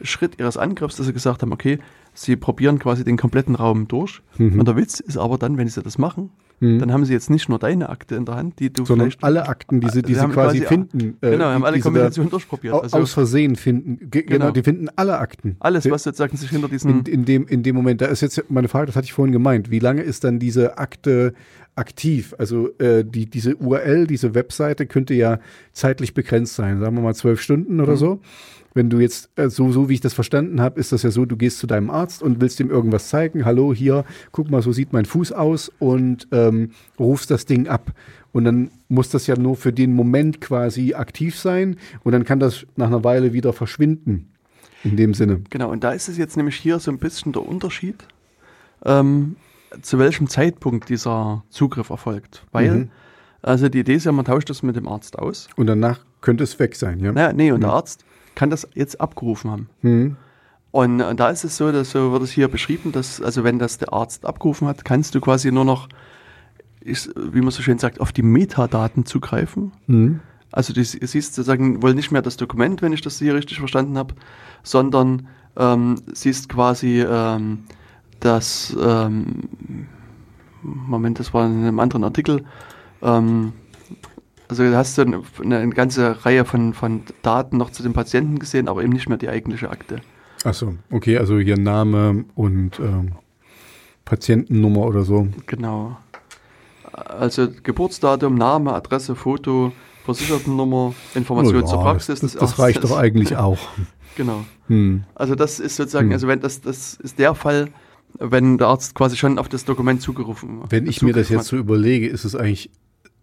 Schritt 0.03 0.39
ihres 0.39 0.57
Angriffs, 0.57 0.95
dass 0.97 1.07
sie 1.07 1.13
gesagt 1.13 1.43
haben, 1.43 1.53
okay, 1.53 1.79
sie 2.15 2.37
probieren 2.37 2.79
quasi 2.79 3.03
den 3.03 3.17
kompletten 3.17 3.57
Raum 3.57 3.89
durch. 3.89 4.23
Mhm. 4.37 4.61
Und 4.61 4.69
der 4.69 4.77
Witz 4.77 5.01
ist 5.01 5.17
aber 5.17 5.39
dann, 5.39 5.57
wenn 5.59 5.67
sie 5.67 5.83
das 5.83 5.99
machen, 5.99 6.31
Mhm. 6.61 6.79
dann 6.81 6.93
haben 6.93 7.05
sie 7.05 7.13
jetzt 7.13 7.31
nicht 7.31 7.49
nur 7.49 7.59
deine 7.59 7.89
Akte 7.89 8.15
in 8.17 8.25
der 8.25 8.35
Hand, 8.37 8.59
die 8.59 8.73
du 8.73 8.85
Sondern 8.85 9.07
vielleicht 9.11 9.23
alle 9.25 9.49
Akten, 9.49 9.81
die 9.81 9.89
sie, 9.91 10.03
die 10.03 10.15
Sie 10.15 10.21
haben 10.21 10.33
quasi, 10.33 10.59
quasi- 10.59 10.69
finden. 10.69 11.17
äh, 11.21 11.31
Genau, 11.31 11.45
haben 11.47 11.61
die- 11.61 11.67
alle 11.67 11.77
sie 11.77 11.81
da 11.81 11.85
Kombinationen 11.85 12.31
durchprobiert. 12.31 12.75
Also 12.75 12.97
aus 12.99 13.13
Versehen 13.13 13.57
finden. 13.57 14.11
Ge 14.11 14.23
genau. 14.23 14.39
Genau. 14.47 14.51
die 14.51 14.63
finden 14.63 14.89
alle 14.97 15.19
Akten. 15.19 15.57
alles, 15.61 15.89
was 15.91 16.03
sozusagen 16.03 16.37
sich 16.37 16.51
hinter 16.51 16.67
in, 16.67 16.71
diesen. 16.73 17.05
in, 17.07 17.25
dem, 17.25 17.47
in 17.47 17.63
dem 17.63 17.77
Moment, 17.77 18.01
da 18.01 18.07
ist 18.07 18.21
jetzt 18.23 18.43
meine 18.51 18.69
Frage, 18.69 18.87
das 18.87 18.97
hatte 18.97 19.05
ich 19.05 19.13
vorhin 19.13 19.33
gemeint, 19.33 19.71
wie 19.71 19.79
lange 19.79 20.03
ist 20.03 20.25
dann 20.25 20.39
diese 20.39 20.79
Akte 20.79 21.33
aktiv? 21.77 22.35
Also 22.39 22.71
äh, 22.79 23.05
die, 23.05 23.27
diese 23.27 23.57
URL, 23.57 24.07
diese 24.07 24.35
Webseite 24.35 24.87
könnte 24.87 25.15
ja 25.15 25.39
zeitlich 25.73 26.13
begrenzt 26.15 26.55
sein, 26.57 26.81
sagen 26.81 26.97
wir 26.97 27.03
mal 27.03 27.15
zwölf 27.15 27.41
Stunden 27.41 27.81
oder 27.81 27.93
Mhm. 27.93 27.97
so. 27.97 28.21
Wenn 28.75 28.91
du 28.91 29.01
jetzt, 29.01 29.31
äh, 29.37 29.49
so, 29.49 29.73
so 29.73 29.89
wie 29.89 29.95
ich 29.95 30.01
das 30.01 30.15
verstanden 30.15 30.61
habe, 30.61 30.79
ist 30.79 30.93
das 30.93 31.03
ja 31.03 31.11
so, 31.11 31.25
du 31.25 31.37
gehst 31.37 31.59
zu 31.59 31.67
deinem 31.67 31.91
Arzt 31.91 32.23
und 32.23 32.41
willst 32.41 32.61
ihm 32.61 32.71
irgendwas 32.71 33.09
zeigen. 33.09 33.45
Hallo, 33.45 33.73
hier, 33.75 34.05
guck 34.33 34.51
mal, 34.51 34.63
so 34.63 34.73
sieht 34.73 34.93
mein 34.93 35.05
Fuß 35.05 35.33
aus 35.33 35.73
und 35.79 36.29
ähm, 36.33 36.71
rufst 36.99 37.31
das 37.31 37.47
Ding 37.47 37.67
ab. 37.69 37.93
Und 38.33 38.45
dann 38.45 38.71
muss 38.89 39.09
das 39.09 39.27
ja 39.27 39.37
nur 39.37 39.57
für 39.57 39.73
den 39.73 39.95
Moment 39.95 40.41
quasi 40.41 40.95
aktiv 40.95 41.37
sein 41.39 41.77
und 42.05 42.13
dann 42.13 42.25
kann 42.25 42.39
das 42.41 42.67
nach 42.77 42.87
einer 42.89 43.03
Weile 43.05 43.33
wieder 43.33 43.53
verschwinden. 43.53 44.29
In 44.85 44.97
dem 44.97 45.13
Sinne. 45.13 45.41
Genau, 45.51 45.73
und 45.73 45.83
da 45.83 45.91
ist 45.91 46.09
es 46.09 46.19
jetzt 46.19 46.37
nämlich 46.37 46.55
hier 46.55 46.79
so 46.79 46.93
ein 46.93 46.99
bisschen 46.99 47.33
der 47.33 47.45
Unterschied, 47.45 47.97
ähm, 48.85 49.35
zu 49.83 49.99
welchem 49.99 50.29
Zeitpunkt 50.29 50.89
dieser 50.89 51.43
Zugriff 51.51 51.91
erfolgt. 51.91 52.45
Weil, 52.53 52.71
Mhm. 52.71 52.91
also 53.43 53.69
die 53.69 53.81
Idee 53.81 53.95
ist 53.95 54.05
ja, 54.05 54.13
man 54.13 54.25
tauscht 54.25 54.49
das 54.51 54.63
mit 54.63 54.77
dem 54.77 54.87
Arzt 54.87 55.19
aus. 55.19 55.49
Und 55.57 55.67
danach 55.67 56.05
könnte 56.21 56.45
es 56.45 56.59
weg 56.61 56.77
sein, 56.77 57.01
ja? 57.01 57.11
Naja, 57.13 57.33
nee, 57.33 57.51
und 57.51 57.63
der 57.63 57.71
Arzt 57.71 58.05
kann 58.39 58.51
das 58.51 58.69
jetzt 58.75 59.01
abgerufen 59.01 59.51
haben. 59.51 59.69
Mhm. 59.83 60.17
Und, 60.71 61.01
äh, 61.01 61.15
da 61.17 61.29
ist 61.31 61.43
es 61.45 61.57
so, 61.57 61.73
dass 61.73 61.91
so 61.91 62.13
wird 62.13 62.23
es 62.23 62.31
hier 62.31 62.47
beschrieben, 62.47 62.93
dass, 62.93 63.21
also 63.21 63.43
wenn 63.43 63.59
das 63.59 63.79
der 63.79 63.93
Arzt 63.93 64.25
abgerufen 64.25 64.69
hat, 64.69 64.85
kannst 64.85 65.15
du 65.15 65.21
quasi 65.21 65.51
nur 65.51 65.65
noch, 65.65 65.89
ist, 66.81 67.11
wie 67.17 67.41
man 67.41 67.51
so 67.51 67.63
schön 67.63 67.79
sagt, 67.79 68.01
auf 68.01 68.13
die 68.13 68.23
Metadaten 68.23 69.05
zugreifen. 69.05 69.73
Mhm. 69.89 70.21
Also 70.53 70.73
du 70.73 70.85
sie- 70.85 71.05
siehst 71.05 71.35
sozusagen 71.35 71.83
wohl 71.83 71.95
nicht 71.95 72.13
mehr 72.13 72.23
das 72.23 72.37
Dokument, 72.37 72.81
wenn 72.81 72.93
ich 72.93 73.01
das 73.03 73.19
hier 73.19 73.35
richtig 73.35 73.59
verstanden 73.59 73.99
habe, 73.99 74.15
sondern 74.63 75.27
ähm, 75.57 75.97
siehst 76.13 76.49
quasi 76.49 77.01
ähm, 77.03 77.65
das, 78.21 78.77
ähm, 78.81 79.49
Moment, 80.63 81.19
das 81.19 81.35
war 81.35 81.45
in 81.47 81.65
einem 81.65 81.81
anderen 81.81 82.05
Artikel, 82.05 82.45
ähm, 83.03 83.53
also 84.49 84.71
da 84.71 84.77
hast 84.77 84.99
du 84.99 85.03
eine, 85.03 85.23
eine 85.41 85.71
ganze 85.71 86.25
Reihe 86.25 86.45
von, 86.45 86.75
von 86.75 87.03
Daten 87.23 87.57
noch 87.57 87.71
zu 87.71 87.83
dem 87.83 87.93
Patienten 87.93 88.39
gesehen, 88.39 88.69
aber 88.69 88.83
eben 88.83 88.93
nicht 88.93 89.09
mehr 89.09 89.19
die 89.19 89.29
eigentliche 89.29 89.71
Akte. 89.71 90.01
Achso, 90.45 90.75
okay, 90.91 91.19
also 91.19 91.39
hier 91.39 91.59
Name 91.59 92.25
und 92.35 92.79
ähm, 92.79 93.13
Patientennummer 94.05 94.87
oder 94.87 95.03
so. 95.03 95.29
Genau. 95.47 95.99
Also 96.93 97.49
Geburtsdatum, 97.63 98.35
Name, 98.35 98.73
Adresse, 98.73 99.15
Foto, 99.15 99.73
Versichertennummer, 100.05 100.95
Information 101.15 101.63
Oh 101.63 101.67
zur 101.67 101.81
Praxis. 101.81 102.21
Das, 102.21 102.33
das, 102.33 102.41
das 102.41 102.59
reicht 102.59 102.83
doch 102.83 102.97
eigentlich 102.97 103.37
auch. 103.37 103.59
Genau. 104.17 104.45
Hm. 104.67 105.05
Also 105.15 105.37
das 105.37 105.61
ist 105.61 105.77
sozusagen, 105.77 106.09
Hm. 106.09 106.13
also 106.15 106.27
wenn 106.27 106.41
das, 106.41 106.61
das 106.61 106.95
ist 106.95 107.21
der 107.21 107.37
Fall, 107.37 107.69
wenn 108.19 108.59
der 108.59 108.67
Arzt 108.67 108.97
quasi 108.97 109.17
schon 109.17 109.39
auf 109.39 109.49
das 109.49 109.65
Dokument 109.65 110.03
zugerufen 110.03 110.63
Wenn 110.69 110.89
ich 110.89 111.03
mir 111.03 111.13
das 111.13 111.29
jetzt 111.29 111.47
so 111.47 111.57
überlege, 111.57 112.09
ist 112.09 112.25
es 112.25 112.35
eigentlich 112.35 112.73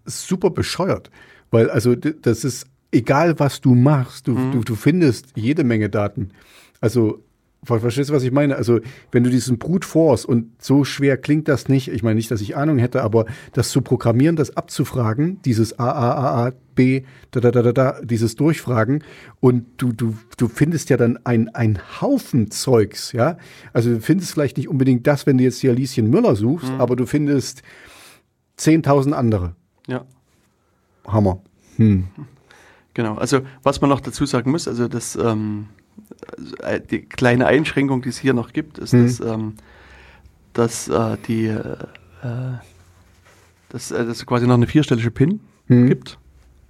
super 0.06 0.50
bescheuert. 0.50 1.10
Weil, 1.52 1.70
also, 1.70 1.96
das 1.96 2.44
ist 2.44 2.66
egal, 2.92 3.40
was 3.40 3.62
du 3.62 3.76
machst, 3.76 4.28
du, 4.28 4.32
Mhm. 4.34 4.52
du, 4.52 4.60
du 4.64 4.76
findest 4.76 5.28
jede 5.36 5.64
Menge 5.64 5.90
Daten. 5.90 6.30
Also, 6.82 7.24
ver- 7.64 7.80
verstehst 7.80 8.10
du, 8.10 8.14
was 8.14 8.24
ich 8.24 8.32
meine? 8.32 8.56
Also, 8.56 8.80
wenn 9.12 9.24
du 9.24 9.30
diesen 9.30 9.58
Brute 9.58 9.88
Force 9.88 10.26
und 10.26 10.52
so 10.62 10.84
schwer 10.84 11.18
klingt 11.18 11.48
das 11.48 11.68
nicht, 11.70 11.88
ich 11.90 12.04
meine 12.04 12.16
nicht, 12.16 12.32
dass 12.32 12.42
ich 12.42 12.56
Ahnung 12.58 12.78
hätte, 12.78 13.02
aber 13.04 13.26
das 13.54 13.70
zu 13.70 13.82
programmieren, 13.82 14.36
das 14.36 14.56
abzufragen, 14.56 15.42
dieses 15.44 15.78
A, 15.80 15.90
A, 15.92 16.12
A, 16.14 16.48
A, 16.48 16.52
B, 16.76 17.04
da, 17.32 17.40
da, 17.40 17.52
da, 17.52 17.62
da, 17.62 17.72
da, 17.72 18.02
dieses 18.04 18.36
Durchfragen 18.36 19.04
und 19.40 19.66
du, 19.78 19.92
du, 19.94 20.16
du 20.38 20.48
findest 20.48 20.90
ja 20.90 20.98
dann 20.98 21.18
ein, 21.26 21.48
ein 21.56 21.80
Haufen 22.02 22.52
Zeugs, 22.52 23.12
ja? 23.14 23.38
Also, 23.74 23.90
du 23.92 24.00
findest 24.02 24.32
vielleicht 24.32 24.58
nicht 24.58 24.68
unbedingt 24.68 25.06
das, 25.08 25.26
wenn 25.26 25.38
du 25.38 25.44
jetzt 25.44 25.60
hier 25.60 25.74
Lieschen 25.74 26.10
Müller 26.10 26.36
suchst, 26.36 26.70
aber 26.78 26.96
du 26.96 27.06
findest 27.06 27.62
10.000 28.60 29.12
andere. 29.14 29.56
Ja, 29.88 30.04
Hammer. 31.08 31.40
Hm. 31.78 32.08
genau. 32.94 33.16
Also 33.16 33.42
was 33.64 33.82
man 33.82 33.90
noch 33.90 34.00
dazu 34.00 34.26
sagen 34.26 34.52
muss, 34.52 34.68
also 34.68 34.88
das, 34.88 35.16
ähm, 35.16 35.68
äh, 36.64 36.80
die 36.82 37.02
kleine 37.02 37.46
Einschränkung, 37.48 38.02
die 38.02 38.10
es 38.10 38.18
hier 38.18 38.34
noch 38.34 38.54
gibt, 38.54 38.78
ist, 38.80 38.94
Mhm. 38.94 39.04
dass, 39.06 39.20
ähm, 39.20 39.54
dass 40.54 40.88
äh, 40.88 41.18
die, 41.28 41.46
äh, 41.48 41.60
äh, 42.24 42.58
dass, 43.70 43.92
äh, 43.92 44.06
dass 44.06 44.18
es 44.18 44.26
quasi 44.26 44.48
noch 44.48 44.56
eine 44.56 44.68
vierstellige 44.68 45.12
PIN 45.12 45.40
Mhm. 45.68 45.88
gibt, 45.88 46.18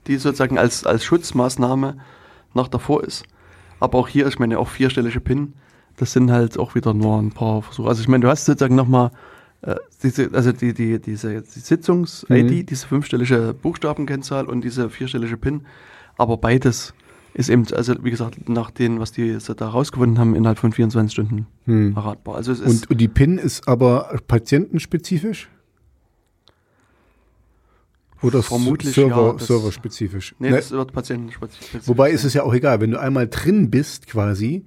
die 0.07 0.17
sozusagen 0.17 0.57
als, 0.57 0.85
als 0.85 1.03
Schutzmaßnahme 1.03 1.97
noch 2.53 2.67
davor 2.67 3.03
ist. 3.03 3.23
Aber 3.79 3.97
auch 3.99 4.07
hier, 4.07 4.27
ich 4.27 4.39
meine, 4.39 4.57
auch 4.59 4.69
vierstellige 4.69 5.19
PIN, 5.19 5.53
das 5.97 6.11
sind 6.13 6.31
halt 6.31 6.57
auch 6.57 6.75
wieder 6.75 6.93
nur 6.93 7.19
ein 7.21 7.31
paar 7.31 7.61
Versuche. 7.61 7.87
Also 7.87 8.01
ich 8.01 8.07
meine, 8.07 8.23
du 8.23 8.29
hast 8.29 8.45
sozusagen 8.45 8.75
nochmal 8.75 9.07
äh, 9.07 9.11
diese, 10.03 10.29
also 10.33 10.51
die, 10.51 10.73
die, 10.73 10.99
diese 10.99 11.41
die 11.41 11.59
Sitzungs-ID, 11.59 12.51
Mhm. 12.51 12.65
diese 12.65 12.87
fünfstellige 12.87 13.53
Buchstabenkennzahl 13.59 14.45
und 14.45 14.61
diese 14.63 14.89
vierstellige 14.89 15.37
PIN, 15.37 15.65
aber 16.17 16.37
beides 16.37 16.93
ist 17.33 17.49
eben, 17.49 17.65
also 17.73 17.95
wie 18.03 18.11
gesagt, 18.11 18.47
nach 18.47 18.71
dem, 18.71 18.99
was 18.99 19.11
die 19.11 19.37
da 19.57 19.67
rausgefunden 19.67 20.19
haben, 20.19 20.35
innerhalb 20.35 20.57
von 20.59 20.71
24 20.71 21.11
Stunden 21.11 21.47
Hm. 21.65 21.93
erratbar. 21.95 22.35
Also 22.35 22.51
es 22.53 22.59
ist 22.61 22.67
Und, 22.83 22.91
und 22.91 22.97
die 23.01 23.07
PIN 23.09 23.37
ist 23.37 23.67
aber 23.67 24.19
patientenspezifisch? 24.27 25.49
Oder 28.21 28.41
Vermutlich, 28.41 28.93
Server, 28.95 29.27
ja, 29.27 29.33
das- 29.33 29.47
serverspezifisch? 29.47 30.35
nee, 30.39 30.49
Ne? 30.49 30.55
das 30.55 30.71
wird 30.71 30.93
patientenspezifisch. 30.93 31.81
Wobei 31.87 32.11
ist 32.11 32.23
es 32.23 32.33
ja 32.33 32.43
auch 32.43 32.53
egal, 32.53 32.79
wenn 32.81 32.91
du 32.91 32.99
einmal 32.99 33.27
drin 33.27 33.69
bist 33.69 34.07
quasi, 34.07 34.65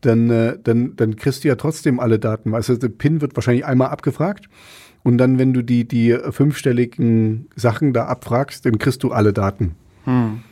dann, 0.00 0.30
äh, 0.30 0.58
dann, 0.62 0.96
dann 0.96 1.16
kriegst 1.16 1.44
du 1.44 1.48
ja 1.48 1.56
trotzdem 1.56 2.00
alle 2.00 2.18
Daten. 2.18 2.54
Also 2.54 2.76
der 2.76 2.88
PIN 2.88 3.20
wird 3.20 3.36
wahrscheinlich 3.36 3.64
einmal 3.64 3.88
abgefragt 3.88 4.48
und 5.02 5.18
dann, 5.18 5.38
wenn 5.38 5.52
du 5.52 5.62
die, 5.62 5.86
die 5.86 6.16
fünfstelligen 6.30 7.48
Sachen 7.56 7.92
da 7.92 8.06
abfragst, 8.06 8.66
dann 8.66 8.78
kriegst 8.78 9.02
du 9.02 9.12
alle 9.12 9.32
Daten. 9.32 9.76
Hm. 10.04 10.42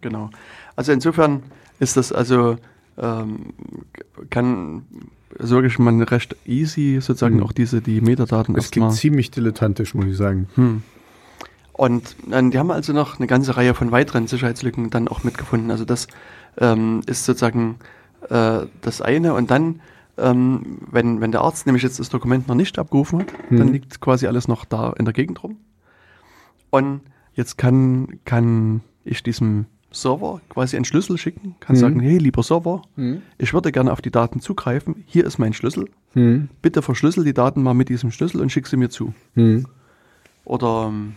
Genau. 0.00 0.30
Also 0.76 0.92
insofern 0.92 1.42
ist 1.78 1.96
das 1.96 2.12
also 2.12 2.56
ähm, 2.98 3.54
kann 4.30 4.82
so 5.38 5.56
wirklich 5.56 5.78
man 5.78 6.02
recht 6.02 6.36
easy 6.46 6.98
sozusagen 7.00 7.36
Mhm. 7.36 7.42
auch 7.42 7.52
diese 7.52 7.80
die 7.80 8.00
Metadaten 8.00 8.56
Es 8.56 8.70
klingt 8.70 8.92
ziemlich 8.92 9.30
dilettantisch, 9.30 9.94
muss 9.94 10.06
ich 10.06 10.16
sagen. 10.16 10.48
Hm. 10.54 10.82
Und 11.72 12.14
ähm, 12.30 12.52
die 12.52 12.58
haben 12.58 12.70
also 12.70 12.92
noch 12.92 13.18
eine 13.18 13.26
ganze 13.26 13.56
Reihe 13.56 13.74
von 13.74 13.90
weiteren 13.90 14.28
Sicherheitslücken 14.28 14.90
dann 14.90 15.08
auch 15.08 15.24
mitgefunden. 15.24 15.72
Also 15.72 15.84
das 15.84 16.06
ähm, 16.58 17.00
ist 17.06 17.24
sozusagen 17.24 17.76
äh, 18.30 18.66
das 18.80 19.00
eine. 19.02 19.34
Und 19.34 19.50
dann, 19.50 19.80
ähm, 20.18 20.78
wenn, 20.90 21.20
wenn 21.20 21.32
der 21.32 21.40
Arzt 21.42 21.66
nämlich 21.66 21.82
jetzt 21.82 21.98
das 21.98 22.08
Dokument 22.08 22.48
noch 22.48 22.54
nicht 22.54 22.78
abgerufen 22.78 23.20
hat, 23.20 23.26
dann 23.50 23.66
Mhm. 23.68 23.72
liegt 23.72 24.00
quasi 24.00 24.26
alles 24.26 24.48
noch 24.48 24.64
da 24.64 24.92
in 24.98 25.04
der 25.04 25.14
Gegend 25.14 25.42
rum. 25.42 25.56
Und 26.70 27.00
jetzt 27.34 27.58
kann, 27.58 28.20
kann 28.24 28.80
ich 29.04 29.22
diesem 29.22 29.66
Server 29.90 30.40
quasi 30.48 30.74
einen 30.76 30.84
Schlüssel 30.84 31.18
schicken, 31.18 31.54
kann 31.60 31.76
Mhm. 31.76 31.80
sagen, 31.80 32.00
hey, 32.00 32.18
lieber 32.18 32.42
Server, 32.42 32.82
ich 33.38 33.54
würde 33.54 33.70
gerne 33.70 33.92
auf 33.92 34.00
die 34.02 34.10
Daten 34.10 34.40
zugreifen. 34.40 35.04
Hier 35.06 35.24
ist 35.24 35.38
mein 35.38 35.52
Schlüssel. 35.52 35.88
Hm. 36.14 36.48
Bitte 36.62 36.82
verschlüssel 36.82 37.24
die 37.24 37.34
Daten 37.34 37.62
mal 37.62 37.74
mit 37.74 37.88
diesem 37.88 38.10
Schlüssel 38.10 38.40
und 38.40 38.50
schick 38.50 38.66
sie 38.66 38.76
mir 38.76 38.88
zu. 38.90 39.14
Hm. 39.34 39.66
Oder 40.44 40.86
ähm, 40.88 41.14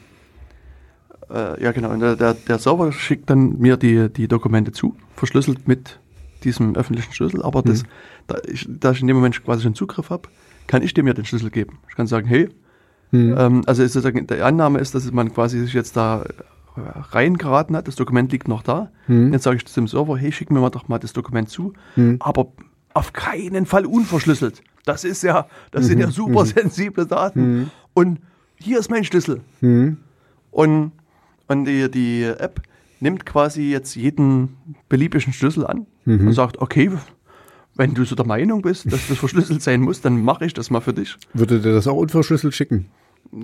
äh, 1.30 1.62
ja 1.64 1.72
genau, 1.72 1.96
der, 2.16 2.34
der 2.36 2.60
Server 2.60 2.92
schickt 2.92 3.30
dann 3.30 3.58
mir 3.58 3.78
die, 3.78 4.10
die 4.10 4.28
Dokumente 4.28 4.72
zu, 4.72 4.96
verschlüsselt 5.16 5.68
mit 5.68 6.00
diesem 6.44 6.76
öffentlichen 6.76 7.12
Schlüssel, 7.14 7.42
aber 7.44 7.62
das, 7.62 7.84
Mhm. 7.84 7.88
da, 8.28 8.36
ich, 8.48 8.68
da 8.70 8.92
ich 8.92 9.02
in 9.02 9.08
dem 9.08 9.16
Moment 9.18 9.44
quasi 9.44 9.64
schon 9.64 9.76
Zugriff 9.76 10.10
habe, 10.10 10.30
kann 10.68 10.82
ich 10.84 10.94
dem 10.94 11.08
ja 11.08 11.14
den 11.14 11.26
Schlüssel 11.26 11.50
geben. 11.50 11.80
Ich 11.90 11.96
kann 11.96 12.08
sagen, 12.08 12.28
hey, 12.28 12.50
Hm. 13.12 13.36
ähm, 13.38 13.62
also 13.68 13.84
ist 13.84 13.94
sozusagen, 13.94 14.28
die 14.28 14.42
Annahme 14.42 14.80
ist, 14.80 14.94
dass 14.94 15.10
man 15.12 15.34
quasi 15.34 15.60
sich 15.60 15.74
jetzt 15.74 15.96
da 15.96 16.24
äh, 16.24 16.80
reingeraten 17.12 17.76
hat, 17.76 17.88
das 17.88 17.96
Dokument 17.96 18.32
liegt 18.32 18.48
noch 18.50 18.64
da. 18.64 18.92
Hm. 19.06 19.32
Jetzt 19.34 19.44
sage 19.44 19.58
ich 19.58 19.64
dem 19.74 19.88
Server, 19.88 20.18
hey, 20.18 20.32
schick 20.32 20.52
mir 20.52 20.60
mal 20.60 20.70
doch 20.70 20.88
mal 20.90 21.00
das 21.00 21.14
Dokument 21.14 21.50
zu, 21.50 21.74
Hm. 21.96 22.18
aber 22.20 22.48
auf 22.94 23.14
keinen 23.14 23.66
Fall 23.66 23.86
unverschlüsselt. 23.86 24.62
Das 24.86 25.04
ist 25.04 25.22
ja, 25.24 25.48
das 25.72 25.86
sind 25.86 26.00
ja 26.00 26.10
super 26.12 26.46
sensible 26.46 27.06
Daten. 27.06 27.42
Mhm. 27.60 27.70
Und 27.94 28.20
hier 28.56 28.80
ist 28.80 28.90
mein 28.90 29.04
Schlüssel. 29.04 29.42
Und, 30.52 30.92
und 31.48 31.66
die, 31.66 31.92
die 31.92 32.24
App 32.24 32.62
nimmt 33.00 33.26
quasi 33.26 33.70
jetzt 33.72 33.96
jeden 33.96 34.58
beliebigen 34.90 35.34
Schlüssel 35.34 35.66
an 35.66 35.86
Mhm. 36.06 36.28
und 36.28 36.34
sagt, 36.34 36.58
okay, 36.60 36.92
wenn 37.76 37.94
du 37.94 38.04
so 38.06 38.16
der 38.16 38.26
Meinung 38.26 38.62
bist, 38.62 38.92
dass 38.92 39.08
das 39.08 39.18
verschlüsselt 39.20 39.62
sein 39.62 39.82
muss, 39.82 40.02
dann 40.02 40.24
mache 40.24 40.46
ich 40.46 40.54
das 40.54 40.70
mal 40.72 40.82
für 40.82 40.94
dich. 40.94 41.16
Würde 41.34 41.60
der 41.60 41.74
das 41.74 41.88
auch 41.88 41.98
unverschlüsselt 41.98 42.54
schicken? 42.56 42.88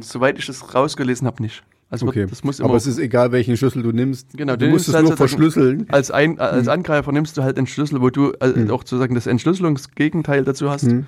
Soweit 0.01 0.39
ich 0.39 0.45
das 0.47 0.73
rausgelesen 0.73 1.27
habe, 1.27 1.41
nicht. 1.43 1.63
Also 1.89 2.07
Okay. 2.07 2.25
das 2.27 2.43
muss 2.43 2.59
immer 2.59 2.69
Aber 2.69 2.77
es 2.77 2.87
ist 2.87 2.97
egal, 2.97 3.31
welchen 3.31 3.55
Schlüssel 3.57 3.83
du 3.83 3.91
nimmst. 3.91 4.35
Genau, 4.35 4.55
du 4.55 4.67
musst 4.69 4.87
es 4.87 4.95
halt 4.95 5.05
nur 5.05 5.15
verschlüsseln. 5.17 5.85
als, 5.89 6.09
ein, 6.09 6.39
als 6.39 6.67
Angreifer 6.67 7.11
nimmst 7.11 7.37
du 7.37 7.43
halt 7.43 7.57
den 7.57 7.67
Schlüssel, 7.67 8.01
wo 8.01 8.09
du 8.09 8.31
äh, 8.39 8.69
auch 8.71 8.79
sozusagen 8.81 9.13
das 9.13 9.27
Entschlüsselungsgegenteil 9.27 10.43
dazu 10.43 10.69
hast. 10.71 10.85
Mhm. 10.85 11.05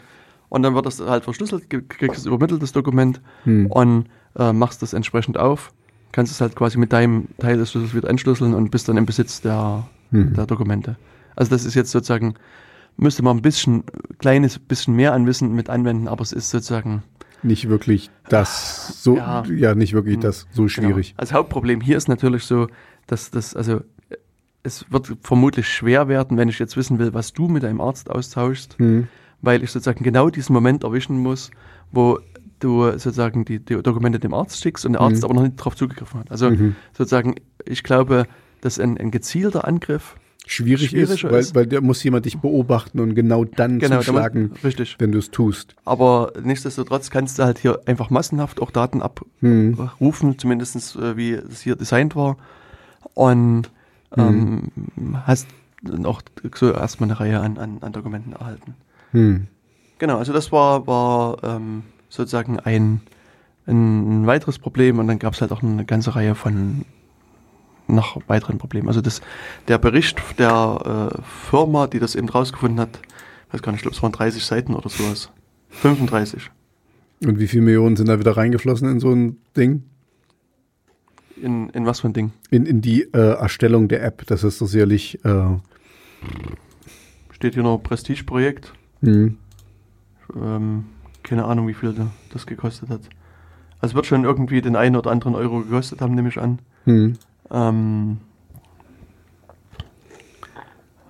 Und 0.49 0.61
dann 0.61 0.75
wird 0.75 0.85
das 0.85 0.99
halt 0.99 1.23
verschlüsselt, 1.23 1.63
kriegst 1.89 2.25
übermittelt, 2.27 2.61
das 2.61 2.71
Dokument, 2.71 3.21
Mhm. 3.45 3.65
und 3.67 4.05
äh, 4.37 4.53
machst 4.53 4.81
das 4.83 4.93
entsprechend 4.93 5.37
auf. 5.39 5.73
Kannst 6.15 6.31
es 6.31 6.39
halt 6.39 6.55
quasi 6.55 6.77
mit 6.77 6.93
deinem 6.93 7.27
Teil 7.39 7.57
des 7.57 7.71
Schlüssels 7.71 7.93
wieder 7.93 8.09
entschlüsseln 8.09 8.53
und 8.53 8.71
bist 8.71 8.87
dann 8.87 8.95
im 8.95 9.05
Besitz 9.05 9.41
der, 9.41 9.85
Mhm. 10.11 10.33
der 10.33 10.45
Dokumente. 10.45 10.95
Also 11.35 11.49
das 11.49 11.65
ist 11.65 11.73
jetzt 11.73 11.91
sozusagen, 11.91 12.35
müsste 12.95 13.21
man 13.21 13.35
ein 13.35 13.41
bisschen, 13.41 13.83
kleines 14.19 14.57
bisschen 14.57 14.95
mehr 14.95 15.11
an 15.11 15.27
Wissen 15.27 15.53
mit 15.53 15.69
anwenden, 15.69 16.07
aber 16.07 16.21
es 16.21 16.31
ist 16.31 16.51
sozusagen 16.51 17.03
Nicht 17.43 17.67
wirklich 17.67 18.09
das 18.29 19.03
so, 19.03 19.17
ja, 19.17 19.43
Ja. 19.43 19.75
nicht 19.75 19.91
wirklich 19.93 20.17
das 20.19 20.47
so 20.51 20.69
schwierig. 20.69 21.09
Genau. 21.09 21.19
Das 21.19 21.33
Hauptproblem 21.33 21.81
hier 21.81 21.97
ist 21.97 22.07
natürlich 22.07 22.45
so, 22.45 22.67
dass 23.07 23.29
das, 23.29 23.53
also 23.53 23.81
es 24.63 24.85
wird 24.89 25.11
vermutlich 25.21 25.67
schwer 25.67 26.07
werden, 26.07 26.37
wenn 26.37 26.47
ich 26.47 26.59
jetzt 26.59 26.77
wissen 26.77 26.97
will, 26.97 27.13
was 27.13 27.33
du 27.33 27.49
mit 27.49 27.63
deinem 27.63 27.81
Arzt 27.81 28.09
austauschst, 28.09 28.77
Hm. 28.79 29.09
weil 29.41 29.63
ich 29.63 29.71
sozusagen 29.71 30.01
genau 30.03 30.29
diesen 30.29 30.53
Moment 30.53 30.83
erwischen 30.85 31.17
muss, 31.17 31.51
wo 31.91 32.19
du 32.59 32.83
sozusagen 32.91 33.45
die, 33.45 33.59
die 33.59 33.81
Dokumente 33.81 34.19
dem 34.19 34.33
Arzt 34.33 34.61
schickst 34.61 34.85
und 34.85 34.93
der 34.93 35.01
Arzt 35.01 35.17
Mhm. 35.19 35.25
aber 35.25 35.33
noch 35.35 35.41
nicht 35.43 35.59
darauf 35.59 35.75
zugegriffen 35.75 36.19
hat. 36.21 36.31
Also 36.31 36.49
Mhm. 36.49 36.75
sozusagen, 36.97 37.35
ich 37.65 37.83
glaube, 37.83 38.25
dass 38.61 38.79
ein, 38.79 38.97
ein 38.97 39.11
gezielter 39.11 39.67
Angriff 39.67 40.15
Schwierig 40.47 40.93
ist, 40.93 41.23
weil, 41.23 41.39
ist- 41.39 41.55
weil 41.55 41.65
da 41.65 41.81
muss 41.81 42.03
jemand 42.03 42.25
dich 42.25 42.37
beobachten 42.37 42.99
und 42.99 43.15
genau 43.15 43.45
dann 43.45 43.79
genau, 43.79 43.97
zuschlagen, 43.97 44.49
damit, 44.49 44.63
richtig. 44.63 44.95
wenn 44.99 45.11
du 45.11 45.17
es 45.17 45.31
tust. 45.31 45.75
Aber 45.85 46.33
nichtsdestotrotz 46.43 47.09
kannst 47.09 47.39
du 47.39 47.43
halt 47.43 47.57
hier 47.57 47.79
einfach 47.87 48.11
massenhaft 48.11 48.61
auch 48.61 48.69
Daten 48.69 49.01
abrufen, 49.01 50.37
zumindest 50.37 50.95
äh, 50.97 51.17
wie 51.17 51.31
es 51.31 51.61
hier 51.61 51.75
designt 51.75 52.15
war. 52.15 52.37
Und 53.15 53.71
ähm, 54.17 54.69
hast 55.25 55.47
dann 55.81 56.05
auch 56.05 56.21
so 56.53 56.71
erstmal 56.71 57.09
eine 57.09 57.19
Reihe 57.19 57.39
an, 57.39 57.57
an, 57.57 57.77
an 57.81 57.91
Dokumenten 57.91 58.33
erhalten. 58.33 58.75
Hm. 59.11 59.47
Genau, 59.97 60.17
also 60.19 60.31
das 60.33 60.51
war, 60.51 60.85
war 60.87 61.37
ähm, 61.43 61.83
sozusagen 62.09 62.59
ein, 62.59 63.01
ein 63.67 64.25
weiteres 64.27 64.59
Problem 64.59 64.99
und 64.99 65.07
dann 65.07 65.19
gab 65.19 65.33
es 65.33 65.41
halt 65.41 65.51
auch 65.51 65.63
eine 65.63 65.85
ganze 65.85 66.15
Reihe 66.15 66.35
von 66.35 66.85
noch 67.87 68.19
weiteren 68.27 68.57
Problemen. 68.57 68.87
Also 68.87 69.01
das, 69.01 69.21
der 69.67 69.77
Bericht 69.77 70.21
der 70.39 71.11
äh, 71.13 71.21
Firma, 71.49 71.87
die 71.87 71.99
das 71.99 72.15
eben 72.15 72.29
rausgefunden 72.29 72.79
hat, 72.79 72.99
weiß 73.51 73.61
gar 73.61 73.71
nicht, 73.71 73.79
ich 73.79 73.83
glaube 73.83 73.95
es 73.95 74.03
waren 74.03 74.11
30 74.11 74.43
Seiten 74.43 74.73
oder 74.73 74.89
sowas. 74.89 75.31
35. 75.69 76.49
Und 77.25 77.39
wie 77.39 77.47
viele 77.47 77.63
Millionen 77.63 77.95
sind 77.95 78.09
da 78.09 78.19
wieder 78.19 78.35
reingeflossen 78.35 78.89
in 78.89 78.99
so 78.99 79.11
ein 79.11 79.37
Ding? 79.55 79.83
In, 81.41 81.69
in 81.69 81.85
was 81.85 81.99
für 82.01 82.07
ein 82.07 82.13
Ding? 82.13 82.31
In, 82.49 82.65
in 82.65 82.81
die 82.81 83.03
äh, 83.13 83.35
Erstellung 83.37 83.87
der 83.87 84.03
App. 84.03 84.25
Das 84.27 84.43
ist 84.43 84.61
doch 84.61 84.67
sicherlich. 84.67 85.23
Äh, 85.25 85.57
Steht 87.31 87.55
hier 87.55 87.63
noch 87.63 87.77
Prestige-Projekt. 87.79 88.73
hm. 89.01 89.37
Ähm, 90.35 90.85
keine 91.25 91.43
Ahnung, 91.45 91.67
wie 91.67 91.73
viel 91.73 91.91
da- 91.93 92.07
das 92.31 92.45
gekostet 92.45 92.89
hat. 92.89 93.01
Also 93.81 93.95
wird 93.95 94.05
schon 94.05 94.23
irgendwie 94.23 94.61
den 94.61 94.75
einen 94.77 94.95
oder 94.95 95.11
anderen 95.11 95.35
Euro 95.35 95.59
gekostet 95.59 95.99
haben, 96.01 96.15
nehme 96.15 96.29
ich 96.29 96.39
an. 96.39 96.59
Hm. 96.85 97.13
Ähm, 97.51 98.17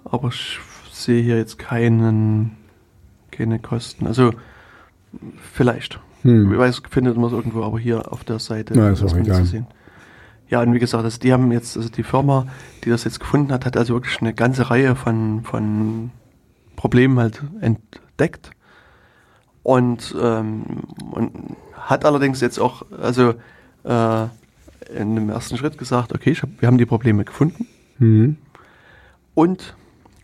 aber 0.04 0.30
ich 0.30 0.60
sehe 0.92 1.22
hier 1.22 1.38
jetzt 1.38 1.58
keinen, 1.60 2.58
keine 3.32 3.60
Kosten. 3.60 4.08
Also 4.08 4.32
vielleicht. 5.42 6.00
Ich 6.20 6.32
Hm. 6.32 6.58
weiß, 6.58 6.82
findet 6.90 7.16
man 7.18 7.26
es 7.28 7.34
irgendwo, 7.34 7.64
aber 7.64 7.78
hier 7.80 8.12
auf 8.12 8.24
der 8.24 8.40
Seite 8.40 8.74
Na, 8.76 8.90
ist 8.90 9.04
auch 9.04 9.16
egal. 9.16 9.44
zu 9.44 9.46
sehen. 9.46 9.68
Ja, 10.50 10.62
und 10.62 10.74
wie 10.74 10.80
gesagt, 10.80 11.04
also 11.04 11.20
die 11.20 11.34
haben 11.34 11.52
jetzt, 11.52 11.76
also 11.78 11.90
die 11.90 12.04
Firma, 12.04 12.48
die 12.84 12.90
das 12.90 13.04
jetzt 13.04 13.20
gefunden 13.20 13.52
hat, 13.52 13.66
hat 13.66 13.78
also 13.78 13.94
wirklich 13.96 14.20
eine 14.22 14.34
ganze 14.34 14.70
Reihe 14.70 14.96
von, 14.96 15.44
von 15.44 16.12
Problemen 16.76 17.20
halt 17.20 17.42
entdeckt. 17.62 18.52
Und, 19.66 20.16
ähm, 20.22 20.64
und 21.10 21.56
hat 21.74 22.06
allerdings 22.06 22.40
jetzt 22.40 22.60
auch, 22.60 22.84
also 23.02 23.34
äh, 23.84 24.26
in 24.96 25.16
dem 25.16 25.28
ersten 25.32 25.58
Schritt 25.58 25.80
gesagt, 25.80 26.14
okay, 26.14 26.30
ich 26.30 26.44
hab, 26.44 26.50
wir 26.62 26.68
haben 26.68 26.78
die 26.78 26.86
Probleme 26.86 27.26
gefunden 27.26 27.66
Hm. 27.98 28.38
und 29.34 29.76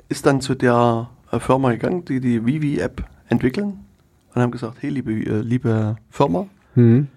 ist 0.09 0.27
dann 0.27 0.41
zu 0.41 0.53
der 0.53 1.09
äh, 1.31 1.39
Firma 1.39 1.71
gegangen, 1.71 2.05
die 2.05 2.19
die 2.19 2.45
Vivi-App 2.45 3.03
entwickeln 3.29 3.79
und 4.35 4.41
haben 4.43 4.51
gesagt, 4.51 4.77
hey, 4.81 4.91
liebe, 4.91 5.11
äh, 5.11 5.41
liebe 5.41 5.95
Firma, 6.11 6.45
Hm. 6.75 7.07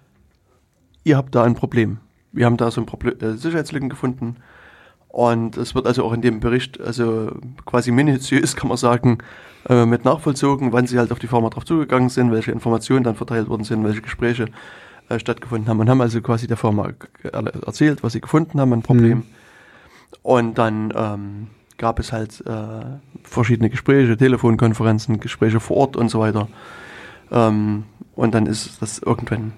ihr 1.04 1.18
habt 1.18 1.34
da 1.34 1.44
ein 1.44 1.54
Problem. 1.54 1.98
Wir 2.32 2.46
haben 2.46 2.56
da 2.56 2.70
so 2.70 2.80
ein 2.80 2.86
Proble 2.86 3.20
äh, 3.20 3.36
Sicherheitslücken 3.36 3.90
gefunden 3.90 4.36
und 5.08 5.58
es 5.58 5.74
wird 5.74 5.86
also 5.86 6.04
auch 6.06 6.14
in 6.14 6.22
dem 6.22 6.40
Bericht, 6.40 6.80
also 6.80 7.36
quasi 7.66 7.90
minutiös 7.90 8.56
kann 8.56 8.68
man 8.68 8.78
sagen, 8.78 9.18
äh, 9.68 9.86
mit 9.86 10.04
nachvollzogen, 10.04 10.72
wann 10.72 10.86
sie 10.86 10.98
halt 10.98 11.12
auf 11.12 11.18
die 11.18 11.26
Firma 11.26 11.48
drauf 11.50 11.64
zugegangen 11.64 12.08
sind, 12.08 12.32
welche 12.32 12.52
Informationen 12.52 13.04
dann 13.04 13.14
verteilt 13.16 13.48
worden 13.48 13.64
sind, 13.64 13.84
welche 13.84 14.02
Gespräche 14.02 14.46
äh, 15.08 15.18
stattgefunden 15.18 15.68
haben 15.68 15.80
und 15.80 15.88
haben 15.88 16.00
also 16.00 16.20
quasi 16.20 16.46
der 16.46 16.56
Firma 16.56 16.90
er- 17.22 17.46
erzählt, 17.66 18.02
was 18.02 18.12
sie 18.12 18.20
gefunden 18.20 18.60
haben, 18.60 18.72
ein 18.72 18.82
Problem. 18.82 19.18
Mhm. 19.18 19.24
Und 20.22 20.58
dann 20.58 20.92
ähm, 20.96 21.46
gab 21.76 21.98
es 21.98 22.12
halt 22.12 22.42
äh, 22.46 22.98
verschiedene 23.22 23.68
Gespräche, 23.68 24.16
Telefonkonferenzen, 24.16 25.20
Gespräche 25.20 25.60
vor 25.60 25.76
Ort 25.76 25.96
und 25.96 26.08
so 26.08 26.20
weiter. 26.20 26.48
Ähm, 27.30 27.84
und 28.14 28.34
dann 28.34 28.46
ist 28.46 28.80
das 28.80 28.98
irgendwann 28.98 29.52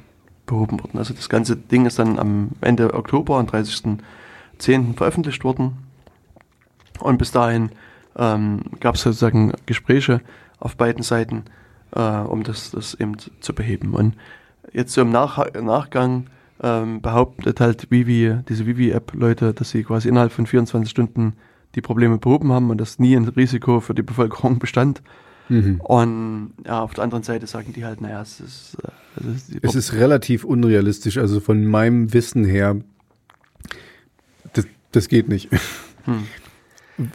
behoben 0.46 0.80
worden. 0.80 0.98
Also 0.98 1.12
das 1.14 1.28
ganze 1.28 1.56
Ding 1.56 1.86
ist 1.86 1.98
dann 1.98 2.18
am 2.18 2.50
Ende 2.60 2.94
Oktober, 2.94 3.38
am 3.38 3.46
30.10. 3.46 4.94
veröffentlicht 4.96 5.44
worden. 5.44 5.76
Und 7.00 7.18
bis 7.18 7.32
dahin 7.32 7.70
ähm, 8.16 8.62
gab 8.80 8.94
es 8.94 9.02
sozusagen 9.02 9.52
Gespräche 9.66 10.20
auf 10.59 10.76
beiden 10.76 11.02
Seiten, 11.02 11.44
äh, 11.94 12.01
um 12.01 12.43
das, 12.43 12.70
das 12.70 12.94
eben 12.94 13.16
zu 13.18 13.55
beheben. 13.55 13.94
Und 13.94 14.16
jetzt 14.72 14.93
so 14.93 15.02
im 15.02 15.10
Nach 15.10 15.38
Nachgang 15.52 16.26
ähm, 16.62 17.02
behauptet 17.02 17.60
halt 17.60 17.90
Vivi, 17.90 18.38
diese 18.48 18.66
Vivi-App-Leute, 18.66 19.52
dass 19.52 19.70
sie 19.70 19.84
quasi 19.84 20.09
innerhalb 20.09 20.32
von 20.32 20.47
24 20.47 20.90
Stunden 20.90 21.34
die 21.74 21.82
Probleme 21.82 22.18
behoben 22.18 22.52
haben 22.52 22.70
und 22.70 22.78
dass 22.78 22.98
nie 22.98 23.14
ein 23.14 23.28
Risiko 23.28 23.80
für 23.80 23.94
die 23.94 24.02
Bevölkerung 24.02 24.59
bestand. 24.60 25.02
Mhm. 25.48 25.80
Und 25.80 26.55
ja, 26.64 26.82
auf 26.82 26.94
der 26.94 27.05
anderen 27.05 27.22
Seite 27.22 27.47
sagen 27.47 27.72
die 27.72 27.84
halt, 27.84 28.01
naja, 28.01 28.20
es 28.20 28.40
ist, 28.40 28.76
äh, 28.82 29.20
es 29.20 29.48
ist, 29.48 29.59
Es 29.62 29.74
ist 29.74 29.93
relativ 29.93 30.44
unrealistisch. 30.44 31.18
Also 31.18 31.40
von 31.40 31.64
meinem 31.64 32.12
Wissen 32.12 32.44
her 32.44 32.76
Das 34.93 35.09
geht 35.09 35.28
nicht. 35.28 35.51
Hm. 36.06 36.24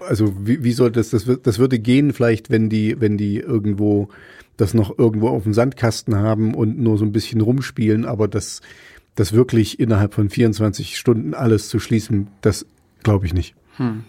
Also 0.08 0.34
wie, 0.46 0.64
wie 0.64 0.74
soll 0.74 0.92
das, 0.92 1.10
das, 1.10 1.28
das 1.42 1.60
würde 1.60 1.80
gehen 1.80 2.14
vielleicht, 2.14 2.50
wenn 2.50 2.70
die, 2.70 3.00
wenn 3.00 3.18
die 3.18 3.38
irgendwo 3.38 4.10
das 4.58 4.74
noch 4.74 4.98
irgendwo 4.98 5.30
auf 5.30 5.44
dem 5.44 5.54
Sandkasten 5.54 6.16
haben 6.16 6.54
und 6.54 6.78
nur 6.80 6.98
so 6.98 7.06
ein 7.06 7.12
bisschen 7.12 7.42
rumspielen, 7.42 8.06
aber 8.06 8.28
das, 8.28 8.62
das 9.16 9.34
wirklich 9.34 9.80
innerhalb 9.80 10.14
von 10.14 10.30
24 10.30 10.98
Stunden 10.98 11.34
alles 11.34 11.68
zu 11.68 11.80
schließen, 11.80 12.28
das 12.42 12.66
glaube 13.04 13.26
ich 13.26 13.34
nicht. 13.34 13.56
Hm. 13.78 14.04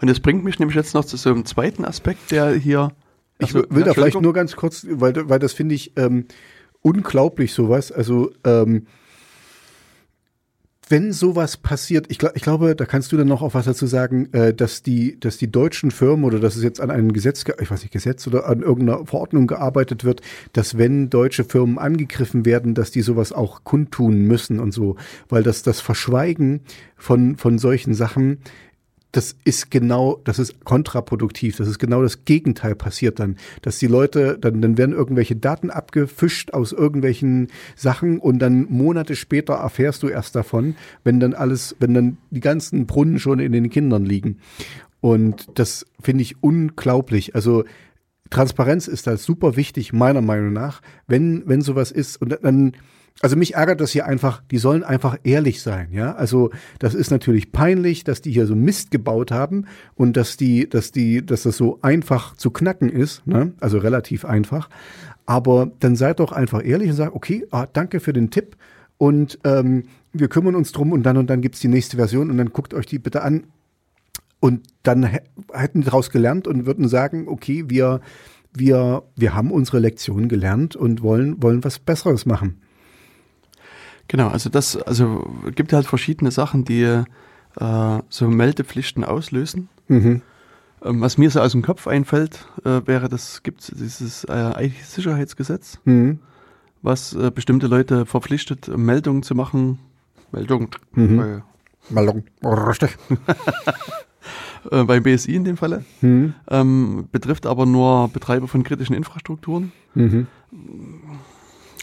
Und 0.00 0.10
das 0.10 0.20
bringt 0.20 0.44
mich 0.44 0.58
nämlich 0.58 0.76
jetzt 0.76 0.94
noch 0.94 1.04
zu 1.04 1.16
so 1.16 1.30
einem 1.30 1.44
zweiten 1.44 1.84
Aspekt, 1.84 2.30
der 2.30 2.52
hier. 2.52 2.92
Ich 3.38 3.54
also, 3.54 3.64
will 3.70 3.84
da 3.84 3.94
vielleicht 3.94 4.20
nur 4.20 4.32
ganz 4.32 4.56
kurz, 4.56 4.86
weil, 4.90 5.28
weil 5.28 5.38
das 5.38 5.52
finde 5.52 5.74
ich 5.74 5.92
ähm, 5.96 6.26
unglaublich 6.82 7.54
sowas. 7.54 7.92
Also 7.92 8.32
ähm, 8.44 8.86
wenn 10.92 11.10
sowas 11.10 11.56
passiert, 11.56 12.04
ich, 12.10 12.18
ich 12.34 12.42
glaube, 12.42 12.76
da 12.76 12.84
kannst 12.84 13.12
du 13.12 13.16
dann 13.16 13.26
noch 13.26 13.40
auch 13.40 13.54
was 13.54 13.64
dazu 13.64 13.86
sagen, 13.86 14.30
äh, 14.34 14.52
dass 14.52 14.82
die, 14.82 15.18
dass 15.18 15.38
die 15.38 15.50
deutschen 15.50 15.90
Firmen 15.90 16.26
oder 16.26 16.38
dass 16.38 16.54
es 16.54 16.62
jetzt 16.62 16.82
an 16.82 16.90
einem 16.90 17.14
Gesetz, 17.14 17.46
ich 17.58 17.70
weiß 17.70 17.80
nicht, 17.80 17.92
Gesetz 17.92 18.26
oder 18.26 18.46
an 18.46 18.60
irgendeiner 18.60 19.06
Verordnung 19.06 19.46
gearbeitet 19.46 20.04
wird, 20.04 20.20
dass 20.52 20.76
wenn 20.76 21.08
deutsche 21.08 21.44
Firmen 21.44 21.78
angegriffen 21.78 22.44
werden, 22.44 22.74
dass 22.74 22.90
die 22.90 23.00
sowas 23.00 23.32
auch 23.32 23.64
kundtun 23.64 24.26
müssen 24.26 24.60
und 24.60 24.72
so, 24.72 24.96
weil 25.30 25.42
das, 25.42 25.62
das 25.62 25.80
Verschweigen 25.80 26.60
von, 26.98 27.38
von 27.38 27.58
solchen 27.58 27.94
Sachen 27.94 28.40
das 29.12 29.36
ist 29.44 29.70
genau, 29.70 30.20
das 30.24 30.38
ist 30.38 30.64
kontraproduktiv. 30.64 31.56
Das 31.56 31.68
ist 31.68 31.78
genau 31.78 32.02
das 32.02 32.24
Gegenteil 32.24 32.74
passiert 32.74 33.20
dann, 33.20 33.36
dass 33.60 33.78
die 33.78 33.86
Leute, 33.86 34.38
dann, 34.40 34.62
dann 34.62 34.78
werden 34.78 34.94
irgendwelche 34.94 35.36
Daten 35.36 35.70
abgefischt 35.70 36.52
aus 36.52 36.72
irgendwelchen 36.72 37.48
Sachen 37.76 38.18
und 38.18 38.38
dann 38.38 38.66
Monate 38.70 39.14
später 39.14 39.54
erfährst 39.54 40.02
du 40.02 40.08
erst 40.08 40.34
davon, 40.34 40.76
wenn 41.04 41.20
dann 41.20 41.34
alles, 41.34 41.76
wenn 41.78 41.92
dann 41.92 42.16
die 42.30 42.40
ganzen 42.40 42.86
Brunnen 42.86 43.18
schon 43.18 43.38
in 43.38 43.52
den 43.52 43.68
Kindern 43.68 44.06
liegen. 44.06 44.38
Und 45.02 45.46
das 45.56 45.84
finde 46.00 46.22
ich 46.22 46.42
unglaublich. 46.42 47.34
Also 47.34 47.64
Transparenz 48.30 48.88
ist 48.88 49.06
da 49.06 49.18
super 49.18 49.56
wichtig, 49.56 49.92
meiner 49.92 50.22
Meinung 50.22 50.54
nach. 50.54 50.80
Wenn, 51.06 51.42
wenn 51.46 51.60
sowas 51.60 51.90
ist, 51.90 52.16
und 52.16 52.38
dann, 52.42 52.72
also 53.20 53.36
mich 53.36 53.54
ärgert 53.54 53.80
das 53.80 53.92
hier 53.92 54.06
einfach, 54.06 54.42
die 54.50 54.58
sollen 54.58 54.82
einfach 54.82 55.18
ehrlich 55.22 55.62
sein, 55.62 55.88
ja. 55.92 56.14
Also 56.14 56.50
das 56.78 56.94
ist 56.94 57.10
natürlich 57.10 57.52
peinlich, 57.52 58.04
dass 58.04 58.20
die 58.22 58.32
hier 58.32 58.46
so 58.46 58.56
Mist 58.56 58.90
gebaut 58.90 59.30
haben 59.30 59.66
und 59.94 60.16
dass 60.16 60.36
die, 60.36 60.68
dass 60.68 60.92
die, 60.92 61.24
dass 61.24 61.42
das 61.42 61.56
so 61.56 61.78
einfach 61.82 62.36
zu 62.36 62.50
knacken 62.50 62.88
ist, 62.88 63.26
ne? 63.26 63.52
Also 63.60 63.78
relativ 63.78 64.24
einfach. 64.24 64.68
Aber 65.24 65.70
dann 65.78 65.94
seid 65.94 66.18
doch 66.18 66.32
einfach 66.32 66.64
ehrlich 66.64 66.90
und 66.90 66.96
sagt, 66.96 67.14
okay, 67.14 67.46
ah, 67.50 67.66
danke 67.66 68.00
für 68.00 68.12
den 68.12 68.30
Tipp 68.30 68.56
und 68.98 69.38
ähm, 69.44 69.84
wir 70.12 70.28
kümmern 70.28 70.54
uns 70.54 70.72
drum 70.72 70.92
und 70.92 71.02
dann 71.02 71.16
und 71.16 71.28
dann 71.28 71.40
gibt's 71.40 71.60
die 71.60 71.68
nächste 71.68 71.96
Version 71.96 72.30
und 72.30 72.38
dann 72.38 72.50
guckt 72.50 72.74
euch 72.74 72.86
die 72.86 72.98
bitte 72.98 73.22
an. 73.22 73.46
Und 74.40 74.66
dann 74.82 75.08
hätten 75.52 75.82
daraus 75.82 76.10
gelernt 76.10 76.48
und 76.48 76.66
würden 76.66 76.88
sagen, 76.88 77.28
okay, 77.28 77.64
wir, 77.68 78.00
wir, 78.52 79.04
wir 79.14 79.34
haben 79.34 79.52
unsere 79.52 79.78
Lektion 79.78 80.28
gelernt 80.28 80.74
und 80.74 81.02
wollen, 81.02 81.40
wollen 81.42 81.62
was 81.62 81.78
Besseres 81.78 82.26
machen. 82.26 82.61
Genau, 84.12 84.28
also 84.28 84.50
das, 84.50 84.76
also 84.76 85.26
gibt 85.54 85.72
halt 85.72 85.86
verschiedene 85.86 86.30
Sachen, 86.30 86.66
die 86.66 86.82
äh, 86.82 87.04
so 88.10 88.28
Meldepflichten 88.28 89.04
auslösen. 89.04 89.70
Mhm. 89.88 90.20
Ähm, 90.84 91.00
was 91.00 91.16
mir 91.16 91.30
so 91.30 91.40
aus 91.40 91.52
dem 91.52 91.62
Kopf 91.62 91.86
einfällt, 91.86 92.46
äh, 92.62 92.82
wäre, 92.84 93.08
das 93.08 93.42
gibt 93.42 93.72
dieses 93.80 94.24
äh, 94.24 94.66
IT-Sicherheitsgesetz, 94.66 95.78
mhm. 95.86 96.18
was 96.82 97.14
äh, 97.14 97.30
bestimmte 97.34 97.68
Leute 97.68 98.04
verpflichtet, 98.04 98.68
Meldungen 98.76 99.22
zu 99.22 99.34
machen. 99.34 99.78
Meldung. 100.30 100.68
Mhm. 100.92 101.40
Meldung. 101.88 102.24
Richtig. 102.44 102.98
äh, 104.70 104.84
beim 104.84 105.02
BSI 105.02 105.36
in 105.36 105.44
dem 105.44 105.56
Falle. 105.56 105.86
Mhm. 106.02 106.34
Ähm, 106.50 107.08
betrifft 107.10 107.46
aber 107.46 107.64
nur 107.64 108.08
Betreiber 108.08 108.46
von 108.46 108.62
kritischen 108.62 108.94
Infrastrukturen. 108.94 109.72
Mhm. 109.94 110.26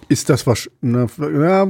Ist 0.10 0.30
das 0.30 0.48
was? 0.48 0.70
Na, 0.82 1.08
ja, 1.20 1.64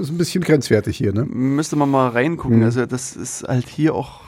ist 0.00 0.10
ein 0.10 0.18
bisschen 0.18 0.42
grenzwertig 0.42 0.96
hier, 0.96 1.12
ne? 1.12 1.26
Müsste 1.26 1.76
man 1.76 1.90
mal 1.90 2.08
reingucken. 2.08 2.58
Mhm. 2.58 2.64
Also 2.64 2.86
das 2.86 3.14
ist 3.14 3.44
halt 3.46 3.68
hier 3.68 3.94
auch 3.94 4.22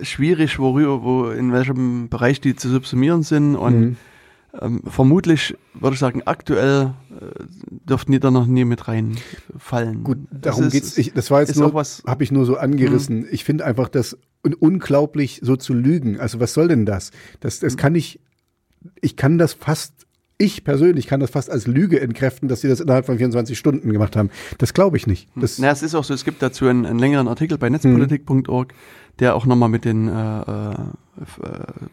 schwierig, 0.00 0.58
worüber, 0.60 1.02
wo 1.02 1.30
in 1.30 1.52
welchem 1.52 2.08
Bereich 2.08 2.40
die 2.40 2.54
zu 2.54 2.68
subsumieren 2.68 3.24
sind 3.24 3.56
und 3.56 3.80
mhm. 3.80 3.96
ähm, 4.60 4.82
vermutlich 4.86 5.56
würde 5.74 5.94
ich 5.94 6.00
sagen, 6.00 6.22
aktuell 6.24 6.94
äh, 7.10 7.44
dürften 7.68 8.12
die 8.12 8.20
da 8.20 8.30
noch 8.30 8.46
nie 8.46 8.64
mit 8.64 8.86
reinfallen. 8.86 10.04
Gut, 10.04 10.18
darum 10.30 10.64
das 10.64 10.66
ist, 10.68 10.72
geht's. 10.72 10.98
Ich, 10.98 11.12
das 11.14 11.32
war 11.32 11.40
jetzt 11.40 11.56
nur, 11.56 11.72
habe 12.06 12.24
ich 12.24 12.30
nur 12.30 12.46
so 12.46 12.56
angerissen. 12.56 13.20
Mhm. 13.20 13.28
Ich 13.32 13.44
finde 13.44 13.64
einfach 13.64 13.88
das 13.88 14.16
unglaublich, 14.60 15.40
so 15.42 15.56
zu 15.56 15.74
lügen. 15.74 16.20
Also 16.20 16.38
was 16.38 16.54
soll 16.54 16.68
denn 16.68 16.86
das? 16.86 17.10
Das, 17.40 17.58
das 17.58 17.74
mhm. 17.74 17.78
kann 17.78 17.94
ich, 17.96 18.20
ich 19.00 19.16
kann 19.16 19.38
das 19.38 19.54
fast 19.54 20.05
ich 20.38 20.64
persönlich 20.64 21.06
kann 21.06 21.20
das 21.20 21.30
fast 21.30 21.50
als 21.50 21.66
Lüge 21.66 22.00
entkräften, 22.00 22.48
dass 22.48 22.60
sie 22.60 22.68
das 22.68 22.80
innerhalb 22.80 23.06
von 23.06 23.16
24 23.16 23.58
Stunden 23.58 23.90
gemacht 23.92 24.16
haben. 24.16 24.30
Das 24.58 24.74
glaube 24.74 24.96
ich 24.96 25.06
nicht. 25.06 25.28
Das 25.34 25.58
Na, 25.58 25.70
es 25.70 25.82
ist 25.82 25.94
auch 25.94 26.04
so, 26.04 26.12
es 26.12 26.24
gibt 26.24 26.42
dazu 26.42 26.66
einen, 26.66 26.84
einen 26.84 26.98
längeren 26.98 27.26
Artikel 27.28 27.56
bei 27.56 27.70
netzpolitik.org, 27.70 28.74
der 29.18 29.34
auch 29.34 29.46
nochmal 29.46 29.70
mit 29.70 29.86
den 29.86 30.08
äh, 30.08 30.40
äh, 30.40 30.74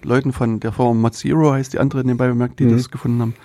Leuten 0.04 0.34
von 0.34 0.60
der 0.60 0.74
Firma 0.74 0.94
Mod 0.94 1.14
Zero, 1.14 1.54
heißt 1.54 1.74
die 1.74 1.80
andere 1.80 2.02
nebenbei 2.02 2.28
bemerkt, 2.28 2.60
die 2.60 2.66
mhm. 2.66 2.72
das 2.76 2.92
gefunden 2.92 3.22
haben, 3.22 3.36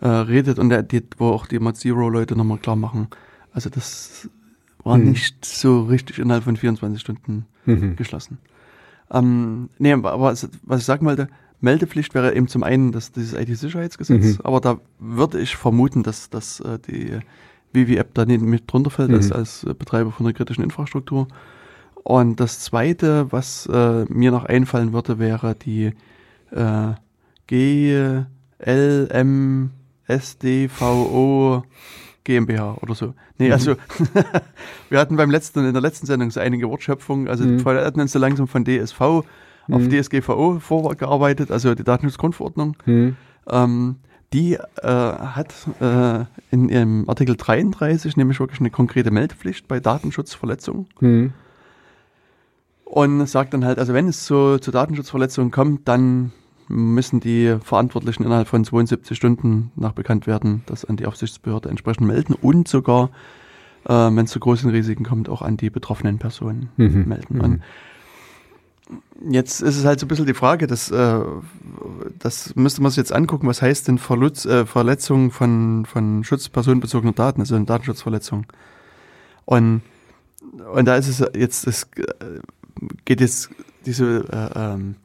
äh, 0.00 0.08
redet 0.08 0.58
und 0.58 0.68
der, 0.68 0.82
die, 0.82 1.02
wo 1.16 1.28
auch 1.28 1.46
die 1.46 1.58
Mod 1.58 1.76
Zero 1.76 2.10
Leute 2.10 2.36
nochmal 2.36 2.58
klar 2.58 2.76
machen. 2.76 3.08
Also 3.52 3.70
das 3.70 4.28
war 4.84 4.98
mhm. 4.98 5.12
nicht 5.12 5.46
so 5.46 5.84
richtig 5.84 6.18
innerhalb 6.18 6.44
von 6.44 6.56
24 6.56 7.00
Stunden 7.00 7.46
mhm. 7.64 7.96
geschlossen. 7.96 8.36
Ähm, 9.10 9.70
nee, 9.78 9.92
aber 9.92 10.20
was 10.20 10.44
ich 10.44 10.84
sagen 10.84 11.06
wollte, 11.06 11.28
Meldepflicht 11.60 12.14
wäre 12.14 12.34
eben 12.34 12.48
zum 12.48 12.62
einen 12.62 12.92
das, 12.92 13.12
dieses 13.12 13.32
IT-Sicherheitsgesetz, 13.32 14.38
mhm. 14.38 14.44
aber 14.44 14.60
da 14.60 14.78
würde 14.98 15.40
ich 15.40 15.56
vermuten, 15.56 16.02
dass, 16.02 16.30
dass 16.30 16.60
äh, 16.60 16.78
die 16.78 17.18
WWApp 17.72 18.14
da 18.14 18.24
nicht 18.24 18.42
mit 18.42 18.70
drunter 18.70 18.90
fällt 18.90 19.10
mhm. 19.10 19.16
als, 19.16 19.32
als 19.32 19.66
Betreiber 19.78 20.12
von 20.12 20.24
der 20.24 20.34
kritischen 20.34 20.64
Infrastruktur. 20.64 21.28
Und 22.02 22.40
das 22.40 22.60
zweite, 22.60 23.30
was 23.32 23.66
äh, 23.66 24.04
mir 24.08 24.30
noch 24.30 24.44
einfallen 24.44 24.92
würde, 24.92 25.18
wäre 25.18 25.56
die 25.56 25.92
äh, 26.52 26.92
GLMSDVO 27.48 28.28
GmbH 32.22 32.78
oder 32.82 32.94
so. 32.94 33.14
Nee, 33.38 33.46
mhm. 33.46 33.52
also 33.52 33.76
wir 34.90 35.00
hatten 35.00 35.16
beim 35.16 35.30
letzten, 35.30 35.64
in 35.64 35.72
der 35.72 35.82
letzten 35.82 36.06
Sendung 36.06 36.30
so 36.30 36.40
einige 36.40 36.68
Wortschöpfungen, 36.68 37.28
also 37.28 37.44
mhm. 37.44 37.64
hatten 37.64 38.00
uns 38.00 38.12
so 38.12 38.18
langsam 38.18 38.48
von 38.48 38.64
DSV 38.64 39.22
auf 39.70 39.82
mhm. 39.82 39.90
DSGVO 39.90 40.58
vorgearbeitet, 40.60 41.50
also 41.50 41.74
die 41.74 41.84
Datenschutzgrundverordnung. 41.84 42.76
Mhm. 42.86 43.16
Ähm, 43.48 43.96
die 44.32 44.54
äh, 44.54 44.58
hat 44.82 45.54
äh, 45.80 46.24
in 46.50 46.68
ihrem 46.68 47.08
Artikel 47.08 47.36
33 47.36 48.16
nämlich 48.16 48.40
wirklich 48.40 48.60
eine 48.60 48.70
konkrete 48.70 49.10
Meldepflicht 49.10 49.68
bei 49.68 49.80
Datenschutzverletzungen. 49.80 50.86
Mhm. 51.00 51.32
Und 52.84 53.26
sagt 53.26 53.54
dann 53.54 53.64
halt, 53.64 53.78
also 53.78 53.94
wenn 53.94 54.08
es 54.08 54.26
so 54.26 54.58
zu 54.58 54.70
Datenschutzverletzungen 54.70 55.50
kommt, 55.50 55.88
dann 55.88 56.32
müssen 56.68 57.20
die 57.20 57.56
Verantwortlichen 57.62 58.24
innerhalb 58.24 58.48
von 58.48 58.64
72 58.64 59.16
Stunden 59.16 59.70
nach 59.76 59.92
bekannt 59.92 60.26
werden, 60.26 60.62
das 60.66 60.84
an 60.84 60.96
die 60.96 61.06
Aufsichtsbehörde 61.06 61.68
entsprechend 61.68 62.06
melden 62.06 62.34
und 62.34 62.68
sogar, 62.68 63.10
äh, 63.84 63.92
wenn 63.92 64.24
es 64.24 64.30
zu 64.30 64.40
großen 64.40 64.70
Risiken 64.70 65.04
kommt, 65.04 65.28
auch 65.28 65.42
an 65.42 65.56
die 65.56 65.70
betroffenen 65.70 66.18
Personen 66.18 66.70
mhm. 66.76 67.04
melden. 67.06 67.40
Und 67.40 67.50
mhm. 67.50 67.62
Jetzt 69.28 69.62
ist 69.62 69.76
es 69.76 69.84
halt 69.84 69.98
so 69.98 70.06
ein 70.06 70.08
bisschen 70.08 70.26
die 70.26 70.34
Frage, 70.34 70.66
dass, 70.66 70.90
äh, 70.90 71.20
das 72.18 72.54
müsste 72.54 72.82
man 72.82 72.90
sich 72.90 72.98
jetzt 72.98 73.12
angucken, 73.12 73.48
was 73.48 73.60
heißt 73.60 73.88
denn 73.88 73.98
Verlutz, 73.98 74.44
äh, 74.44 74.66
Verletzung 74.66 75.32
von, 75.32 75.84
von 75.86 76.22
schutzpersonenbezogener 76.22 77.12
Daten, 77.12 77.40
also 77.40 77.56
eine 77.56 77.64
Datenschutzverletzung. 77.64 78.46
Und, 79.44 79.82
und 80.72 80.84
da 80.84 80.96
ist 80.96 81.08
es 81.08 81.24
jetzt, 81.34 81.66
es 81.66 81.84
äh, 81.96 82.40
geht 83.04 83.20
jetzt, 83.20 83.50
diese 83.86 84.24
äh, 84.30 84.58
ähm, 84.58 84.96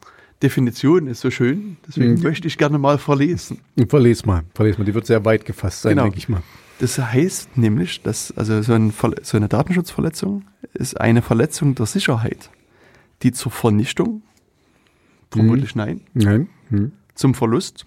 Definition 0.44 1.08
ist 1.08 1.22
so 1.22 1.32
schön, 1.32 1.78
deswegen 1.88 2.16
mhm. 2.16 2.22
möchte 2.22 2.48
ich 2.48 2.58
gerne 2.58 2.78
mal 2.78 2.98
verlesen. 2.98 3.62
Verles 3.88 4.26
mal, 4.26 4.44
verles 4.54 4.78
mal, 4.78 4.84
die 4.84 4.94
wird 4.94 5.06
sehr 5.06 5.24
weit 5.26 5.46
gefasst 5.46 5.84
sein, 5.84 5.92
genau. 5.92 6.04
denke 6.04 6.18
ich 6.18 6.30
mal. 6.30 6.42
Das 6.80 6.98
heißt 6.98 7.58
nämlich, 7.58 8.02
dass 8.02 8.36
also 8.36 8.62
so, 8.62 8.74
ein, 8.74 8.92
so 9.22 9.38
eine 9.38 9.48
Datenschutzverletzung 9.48 10.44
ist 10.74 11.00
eine 11.00 11.22
Verletzung 11.22 11.76
der 11.76 11.86
Sicherheit 11.86 12.50
die 13.24 13.32
zur 13.32 13.52
Vernichtung? 13.52 14.24
Vermutlich 15.32 15.76
mhm. 15.76 15.82
nein. 15.82 16.02
Nein. 16.14 16.50
Mhm. 16.70 16.92
Zum 17.16 17.34
Verlust? 17.34 17.86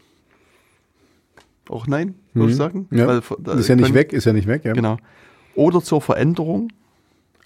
Auch 1.68 1.86
nein, 1.86 2.14
würde 2.34 2.50
ich 2.50 2.56
mhm. 2.56 2.58
sagen. 2.58 2.88
Ja. 2.90 3.06
Weil, 3.06 3.18
äh, 3.18 3.58
ist 3.58 3.68
ja 3.68 3.76
nicht 3.76 3.86
können, 3.86 3.94
weg, 3.94 4.12
ist 4.12 4.24
ja 4.24 4.32
nicht 4.32 4.46
weg, 4.46 4.64
ja. 4.64 4.72
Genau. 4.72 4.98
Oder 5.54 5.82
zur 5.82 6.00
Veränderung, 6.00 6.68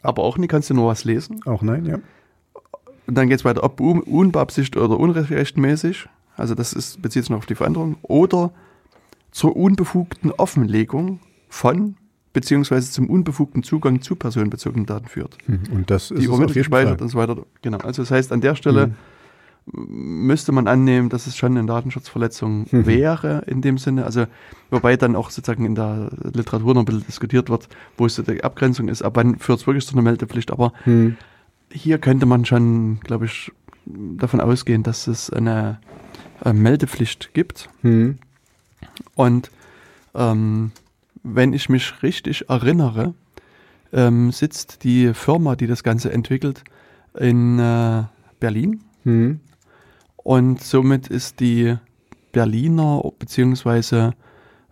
aber 0.03 0.23
auch 0.23 0.39
nicht, 0.39 0.51
kannst 0.51 0.71
du 0.71 0.75
nur 0.75 0.89
was 0.89 1.05
lesen. 1.05 1.41
Auch 1.45 1.63
nein, 1.63 1.87
ja. 1.87 1.99
Und 3.07 3.15
dann 3.15 3.29
geht 3.29 3.39
es 3.39 3.45
weiter, 3.45 3.65
ob 3.65 3.81
unbeabsichtigt 3.81 4.77
oder 4.77 4.99
unrechtmäßig, 4.99 6.09
also 6.37 6.55
das 6.55 6.73
ist, 6.73 7.01
bezieht 7.01 7.25
sich 7.25 7.31
noch 7.31 7.39
auf 7.39 7.47
die 7.47 7.55
Veränderung, 7.55 7.97
oder 8.03 8.53
zur 9.31 9.57
unbefugten 9.57 10.31
Offenlegung 10.33 11.21
von 11.49 11.97
beziehungsweise 12.33 12.91
zum 12.91 13.09
unbefugten 13.11 13.63
Zugang 13.63 14.03
zu 14.03 14.17
personenbezogenen 14.17 14.87
Daten 14.87 15.09
führt. 15.09 15.37
Mhm. 15.47 15.61
Und 15.73 15.91
das 15.91 16.11
ist 16.11 16.23
die 16.23 16.27
es 16.31 16.55
gespeichert 16.55 17.01
und 17.01 17.09
so 17.09 17.19
weiter. 17.19 17.37
Genau. 17.63 17.79
Also 17.79 18.03
das 18.03 18.11
heißt, 18.11 18.33
an 18.33 18.41
der 18.41 18.55
Stelle 18.55 18.93
müsste 19.71 20.53
man 20.53 20.67
annehmen, 20.67 21.09
dass 21.11 21.27
es 21.27 21.37
schon 21.37 21.57
eine 21.57 21.67
Datenschutzverletzung 21.67 22.67
Mhm. 22.71 22.87
wäre 22.87 23.43
in 23.47 23.61
dem 23.61 23.77
Sinne. 23.79 24.05
Also 24.05 24.27
wobei 24.71 24.97
dann 24.97 25.15
auch 25.17 25.31
sozusagen 25.31 25.65
in 25.67 25.75
der 25.75 26.11
Literatur 26.33 26.75
noch 26.75 26.83
ein 26.83 26.85
bisschen 26.87 27.05
diskutiert 27.07 27.51
wird, 27.51 27.69
wo 27.97 28.07
es 28.07 28.15
so 28.15 28.23
die 28.23 28.43
Abgrenzung 28.45 28.89
ist, 28.89 29.03
ab 29.03 29.17
wann 29.17 29.39
führt 29.39 29.61
es 29.61 29.67
wirklich 29.67 29.87
zu 29.87 29.93
einer 29.95 30.03
Meldepflicht. 30.03 30.51
Aber 30.51 30.73
Mhm. 30.87 31.17
hier 31.71 31.99
könnte 31.99 32.25
man 32.27 32.45
schon, 32.45 33.01
glaube 33.01 33.27
ich, 33.27 33.53
davon 33.85 34.41
ausgehen, 34.41 34.83
dass 34.83 35.07
es 35.07 35.31
eine 35.31 35.81
äh, 36.45 36.53
Meldepflicht 36.53 37.31
gibt. 37.35 37.69
Mhm. 37.83 38.19
Und 39.17 39.51
ähm, 40.15 40.73
wenn 41.35 41.53
ich 41.53 41.69
mich 41.69 42.03
richtig 42.03 42.49
erinnere, 42.49 43.15
ähm, 43.93 44.33
sitzt 44.33 44.85
die 44.85 45.15
Firma, 45.15 45.57
die 45.57 45.67
das 45.67 45.83
Ganze 45.83 46.13
entwickelt, 46.13 46.65
in 47.19 47.59
äh, 47.59 48.05
Berlin. 48.41 48.81
Mhm. 49.05 49.41
Und 50.17 50.63
somit 50.63 51.09
ist 51.09 51.41
die 51.41 51.77
Berliner 52.33 53.03
beziehungsweise 53.19 54.13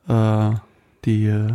äh, 0.09 0.51
die 1.05 1.27
äh, 1.27 1.55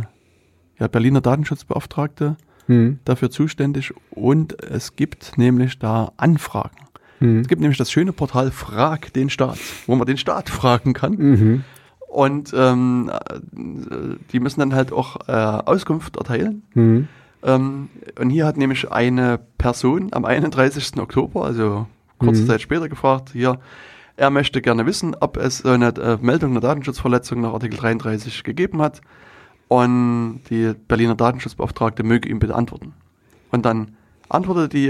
ja, 0.78 0.88
Berliner 0.88 1.20
Datenschutzbeauftragte 1.20 2.36
Mhm. 2.68 3.00
dafür 3.04 3.30
zuständig 3.30 3.92
und 4.10 4.62
es 4.62 4.94
gibt 4.94 5.36
nämlich 5.36 5.78
da 5.78 6.12
Anfragen. 6.16 6.76
Mhm. 7.20 7.40
Es 7.40 7.48
gibt 7.48 7.60
nämlich 7.60 7.78
das 7.78 7.90
schöne 7.90 8.12
Portal 8.12 8.50
Frag 8.50 9.12
den 9.12 9.30
Staat, 9.30 9.58
wo 9.86 9.96
man 9.96 10.06
den 10.06 10.16
Staat 10.16 10.48
fragen 10.48 10.92
kann. 10.92 11.64
Und 12.12 12.52
ähm, 12.54 13.10
äh, 13.10 14.16
die 14.32 14.40
müssen 14.40 14.60
dann 14.60 14.74
halt 14.74 14.92
auch 14.92 15.16
äh, 15.28 15.32
Auskunft 15.32 16.16
erteilen. 16.18 16.62
Mhm. 16.74 17.08
Ähm, 17.42 17.88
und 18.20 18.28
hier 18.28 18.44
hat 18.44 18.58
nämlich 18.58 18.92
eine 18.92 19.40
Person 19.56 20.08
am 20.12 20.26
31. 20.26 20.98
Oktober, 21.00 21.44
also 21.46 21.86
kurze 22.18 22.42
Mhm. 22.42 22.46
Zeit 22.48 22.60
später, 22.60 22.90
gefragt, 22.90 23.30
hier, 23.32 23.58
er 24.16 24.28
möchte 24.28 24.60
gerne 24.60 24.84
wissen, 24.84 25.16
ob 25.18 25.38
es 25.38 25.58
so 25.58 25.70
eine 25.70 25.88
äh, 25.88 26.18
Meldung 26.20 26.50
einer 26.50 26.60
Datenschutzverletzung 26.60 27.40
nach 27.40 27.54
Artikel 27.54 27.78
33 27.78 28.44
gegeben 28.44 28.82
hat. 28.82 29.00
Und 29.68 30.40
die 30.50 30.74
Berliner 30.86 31.14
Datenschutzbeauftragte 31.14 32.02
möge 32.02 32.28
ihm 32.28 32.38
bitte 32.40 32.54
antworten. 32.54 32.92
Und 33.50 33.64
dann 33.64 33.96
antwortete 34.28 34.68
die 34.68 34.88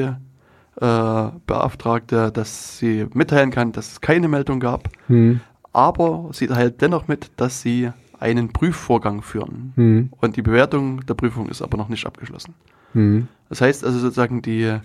äh, 0.84 1.30
Beauftragte, 1.46 2.32
dass 2.32 2.78
sie 2.78 3.06
mitteilen 3.14 3.52
kann, 3.52 3.70
dass 3.70 3.92
es 3.92 4.00
keine 4.00 4.26
Meldung 4.26 4.58
gab, 4.58 4.88
Mhm. 5.06 5.40
Aber 5.72 6.28
sie 6.32 6.46
teilt 6.46 6.80
dennoch 6.82 7.08
mit, 7.08 7.30
dass 7.36 7.62
sie 7.62 7.90
einen 8.20 8.52
Prüfvorgang 8.52 9.22
führen. 9.22 9.72
Mhm. 9.76 10.10
Und 10.20 10.36
die 10.36 10.42
Bewertung 10.42 11.04
der 11.06 11.14
Prüfung 11.14 11.48
ist 11.48 11.62
aber 11.62 11.76
noch 11.76 11.88
nicht 11.88 12.06
abgeschlossen. 12.06 12.54
Mhm. 12.94 13.28
Das 13.48 13.60
heißt 13.60 13.84
also 13.84 13.98
sozusagen, 13.98 14.42
die 14.42 14.78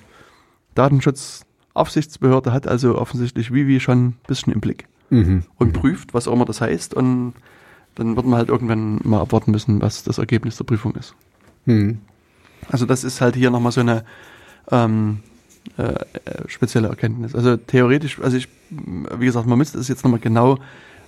Datenschutzaufsichtsbehörde 0.75 2.51
hat 2.53 2.67
also 2.67 2.97
offensichtlich 2.97 3.53
Vivi 3.53 3.79
schon 3.79 4.07
ein 4.07 4.17
bisschen 4.27 4.53
im 4.53 4.59
Blick 4.61 4.87
Mhm. 5.09 5.43
und 5.57 5.71
prüft, 5.73 6.13
was 6.13 6.27
auch 6.27 6.33
immer 6.33 6.45
das 6.45 6.59
heißt. 6.61 6.93
Und 6.93 7.33
dann 7.95 8.15
wird 8.15 8.25
man 8.25 8.37
halt 8.37 8.49
irgendwann 8.49 8.99
mal 9.03 9.21
abwarten 9.21 9.51
müssen, 9.51 9.81
was 9.81 10.03
das 10.03 10.17
Ergebnis 10.17 10.57
der 10.57 10.65
Prüfung 10.65 10.95
ist. 10.95 11.15
Mhm. 11.65 11.99
Also 12.69 12.85
das 12.85 13.03
ist 13.03 13.21
halt 13.21 13.35
hier 13.35 13.49
nochmal 13.49 13.71
so 13.71 13.81
eine 13.81 14.03
ähm, 14.71 15.19
äh, 15.77 15.83
äh, 15.83 15.95
spezielle 16.47 16.87
Erkenntnis. 16.87 17.35
Also 17.35 17.57
theoretisch, 17.57 18.19
also 18.19 18.37
ich, 18.37 18.47
wie 18.69 19.25
gesagt, 19.25 19.47
man 19.47 19.57
müsste 19.57 19.77
es 19.79 19.87
jetzt 19.87 20.03
nochmal 20.03 20.19
genau 20.19 20.57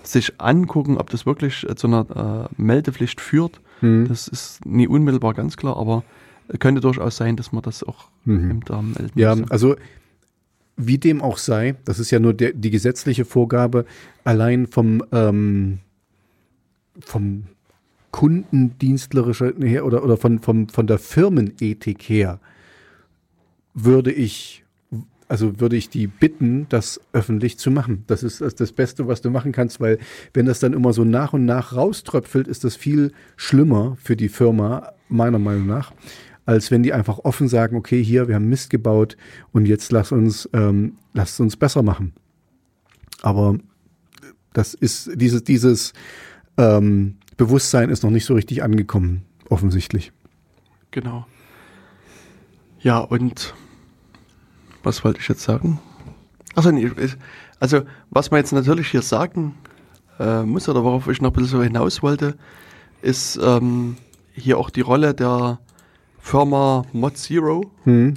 sich 0.04 0.34
angucken, 0.40 0.98
ob 0.98 1.10
das 1.10 1.26
wirklich 1.26 1.68
äh, 1.70 1.76
zu 1.76 1.88
einer 1.88 2.48
äh, 2.58 2.62
Meldepflicht 2.62 3.20
führt. 3.22 3.60
Mhm. 3.82 4.08
Das 4.08 4.28
ist 4.28 4.66
nie 4.66 4.88
unmittelbar 4.88 5.34
ganz 5.34 5.58
klar, 5.58 5.78
aber 5.78 6.04
könnte 6.60 6.82
durchaus 6.82 7.18
sein, 7.18 7.36
dass 7.36 7.52
man 7.52 7.62
das 7.64 7.84
auch 7.84 8.08
Mhm. 8.26 8.52
im 8.52 8.64
Darm 8.66 8.92
melden 8.94 9.12
Ja, 9.20 9.36
müsste. 9.36 9.52
also 9.52 9.76
wie 10.78 10.98
dem 10.98 11.22
auch 11.22 11.38
sei, 11.38 11.76
das 11.86 12.00
ist 12.00 12.12
ja 12.12 12.20
nur 12.20 12.34
der, 12.34 12.54
die 12.54 12.70
gesetzliche 12.70 13.26
Vorgabe, 13.26 13.86
allein 14.24 14.66
vom, 14.68 15.04
ähm, 15.12 15.80
vom 17.02 17.44
kundendienstlerischen 18.12 19.62
her 19.62 19.86
oder, 19.86 20.04
oder 20.04 20.18
von, 20.18 20.40
vom, 20.40 20.68
von 20.70 20.88
der 20.88 20.98
Firmenethik 21.00 22.04
her, 22.10 22.40
würde 23.84 24.12
ich, 24.12 24.64
also 25.28 25.60
würde 25.60 25.76
ich 25.76 25.90
die 25.90 26.08
bitten, 26.08 26.68
das 26.70 27.00
öffentlich 27.14 27.58
zu 27.58 27.72
machen. 27.72 28.04
Das 28.08 28.24
ist 28.24 28.42
das, 28.42 28.72
Beste, 28.72 29.08
was 29.08 29.22
du 29.22 29.30
machen 29.30 29.52
kannst, 29.52 29.80
weil 29.80 30.00
wenn 30.34 30.46
das 30.46 30.60
dann 30.60 30.74
immer 30.74 30.94
so 30.94 31.04
nach 31.04 31.34
und 31.34 31.46
nach 31.46 31.76
rauströpfelt, 31.76 32.48
ist 32.48 32.64
das 32.64 32.76
viel 32.76 33.12
schlimmer 33.36 33.98
für 34.02 34.16
die 34.16 34.30
Firma, 34.30 34.94
meiner 35.08 35.40
Meinung 35.40 35.68
nach, 35.68 35.92
als 36.46 36.72
wenn 36.72 36.84
die 36.84 36.94
einfach 36.94 37.20
offen 37.20 37.48
sagen, 37.48 37.76
okay, 37.76 38.04
hier, 38.04 38.28
wir 38.28 38.36
haben 38.36 38.50
Mist 38.50 38.70
gebaut 38.70 39.18
und 39.52 39.66
jetzt 39.66 39.92
lass 39.92 40.12
uns, 40.12 40.50
ähm, 40.54 40.94
lasst 41.14 41.40
uns 41.40 41.58
besser 41.58 41.84
machen. 41.84 42.14
Aber 43.22 43.58
das 44.54 44.74
ist, 44.74 45.12
dieses, 45.16 45.44
dieses 45.44 45.94
ähm, 46.58 47.18
Bewusstsein 47.38 47.90
ist 47.90 48.04
noch 48.04 48.10
nicht 48.10 48.26
so 48.26 48.34
richtig 48.34 48.64
angekommen, 48.64 49.24
offensichtlich. 49.50 50.12
Genau. 50.92 51.26
Ja, 52.82 53.00
und 53.00 53.54
was 54.84 55.04
wollte 55.04 55.20
ich 55.20 55.28
jetzt 55.28 55.42
sagen? 55.44 55.80
Also, 56.56 56.72
nee, 56.72 56.90
also 57.60 57.82
was 58.10 58.32
man 58.32 58.40
jetzt 58.40 58.52
natürlich 58.52 58.90
hier 58.90 59.02
sagen 59.02 59.56
äh, 60.20 60.44
muss 60.44 60.68
oder 60.68 60.84
worauf 60.84 61.08
ich 61.08 61.22
noch 61.22 61.30
ein 61.32 61.34
bisschen 61.34 61.50
so 61.60 61.64
hinaus 61.64 62.02
wollte, 62.02 62.36
ist 63.02 63.40
ähm, 63.42 63.98
hier 64.34 64.58
auch 64.58 64.70
die 64.70 64.82
Rolle 64.82 65.14
der 65.14 65.60
Firma 66.20 66.84
Mod 66.92 67.18
Zero. 67.18 67.72
Hm, 67.84 68.16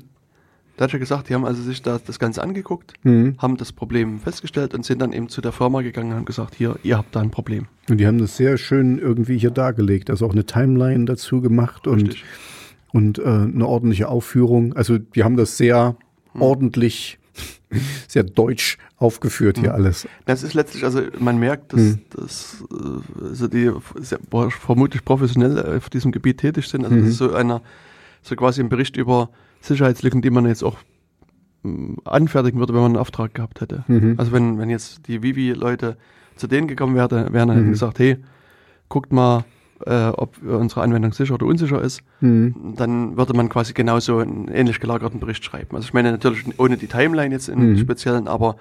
Da 0.77 0.85
hat 0.85 0.93
ja 0.93 0.99
gesagt, 0.99 1.29
die 1.29 1.35
haben 1.35 1.45
also 1.45 1.63
sich 1.63 1.83
da 1.83 2.01
das 2.05 2.19
Ganze 2.19 2.43
angeguckt, 2.43 2.95
hm. 3.03 3.37
haben 3.39 3.57
das 3.57 3.73
Problem 3.73 4.19
festgestellt 4.19 4.75
und 4.75 4.85
sind 4.85 5.01
dann 5.01 5.13
eben 5.13 5.29
zu 5.29 5.41
der 5.41 5.53
Firma 5.53 5.83
gegangen 5.83 6.11
und 6.11 6.17
haben 6.17 6.25
gesagt, 6.25 6.55
hier, 6.55 6.77
ihr 6.83 6.97
habt 6.99 7.15
da 7.15 7.21
ein 7.21 7.31
Problem. 7.31 7.67
Und 7.89 7.99
die 7.99 8.07
haben 8.07 8.19
das 8.19 8.37
sehr 8.37 8.57
schön 8.57 8.99
irgendwie 8.99 9.39
hier 9.39 9.51
dargelegt, 9.51 10.11
also 10.11 10.27
auch 10.27 10.33
eine 10.33 10.47
Timeline 10.47 11.05
dazu 11.05 11.41
gemacht 11.41 11.87
und, 11.87 12.03
Richtig. 12.03 12.25
und 12.93 13.19
äh, 13.19 13.23
eine 13.23 13.67
ordentliche 13.67 14.09
Aufführung. 14.09 14.73
Also 14.73 14.99
die 14.99 15.23
haben 15.23 15.37
das 15.37 15.57
sehr 15.57 15.97
ordentlich, 16.39 17.19
sehr 18.09 18.23
deutsch 18.25 18.79
aufgeführt 18.99 19.59
hier 19.59 19.75
alles. 19.75 20.07
Das 20.27 20.43
ist 20.43 20.55
letztlich, 20.55 20.85
also 20.85 21.01
man 21.19 21.39
merkt, 21.39 21.73
dass, 21.73 21.81
Hm. 21.81 21.99
dass 22.11 22.65
äh, 22.71 23.25
also 23.25 23.49
die 23.49 23.71
sehr, 23.97 24.19
vermutlich 24.51 25.05
professionell 25.05 25.59
äh, 25.59 25.77
auf 25.79 25.89
diesem 25.91 26.13
Gebiet 26.13 26.39
tätig 26.39 26.69
sind. 26.69 26.85
Also 26.85 26.95
Mhm. 26.97 27.01
das 27.01 27.09
ist 27.11 27.19
so 27.19 27.33
einer, 27.33 27.63
so 28.23 28.37
quasi 28.37 28.61
ein 28.61 28.69
Bericht 28.69 28.97
über 28.97 29.31
Sicherheitslücken, 29.63 30.23
die 30.23 30.31
man 30.31 30.47
jetzt 30.47 30.63
auch 30.63 30.77
mh, 31.63 31.97
anfertigen 32.05 32.59
würde, 32.61 32.75
wenn 32.75 32.83
man 32.83 32.93
einen 32.93 33.01
Auftrag 33.01 33.35
gehabt 33.35 33.61
hätte. 33.61 33.85
Mhm. 33.89 34.15
Also 34.19 34.33
wenn, 34.33 34.59
wenn 34.59 34.69
jetzt 34.71 35.07
die 35.09 35.23
Vivi-Leute 35.23 35.97
zu 36.37 36.47
denen 36.47 36.69
gekommen 36.69 36.95
wären, 36.95 37.33
wären 37.33 37.67
Mhm. 37.67 37.71
gesagt, 37.71 37.99
hey, 37.99 38.19
guckt 38.89 39.13
mal, 39.13 39.45
äh, 39.87 40.09
ob 40.09 40.37
unsere 40.43 40.83
Anwendung 40.83 41.13
sicher 41.13 41.35
oder 41.35 41.47
unsicher 41.47 41.81
ist, 41.81 42.03
Hm, 42.21 42.75
dann 42.77 43.17
würde 43.17 43.35
man 43.35 43.49
quasi 43.49 43.73
genauso 43.73 44.19
einen 44.19 44.49
ähnlich 44.49 44.79
gelagerten 44.81 45.21
Bericht 45.21 45.45
schreiben. 45.45 45.75
Also 45.77 45.87
ich 45.87 45.95
meine 45.95 46.11
natürlich 46.13 46.45
ohne 46.59 46.77
die 46.77 46.87
Timeline 46.87 47.35
jetzt 47.35 47.49
im 47.49 47.73
Mhm. 47.73 47.79
Speziellen, 47.79 48.29
aber 48.29 48.57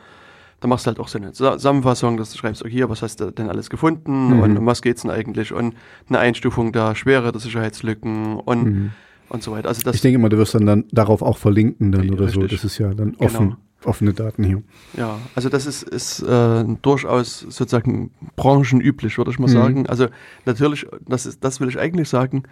da 0.59 0.67
machst 0.67 0.85
du 0.85 0.89
halt 0.89 0.99
auch 0.99 1.07
so 1.07 1.17
eine 1.17 1.31
Zusammenfassung, 1.33 2.17
dass 2.17 2.31
du 2.31 2.37
schreibst, 2.37 2.63
okay, 2.63 2.87
was 2.87 3.01
hast 3.01 3.19
du 3.19 3.31
denn 3.31 3.49
alles 3.49 3.69
gefunden 3.69 4.27
Mhm. 4.35 4.39
und 4.39 4.57
um 4.57 4.65
was 4.65 4.81
geht's 4.81 5.01
denn 5.01 5.11
eigentlich 5.11 5.53
und 5.53 5.75
eine 6.07 6.19
Einstufung 6.19 6.71
der 6.71 6.95
Schwere 6.95 7.31
der 7.31 7.41
Sicherheitslücken 7.41 8.35
und, 8.37 8.63
Mhm. 8.65 8.91
und 9.29 9.43
so 9.43 9.51
weiter. 9.51 9.69
Also 9.69 9.81
das, 9.83 9.95
Ich 9.95 10.01
denke 10.01 10.19
mal, 10.19 10.29
du 10.29 10.37
wirst 10.37 10.53
dann, 10.55 10.65
dann 10.65 10.85
darauf 10.91 11.21
auch 11.21 11.37
verlinken 11.37 11.91
dann 11.91 12.09
oder 12.11 12.27
so. 12.27 12.41
Richtig. 12.41 12.61
Das 12.61 12.63
ist 12.71 12.77
ja 12.77 12.93
dann 12.93 13.15
offen, 13.15 13.37
Genau. 13.49 13.55
Offene 13.85 14.13
Daten 14.13 14.43
hier. 14.43 14.61
ja, 14.95 15.17
also 15.35 15.49
das 15.49 15.65
ist, 15.65 15.83
ist 15.83 16.21
äh, 16.21 16.63
durchaus 16.81 17.39
sozusagen 17.39 18.11
branchenüblich, 18.35 19.17
würde 19.17 19.31
ich 19.31 19.39
mal 19.39 19.47
Mhm. 19.47 19.51
sagen. 19.51 19.87
Also 19.87 20.07
natürlich, 20.45 20.85
das 21.07 21.25
ist, 21.25 21.43
das 21.43 21.59
will 21.59 21.69
ich 21.69 21.79
eigentlich 21.79 22.09
sagen, 22.09 22.43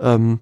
ähm, 0.00 0.40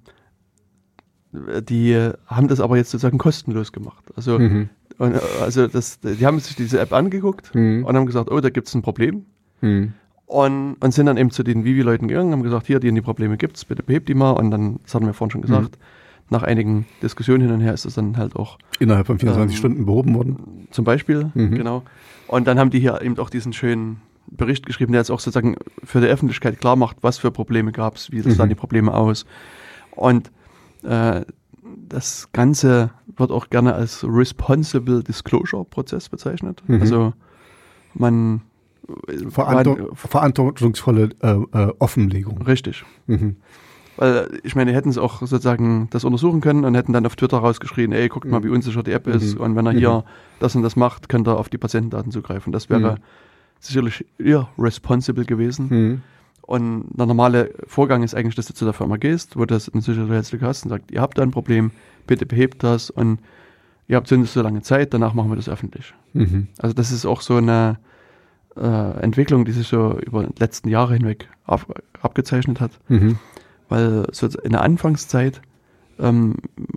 die 1.33 2.11
haben 2.27 2.49
das 2.49 2.61
aber 2.61 2.77
jetzt 2.77 2.91
sozusagen 2.91 3.19
kostenlos 3.19 3.73
gemacht. 3.73 4.05
Also 4.17 4.39
Mhm. 4.39 4.69
Und, 4.99 5.15
also 5.41 5.67
das, 5.67 6.01
die 6.01 6.27
haben 6.27 6.39
sich 6.39 6.55
diese 6.55 6.79
App 6.79 6.93
angeguckt 6.93 7.55
Mhm. 7.55 7.85
und 7.85 7.97
haben 7.97 8.07
gesagt, 8.07 8.31
oh, 8.31 8.41
da 8.41 8.51
gibt 8.51 8.69
es 8.69 8.75
ein 8.75 8.83
Problem. 8.83 9.25
Mhm. 9.63 9.95
Und, 10.27 10.75
und 10.81 10.95
sind 10.95 11.07
dann 11.07 11.17
eben 11.17 11.31
zu 11.31 11.43
den 11.43 11.65
Vivi-Leuten 11.65 12.09
gegangen, 12.09 12.33
haben 12.33 12.43
gesagt, 12.43 12.67
hier, 12.67 12.79
die 12.81 12.89
und 12.89 12.95
die 12.95 13.01
Probleme 13.03 13.37
gibt's, 13.37 13.65
bitte 13.65 13.83
behebt 13.83 14.09
die 14.09 14.15
mal. 14.15 14.33
Und 14.33 14.51
dann, 14.51 14.79
das 14.83 14.95
hatten 14.95 15.07
wir 15.07 15.15
vorhin 15.15 15.31
schon 15.33 15.43
gesagt, 15.43 15.79
nach 16.33 16.43
einigen 16.43 16.87
Diskussionen 17.03 17.43
hin 17.43 17.53
und 17.53 17.61
her 17.61 17.73
ist 17.75 17.85
es 17.85 17.95
dann 17.95 18.17
halt 18.17 18.35
auch 18.37 18.59
Innerhalb 18.81 19.07
von 19.07 19.19
24 19.19 19.55
Ähm, 19.55 19.59
Stunden 19.59 19.87
behoben 19.87 20.15
worden. 20.15 20.67
zum 20.73 20.85
Beispiel, 20.85 21.31
Mhm. 21.35 21.55
genau. 21.55 21.83
Und 22.27 22.47
dann 22.49 22.59
haben 22.59 22.71
die 22.71 22.81
hier 22.81 23.01
eben 23.03 23.17
auch 23.19 23.31
diesen 23.31 23.53
schönen 23.53 24.01
Bericht 24.27 24.67
geschrieben, 24.67 24.93
der 24.93 25.01
jetzt 25.03 25.11
auch 25.11 25.21
sozusagen 25.21 25.57
für 25.85 26.01
die 26.01 26.07
Öffentlichkeit 26.07 26.59
klar 26.61 26.77
macht, 26.77 26.97
was 27.03 27.19
für 27.19 27.31
Probleme 27.31 27.71
gab's, 27.73 28.11
wie 28.11 28.19
Mhm. 28.23 28.31
sahen 28.33 28.49
die 28.49 28.55
Probleme 28.55 28.93
aus. 28.95 29.27
Und 29.93 30.31
äh, 30.83 31.23
das 31.89 32.29
Ganze 32.33 32.91
wird 33.17 33.31
auch 33.31 33.51
gerne 33.51 33.75
als 33.75 34.05
Responsible 34.09 35.03
Disclosure 35.03 35.65
Prozess 35.65 36.09
bezeichnet. 36.09 36.63
Mhm. 36.67 36.81
Also 36.81 37.13
man- 37.95 38.41
verantwortungsvolle 39.29 41.11
äh, 41.23 41.29
äh, 41.53 41.73
Offenlegung. 41.79 42.43
richtig. 42.43 42.85
Mhm. 43.07 43.37
Weil 43.97 44.41
ich 44.43 44.55
meine, 44.57 44.71
die 44.71 44.77
hätten 44.77 44.89
es 44.89 44.97
auch 44.99 45.21
sozusagen 45.21 45.89
das 45.91 46.05
untersuchen 46.05 46.41
können 46.41 46.65
und 46.65 46.75
hätten 46.75 46.93
dann 46.95 47.05
auf 47.05 47.15
Twitter 47.17 47.39
rausgeschrien, 47.39 47.93
ey, 47.93 48.09
guckt 48.09 48.27
mal, 48.27 48.41
Mhm. 48.41 48.45
wie 48.45 48.49
unsicher 48.49 48.83
die 48.83 48.93
App 48.93 49.07
ist. 49.07 49.35
Mhm. 49.37 49.41
Und 49.41 49.57
wenn 49.57 49.67
er 49.67 49.73
hier 49.73 50.05
das 50.41 50.57
und 50.57 50.63
das 50.63 50.77
macht, 50.77 51.09
könnt 51.09 51.29
ihr 51.29 51.37
auf 51.39 51.49
die 51.51 51.59
Patientendaten 51.59 52.11
zugreifen. 52.11 52.53
Das 52.53 52.71
wäre 52.71 52.93
Mhm. 52.93 52.97
sicherlich 53.61 54.05
irresponsible 54.19 55.25
gewesen. 55.25 55.67
Mhm. 55.69 56.03
Und 56.43 56.87
der 56.99 57.07
normale 57.07 57.51
Vorgang 57.67 58.03
ist 58.03 58.15
eigentlich, 58.15 58.35
dass 58.35 58.47
du 58.47 58.55
zu 58.55 58.65
der 58.65 58.75
Firma 58.75 58.97
gehst, 58.97 59.37
wo 59.37 59.41
du 59.41 59.55
das 59.55 59.69
eine 59.69 59.81
Sicherheitslücke 59.83 60.45
hast 60.47 60.65
und 60.65 60.71
sagst, 60.71 60.91
ihr 60.91 61.01
habt 61.01 61.17
da 61.19 61.23
ein 61.23 61.31
Problem, 61.31 61.71
bitte 62.07 62.27
behebt 62.27 62.63
das 62.65 62.91
und 62.91 63.21
ihr 63.89 63.97
habt 63.97 64.11
und 64.11 64.27
so 64.27 64.43
lange 64.43 64.63
Zeit, 64.63 64.93
danach 64.93 65.15
machen 65.15 65.31
wir 65.31 65.37
das 65.37 65.49
öffentlich. 65.49 65.95
Mhm. 66.15 66.49
Also 66.59 66.75
das 66.75 66.91
ist 66.93 67.07
auch 67.07 67.21
so 67.21 67.37
eine 67.37 67.79
äh, 68.57 69.01
Entwicklung, 69.01 69.45
die 69.45 69.53
sich 69.53 69.69
so 69.69 69.99
über 70.05 70.25
die 70.25 70.39
letzten 70.39 70.69
Jahre 70.69 70.95
hinweg 70.95 71.29
ab, 71.47 71.65
abgezeichnet 72.03 72.61
hat. 72.61 72.73
Mhm. 72.89 73.19
Weil 73.73 74.07
so 74.13 74.27
in 74.43 74.53
der 74.53 74.61
Anfangszeit 74.63 75.41
ähm, 75.99 76.35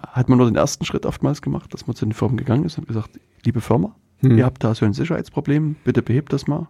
hat 0.08 0.30
man 0.30 0.38
nur 0.38 0.48
den 0.48 0.56
ersten 0.56 0.86
Schritt 0.86 1.06
oftmals 1.06 1.42
gemacht, 1.42 1.74
dass 1.74 1.88
man 1.88 1.96
zu 1.98 2.06
den 2.06 2.14
Firmen 2.14 2.38
gegangen 2.38 2.64
ist 2.64 2.78
und 2.78 2.88
gesagt, 2.88 3.10
liebe 3.44 3.60
Firma, 3.60 3.94
Mhm. 4.22 4.38
ihr 4.38 4.46
habt 4.46 4.64
da 4.64 4.74
so 4.74 4.86
ein 4.86 4.94
Sicherheitsproblem, 4.94 5.76
bitte 5.84 6.02
behebt 6.02 6.32
das 6.32 6.48
mal. 6.48 6.60
Und 6.60 6.68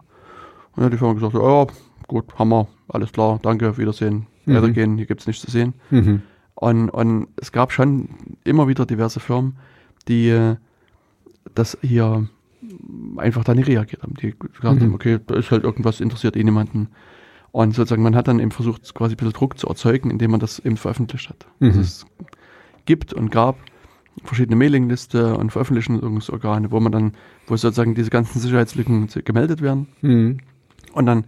dann 0.76 0.86
hat 0.86 0.92
die 0.92 0.98
Firma 0.98 1.14
gesagt, 1.14 1.34
ja, 1.34 1.66
gut, 2.08 2.24
Hammer, 2.40 2.66
alles 2.88 3.12
klar, 3.12 3.38
danke, 3.40 3.78
Wiedersehen, 3.78 4.26
Mhm. 4.46 4.54
weitergehen, 4.56 4.96
hier 4.96 5.06
gibt's 5.06 5.28
nichts 5.28 5.42
zu 5.44 5.50
sehen. 5.50 5.74
Mhm. 5.90 6.22
Und, 6.56 6.90
und 6.90 7.28
es 7.36 7.52
gab 7.52 7.70
schon 7.72 8.08
immer 8.42 8.66
wieder 8.66 8.84
diverse 8.84 9.20
Firmen, 9.20 9.56
die 10.08 10.28
äh, 10.30 10.56
das 11.54 11.78
hier 11.82 12.28
einfach 13.16 13.44
da 13.44 13.54
nicht 13.54 13.68
reagiert 13.68 14.02
haben. 14.02 14.14
Die 14.14 14.34
gesagt 14.36 14.80
Mhm. 14.80 14.84
haben, 14.86 14.94
okay, 14.94 15.20
da 15.24 15.36
ist 15.36 15.50
halt 15.52 15.62
irgendwas, 15.62 16.00
interessiert 16.00 16.36
eh 16.36 16.42
niemanden. 16.42 16.88
Und 17.56 17.74
sozusagen, 17.74 18.02
man 18.02 18.14
hat 18.14 18.28
dann 18.28 18.38
eben 18.38 18.50
versucht, 18.50 18.94
quasi 18.94 19.14
ein 19.14 19.16
bisschen 19.16 19.32
Druck 19.32 19.58
zu 19.58 19.66
erzeugen, 19.66 20.10
indem 20.10 20.32
man 20.32 20.40
das 20.40 20.58
eben 20.58 20.76
veröffentlicht 20.76 21.30
hat. 21.30 21.46
Mhm. 21.58 21.68
Also 21.68 21.80
es 21.80 22.06
gibt 22.84 23.14
und 23.14 23.30
gab 23.30 23.56
verschiedene 24.24 24.56
Mailingliste 24.56 25.34
und 25.38 25.52
Veröffentlichungsorgane, 25.52 26.70
wo 26.70 26.80
man 26.80 26.92
dann, 26.92 27.12
wo 27.46 27.56
sozusagen 27.56 27.94
diese 27.94 28.10
ganzen 28.10 28.40
Sicherheitslücken 28.40 29.08
gemeldet 29.24 29.62
werden. 29.62 29.88
Mhm. 30.02 30.40
Und 30.92 31.06
dann 31.06 31.24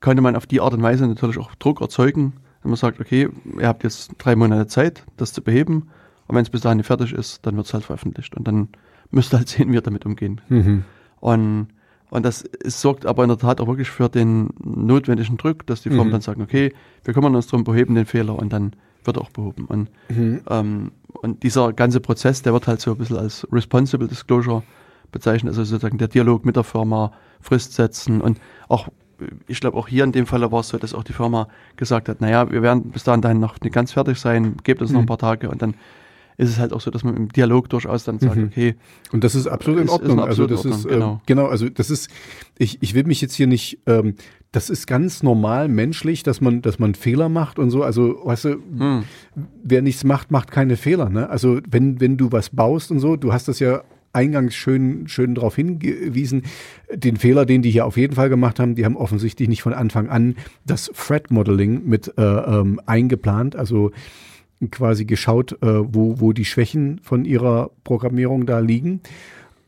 könnte 0.00 0.20
man 0.20 0.36
auf 0.36 0.46
die 0.46 0.60
Art 0.60 0.74
und 0.74 0.82
Weise 0.82 1.06
natürlich 1.06 1.38
auch 1.38 1.54
Druck 1.54 1.80
erzeugen, 1.80 2.34
wenn 2.60 2.72
man 2.72 2.76
sagt, 2.76 3.00
okay, 3.00 3.30
ihr 3.58 3.66
habt 3.66 3.82
jetzt 3.82 4.12
drei 4.18 4.36
Monate 4.36 4.66
Zeit, 4.66 5.06
das 5.16 5.32
zu 5.32 5.40
beheben. 5.40 5.88
Und 6.26 6.36
wenn 6.36 6.42
es 6.42 6.50
bis 6.50 6.60
dahin 6.60 6.76
nicht 6.76 6.86
fertig 6.88 7.14
ist, 7.14 7.46
dann 7.46 7.56
wird 7.56 7.64
es 7.64 7.72
halt 7.72 7.84
veröffentlicht. 7.84 8.36
Und 8.36 8.46
dann 8.46 8.68
müsst 9.10 9.32
ihr 9.32 9.38
halt 9.38 9.48
sehen, 9.48 9.72
wie 9.72 9.76
ihr 9.76 9.80
damit 9.80 10.04
umgehen. 10.04 10.42
Mhm. 10.50 10.84
Und, 11.18 11.68
und 12.10 12.24
das 12.24 12.44
es 12.64 12.80
sorgt 12.80 13.06
aber 13.06 13.22
in 13.24 13.28
der 13.28 13.38
Tat 13.38 13.60
auch 13.60 13.66
wirklich 13.68 13.90
für 13.90 14.08
den 14.08 14.50
notwendigen 14.62 15.36
Druck, 15.36 15.66
dass 15.66 15.82
die 15.82 15.88
Firmen 15.90 16.08
Mhm. 16.08 16.12
dann 16.12 16.20
sagen, 16.20 16.42
okay, 16.42 16.72
wir 17.04 17.14
kümmern 17.14 17.34
uns 17.34 17.46
drum, 17.46 17.64
beheben 17.64 17.94
den 17.94 18.06
Fehler 18.06 18.36
und 18.38 18.52
dann 18.52 18.74
wird 19.04 19.16
er 19.16 19.22
auch 19.22 19.30
behoben. 19.30 19.64
Und, 19.66 19.88
Mhm. 20.08 20.40
ähm, 20.48 20.92
und 21.22 21.42
dieser 21.42 21.72
ganze 21.72 22.00
Prozess, 22.00 22.42
der 22.42 22.52
wird 22.52 22.66
halt 22.66 22.80
so 22.80 22.90
ein 22.92 22.98
bisschen 22.98 23.16
als 23.16 23.46
Responsible 23.50 24.08
Disclosure 24.08 24.62
bezeichnet, 25.12 25.50
also 25.52 25.64
sozusagen 25.64 25.98
der 25.98 26.08
Dialog 26.08 26.44
mit 26.44 26.56
der 26.56 26.64
Firma, 26.64 27.12
Frist 27.40 27.72
setzen 27.72 28.20
und 28.20 28.38
auch, 28.68 28.88
ich 29.48 29.60
glaube 29.60 29.76
auch 29.78 29.88
hier 29.88 30.04
in 30.04 30.12
dem 30.12 30.26
Fall 30.26 30.40
war 30.52 30.60
es 30.60 30.68
so, 30.68 30.78
dass 30.78 30.92
auch 30.94 31.04
die 31.04 31.12
Firma 31.14 31.48
gesagt 31.76 32.08
hat, 32.08 32.20
naja, 32.20 32.50
wir 32.50 32.60
werden 32.62 32.90
bis 32.90 33.04
dahin 33.04 33.20
dann 33.22 33.40
noch 33.40 33.58
nicht 33.60 33.72
ganz 33.72 33.92
fertig 33.92 34.18
sein, 34.18 34.56
gebt 34.62 34.82
uns 34.82 34.90
noch 34.92 35.00
ein 35.00 35.04
Mhm. 35.04 35.08
paar 35.08 35.18
Tage 35.18 35.48
und 35.48 35.62
dann 35.62 35.74
ist 36.36 36.48
es 36.50 36.58
halt 36.58 36.72
auch 36.72 36.80
so, 36.80 36.90
dass 36.90 37.04
man 37.04 37.16
im 37.16 37.28
Dialog 37.28 37.68
durchaus 37.68 38.04
dann 38.04 38.18
sagt, 38.18 38.36
Mhm. 38.36 38.44
okay, 38.44 38.74
Und 39.12 39.24
das 39.24 39.34
ist 39.34 39.46
absolut 39.46 39.80
in 39.80 39.86
Ist- 39.86 39.90
ist 39.92 40.00
Ordnung. 40.00 40.18
eine 40.20 40.28
also 40.28 40.46
das 40.46 40.64
ist 40.64 40.72
Ordnung, 40.86 40.90
äh, 40.90 40.94
genau. 40.94 41.22
genau, 41.26 41.46
also 41.46 41.68
das 41.68 41.90
ist, 41.90 42.08
ich, 42.58 42.78
ich 42.82 42.94
will 42.94 43.04
mich 43.04 43.20
jetzt 43.20 43.34
hier 43.34 43.46
nicht, 43.46 43.78
ähm, 43.86 44.14
das 44.52 44.68
ist 44.70 44.86
ganz 44.86 45.22
normal 45.22 45.68
menschlich, 45.68 46.22
dass 46.22 46.40
man, 46.40 46.60
dass 46.62 46.78
man 46.78 46.94
Fehler 46.94 47.28
macht 47.28 47.58
und 47.58 47.70
so. 47.70 47.82
Also, 47.84 48.20
weißt 48.24 48.44
du, 48.46 48.50
hm, 48.76 49.04
wer 49.62 49.82
nichts 49.82 50.02
macht, 50.04 50.30
macht 50.30 50.50
keine 50.50 50.76
Fehler. 50.76 51.08
Ne? 51.08 51.28
Also 51.30 51.60
wenn, 51.70 52.00
wenn 52.00 52.16
du 52.16 52.32
was 52.32 52.50
baust 52.50 52.90
und 52.90 52.98
so, 53.00 53.16
du 53.16 53.32
hast 53.32 53.46
das 53.48 53.60
ja 53.60 53.82
eingangs 54.12 54.56
schön, 54.56 55.06
schön 55.06 55.36
darauf 55.36 55.54
hingewiesen, 55.54 56.42
den 56.92 57.16
Fehler, 57.16 57.46
den 57.46 57.62
die 57.62 57.70
hier 57.70 57.86
auf 57.86 57.96
jeden 57.96 58.16
Fall 58.16 58.28
gemacht 58.28 58.58
haben, 58.58 58.74
die 58.74 58.84
haben 58.84 58.96
offensichtlich 58.96 59.48
nicht 59.48 59.62
von 59.62 59.72
Anfang 59.72 60.08
an 60.08 60.34
das 60.66 60.86
Threat 60.96 61.30
Modeling 61.30 61.82
mit 61.86 62.12
äh, 62.18 62.22
ähm, 62.22 62.80
eingeplant, 62.86 63.54
also 63.54 63.92
quasi 64.70 65.04
geschaut, 65.04 65.52
äh, 65.62 65.94
wo, 65.94 66.20
wo 66.20 66.32
die 66.32 66.44
Schwächen 66.44 67.00
von 67.02 67.24
ihrer 67.24 67.70
Programmierung 67.84 68.46
da 68.46 68.58
liegen. 68.58 69.00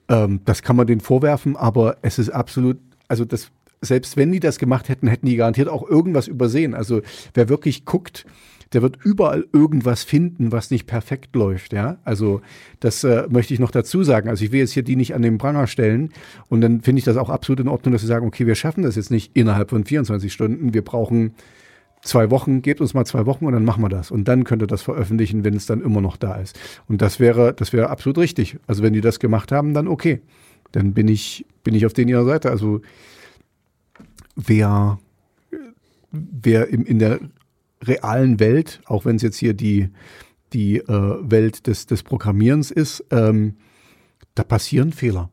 Ähm, 0.09 0.41
das 0.45 0.63
kann 0.63 0.77
man 0.77 0.87
denen 0.87 1.01
vorwerfen, 1.01 1.57
aber 1.57 1.97
es 2.03 2.19
ist 2.19 2.31
absolut, 2.31 2.79
also 3.09 3.25
das, 3.25 3.51
selbst 3.81 4.17
wenn 4.17 4.33
die 4.33 4.41
das 4.41 4.59
gemacht 4.59 4.89
hätten, 4.89 5.09
hätten 5.09 5.27
die 5.27 5.37
garantiert 5.37 5.69
auch 5.69 5.89
irgendwas 5.89 6.29
übersehen. 6.29 6.75
Also 6.75 7.01
wer 7.35 7.49
wirklich 7.49 7.85
guckt, 7.85 8.27
der 8.73 8.83
wird 8.83 8.99
überall 9.03 9.47
irgendwas 9.53 10.03
finden, 10.03 10.51
was 10.51 10.71
nicht 10.71 10.87
perfekt 10.87 11.35
läuft, 11.37 11.73
ja. 11.73 11.99
Also 12.05 12.41
das 12.81 13.05
äh, 13.05 13.27
möchte 13.29 13.53
ich 13.53 13.61
noch 13.61 13.71
dazu 13.71 14.03
sagen. 14.03 14.29
Also 14.29 14.45
ich 14.45 14.53
will 14.53 14.61
jetzt 14.61 14.73
hier 14.73 14.83
die 14.83 14.97
nicht 14.97 15.15
an 15.15 15.23
den 15.23 15.39
Pranger 15.39 15.67
stellen 15.67 16.11
und 16.49 16.61
dann 16.61 16.81
finde 16.81 17.01
ich 17.01 17.05
das 17.05 17.17
auch 17.17 17.29
absolut 17.29 17.61
in 17.61 17.69
Ordnung, 17.69 17.93
dass 17.93 18.01
sie 18.01 18.07
sagen, 18.07 18.27
okay, 18.27 18.47
wir 18.47 18.55
schaffen 18.55 18.83
das 18.83 18.97
jetzt 18.97 19.11
nicht 19.11 19.37
innerhalb 19.37 19.71
von 19.71 19.85
24 19.85 20.33
Stunden, 20.33 20.75
wir 20.75 20.83
brauchen 20.83 21.35
zwei 22.03 22.31
Wochen, 22.31 22.63
gebt 22.63 22.81
uns 22.81 22.95
mal 22.95 23.05
zwei 23.05 23.27
Wochen 23.27 23.47
und 23.47 23.53
dann 23.53 23.65
machen 23.65 23.83
wir 23.83 23.89
das. 23.89 24.11
Und 24.11 24.27
dann 24.29 24.45
könnt 24.45 24.63
ihr 24.63 24.67
das 24.67 24.83
veröffentlichen, 24.83 25.45
wenn 25.45 25.55
es 25.55 25.67
dann 25.67 25.81
immer 25.81 26.01
noch 26.01 26.17
da 26.17 26.35
ist. 26.35 26.59
Und 26.89 27.01
das 27.01 27.21
wäre, 27.21 27.55
das 27.55 27.73
wäre 27.73 27.91
absolut 27.91 28.19
richtig. 28.19 28.59
Also 28.67 28.83
wenn 28.83 28.93
die 28.93 29.01
das 29.01 29.19
gemacht 29.19 29.53
haben, 29.53 29.73
dann 29.73 29.89
okay. 29.89 30.21
Dann 30.73 30.95
bin 30.95 31.09
ich, 31.09 31.47
bin 31.65 31.75
ich 31.75 31.87
auf 31.87 31.93
den 31.93 32.09
ihrer 32.09 32.25
Seite. 32.25 32.51
Also 32.51 32.81
wer, 34.35 34.99
wer 36.11 36.69
im, 36.69 36.85
in 36.85 36.99
der 36.99 37.21
realen 37.83 38.41
Welt, 38.41 38.81
auch 38.87 39.05
wenn 39.05 39.17
es 39.17 39.23
jetzt 39.23 39.37
hier 39.37 39.55
die, 39.55 39.89
die 40.53 40.79
äh, 40.79 41.17
Welt 41.21 41.67
des, 41.67 41.87
des 41.87 42.03
Programmierens 42.03 42.71
ist, 42.71 43.05
ähm, 43.11 43.57
da 44.35 44.45
passieren 44.45 44.93
Fehler. 44.93 45.31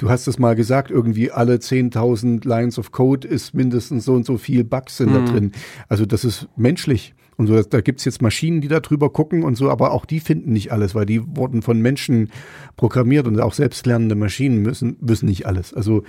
Du 0.00 0.08
hast 0.08 0.26
es 0.26 0.38
mal 0.38 0.56
gesagt, 0.56 0.90
irgendwie 0.90 1.30
alle 1.30 1.56
10.000 1.56 2.48
Lines 2.48 2.78
of 2.78 2.90
Code 2.90 3.28
ist 3.28 3.52
mindestens 3.52 4.06
so 4.06 4.14
und 4.14 4.24
so 4.24 4.38
viel 4.38 4.64
Bugs 4.64 4.96
sind 4.96 5.12
da 5.14 5.20
Mhm. 5.20 5.26
drin. 5.26 5.52
Also 5.88 6.06
das 6.06 6.24
ist 6.24 6.48
menschlich. 6.56 7.14
Und 7.36 7.48
so, 7.48 7.62
da 7.62 7.82
gibt's 7.82 8.06
jetzt 8.06 8.22
Maschinen, 8.22 8.62
die 8.62 8.68
da 8.68 8.80
drüber 8.80 9.10
gucken 9.10 9.42
und 9.42 9.56
so, 9.56 9.70
aber 9.70 9.92
auch 9.92 10.06
die 10.06 10.20
finden 10.20 10.52
nicht 10.54 10.72
alles, 10.72 10.94
weil 10.94 11.04
die 11.04 11.20
wurden 11.36 11.60
von 11.60 11.82
Menschen 11.82 12.30
programmiert 12.78 13.26
und 13.26 13.38
auch 13.40 13.52
selbstlernende 13.52 14.14
Maschinen 14.14 14.62
müssen, 14.62 14.96
müssen 15.00 15.26
nicht 15.26 15.44
alles. 15.46 15.74
Also 15.74 16.02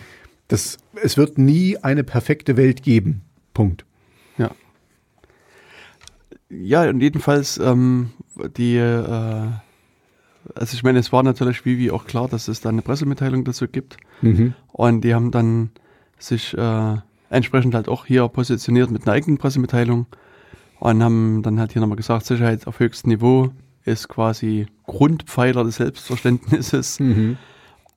das, 0.47 0.77
es 1.03 1.17
wird 1.17 1.37
nie 1.37 1.77
eine 1.77 2.05
perfekte 2.05 2.55
Welt 2.55 2.83
geben. 2.83 3.23
Punkt. 3.53 3.85
Ja. 4.37 4.51
Ja, 6.49 6.89
und 6.89 7.01
jedenfalls 7.01 7.57
ähm, 7.57 8.11
die, 8.55 8.77
äh, 8.77 9.47
also 10.55 10.73
ich 10.73 10.83
meine, 10.83 10.99
es 10.99 11.11
war 11.11 11.23
natürlich 11.23 11.65
wie, 11.65 11.77
wie 11.77 11.91
auch 11.91 12.05
klar, 12.05 12.27
dass 12.27 12.47
es 12.47 12.61
da 12.61 12.69
eine 12.69 12.81
Pressemitteilung 12.81 13.43
dazu 13.43 13.67
gibt. 13.67 13.97
Mhm. 14.21 14.53
Und 14.71 15.01
die 15.01 15.13
haben 15.13 15.31
dann 15.31 15.69
sich 16.17 16.57
äh, 16.57 16.95
entsprechend 17.29 17.75
halt 17.75 17.87
auch 17.87 18.05
hier 18.05 18.27
positioniert 18.27 18.91
mit 18.91 19.03
einer 19.03 19.13
eigenen 19.13 19.37
Pressemitteilung 19.37 20.05
und 20.79 21.03
haben 21.03 21.41
dann 21.43 21.59
halt 21.59 21.73
hier 21.73 21.81
nochmal 21.81 21.97
gesagt, 21.97 22.25
Sicherheit 22.25 22.67
auf 22.67 22.79
höchstem 22.79 23.09
Niveau 23.11 23.51
ist 23.85 24.07
quasi 24.09 24.67
Grundpfeiler 24.85 25.63
des 25.63 25.77
Selbstverständnisses. 25.77 26.99
Mhm. 26.99 27.37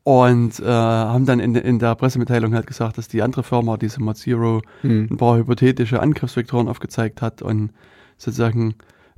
Und 0.02 0.60
äh, 0.60 0.64
haben 0.66 1.24
dann 1.24 1.40
in, 1.40 1.54
in 1.54 1.78
der 1.78 1.94
Pressemitteilung 1.94 2.54
halt 2.54 2.66
gesagt, 2.66 2.98
dass 2.98 3.08
die 3.08 3.22
andere 3.22 3.42
Firma, 3.42 3.78
diese 3.78 4.02
Mod 4.02 4.18
Zero, 4.18 4.60
Mhm. 4.82 5.08
ein 5.10 5.16
paar 5.16 5.38
hypothetische 5.38 6.00
Angriffsvektoren 6.00 6.68
aufgezeigt 6.68 7.22
hat 7.22 7.40
und 7.40 7.70
sozusagen 8.18 8.74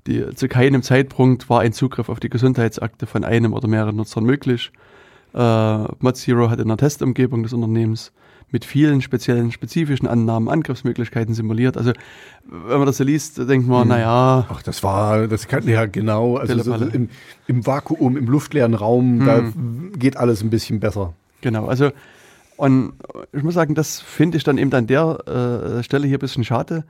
die, 0.07 0.35
zu 0.35 0.49
keinem 0.49 0.83
Zeitpunkt 0.83 1.49
war 1.51 1.61
ein 1.61 1.73
Zugriff 1.73 2.09
auf 2.09 2.21
die 2.21 2.29
Gesundheitsakte 2.31 3.07
von 3.07 3.25
einem 3.25 3.53
oder 3.53 3.69
mehreren 3.69 3.97
Nutzern 3.97 4.25
möglich. 4.25 4.71
Äh, 5.35 5.85
Mod 6.01 6.17
Zero 6.17 6.49
hat 6.51 6.61
in 6.61 6.69
der 6.69 6.77
Testumgebung 6.77 7.43
des 7.43 7.53
Unternehmens 7.53 8.13
mit 8.53 8.65
vielen 8.65 9.03
speziellen, 9.03 9.51
spezifischen 9.51 10.07
Annahmen 10.07 10.49
Angriffsmöglichkeiten 10.49 11.35
simuliert. 11.35 11.77
Also, 11.77 11.93
wenn 12.45 12.79
man 12.79 12.87
das 12.87 12.99
so 12.99 13.05
liest, 13.05 13.39
denkt 13.39 13.67
man, 13.67 13.83
Mhm. 13.83 13.89
naja, 13.89 14.47
Ach, 14.49 14.63
das 14.63 14.83
war, 14.85 15.27
das 15.27 15.49
kann 15.49 15.67
ja 15.69 15.87
genau, 15.87 16.37
also 16.37 16.57
so, 16.63 16.75
im, 16.75 17.09
im 17.49 17.67
Vakuum, 17.67 18.17
im 18.17 18.27
luftleeren 18.29 18.75
Raum, 18.75 19.21
Hm. 19.21 19.27
da 19.93 19.99
geht 19.99 20.17
alles 20.17 20.43
ein 20.43 20.51
bisschen 20.51 20.79
besser. 20.79 21.13
Genau, 21.41 21.67
also 21.67 21.91
und 22.57 22.93
ich 23.33 23.43
muss 23.43 23.55
sagen, 23.55 23.75
das 23.75 24.01
finde 24.01 24.39
ich 24.39 24.45
dann 24.45 24.59
eben 24.59 24.73
an 24.73 24.87
der 24.87 25.79
äh, 25.79 25.83
Stelle 25.83 26.07
hier 26.07 26.17
ein 26.17 26.21
bisschen 26.21 26.45
schade, 26.45 26.85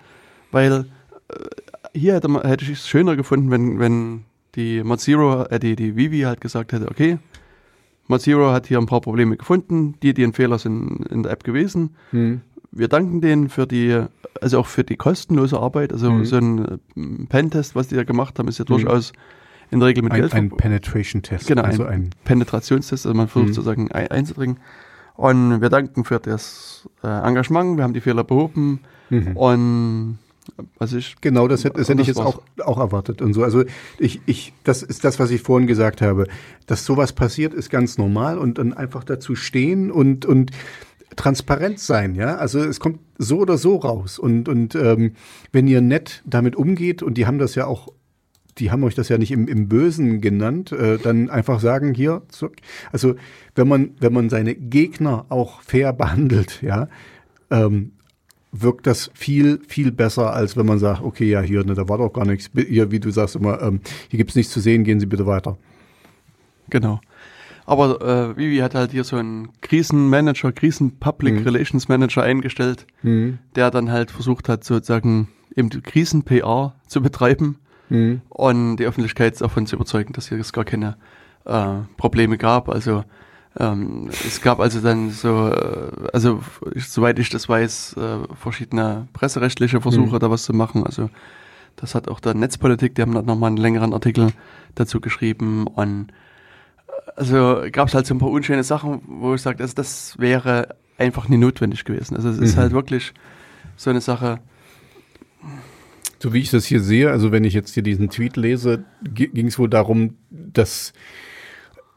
weil 0.53 0.85
äh, 1.29 1.35
hier 1.95 2.15
hätte, 2.15 2.29
man, 2.29 2.43
hätte 2.47 2.65
ich 2.65 2.71
es 2.73 2.89
schöner 2.89 3.17
gefunden, 3.17 3.51
wenn, 3.51 3.79
wenn 3.79 4.25
die 4.55 4.83
Mod 4.83 5.01
Zero, 5.01 5.45
äh, 5.45 5.59
die, 5.59 5.77
die 5.77 5.97
Vivi 5.97 6.21
halt 6.23 6.41
gesagt 6.41 6.73
hätte, 6.73 6.89
okay, 6.91 7.19
Mod 8.09 8.21
Zero 8.23 8.53
hat 8.53 8.67
hier 8.67 8.79
ein 8.79 8.87
paar 8.87 9.01
Probleme 9.01 9.37
gefunden, 9.37 9.95
die, 10.03 10.15
die 10.15 10.25
ein 10.25 10.33
Fehler 10.33 10.59
sind 10.59 11.07
in 11.11 11.23
der 11.23 11.33
App 11.33 11.45
gewesen. 11.45 11.91
Hm. 12.11 12.41
Wir 12.73 12.89
danken 12.89 13.21
denen 13.21 13.49
für 13.49 13.67
die, 13.67 14.03
also 14.41 14.61
auch 14.61 14.67
für 14.67 14.85
die 14.85 14.97
kostenlose 14.97 15.59
Arbeit. 15.59 15.93
Also 15.93 16.11
Mhm. 16.11 16.25
so 16.25 16.37
ein 16.37 16.65
äh, 16.65 17.27
Pentest, 17.29 17.75
was 17.75 17.89
die 17.89 17.95
da 17.97 18.05
gemacht 18.05 18.39
haben, 18.39 18.49
ist 18.49 18.59
ja 18.59 18.65
durchaus 18.65 19.13
in 19.71 19.81
der 19.81 19.89
Regel 19.89 20.05
mit 20.05 20.13
Ein, 20.13 20.21
Geld 20.21 20.35
ein 20.35 20.51
Penetration-Test. 20.51 21.47
Genau, 21.49 21.63
also 21.63 21.85
ein- 21.85 21.93
ein, 22.05 22.11
Penetrationstest, 22.25 23.07
also 23.07 23.17
man 23.17 23.29
versucht 23.29 23.51
Mhm. 23.51 23.55
sozusagen 23.55 23.91
ein, 23.93 24.09
einzudringen. 24.09 24.59
Und 25.15 25.61
wir 25.63 25.71
danken 25.71 26.05
für 26.05 26.19
das 26.21 26.89
äh, 27.03 27.07
Engagement, 27.09 27.77
wir 27.79 27.85
haben 27.85 27.95
die 27.95 28.01
Fehler 28.03 28.23
behoben 28.25 28.81
Mhm. 29.11 29.37
und 29.37 30.19
Also 30.79 30.97
ich, 30.97 31.17
genau, 31.21 31.49
das 31.49 31.65
hätte, 31.65 31.79
das 31.79 31.89
hätte 31.89 32.03
ich 32.03 32.09
jetzt 32.09 32.21
auch, 32.21 32.43
auch 32.65 32.79
erwartet 32.79 33.23
und 33.23 33.35
so. 33.35 33.43
Also 33.43 33.65
ich, 33.99 34.21
ich, 34.27 34.53
das 34.65 34.83
ist 34.83 35.05
das, 35.05 35.19
was 35.19 35.31
ich 35.31 35.43
vorhin 35.43 35.67
gesagt 35.67 36.03
habe. 36.03 36.27
Dass 36.67 36.85
sowas 36.85 37.13
passiert, 37.13 37.55
ist 37.55 37.71
ganz 37.71 37.99
normal 37.99 38.39
und 38.39 38.59
dann 38.59 38.73
einfach 38.73 39.05
dazu 39.05 39.35
stehen 39.35 39.91
und, 39.91 40.27
und 40.27 40.51
transparent 41.17 41.79
sein, 41.79 42.15
ja. 42.15 42.37
Also 42.37 42.61
es 42.61 42.81
kommt 42.81 43.01
so 43.19 43.39
oder 43.39 43.59
so 43.59 43.77
raus. 43.77 44.19
Und, 44.19 44.49
und 44.49 44.75
ähm, 44.75 45.13
wenn 45.53 45.67
ihr 45.67 45.81
nett 45.81 46.23
damit 46.27 46.57
umgeht, 46.57 47.03
und 47.03 47.15
die 47.15 47.27
haben 47.27 47.39
das 47.39 47.55
ja 47.55 47.67
auch 47.67 47.89
die 48.59 48.71
haben 48.71 48.85
euch 48.85 48.95
das 48.95 49.09
ja 49.09 49.19
nicht 49.19 49.33
im, 49.33 49.49
im 49.49 49.69
Bösen 49.69 50.21
genannt, 50.21 50.73
äh, 50.73 50.99
dann 50.99 51.29
einfach 51.29 51.61
sagen 51.61 51.95
hier, 51.95 52.23
so, 52.31 52.51
also 52.91 53.15
wenn 53.55 53.69
man, 53.69 53.91
wenn 54.01 54.13
man 54.13 54.31
seine 54.31 54.55
Gegner 54.55 55.27
auch 55.29 55.61
fair 55.63 55.93
behandelt, 55.93 56.63
ja, 56.63 56.89
ähm, 57.51 57.93
wirkt 58.63 58.87
das 58.87 59.11
viel, 59.15 59.61
viel 59.67 59.93
besser, 59.93 60.33
als 60.33 60.57
wenn 60.57 60.67
man 60.67 60.79
sagt, 60.79 61.03
okay, 61.03 61.31
ja, 61.31 61.41
hier, 61.41 61.65
ne, 61.65 61.75
da 61.75 61.89
war 61.89 61.99
doch 61.99 62.13
gar 62.13 62.25
nichts. 62.25 62.51
Hier, 62.55 62.91
wie 62.91 63.01
du 63.01 63.11
sagst 63.11 63.37
immer, 63.37 63.61
ähm, 63.63 63.81
hier 64.09 64.19
gibt's 64.19 64.35
nichts 64.35 64.53
zu 64.53 64.61
sehen, 64.61 64.85
gehen 64.85 65.01
Sie 65.01 65.07
bitte 65.07 65.27
weiter. 65.27 65.57
Genau. 66.71 67.01
Aber 67.67 68.01
äh, 68.01 68.37
Vivi 68.37 68.59
hat 68.59 68.75
halt 68.75 68.93
hier 68.93 69.03
so 69.03 69.17
einen 69.17 69.49
Krisenmanager, 69.61 70.53
Krisen-Public 70.53 71.35
mhm. 71.35 71.43
Relations 71.43 71.89
Manager 71.89 72.23
eingestellt, 72.23 72.87
mhm. 73.03 73.39
der 73.57 73.71
dann 73.71 73.91
halt 73.91 74.13
versucht 74.13 74.49
hat, 74.49 74.63
sozusagen 74.65 75.29
eben 75.57 75.71
Krisen-PR 75.71 76.75
zu 76.87 77.03
betreiben 77.03 77.57
mhm. 77.89 78.21
und 78.29 78.77
die 78.77 78.85
Öffentlichkeit 78.85 79.41
davon 79.41 79.67
zu 79.67 79.77
überzeugen, 79.77 80.13
dass 80.13 80.29
hier 80.29 80.39
es 80.39 80.53
gar 80.53 80.65
keine 80.65 80.97
äh, 81.45 81.67
Probleme 81.97 82.39
gab. 82.39 82.69
Also 82.69 83.05
ähm, 83.59 84.09
es 84.11 84.41
gab 84.41 84.61
also 84.61 84.81
dann 84.81 85.11
so, 85.11 85.49
äh, 85.49 85.91
also 86.13 86.43
soweit 86.77 87.19
ich 87.19 87.31
das 87.31 87.49
weiß, 87.49 87.97
äh, 87.97 88.35
verschiedene 88.35 89.09
presserechtliche 89.13 89.81
Versuche, 89.81 90.17
mhm. 90.17 90.19
da 90.19 90.31
was 90.31 90.45
zu 90.45 90.53
machen. 90.53 90.85
Also 90.85 91.11
das 91.77 91.95
hat 91.95 92.09
auch 92.09 92.21
der 92.21 92.35
Netzpolitik, 92.35 92.95
die 92.95 93.03
haben 93.03 93.15
da 93.15 93.23
nochmal 93.23 93.49
einen 93.49 93.57
längeren 93.57 93.93
Artikel 93.93 94.33
dazu 94.75 95.01
geschrieben 95.01 95.67
und 95.67 96.09
äh, 96.09 96.93
also 97.17 97.63
gab 97.73 97.89
es 97.89 97.95
halt 97.95 98.07
so 98.07 98.15
ein 98.15 98.19
paar 98.19 98.31
unschöne 98.31 98.65
Sachen, 98.65 99.01
wo 99.07 99.35
ich 99.35 99.43
sage, 99.43 99.63
also 99.63 99.75
das 99.75 100.19
wäre 100.19 100.77
einfach 100.99 101.29
nie 101.29 101.39
notwendig 101.39 101.85
gewesen. 101.85 102.17
Also 102.17 102.29
es 102.29 102.39
mhm. 102.39 102.45
ist 102.45 102.57
halt 102.57 102.73
wirklich 102.73 103.15
so 103.77 103.91
eine 103.91 104.01
Sache, 104.01 104.41
so 106.19 106.33
wie 106.33 106.41
ich 106.41 106.51
das 106.51 106.67
hier 106.67 106.81
sehe, 106.81 107.11
also 107.11 107.33
wenn 107.33 107.45
ich 107.45 107.55
jetzt 107.55 107.75
hier 107.75 107.83
diesen 107.83 108.11
Tweet 108.11 108.37
lese, 108.37 108.85
ging 109.03 109.47
es 109.47 109.59
wohl 109.59 109.69
darum, 109.69 110.17
dass 110.31 110.93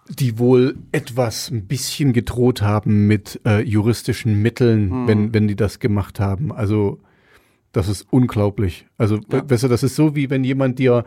die 0.10 0.40
wohl 0.40 0.78
etwas 0.92 1.52
ein 1.52 1.66
bisschen 1.66 2.14
gedroht 2.14 2.62
haben 2.62 3.08
mit 3.08 3.40
äh, 3.46 3.62
juristischen 3.62 4.42
Mitteln, 4.42 4.90
hm. 4.90 5.08
wenn, 5.08 5.34
wenn 5.34 5.48
die 5.48 5.56
das 5.56 5.80
gemacht 5.80 6.20
haben. 6.20 6.52
Also 6.52 7.00
das 7.72 7.88
ist 7.88 8.08
unglaublich. 8.10 8.88
Also 8.98 9.20
ja. 9.32 9.48
weißt 9.48 9.64
du, 9.64 9.68
das 9.68 9.84
ist 9.84 9.96
so 9.96 10.16
wie 10.16 10.30
wenn 10.30 10.44
jemand 10.44 10.80
dir 10.80 11.06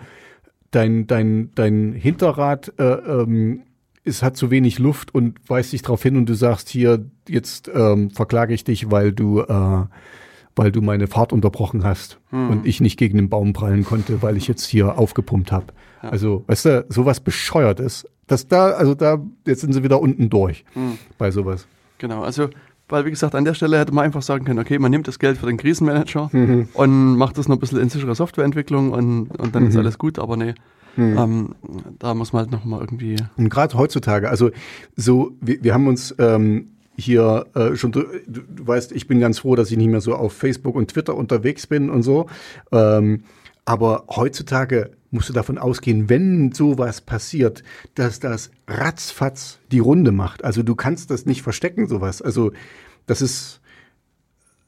dein, 0.70 1.06
dein, 1.06 1.50
dein 1.54 1.92
Hinterrad 1.92 2.72
äh, 2.78 2.84
ähm, 2.84 3.62
es 4.04 4.22
hat 4.22 4.36
zu 4.36 4.50
wenig 4.50 4.80
Luft 4.80 5.14
und 5.14 5.38
weist 5.48 5.72
dich 5.72 5.82
darauf 5.82 6.02
hin 6.02 6.16
und 6.16 6.28
du 6.28 6.34
sagst 6.34 6.68
hier, 6.68 7.04
jetzt 7.28 7.70
ähm, 7.72 8.10
verklage 8.10 8.52
ich 8.52 8.64
dich, 8.64 8.90
weil 8.90 9.12
du 9.12 9.40
äh, 9.42 9.84
weil 10.54 10.70
du 10.70 10.82
meine 10.82 11.06
Fahrt 11.06 11.32
unterbrochen 11.32 11.84
hast 11.84 12.18
hm. 12.30 12.50
und 12.50 12.66
ich 12.66 12.80
nicht 12.80 12.98
gegen 12.98 13.16
den 13.16 13.28
Baum 13.28 13.52
prallen 13.52 13.84
konnte, 13.84 14.22
weil 14.22 14.36
ich 14.36 14.48
jetzt 14.48 14.66
hier 14.66 14.98
aufgepumpt 14.98 15.50
habe. 15.50 15.66
Ja. 16.02 16.10
Also, 16.10 16.44
weißt 16.46 16.64
du, 16.66 16.86
sowas 16.88 17.20
bescheuert 17.20 17.80
dass 18.32 18.48
da, 18.48 18.70
also 18.70 18.94
da, 18.94 19.18
jetzt 19.46 19.60
sind 19.60 19.72
sie 19.72 19.82
wieder 19.82 20.00
unten 20.00 20.30
durch 20.30 20.64
hm. 20.72 20.98
bei 21.18 21.30
sowas. 21.30 21.66
Genau, 21.98 22.22
also, 22.22 22.48
weil 22.88 23.04
wie 23.04 23.10
gesagt, 23.10 23.34
an 23.34 23.44
der 23.44 23.54
Stelle 23.54 23.78
hätte 23.78 23.92
man 23.92 24.04
einfach 24.04 24.22
sagen 24.22 24.44
können, 24.44 24.58
okay, 24.58 24.78
man 24.78 24.90
nimmt 24.90 25.06
das 25.06 25.18
Geld 25.18 25.38
für 25.38 25.46
den 25.46 25.56
Krisenmanager 25.56 26.30
mhm. 26.32 26.68
und 26.74 27.16
macht 27.16 27.38
das 27.38 27.46
noch 27.48 27.56
ein 27.56 27.60
bisschen 27.60 27.78
in 27.78 27.88
sichere 27.90 28.14
Softwareentwicklung 28.14 28.90
und, 28.90 29.28
und 29.38 29.54
dann 29.54 29.64
mhm. 29.64 29.68
ist 29.68 29.76
alles 29.76 29.98
gut, 29.98 30.18
aber 30.18 30.36
nee. 30.36 30.54
Mhm. 30.96 31.18
Ähm, 31.18 31.54
da 31.98 32.14
muss 32.14 32.32
man 32.32 32.42
halt 32.42 32.52
noch 32.52 32.64
mal 32.64 32.80
irgendwie. 32.80 33.16
Und 33.36 33.48
gerade 33.48 33.76
heutzutage, 33.78 34.28
also 34.28 34.50
so, 34.96 35.32
wir, 35.40 35.62
wir 35.62 35.74
haben 35.74 35.86
uns 35.86 36.14
ähm, 36.18 36.72
hier 36.96 37.46
äh, 37.54 37.76
schon, 37.76 37.92
du, 37.92 38.04
du, 38.26 38.40
weißt, 38.66 38.92
ich 38.92 39.06
bin 39.06 39.20
ganz 39.20 39.38
froh, 39.38 39.54
dass 39.54 39.70
ich 39.70 39.76
nicht 39.76 39.88
mehr 39.88 40.00
so 40.00 40.14
auf 40.14 40.32
Facebook 40.32 40.74
und 40.74 40.90
Twitter 40.90 41.14
unterwegs 41.14 41.66
bin 41.66 41.88
und 41.88 42.02
so. 42.02 42.26
Ähm, 42.72 43.24
aber 43.64 44.04
heutzutage 44.08 44.90
musst 45.12 45.28
du 45.28 45.32
davon 45.32 45.58
ausgehen, 45.58 46.08
wenn 46.08 46.52
sowas 46.52 47.02
passiert, 47.02 47.62
dass 47.94 48.18
das 48.18 48.50
ratzfatz 48.66 49.58
die 49.70 49.78
Runde 49.78 50.10
macht. 50.10 50.42
Also 50.42 50.62
du 50.62 50.74
kannst 50.74 51.10
das 51.10 51.26
nicht 51.26 51.42
verstecken, 51.42 51.86
sowas. 51.86 52.22
Also 52.22 52.52
das 53.06 53.20
ist, 53.20 53.60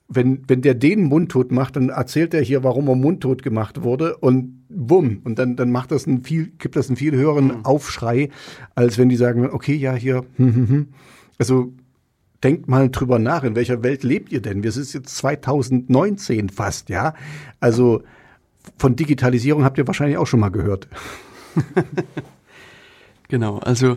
wenn, 0.06 0.42
wenn 0.46 0.60
der 0.60 0.74
den 0.74 1.04
mundtot 1.04 1.50
macht, 1.50 1.76
dann 1.76 1.88
erzählt 1.88 2.34
er 2.34 2.42
hier, 2.42 2.62
warum 2.62 2.88
er 2.88 2.94
mundtot 2.94 3.42
gemacht 3.42 3.82
wurde 3.82 4.18
und 4.18 4.64
bumm. 4.68 5.22
Und 5.24 5.38
dann, 5.38 5.56
dann 5.56 5.72
macht 5.72 5.90
das 5.90 6.06
einen 6.06 6.22
viel, 6.22 6.52
gibt 6.58 6.76
das 6.76 6.88
einen 6.88 6.96
viel 6.96 7.12
höheren 7.12 7.46
mhm. 7.46 7.64
Aufschrei, 7.64 8.28
als 8.74 8.98
wenn 8.98 9.08
die 9.08 9.16
sagen, 9.16 9.48
okay, 9.50 9.74
ja, 9.74 9.94
hier, 9.94 10.24
hm, 10.36 10.54
hm, 10.54 10.68
hm. 10.68 10.88
Also 11.38 11.72
denkt 12.44 12.68
mal 12.68 12.90
drüber 12.90 13.18
nach, 13.18 13.44
in 13.44 13.56
welcher 13.56 13.82
Welt 13.82 14.02
lebt 14.02 14.30
ihr 14.30 14.42
denn? 14.42 14.62
Wir 14.62 14.72
sind 14.72 14.92
jetzt 14.92 15.16
2019 15.16 16.50
fast, 16.50 16.90
ja. 16.90 17.14
Also 17.60 18.02
von 18.78 18.96
Digitalisierung 18.96 19.64
habt 19.64 19.78
ihr 19.78 19.86
wahrscheinlich 19.86 20.18
auch 20.18 20.26
schon 20.26 20.40
mal 20.40 20.50
gehört. 20.50 20.88
genau, 23.28 23.58
also 23.58 23.96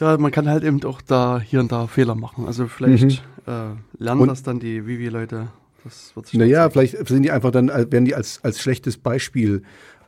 ja, 0.00 0.16
man 0.16 0.30
kann 0.30 0.48
halt 0.48 0.64
eben 0.64 0.82
auch 0.84 1.02
da 1.02 1.40
hier 1.40 1.60
und 1.60 1.72
da 1.72 1.86
Fehler 1.86 2.14
machen. 2.14 2.46
Also 2.46 2.66
vielleicht 2.66 3.22
mhm. 3.46 3.52
äh, 3.52 4.02
lernen 4.02 4.22
und, 4.22 4.28
das 4.28 4.42
dann 4.42 4.58
die 4.58 4.86
Vivi-Leute. 4.86 5.48
Das 5.84 6.14
wird 6.14 6.26
sich 6.26 6.38
Naja, 6.38 6.68
vielleicht 6.70 7.06
sind 7.06 7.22
die 7.22 7.30
einfach 7.30 7.50
dann, 7.50 7.68
werden 7.68 8.04
die 8.04 8.14
als, 8.14 8.40
als 8.42 8.60
schlechtes 8.60 8.96
Beispiel 8.96 9.62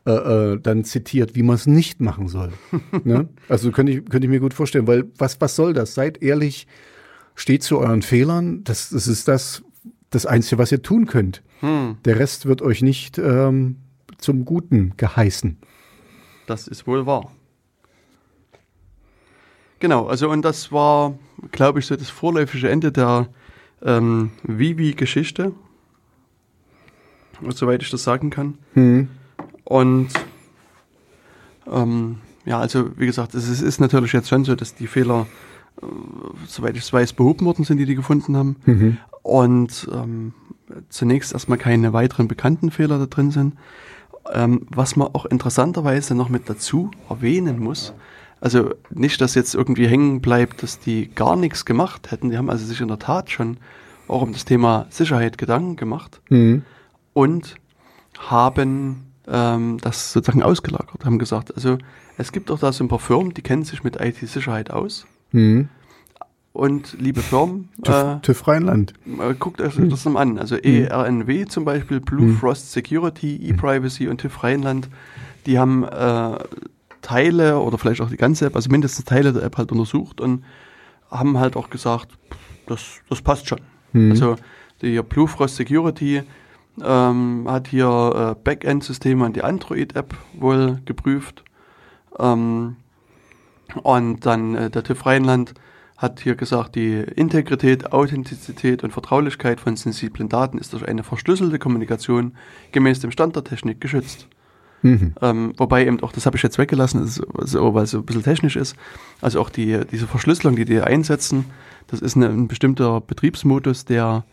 äh, 0.07 0.11
äh, 0.11 0.61
dann 0.61 0.85
zitiert, 0.85 1.37
wie 1.37 1.43
man 1.43 1.57
es 1.57 1.67
nicht 1.67 2.01
machen 2.01 2.29
soll. 2.29 2.53
ne? 3.05 3.29
Also 3.49 3.71
könnte 3.71 3.93
ich, 3.93 4.05
könnte 4.07 4.27
ich 4.27 4.31
mir 4.31 4.41
gut 4.41 4.55
vorstellen, 4.55 4.87
weil 4.87 5.05
was, 5.19 5.41
was 5.41 5.55
soll 5.55 5.75
das? 5.75 5.95
Seid 5.95 6.23
ehrlich, 6.23 6.67
steht 7.35 7.63
zu 7.63 7.79
euren 7.79 8.03
Fehlern. 8.03 8.65
Das, 8.65 8.91
das 8.91 9.07
ist 9.07 9.29
das, 9.29 9.63
das 10.15 10.27
Einzige, 10.27 10.59
was 10.59 10.71
ihr 10.71 10.83
tun 10.83 11.07
könnt. 11.07 11.43
Hm. 11.61 11.97
Der 12.05 12.19
Rest 12.19 12.47
wird 12.47 12.63
euch 12.63 12.83
nicht 12.83 13.19
ähm, 13.19 13.77
zum 14.19 14.45
Guten 14.45 14.95
geheißen. 14.97 15.59
Das 16.47 16.69
ist 16.69 16.87
wohl 16.87 17.07
wahr. 17.07 17.33
Genau, 19.81 20.07
also 20.07 20.31
und 20.31 20.43
das 20.43 20.71
war, 20.71 21.19
glaube 21.51 21.81
ich, 21.81 21.87
so 21.87 21.97
das 21.97 22.09
vorläufige 22.09 22.69
Ende 22.69 22.93
der 22.93 23.29
ähm, 23.83 24.31
Vivi-Geschichte, 24.45 25.53
soweit 27.49 27.83
ich 27.83 27.91
das 27.91 28.05
sagen 28.05 28.31
kann. 28.31 28.59
Hm. 28.75 29.09
Und 29.65 30.11
ähm, 31.67 32.19
ja, 32.45 32.61
also 32.61 32.97
wie 32.97 33.07
gesagt, 33.07 33.35
es 33.35 33.49
ist, 33.49 33.61
ist 33.61 33.81
natürlich 33.81 34.13
jetzt 34.13 34.29
schon 34.29 34.45
so, 34.45 34.55
dass 34.55 34.75
die 34.75 34.87
Fehler 34.87 35.27
soweit 36.47 36.77
ich 36.77 36.83
es 36.83 36.93
weiß, 36.93 37.13
behoben 37.15 37.45
worden 37.47 37.65
sind, 37.65 37.79
die 37.79 37.87
die 37.87 37.95
gefunden 37.95 38.37
haben. 38.37 38.57
Mhm. 38.67 38.99
Und 39.23 39.89
ähm, 39.93 40.35
zunächst 40.89 41.33
erstmal 41.33 41.59
keine 41.59 41.93
weiteren 41.93 42.29
bekannten 42.29 42.71
Fehler 42.71 42.99
da 42.99 43.07
drin 43.07 43.31
sind. 43.31 43.55
Ähm, 44.33 44.67
was 44.71 44.97
man 44.97 45.09
auch 45.09 45.27
interessanterweise 45.27 46.15
noch 46.15 46.29
mit 46.29 46.49
dazu 46.49 46.91
erwähnen 47.09 47.59
muss, 47.59 47.93
also 48.41 48.71
nicht, 48.91 49.21
dass 49.21 49.35
jetzt 49.35 49.55
irgendwie 49.55 49.87
hängen 49.87 50.21
bleibt, 50.21 50.63
dass 50.63 50.81
die 50.81 51.13
gar 51.15 51.37
nichts 51.37 51.65
gemacht 51.65 52.11
hätten. 52.11 52.31
Die 52.31 52.39
haben 52.39 52.51
also 52.51 52.65
sich 52.65 52.81
in 52.81 52.89
der 52.89 52.99
Tat 52.99 53.31
schon 53.31 53.57
auch 54.09 54.23
um 54.23 54.33
das 54.33 54.45
Thema 54.45 54.87
Sicherheit 54.91 55.39
Gedanken 55.39 55.77
gemacht 55.77 56.21
mhm. 56.29 56.65
und 57.13 57.57
haben 58.19 59.13
ähm, 59.29 59.79
das 59.81 60.13
sozusagen 60.13 60.43
ausgelagert, 60.43 61.05
haben 61.05 61.19
gesagt, 61.19 61.55
also 61.55 61.79
es 62.19 62.33
gibt 62.33 62.51
doch 62.51 62.59
da 62.59 62.73
so 62.73 62.85
ein 62.85 62.89
paar 62.89 62.99
Firmen, 62.99 63.33
die 63.33 63.43
kennen 63.43 63.65
sich 63.65 63.85
mit 63.85 64.01
IT-Sicherheit 64.01 64.71
aus 64.71 65.07
Mhm. 65.33 65.69
Und 66.53 66.97
liebe 67.01 67.23
Firmen, 67.23 67.71
TÜV, 67.83 67.95
äh, 67.95 68.21
TÜV 68.21 68.49
Rheinland. 68.49 68.93
Äh, 69.07 69.35
guckt 69.39 69.61
euch 69.63 69.75
das 69.79 70.05
mal 70.05 70.21
an. 70.21 70.39
Also 70.39 70.57
mhm. 70.57 70.85
ERNW 70.85 71.47
zum 71.47 71.65
Beispiel, 71.65 72.01
Blue 72.01 72.27
mhm. 72.27 72.37
Frost 72.37 72.73
Security, 72.73 73.49
ePrivacy 73.49 74.09
und 74.09 74.21
TÜV 74.21 74.45
Rheinland, 74.45 74.89
die 75.47 75.59
haben 75.59 75.85
äh, 75.85 76.39
Teile 77.01 77.59
oder 77.59 77.79
vielleicht 77.79 78.03
auch 78.03 78.11
die 78.11 78.19
ganze 78.19 78.47
App, 78.47 78.55
also 78.55 78.71
mindestens 78.71 79.07
Teile 79.07 79.33
der 79.33 79.43
App 79.43 79.57
halt 79.57 79.73
untersucht 79.73 80.21
und 80.21 80.45
haben 81.11 81.39
halt 81.39 81.57
auch 81.57 81.71
gesagt, 81.71 82.09
das, 82.67 83.01
das 83.09 83.23
passt 83.23 83.49
schon. 83.49 83.61
Mhm. 83.93 84.11
Also 84.11 84.37
die 84.83 85.01
Blue 85.01 85.29
Frost 85.29 85.57
Security 85.57 86.23
ähm, 86.83 87.47
hat 87.49 87.69
hier 87.69 88.35
äh, 88.37 88.43
Backend-Systeme 88.43 89.25
an 89.25 89.33
die 89.33 89.43
Android-App 89.43 90.15
wohl 90.35 90.81
geprüft. 90.85 91.45
Ähm, 92.19 92.77
und 93.77 94.27
dann 94.27 94.55
äh, 94.55 94.71
der 94.71 94.83
TÜV 94.83 95.07
Rheinland 95.07 95.55
hat 95.97 96.21
hier 96.21 96.35
gesagt, 96.35 96.75
die 96.75 96.95
Integrität, 96.95 97.93
Authentizität 97.93 98.83
und 98.83 98.93
Vertraulichkeit 98.93 99.61
von 99.61 99.77
sensiblen 99.77 100.29
Daten 100.29 100.59
ist 100.59 100.73
durch 100.73 100.87
eine 100.87 101.05
verschlüsselte 101.05 101.59
Kommunikation 101.59 102.35
gemäß 102.73 103.01
dem 103.01 103.13
Stand 103.13 103.37
der 103.37 103.45
Technik 103.45 103.81
geschützt. 103.81 104.27
Mhm. 104.83 105.15
Ähm, 105.23 105.53
wobei 105.59 105.87
eben 105.87 106.03
auch, 106.03 106.11
das 106.11 106.27
habe 106.27 106.37
ich 106.37 106.43
jetzt 106.43 106.59
weggelassen, 106.59 107.05
ist, 107.05 107.23
so, 107.43 107.73
weil 107.73 107.85
es 107.85 107.93
so 107.93 107.99
ein 107.99 108.05
bisschen 108.05 108.25
technisch 108.25 108.57
ist. 108.57 108.75
Also 109.21 109.41
auch 109.41 109.49
die, 109.49 109.81
diese 109.91 110.09
Verschlüsselung, 110.09 110.57
die 110.57 110.65
die 110.65 110.81
einsetzen, 110.81 111.45
das 111.87 112.01
ist 112.01 112.17
eine, 112.17 112.29
ein 112.29 112.49
bestimmter 112.49 113.01
Betriebsmodus, 113.01 113.85
der, 113.85 114.25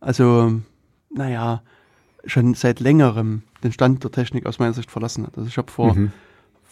also, 0.00 0.60
naja, 1.14 1.62
schon 2.24 2.54
seit 2.54 2.80
längerem 2.80 3.42
den 3.62 3.72
Stand 3.72 4.02
der 4.02 4.12
Technik 4.12 4.46
aus 4.46 4.58
meiner 4.58 4.72
Sicht 4.72 4.90
verlassen 4.90 5.26
hat. 5.26 5.36
Also 5.36 5.48
ich 5.48 5.58
habe 5.58 5.70
vor 5.70 5.94
mhm. 5.94 6.12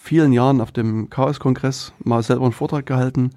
Vielen 0.02 0.32
Jahren 0.32 0.60
auf 0.60 0.72
dem 0.72 1.10
Chaos-Kongress 1.10 1.92
mal 2.02 2.22
selber 2.22 2.44
einen 2.44 2.52
Vortrag 2.52 2.86
gehalten 2.86 3.30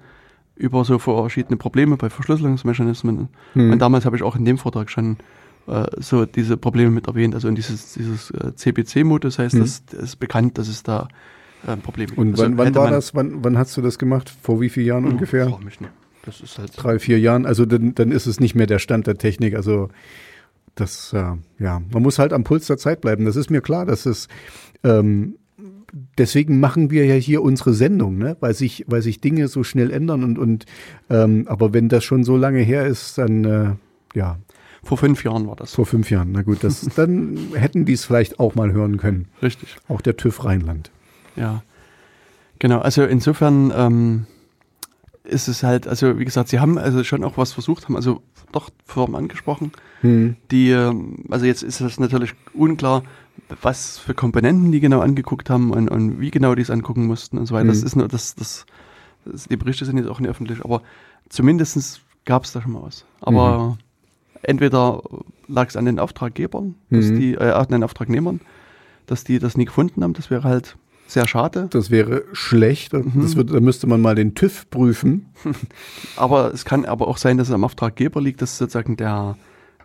über 0.56 0.84
so 0.84 0.98
verschiedene 0.98 1.56
Probleme 1.56 1.96
bei 1.96 2.08
Verschlüsselungsmechanismen. 2.08 3.28
Mhm. 3.54 3.72
Und 3.72 3.78
damals 3.80 4.06
habe 4.06 4.16
ich 4.16 4.22
auch 4.22 4.36
in 4.36 4.44
dem 4.44 4.56
Vortrag 4.56 4.90
schon 4.90 5.18
äh, 5.66 5.84
so 5.98 6.24
diese 6.24 6.56
Probleme 6.56 6.90
mit 6.90 7.06
erwähnt. 7.06 7.34
Also 7.34 7.48
in 7.48 7.54
dieses, 7.54 7.92
dieses 7.94 8.30
äh, 8.30 8.54
CPC-Modus 8.54 9.38
heißt, 9.38 9.54
mhm. 9.54 9.60
das 9.60 9.82
ist 9.92 10.16
bekannt, 10.16 10.56
dass 10.56 10.68
es 10.68 10.82
da 10.82 11.08
äh, 11.66 11.76
Probleme 11.76 12.08
gibt. 12.08 12.18
Und 12.18 12.30
also 12.32 12.44
wann, 12.44 12.56
wann 12.56 12.74
war 12.74 12.90
das? 12.90 13.14
Wann, 13.14 13.44
wann 13.44 13.58
hast 13.58 13.76
du 13.76 13.82
das 13.82 13.98
gemacht? 13.98 14.32
Vor 14.42 14.60
wie 14.60 14.70
vielen 14.70 14.86
Jahren 14.86 15.04
ungefähr? 15.04 15.46
Mich 15.62 15.80
nicht. 15.80 15.92
Das 16.24 16.40
ist 16.40 16.58
halt 16.58 16.72
Drei, 16.76 16.98
vier 16.98 17.18
Jahren. 17.18 17.44
Also 17.44 17.66
dann, 17.66 17.94
dann 17.94 18.10
ist 18.10 18.26
es 18.26 18.40
nicht 18.40 18.54
mehr 18.54 18.66
der 18.66 18.78
Stand 18.78 19.06
der 19.06 19.18
Technik. 19.18 19.54
Also 19.54 19.90
das, 20.76 21.12
äh, 21.12 21.32
ja, 21.58 21.82
man 21.92 22.02
muss 22.02 22.18
halt 22.18 22.32
am 22.32 22.44
Puls 22.44 22.66
der 22.66 22.78
Zeit 22.78 23.02
bleiben. 23.02 23.26
Das 23.26 23.36
ist 23.36 23.50
mir 23.50 23.60
klar, 23.60 23.84
dass 23.84 24.06
es 24.06 24.28
ähm, 24.82 25.36
deswegen 26.18 26.60
machen 26.60 26.90
wir 26.90 27.06
ja 27.06 27.14
hier 27.14 27.42
unsere 27.42 27.74
Sendung, 27.74 28.18
ne? 28.18 28.36
weil 28.40 28.54
sich, 28.54 28.84
weil 28.88 29.02
sich 29.02 29.20
Dinge 29.20 29.48
so 29.48 29.62
schnell 29.64 29.90
ändern 29.90 30.24
und, 30.24 30.38
und 30.38 30.66
ähm, 31.10 31.44
aber 31.48 31.72
wenn 31.72 31.88
das 31.88 32.04
schon 32.04 32.24
so 32.24 32.36
lange 32.36 32.60
her 32.60 32.86
ist, 32.86 33.18
dann 33.18 33.44
äh, 33.44 33.70
ja. 34.14 34.38
Vor 34.82 34.98
fünf 34.98 35.24
Jahren 35.24 35.46
war 35.46 35.56
das. 35.56 35.74
Vor 35.74 35.86
fünf 35.86 36.10
Jahren, 36.10 36.32
na 36.32 36.42
gut, 36.42 36.62
das, 36.62 36.82
dann 36.94 37.38
hätten 37.54 37.84
die 37.84 37.94
es 37.94 38.04
vielleicht 38.04 38.38
auch 38.38 38.54
mal 38.54 38.72
hören 38.72 38.98
können. 38.98 39.28
Richtig. 39.42 39.76
Auch 39.88 40.00
der 40.00 40.16
TÜV 40.16 40.44
Rheinland. 40.44 40.90
Ja, 41.36 41.62
genau. 42.58 42.80
Also 42.80 43.04
insofern 43.04 43.72
ähm, 43.74 44.26
ist 45.24 45.48
es 45.48 45.62
halt, 45.62 45.88
also 45.88 46.18
wie 46.18 46.24
gesagt, 46.24 46.48
sie 46.48 46.60
haben 46.60 46.76
also 46.76 47.02
schon 47.02 47.24
auch 47.24 47.38
was 47.38 47.52
versucht, 47.52 47.84
haben 47.84 47.96
also 47.96 48.22
doch 48.52 48.70
Firmen 48.84 49.16
angesprochen, 49.16 49.72
hm. 50.02 50.36
die, 50.50 50.70
ähm, 50.70 51.24
also 51.30 51.46
jetzt 51.46 51.62
ist 51.62 51.80
es 51.80 51.98
natürlich 51.98 52.34
unklar, 52.52 53.02
was 53.62 53.98
für 53.98 54.14
Komponenten 54.14 54.72
die 54.72 54.80
genau 54.80 55.00
angeguckt 55.00 55.50
haben 55.50 55.70
und, 55.70 55.88
und 55.88 56.20
wie 56.20 56.30
genau 56.30 56.54
die 56.54 56.62
es 56.62 56.70
angucken 56.70 57.06
mussten 57.06 57.38
und 57.38 57.46
so 57.46 57.54
weiter. 57.54 57.68
Hm. 57.68 57.74
Das 57.74 57.82
ist 57.82 57.96
nur, 57.96 58.08
das, 58.08 58.34
das, 58.34 58.66
das, 59.24 59.48
die 59.48 59.56
Berichte 59.56 59.84
sind 59.84 59.98
jetzt 59.98 60.08
auch 60.08 60.20
nicht 60.20 60.30
öffentlich, 60.30 60.64
aber 60.64 60.82
zumindest 61.28 62.00
gab 62.24 62.44
es 62.44 62.52
da 62.52 62.62
schon 62.62 62.72
mal 62.72 62.82
was. 62.82 63.04
Aber 63.20 63.58
mhm. 63.58 63.76
entweder 64.42 65.02
lag 65.48 65.68
es 65.68 65.76
an 65.76 65.84
den 65.84 65.98
Auftraggebern, 65.98 66.74
dass 66.90 67.06
mhm. 67.06 67.18
die, 67.18 67.34
äh, 67.34 67.50
an 67.50 67.68
den 67.68 67.82
Auftragnehmern, 67.82 68.40
dass 69.06 69.24
die 69.24 69.38
das 69.38 69.56
nie 69.56 69.66
gefunden 69.66 70.02
haben. 70.02 70.14
Das 70.14 70.30
wäre 70.30 70.44
halt 70.44 70.76
sehr 71.06 71.28
schade. 71.28 71.68
Das 71.70 71.90
wäre 71.90 72.24
schlecht. 72.32 72.92
Mhm. 72.92 73.12
Das 73.20 73.36
wird, 73.36 73.52
da 73.52 73.60
müsste 73.60 73.86
man 73.86 74.00
mal 74.00 74.14
den 74.14 74.34
TÜV 74.34 74.68
prüfen. 74.70 75.26
aber 76.16 76.52
es 76.52 76.64
kann 76.64 76.84
aber 76.84 77.08
auch 77.08 77.18
sein, 77.18 77.36
dass 77.36 77.48
es 77.48 77.54
am 77.54 77.64
Auftraggeber 77.64 78.20
liegt, 78.20 78.40
dass 78.40 78.58
sozusagen 78.58 78.96
der, 78.96 79.36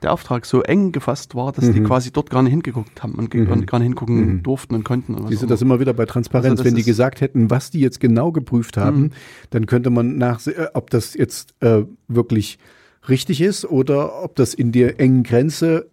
der 0.02 0.14
Auftrag 0.14 0.46
so 0.46 0.62
eng 0.62 0.92
gefasst 0.92 1.36
war, 1.36 1.52
dass 1.52 1.66
mhm. 1.66 1.74
die 1.74 1.82
quasi 1.82 2.12
dort 2.12 2.30
gar 2.30 2.42
nicht 2.42 2.52
hingeguckt 2.52 3.04
haben 3.04 3.14
und, 3.16 3.34
mhm. 3.34 3.52
und 3.52 3.68
gar 3.68 3.80
nicht 3.80 3.88
hingucken 3.88 4.36
mhm. 4.36 4.44
durften 4.44 4.76
und 4.76 4.84
konnten. 4.84 5.16
Und 5.16 5.28
Siehst 5.30 5.42
du 5.42 5.48
das 5.48 5.62
immer 5.62 5.80
wieder 5.80 5.94
bei 5.94 6.06
Transparenz? 6.06 6.60
Also 6.60 6.66
Wenn 6.66 6.76
die 6.76 6.84
gesagt 6.84 7.22
hätten, 7.22 7.50
was 7.50 7.72
die 7.72 7.80
jetzt 7.80 8.00
genau 8.00 8.32
geprüft 8.32 8.78
haben, 8.78 9.02
mhm. 9.02 9.12
dann 9.50 9.66
könnte 9.66 9.90
man 9.90 10.18
nachsehen, 10.18 10.58
äh, 10.58 10.68
ob 10.74 10.90
das 10.90 11.14
jetzt 11.14 11.54
äh, 11.62 11.84
wirklich 12.08 12.60
richtig 13.08 13.42
ist 13.42 13.66
oder 13.66 14.24
ob 14.24 14.36
das 14.36 14.54
in 14.54 14.72
der 14.72 15.00
engen 15.00 15.24
Grenze 15.24 15.90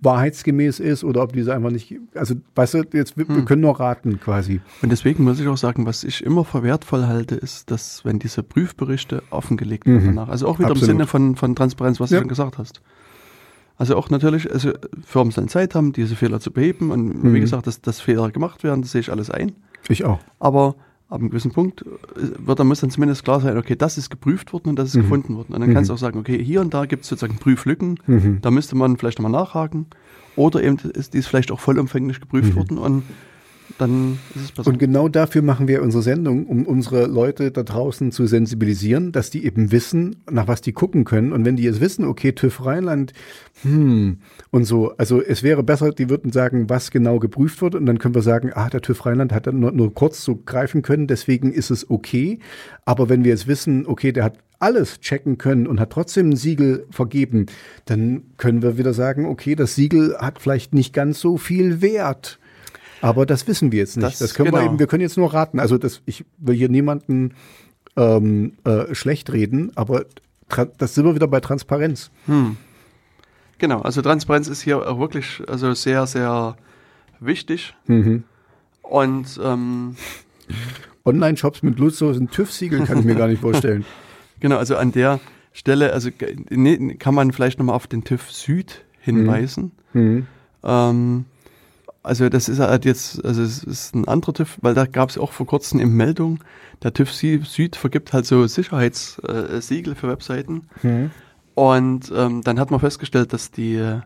wahrheitsgemäß 0.00 0.80
ist 0.80 1.04
oder 1.04 1.22
ob 1.22 1.32
diese 1.32 1.54
einfach 1.54 1.70
nicht, 1.70 1.94
also 2.14 2.34
weißt 2.54 2.74
du, 2.74 2.84
jetzt, 2.92 3.16
wir, 3.16 3.28
wir 3.28 3.44
können 3.44 3.62
nur 3.62 3.78
raten 3.78 4.20
quasi. 4.20 4.60
Und 4.82 4.90
deswegen 4.90 5.24
muss 5.24 5.40
ich 5.40 5.48
auch 5.48 5.56
sagen, 5.56 5.86
was 5.86 6.04
ich 6.04 6.24
immer 6.24 6.44
für 6.44 6.62
wertvoll 6.62 7.06
halte, 7.06 7.36
ist, 7.36 7.70
dass 7.70 8.04
wenn 8.04 8.18
diese 8.18 8.42
Prüfberichte 8.42 9.22
offengelegt 9.30 9.86
werden 9.86 10.02
mhm. 10.02 10.16
danach, 10.16 10.28
also 10.28 10.46
auch 10.48 10.58
wieder 10.58 10.70
Absolut. 10.70 10.88
im 10.88 10.96
Sinne 10.96 11.06
von, 11.06 11.36
von 11.36 11.54
Transparenz, 11.54 12.00
was 12.00 12.10
ja. 12.10 12.18
du 12.18 12.22
schon 12.22 12.28
gesagt 12.28 12.58
hast. 12.58 12.80
Also 13.76 13.96
auch 13.96 14.10
natürlich, 14.10 14.50
also 14.50 14.72
Firmen 15.04 15.32
sollen 15.32 15.48
Zeit 15.48 15.74
haben, 15.74 15.92
diese 15.92 16.14
Fehler 16.14 16.40
zu 16.40 16.52
beheben 16.52 16.90
und 16.90 17.24
mhm. 17.24 17.34
wie 17.34 17.40
gesagt, 17.40 17.66
dass, 17.66 17.80
dass 17.80 18.00
Fehler 18.00 18.30
gemacht 18.30 18.62
werden, 18.64 18.82
das 18.82 18.92
sehe 18.92 19.00
ich 19.00 19.10
alles 19.10 19.30
ein. 19.30 19.52
Ich 19.88 20.04
auch. 20.04 20.20
Aber 20.38 20.76
ab 21.08 21.20
einem 21.20 21.30
gewissen 21.30 21.52
Punkt 21.52 21.82
äh, 21.82 22.46
wird, 22.46 22.58
dann 22.58 22.66
muss 22.66 22.80
dann 22.80 22.90
zumindest 22.90 23.24
klar 23.24 23.40
sein, 23.40 23.56
okay, 23.58 23.76
das 23.76 23.98
ist 23.98 24.10
geprüft 24.10 24.52
worden 24.52 24.70
und 24.70 24.76
das 24.76 24.88
ist 24.88 24.96
mhm. 24.96 25.02
gefunden 25.02 25.36
worden. 25.36 25.54
Und 25.54 25.60
dann 25.60 25.70
mhm. 25.70 25.74
kannst 25.74 25.90
du 25.90 25.94
auch 25.94 25.98
sagen, 25.98 26.18
okay, 26.18 26.42
hier 26.42 26.60
und 26.60 26.72
da 26.74 26.86
gibt 26.86 27.02
es 27.02 27.08
sozusagen 27.08 27.38
Prüflücken, 27.38 27.98
mhm. 28.06 28.38
da 28.40 28.50
müsste 28.50 28.76
man 28.76 28.96
vielleicht 28.96 29.18
nochmal 29.18 29.40
nachhaken. 29.40 29.86
Oder 30.36 30.62
eben 30.62 30.78
ist 30.78 31.12
dies 31.12 31.26
vielleicht 31.26 31.50
auch 31.50 31.60
vollumfänglich 31.60 32.20
geprüft 32.20 32.54
mhm. 32.54 32.56
worden 32.56 32.78
und 32.78 33.02
dann 33.78 34.18
ist 34.34 34.44
es 34.44 34.52
besser. 34.52 34.70
Und 34.70 34.78
genau 34.78 35.08
dafür 35.08 35.42
machen 35.42 35.68
wir 35.68 35.82
unsere 35.82 36.02
Sendung, 36.02 36.46
um 36.46 36.66
unsere 36.66 37.06
Leute 37.06 37.50
da 37.50 37.62
draußen 37.62 38.12
zu 38.12 38.26
sensibilisieren, 38.26 39.12
dass 39.12 39.30
die 39.30 39.44
eben 39.44 39.72
wissen, 39.72 40.16
nach 40.30 40.48
was 40.48 40.60
die 40.60 40.72
gucken 40.72 41.04
können. 41.04 41.32
Und 41.32 41.44
wenn 41.44 41.56
die 41.56 41.64
jetzt 41.64 41.80
wissen, 41.80 42.04
okay, 42.04 42.32
TÜV 42.32 42.64
Rheinland, 42.64 43.12
hm, 43.62 44.18
und 44.50 44.64
so, 44.64 44.92
also 44.96 45.22
es 45.22 45.42
wäre 45.42 45.62
besser, 45.62 45.92
die 45.92 46.10
würden 46.10 46.32
sagen, 46.32 46.68
was 46.68 46.90
genau 46.90 47.18
geprüft 47.18 47.62
wird. 47.62 47.74
Und 47.74 47.86
dann 47.86 47.98
können 47.98 48.14
wir 48.14 48.22
sagen, 48.22 48.50
ah, 48.54 48.68
der 48.68 48.80
TÜV 48.80 49.06
Rheinland 49.06 49.32
hat 49.32 49.46
dann 49.46 49.60
nur, 49.60 49.72
nur 49.72 49.94
kurz 49.94 50.22
so 50.24 50.36
greifen 50.36 50.82
können, 50.82 51.06
deswegen 51.06 51.52
ist 51.52 51.70
es 51.70 51.90
okay. 51.90 52.38
Aber 52.84 53.08
wenn 53.08 53.24
wir 53.24 53.30
jetzt 53.30 53.46
wissen, 53.46 53.86
okay, 53.86 54.12
der 54.12 54.24
hat 54.24 54.38
alles 54.62 55.00
checken 55.00 55.38
können 55.38 55.66
und 55.66 55.80
hat 55.80 55.90
trotzdem 55.90 56.30
ein 56.30 56.36
Siegel 56.36 56.86
vergeben, 56.90 57.46
dann 57.84 58.22
können 58.36 58.62
wir 58.62 58.78
wieder 58.78 58.94
sagen, 58.94 59.26
okay, 59.26 59.56
das 59.56 59.74
Siegel 59.74 60.16
hat 60.18 60.40
vielleicht 60.40 60.72
nicht 60.72 60.92
ganz 60.94 61.20
so 61.20 61.36
viel 61.36 61.82
Wert. 61.82 62.38
Aber 63.02 63.26
das 63.26 63.46
wissen 63.48 63.72
wir 63.72 63.80
jetzt 63.80 63.96
nicht. 63.96 64.06
Das, 64.06 64.18
das 64.18 64.34
können 64.34 64.52
genau. 64.52 64.62
wir 64.62 64.66
eben, 64.66 64.78
wir 64.78 64.86
können 64.86 65.02
jetzt 65.02 65.18
nur 65.18 65.34
raten. 65.34 65.58
Also 65.58 65.76
das, 65.76 66.02
ich 66.06 66.24
will 66.38 66.54
hier 66.54 66.68
niemanden 66.68 67.34
ähm, 67.96 68.54
äh, 68.64 68.94
schlecht 68.94 69.32
reden, 69.32 69.72
aber 69.74 70.06
das 70.78 70.94
sind 70.94 71.04
wir 71.04 71.14
wieder 71.14 71.26
bei 71.26 71.40
Transparenz. 71.40 72.10
Hm. 72.26 72.56
Genau, 73.58 73.80
also 73.80 74.02
Transparenz 74.02 74.48
ist 74.48 74.62
hier 74.62 74.88
auch 74.88 74.98
wirklich 74.98 75.42
also 75.48 75.74
sehr, 75.74 76.06
sehr 76.06 76.56
wichtig. 77.20 77.74
Mhm. 77.86 78.24
Und 78.82 79.40
ähm, 79.42 79.96
Online-Shops 81.04 81.62
mit 81.62 81.76
blutlosen 81.76 82.30
TÜV-Siegeln 82.30 82.84
kann 82.84 82.98
ich 82.98 83.04
mir 83.04 83.14
gar 83.14 83.28
nicht 83.28 83.40
vorstellen. 83.42 83.84
Genau, 84.40 84.58
also 84.58 84.76
an 84.76 84.92
der 84.92 85.20
Stelle, 85.52 85.92
also 85.92 86.10
kann 86.98 87.14
man 87.14 87.32
vielleicht 87.32 87.58
nochmal 87.58 87.76
auf 87.76 87.86
den 87.86 88.04
TÜV 88.04 88.30
Süd 88.30 88.84
hinweisen. 89.00 89.72
Mhm. 89.92 90.26
Ähm, 90.64 91.24
also 92.02 92.28
das 92.28 92.48
ist 92.48 92.58
halt 92.58 92.84
jetzt, 92.84 93.24
also 93.24 93.42
es 93.42 93.62
ist 93.62 93.94
ein 93.94 94.08
anderer 94.08 94.34
TÜV, 94.34 94.58
weil 94.60 94.74
da 94.74 94.86
gab 94.86 95.10
es 95.10 95.18
auch 95.18 95.32
vor 95.32 95.46
kurzem 95.46 95.80
eine 95.80 95.88
Meldung, 95.88 96.40
der 96.82 96.92
TÜV 96.92 97.12
Süd 97.12 97.76
vergibt 97.76 98.12
halt 98.12 98.26
so 98.26 98.46
Sicherheitssiegel 98.46 99.94
für 99.94 100.08
Webseiten. 100.08 100.68
Mhm. 100.82 101.10
Und 101.54 102.12
ähm, 102.16 102.42
dann 102.42 102.58
hat 102.58 102.70
man 102.70 102.80
festgestellt, 102.80 103.32
dass 103.32 103.50
die 103.50 104.00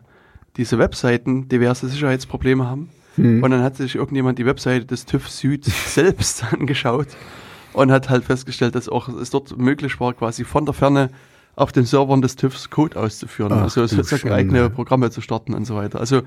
diese 0.57 0.79
Webseiten 0.79 1.47
diverse 1.47 1.87
Sicherheitsprobleme 1.87 2.65
haben. 2.67 2.89
Mhm. 3.15 3.43
Und 3.43 3.51
dann 3.51 3.63
hat 3.63 3.77
sich 3.77 3.95
irgendjemand 3.95 4.37
die 4.37 4.45
Webseite 4.45 4.85
des 4.85 5.05
TÜV 5.05 5.29
Süd 5.29 5.65
selbst 5.87 6.43
angeschaut 6.51 7.07
und 7.73 7.91
hat 7.91 8.09
halt 8.09 8.25
festgestellt, 8.25 8.75
dass 8.75 8.89
auch 8.89 9.09
es 9.09 9.29
dort 9.29 9.57
möglich 9.57 9.99
war, 9.99 10.13
quasi 10.13 10.43
von 10.43 10.65
der 10.65 10.73
Ferne 10.73 11.09
auf 11.55 11.71
den 11.71 11.85
Servern 11.85 12.21
des 12.21 12.35
TÜVs 12.35 12.69
Code 12.69 12.99
auszuführen. 12.99 13.51
Ach, 13.51 13.63
also 13.63 13.85
sozusagen 13.87 14.31
eigene 14.31 14.69
Programme 14.69 15.09
zu 15.09 15.21
starten 15.21 15.55
und 15.55 15.65
so 15.65 15.75
weiter. 15.75 15.99
Also 15.99 16.21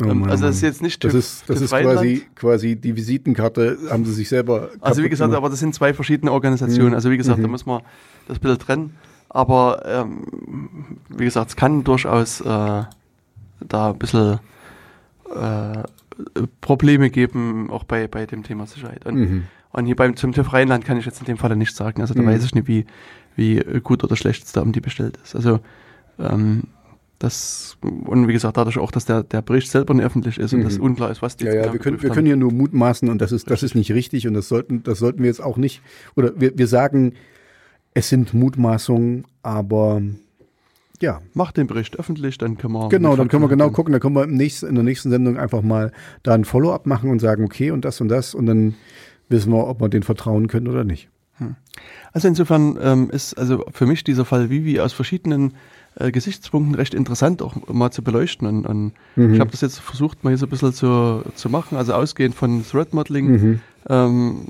Oh 0.00 0.04
ähm, 0.04 0.20
Mann, 0.20 0.30
also 0.30 0.46
das 0.46 0.56
ist 0.56 0.62
jetzt 0.62 0.82
nicht 0.82 1.00
TÜV, 1.00 1.12
Das 1.12 1.24
ist, 1.24 1.48
das 1.48 1.60
ist 1.60 1.70
quasi, 1.70 2.26
quasi 2.34 2.76
die 2.76 2.96
Visitenkarte, 2.96 3.78
haben 3.90 4.04
sie 4.04 4.12
sich 4.12 4.28
selber. 4.28 4.70
Also 4.80 5.02
wie 5.02 5.08
gesagt, 5.08 5.30
gemacht. 5.30 5.38
aber 5.38 5.50
das 5.50 5.60
sind 5.60 5.74
zwei 5.74 5.94
verschiedene 5.94 6.32
Organisationen. 6.32 6.90
Mhm. 6.90 6.94
Also 6.94 7.10
wie 7.10 7.16
gesagt, 7.16 7.38
mhm. 7.38 7.42
da 7.42 7.48
muss 7.48 7.64
man 7.64 7.82
das 8.28 8.38
Bild 8.38 8.60
trennen. 8.60 8.96
Aber 9.28 9.82
ähm, 9.86 10.98
wie 11.08 11.24
gesagt, 11.24 11.50
es 11.50 11.56
kann 11.56 11.84
durchaus 11.84 12.40
äh, 12.40 12.44
da 12.44 13.90
ein 13.90 13.98
bisschen 13.98 14.38
äh, 15.34 15.82
Probleme 16.60 17.10
geben, 17.10 17.70
auch 17.70 17.84
bei, 17.84 18.06
bei 18.06 18.26
dem 18.26 18.42
Thema 18.42 18.66
Sicherheit. 18.66 19.06
Und, 19.06 19.16
mhm. 19.16 19.42
und 19.72 19.86
hier 19.86 19.96
beim 19.96 20.16
zum 20.16 20.32
TÜV 20.32 20.52
Rheinland 20.52 20.84
kann 20.84 20.98
ich 20.98 21.06
jetzt 21.06 21.20
in 21.20 21.26
dem 21.26 21.38
Fall 21.38 21.54
nicht 21.56 21.74
sagen. 21.74 22.00
Also 22.02 22.14
da 22.14 22.22
mhm. 22.22 22.26
weiß 22.26 22.44
ich 22.44 22.54
nicht, 22.54 22.68
wie, 22.68 22.86
wie 23.34 23.56
gut 23.82 24.04
oder 24.04 24.16
schlecht 24.16 24.44
es 24.44 24.52
da 24.52 24.60
um 24.60 24.72
die 24.72 24.80
bestellt 24.80 25.18
ist. 25.22 25.34
Also 25.34 25.60
ähm, 26.18 26.64
das, 27.18 27.78
und 27.80 28.28
wie 28.28 28.32
gesagt, 28.32 28.56
dadurch 28.56 28.78
auch, 28.78 28.90
dass 28.90 29.06
der, 29.06 29.22
der 29.22 29.42
Bericht 29.42 29.70
selber 29.70 29.94
nicht 29.94 30.04
öffentlich 30.04 30.38
ist 30.38 30.52
und 30.52 30.60
mhm. 30.60 30.64
das 30.64 30.78
unklar 30.78 31.10
ist, 31.10 31.22
was 31.22 31.36
die 31.36 31.46
Ja, 31.46 31.54
ja, 31.54 31.72
wir 31.72 31.80
können, 31.80 32.02
wir 32.02 32.10
können 32.10 32.26
hier 32.26 32.36
nur 32.36 32.52
mutmaßen 32.52 33.08
und 33.08 33.20
das 33.20 33.32
ist, 33.32 33.50
das 33.50 33.62
ist 33.62 33.74
nicht 33.74 33.92
richtig 33.92 34.28
und 34.28 34.34
das 34.34 34.48
sollten, 34.48 34.82
das 34.82 34.98
sollten 34.98 35.20
wir 35.20 35.26
jetzt 35.26 35.42
auch 35.42 35.56
nicht, 35.56 35.80
oder 36.14 36.38
wir, 36.38 36.56
wir 36.58 36.66
sagen, 36.66 37.14
es 37.94 38.10
sind 38.10 38.34
Mutmaßungen, 38.34 39.24
aber 39.42 40.02
ja. 41.00 41.20
Macht 41.34 41.56
den 41.56 41.66
Bericht 41.66 41.98
öffentlich, 41.98 42.38
dann 42.38 42.56
können 42.56 42.74
wir. 42.74 42.88
Genau, 42.88 43.16
dann 43.16 43.28
können 43.28 43.42
wir 43.42 43.48
genau 43.48 43.70
gucken, 43.70 43.92
dann 43.92 44.00
können 44.00 44.14
wir 44.14 44.24
im 44.24 44.34
nächsten, 44.34 44.66
in 44.66 44.74
der 44.74 44.84
nächsten 44.84 45.10
Sendung 45.10 45.36
einfach 45.36 45.62
mal 45.62 45.92
da 46.22 46.34
ein 46.34 46.44
Follow-up 46.44 46.86
machen 46.86 47.10
und 47.10 47.20
sagen, 47.20 47.44
okay, 47.44 47.70
und 47.70 47.84
das 47.84 48.00
und 48.00 48.08
das 48.08 48.34
und 48.34 48.46
dann 48.46 48.74
wissen 49.28 49.52
wir, 49.52 49.66
ob 49.66 49.80
wir 49.80 49.88
den 49.88 50.02
vertrauen 50.02 50.48
können 50.48 50.68
oder 50.68 50.84
nicht. 50.84 51.08
Hm. 51.38 51.56
Also 52.12 52.28
insofern 52.28 52.78
ähm, 52.80 53.10
ist 53.10 53.34
also 53.34 53.64
für 53.72 53.86
mich 53.86 54.04
dieser 54.04 54.24
Fall 54.24 54.48
Vivi 54.48 54.80
aus 54.80 54.92
verschiedenen 54.92 55.54
äh, 55.98 56.10
Gesichtspunkten 56.12 56.74
recht 56.74 56.94
interessant 56.94 57.42
auch 57.42 57.54
mal 57.68 57.90
zu 57.90 58.02
beleuchten. 58.02 58.46
Und, 58.46 58.66
und 58.66 58.92
mhm. 59.16 59.34
ich 59.34 59.40
habe 59.40 59.50
das 59.50 59.60
jetzt 59.60 59.78
versucht, 59.78 60.24
mal 60.24 60.30
hier 60.30 60.38
so 60.38 60.46
ein 60.46 60.50
bisschen 60.50 60.72
zu, 60.72 61.22
zu 61.34 61.48
machen, 61.48 61.76
also 61.76 61.94
ausgehend 61.94 62.34
von 62.34 62.64
Threat 62.64 62.92
Modeling. 62.92 63.26
Mhm. 63.26 63.60
Ähm, 63.88 64.40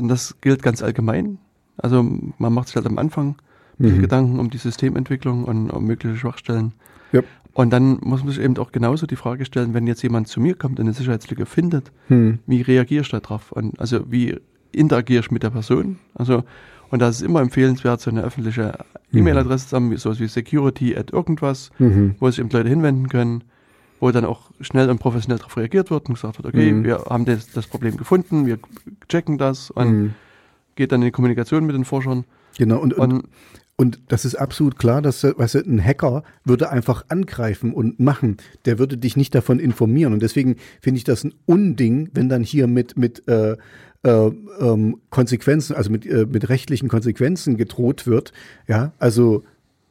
das 0.00 0.40
gilt 0.40 0.62
ganz 0.62 0.82
allgemein. 0.82 1.38
Also 1.76 2.02
man 2.02 2.52
macht 2.52 2.68
sich 2.68 2.76
halt 2.76 2.86
am 2.86 2.98
Anfang 2.98 3.36
mhm. 3.78 4.00
Gedanken 4.00 4.38
um 4.38 4.50
die 4.50 4.58
Systementwicklung 4.58 5.44
und 5.44 5.70
um 5.70 5.84
mögliche 5.84 6.16
Schwachstellen. 6.16 6.72
Yep. 7.12 7.26
Und 7.52 7.70
dann 7.70 7.98
muss 8.02 8.22
man 8.22 8.32
sich 8.32 8.42
eben 8.42 8.56
auch 8.58 8.72
genauso 8.72 9.06
die 9.06 9.16
Frage 9.16 9.44
stellen, 9.46 9.72
wenn 9.72 9.86
jetzt 9.86 10.02
jemand 10.02 10.28
zu 10.28 10.40
mir 10.40 10.54
kommt 10.54 10.78
und 10.78 10.84
eine 10.84 10.92
Sicherheitslücke 10.92 11.46
findet, 11.46 11.90
hm. 12.08 12.38
wie 12.46 12.60
reagierst 12.60 13.14
du 13.14 13.18
darauf? 13.18 13.50
Und 13.50 13.80
also 13.80 14.10
wie 14.10 14.36
interagierst 14.72 15.30
du 15.30 15.34
mit 15.34 15.42
der 15.42 15.50
Person? 15.50 15.98
Also, 16.14 16.44
und 16.90 17.00
das 17.00 17.16
ist 17.16 17.22
immer 17.22 17.40
empfehlenswert, 17.40 18.00
so 18.00 18.10
eine 18.10 18.22
öffentliche 18.22 18.78
mhm. 19.10 19.18
E-Mail-Adresse 19.18 19.68
zu 19.68 19.76
haben, 19.76 19.96
so 19.96 20.18
wie 20.18 20.28
security 20.28 20.96
at 20.96 21.12
irgendwas, 21.12 21.70
mhm. 21.78 22.14
wo 22.18 22.30
sich 22.30 22.38
eben 22.38 22.50
Leute 22.50 22.68
hinwenden 22.68 23.08
können, 23.08 23.44
wo 24.00 24.10
dann 24.10 24.24
auch 24.24 24.50
schnell 24.60 24.90
und 24.90 24.98
professionell 24.98 25.38
darauf 25.38 25.56
reagiert 25.56 25.90
wird 25.90 26.08
und 26.08 26.14
gesagt 26.14 26.38
wird, 26.38 26.46
okay, 26.46 26.72
mhm. 26.72 26.84
wir 26.84 27.04
haben 27.08 27.24
das, 27.24 27.50
das, 27.52 27.66
Problem 27.66 27.96
gefunden, 27.96 28.46
wir 28.46 28.58
checken 29.08 29.38
das 29.38 29.70
und 29.70 29.90
mhm. 29.90 30.14
geht 30.74 30.92
dann 30.92 31.02
in 31.02 31.06
die 31.06 31.12
Kommunikation 31.12 31.64
mit 31.66 31.74
den 31.74 31.84
Forschern. 31.84 32.24
Genau, 32.58 32.78
und, 32.78 32.94
und, 32.94 33.24
und 33.76 34.00
das 34.08 34.24
ist 34.24 34.34
absolut 34.34 34.78
klar, 34.78 35.02
dass 35.02 35.22
weißt 35.22 35.56
du, 35.56 35.58
ein 35.60 35.82
Hacker 35.82 36.22
würde 36.44 36.70
einfach 36.70 37.04
angreifen 37.08 37.74
und 37.74 38.00
machen. 38.00 38.38
Der 38.64 38.78
würde 38.78 38.96
dich 38.96 39.16
nicht 39.16 39.34
davon 39.34 39.58
informieren. 39.58 40.14
Und 40.14 40.22
deswegen 40.22 40.56
finde 40.80 40.98
ich 40.98 41.04
das 41.04 41.24
ein 41.24 41.34
Unding, 41.44 42.08
wenn 42.14 42.30
dann 42.30 42.42
hier 42.42 42.66
mit, 42.66 42.96
mit 42.96 43.28
äh, 43.28 43.56
ähm, 44.06 45.00
Konsequenzen, 45.10 45.74
also 45.74 45.90
mit, 45.90 46.06
äh, 46.06 46.26
mit 46.26 46.48
rechtlichen 46.48 46.88
Konsequenzen 46.88 47.56
gedroht 47.56 48.06
wird. 48.06 48.32
Ja, 48.66 48.92
also 48.98 49.44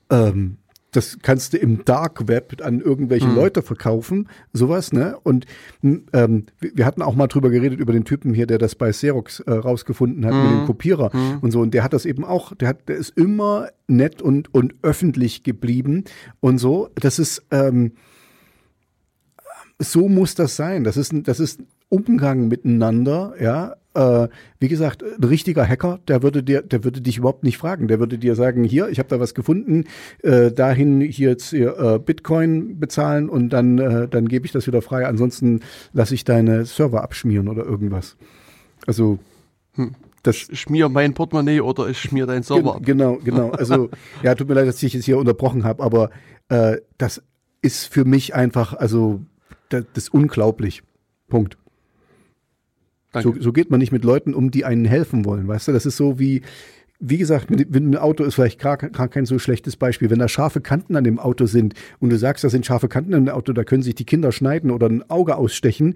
ähm, 0.09 0.57
das 0.95 1.19
kannst 1.21 1.53
du 1.53 1.57
im 1.57 1.83
Dark 1.83 2.27
Web 2.27 2.61
an 2.63 2.79
irgendwelche 2.79 3.27
mhm. 3.27 3.35
Leute 3.35 3.61
verkaufen, 3.61 4.29
sowas, 4.53 4.93
ne? 4.93 5.17
Und 5.23 5.45
ähm, 5.83 6.45
wir 6.59 6.85
hatten 6.85 7.01
auch 7.01 7.15
mal 7.15 7.27
drüber 7.27 7.49
geredet, 7.49 7.79
über 7.79 7.93
den 7.93 8.05
Typen 8.05 8.33
hier, 8.33 8.47
der 8.47 8.57
das 8.57 8.75
bei 8.75 8.91
Xerox 8.91 9.41
äh, 9.41 9.51
rausgefunden 9.51 10.25
hat 10.25 10.33
mhm. 10.33 10.41
mit 10.41 10.51
dem 10.51 10.61
mhm. 10.61 10.65
Kopierer 10.65 11.15
mhm. 11.15 11.39
und 11.41 11.51
so. 11.51 11.59
Und 11.59 11.73
der 11.73 11.83
hat 11.83 11.93
das 11.93 12.05
eben 12.05 12.23
auch, 12.23 12.55
der 12.55 12.69
hat, 12.69 12.87
der 12.87 12.95
ist 12.95 13.17
immer 13.17 13.69
nett 13.87 14.21
und, 14.21 14.53
und 14.53 14.75
öffentlich 14.81 15.43
geblieben 15.43 16.05
und 16.39 16.57
so. 16.59 16.89
Das 16.95 17.19
ist, 17.19 17.43
ähm, 17.51 17.93
so 19.79 20.07
muss 20.07 20.35
das 20.35 20.55
sein. 20.55 20.83
Das 20.85 20.95
ist, 20.95 21.13
das 21.23 21.39
ist 21.39 21.61
Umgang 21.89 22.47
miteinander, 22.47 23.33
ja, 23.39 23.75
äh, 23.95 24.27
wie 24.59 24.67
gesagt, 24.67 25.03
ein 25.03 25.23
richtiger 25.23 25.67
Hacker, 25.67 25.99
der 26.07 26.23
würde 26.23 26.43
dir, 26.43 26.61
der 26.61 26.83
würde 26.83 27.01
dich 27.01 27.17
überhaupt 27.17 27.43
nicht 27.43 27.57
fragen. 27.57 27.87
Der 27.87 27.99
würde 27.99 28.17
dir 28.17 28.35
sagen, 28.35 28.63
hier, 28.63 28.89
ich 28.89 28.99
habe 28.99 29.09
da 29.09 29.19
was 29.19 29.33
gefunden, 29.33 29.85
äh, 30.23 30.51
dahin 30.51 31.01
hier 31.01 31.29
jetzt 31.29 31.53
äh, 31.53 31.99
Bitcoin 32.03 32.79
bezahlen 32.79 33.29
und 33.29 33.49
dann, 33.49 33.79
äh, 33.79 34.07
dann 34.07 34.27
gebe 34.27 34.45
ich 34.45 34.51
das 34.51 34.67
wieder 34.67 34.81
frei. 34.81 35.07
Ansonsten 35.07 35.61
lasse 35.93 36.13
ich 36.13 36.23
deine 36.23 36.65
Server 36.65 37.03
abschmieren 37.03 37.47
oder 37.47 37.65
irgendwas. 37.65 38.17
Also 38.85 39.19
hm. 39.73 39.95
Das 40.25 40.37
schmier 40.37 40.89
mein 40.89 41.13
Portemonnaie 41.13 41.61
oder 41.61 41.87
ich 41.87 41.99
schmier 41.99 42.25
deinen 42.25 42.41
Server 42.41 42.77
ab. 42.77 42.81
Genau, 42.83 43.19
genau. 43.23 43.51
Also 43.51 43.91
ja, 44.23 44.33
tut 44.33 44.47
mir 44.47 44.55
leid, 44.55 44.67
dass 44.67 44.81
ich 44.81 44.93
jetzt 44.93 45.05
hier 45.05 45.19
unterbrochen 45.19 45.63
habe, 45.63 45.83
aber 45.83 46.09
äh, 46.49 46.77
das 46.97 47.21
ist 47.61 47.85
für 47.85 48.05
mich 48.05 48.33
einfach, 48.33 48.73
also 48.73 49.21
das, 49.69 49.85
das 49.93 50.05
ist 50.05 50.13
unglaublich. 50.15 50.81
Punkt. 51.27 51.57
So, 53.23 53.35
so 53.39 53.53
geht 53.53 53.71
man 53.71 53.79
nicht 53.79 53.91
mit 53.91 54.03
Leuten 54.03 54.33
um, 54.33 54.51
die 54.51 54.65
einen 54.65 54.85
helfen 54.85 55.25
wollen, 55.25 55.47
weißt 55.47 55.67
du? 55.67 55.71
Das 55.71 55.85
ist 55.85 55.97
so 55.97 56.19
wie, 56.19 56.41
wie 56.99 57.17
gesagt, 57.17 57.49
mit, 57.49 57.69
mit 57.71 57.83
einem 57.83 57.95
Auto 57.95 58.23
ist 58.23 58.35
vielleicht 58.35 58.59
gar, 58.59 58.77
gar, 58.77 59.07
kein 59.07 59.25
so 59.25 59.39
schlechtes 59.39 59.75
Beispiel. 59.75 60.09
Wenn 60.09 60.19
da 60.19 60.27
scharfe 60.27 60.61
Kanten 60.61 60.95
an 60.95 61.03
dem 61.03 61.19
Auto 61.19 61.45
sind 61.45 61.73
und 61.99 62.09
du 62.09 62.17
sagst, 62.17 62.43
da 62.43 62.49
sind 62.49 62.65
scharfe 62.65 62.87
Kanten 62.87 63.13
an 63.13 63.25
dem 63.25 63.33
Auto, 63.33 63.53
da 63.53 63.63
können 63.63 63.83
sich 63.83 63.95
die 63.95 64.05
Kinder 64.05 64.31
schneiden 64.31 64.71
oder 64.71 64.87
ein 64.87 65.09
Auge 65.09 65.35
ausstechen, 65.35 65.95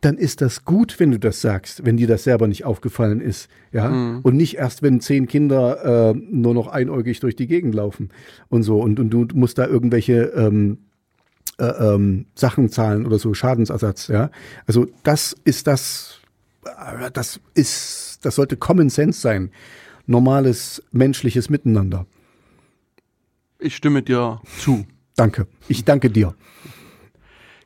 dann 0.00 0.18
ist 0.18 0.42
das 0.42 0.64
gut, 0.64 1.00
wenn 1.00 1.12
du 1.12 1.18
das 1.18 1.40
sagst, 1.40 1.86
wenn 1.86 1.96
dir 1.96 2.06
das 2.06 2.24
selber 2.24 2.46
nicht 2.46 2.64
aufgefallen 2.64 3.20
ist, 3.20 3.48
ja. 3.72 3.88
Mhm. 3.88 4.20
Und 4.22 4.36
nicht 4.36 4.56
erst, 4.56 4.82
wenn 4.82 5.00
zehn 5.00 5.26
Kinder 5.26 6.12
äh, 6.12 6.14
nur 6.14 6.52
noch 6.52 6.68
einäugig 6.68 7.20
durch 7.20 7.36
die 7.36 7.46
Gegend 7.46 7.74
laufen 7.74 8.10
und 8.48 8.64
so 8.64 8.80
und, 8.80 9.00
und 9.00 9.10
du 9.10 9.26
musst 9.32 9.56
da 9.56 9.66
irgendwelche 9.66 10.24
ähm, 10.36 10.78
äh, 11.58 11.64
ähm, 11.64 12.26
Sachen 12.34 12.68
zahlen 12.68 13.06
oder 13.06 13.18
so 13.18 13.32
Schadensersatz, 13.32 14.08
ja. 14.08 14.30
Also 14.66 14.86
das 15.04 15.34
ist 15.44 15.66
das, 15.66 16.20
das 17.12 17.40
ist, 17.54 18.20
das 18.22 18.34
sollte 18.36 18.56
Common 18.56 18.90
Sense 18.90 19.20
sein. 19.20 19.50
Normales 20.06 20.82
menschliches 20.92 21.48
Miteinander. 21.48 22.06
Ich 23.58 23.76
stimme 23.76 24.02
dir 24.02 24.40
zu. 24.58 24.84
Danke. 25.16 25.46
Ich 25.68 25.84
danke 25.84 26.10
dir. 26.10 26.34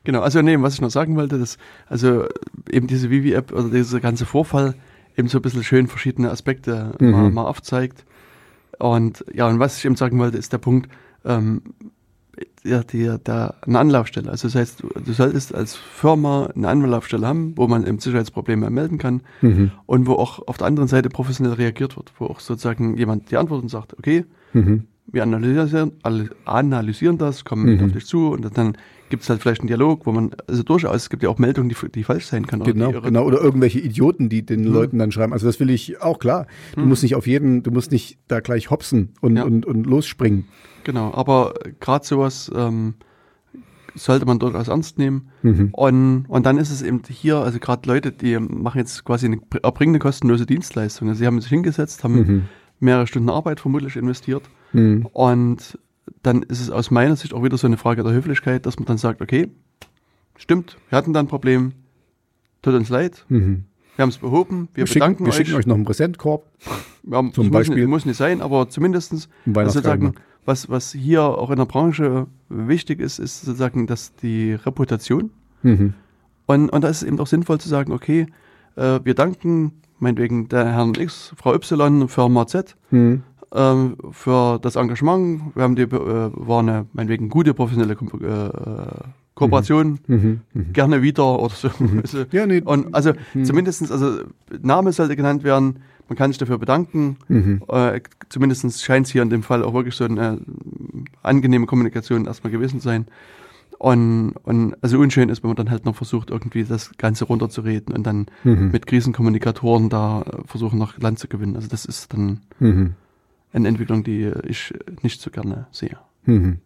Genau, 0.04 0.20
also 0.20 0.40
nee, 0.42 0.56
was 0.60 0.74
ich 0.74 0.80
noch 0.80 0.90
sagen 0.90 1.16
wollte, 1.16 1.38
dass 1.38 1.58
also 1.86 2.26
eben 2.70 2.86
diese 2.86 3.10
Vivi-App 3.10 3.52
oder 3.52 3.68
dieser 3.68 4.00
ganze 4.00 4.26
Vorfall 4.26 4.74
eben 5.16 5.28
so 5.28 5.38
ein 5.38 5.42
bisschen 5.42 5.64
schön 5.64 5.88
verschiedene 5.88 6.30
Aspekte 6.30 6.94
mhm. 6.98 7.10
mal, 7.10 7.30
mal 7.30 7.44
aufzeigt. 7.44 8.04
Und 8.78 9.24
ja, 9.32 9.48
und 9.48 9.58
was 9.58 9.78
ich 9.78 9.84
eben 9.84 9.96
sagen 9.96 10.18
wollte, 10.18 10.38
ist 10.38 10.52
der 10.52 10.58
Punkt, 10.58 10.88
ähm, 11.24 11.62
ja, 12.64 12.82
die, 12.82 13.16
da 13.24 13.54
eine 13.62 13.78
Anlaufstelle. 13.78 14.30
Also 14.30 14.48
das 14.48 14.54
heißt, 14.54 14.82
du, 14.82 15.12
solltest 15.12 15.54
als 15.54 15.76
Firma 15.76 16.50
eine 16.54 16.68
Anlaufstelle 16.68 17.26
haben, 17.26 17.56
wo 17.56 17.66
man 17.66 17.86
eben 17.86 17.98
Sicherheitsprobleme 17.98 18.70
melden 18.70 18.98
kann 18.98 19.22
mhm. 19.40 19.70
und 19.86 20.06
wo 20.06 20.14
auch 20.14 20.46
auf 20.46 20.58
der 20.58 20.66
anderen 20.66 20.88
Seite 20.88 21.08
professionell 21.08 21.54
reagiert 21.54 21.96
wird, 21.96 22.12
wo 22.18 22.26
auch 22.26 22.40
sozusagen 22.40 22.96
jemand 22.96 23.30
die 23.30 23.36
Antwort 23.36 23.62
und 23.62 23.68
sagt, 23.68 23.98
okay, 23.98 24.24
mhm. 24.52 24.84
wir 25.06 25.22
analysieren, 25.22 25.92
analysieren 26.44 27.18
das, 27.18 27.44
kommen 27.44 27.76
mhm. 27.76 27.84
auf 27.84 27.92
dich 27.92 28.06
zu 28.06 28.28
und 28.28 28.56
dann 28.56 28.76
gibt 29.08 29.22
es 29.22 29.30
halt 29.30 29.40
vielleicht 29.40 29.60
einen 29.60 29.68
Dialog, 29.68 30.06
wo 30.06 30.12
man, 30.12 30.30
also 30.46 30.62
durchaus, 30.62 30.96
es 30.96 31.10
gibt 31.10 31.22
ja 31.22 31.28
auch 31.28 31.38
Meldungen, 31.38 31.68
die, 31.68 31.76
die 31.90 32.04
falsch 32.04 32.26
sein 32.26 32.46
können. 32.46 32.64
Genau, 32.64 32.88
oder 32.88 33.00
genau, 33.02 33.24
oder 33.24 33.40
irgendwelche 33.40 33.78
Idioten, 33.78 34.28
die 34.28 34.44
den 34.44 34.62
mhm. 34.62 34.72
Leuten 34.72 34.98
dann 34.98 35.12
schreiben. 35.12 35.32
Also 35.32 35.46
das 35.46 35.60
will 35.60 35.70
ich 35.70 36.00
auch 36.02 36.18
klar. 36.18 36.46
Du 36.74 36.82
mhm. 36.82 36.88
musst 36.88 37.02
nicht 37.02 37.14
auf 37.14 37.26
jeden, 37.26 37.62
du 37.62 37.70
musst 37.70 37.90
nicht 37.90 38.18
da 38.28 38.40
gleich 38.40 38.70
hopsen 38.70 39.10
und, 39.20 39.36
ja. 39.36 39.44
und, 39.44 39.66
und 39.66 39.84
losspringen. 39.84 40.46
Genau, 40.84 41.12
aber 41.12 41.54
gerade 41.80 42.06
sowas 42.06 42.50
ähm, 42.54 42.94
sollte 43.94 44.26
man 44.26 44.38
durchaus 44.38 44.68
ernst 44.68 44.98
nehmen. 44.98 45.28
Mhm. 45.42 45.70
Und, 45.72 46.26
und 46.28 46.46
dann 46.46 46.58
ist 46.58 46.70
es 46.70 46.82
eben 46.82 47.02
hier, 47.08 47.38
also 47.38 47.58
gerade 47.58 47.88
Leute, 47.88 48.12
die 48.12 48.38
machen 48.38 48.78
jetzt 48.78 49.04
quasi 49.04 49.26
eine 49.26 49.40
erbringen 49.62 49.92
eine 49.92 49.98
kostenlose 49.98 50.46
Dienstleistung. 50.46 51.08
Also 51.08 51.18
sie 51.18 51.26
haben 51.26 51.40
sich 51.40 51.50
hingesetzt, 51.50 52.04
haben 52.04 52.14
mhm. 52.14 52.42
mehrere 52.80 53.06
Stunden 53.06 53.30
Arbeit 53.30 53.60
vermutlich 53.60 53.96
investiert. 53.96 54.42
Mhm. 54.72 55.06
Und 55.12 55.78
dann 56.22 56.42
ist 56.42 56.60
es 56.60 56.70
aus 56.70 56.90
meiner 56.90 57.16
Sicht 57.16 57.34
auch 57.34 57.42
wieder 57.42 57.56
so 57.56 57.66
eine 57.66 57.76
Frage 57.76 58.02
der 58.02 58.12
Höflichkeit, 58.12 58.66
dass 58.66 58.78
man 58.78 58.86
dann 58.86 58.98
sagt, 58.98 59.20
okay, 59.20 59.48
stimmt, 60.36 60.78
wir 60.88 60.98
hatten 60.98 61.12
da 61.12 61.20
ein 61.20 61.28
Problem, 61.28 61.72
tut 62.62 62.74
uns 62.74 62.88
leid, 62.88 63.24
mhm. 63.28 63.64
wir 63.96 64.02
haben 64.02 64.10
es 64.10 64.18
behoben, 64.18 64.68
wir, 64.74 64.86
wir 64.86 64.94
bedanken 64.94 65.24
schicken, 65.24 65.26
wir 65.26 65.30
euch. 65.30 65.38
Wir 65.38 65.44
schicken 65.44 65.58
euch 65.58 65.66
noch 65.66 65.74
einen 65.76 65.84
Präsentkorb, 65.84 66.46
ja, 67.04 67.32
zum 67.32 67.50
Beispiel. 67.50 67.76
Muss 67.76 67.76
nicht, 67.76 67.88
muss 67.88 68.06
nicht 68.06 68.16
sein, 68.16 68.40
aber 68.40 68.68
zumindestens 68.68 69.28
sozusagen 69.44 70.14
was, 70.44 70.70
was 70.70 70.92
hier 70.92 71.22
auch 71.22 71.50
in 71.50 71.58
der 71.58 71.66
Branche 71.66 72.26
wichtig 72.48 73.00
ist, 73.00 73.18
ist 73.18 73.42
sozusagen, 73.42 73.86
dass 73.86 74.14
die 74.16 74.54
Reputation. 74.54 75.30
Mhm. 75.62 75.92
Und, 76.46 76.70
und 76.70 76.82
da 76.82 76.88
ist 76.88 77.02
es 77.02 77.08
eben 77.08 77.20
auch 77.20 77.26
sinnvoll 77.26 77.60
zu 77.60 77.68
sagen, 77.68 77.92
okay, 77.92 78.26
äh, 78.76 79.00
wir 79.04 79.14
danken 79.14 79.72
meinetwegen 79.98 80.48
der 80.48 80.72
Herrn 80.72 80.94
X, 80.94 81.34
Frau 81.36 81.54
Y, 81.54 82.08
Firma 82.08 82.46
Z 82.46 82.76
mhm. 82.90 83.22
Ähm, 83.52 83.96
für 84.10 84.58
das 84.58 84.76
Engagement. 84.76 85.54
Wir 85.54 85.62
haben 85.62 85.76
die, 85.76 85.82
äh, 85.82 85.88
war 85.90 86.60
eine 86.60 86.86
meinetwegen 86.92 87.28
gute 87.28 87.54
professionelle 87.54 87.94
äh, 87.94 89.08
Kooperation, 89.34 90.00
mhm. 90.06 90.16
mhm. 90.16 90.40
Mhm. 90.52 90.72
gerne 90.72 91.02
wieder 91.02 91.38
oder 91.38 91.54
so. 91.54 91.70
Mhm. 91.78 92.02
ja, 92.32 92.46
nee. 92.46 92.60
Und 92.60 92.94
also 92.94 93.12
mhm. 93.34 93.44
zumindestens, 93.44 93.92
also 93.92 94.20
Name 94.60 94.92
sollte 94.92 95.16
genannt 95.16 95.44
werden, 95.44 95.80
man 96.08 96.16
kann 96.16 96.32
sich 96.32 96.38
dafür 96.38 96.58
bedanken. 96.58 97.18
Mhm. 97.28 97.62
Äh, 97.68 98.00
Zumindest 98.28 98.82
scheint 98.82 99.06
es 99.06 99.12
hier 99.12 99.22
in 99.22 99.30
dem 99.30 99.42
Fall 99.42 99.62
auch 99.62 99.74
wirklich 99.74 99.94
so 99.94 100.04
eine 100.04 100.34
äh, 100.34 100.38
angenehme 101.22 101.66
Kommunikation 101.66 102.26
erstmal 102.26 102.50
gewesen 102.50 102.80
zu 102.80 102.88
sein. 102.88 103.06
Und, 103.78 104.32
und 104.42 104.74
also 104.82 104.98
unschön 104.98 105.28
ist, 105.28 105.42
wenn 105.42 105.50
man 105.50 105.56
dann 105.56 105.70
halt 105.70 105.84
noch 105.84 105.94
versucht, 105.94 106.30
irgendwie 106.30 106.64
das 106.64 106.90
Ganze 106.98 107.26
runterzureden 107.26 107.94
und 107.94 108.04
dann 108.04 108.26
mhm. 108.42 108.70
mit 108.72 108.86
Krisenkommunikatoren 108.86 109.88
da 109.88 110.22
äh, 110.22 110.46
versuchen, 110.46 110.78
noch 110.78 110.98
Land 110.98 111.20
zu 111.20 111.28
gewinnen. 111.28 111.54
Also 111.54 111.68
das 111.68 111.84
ist 111.84 112.12
dann 112.12 112.40
mhm. 112.58 112.94
Eine 113.52 113.68
Entwicklung, 113.68 114.04
die 114.04 114.30
ich 114.46 114.74
nicht 115.02 115.20
so 115.20 115.30
gerne 115.30 115.66
sehe. 115.70 115.98
Mhm. 116.24 116.58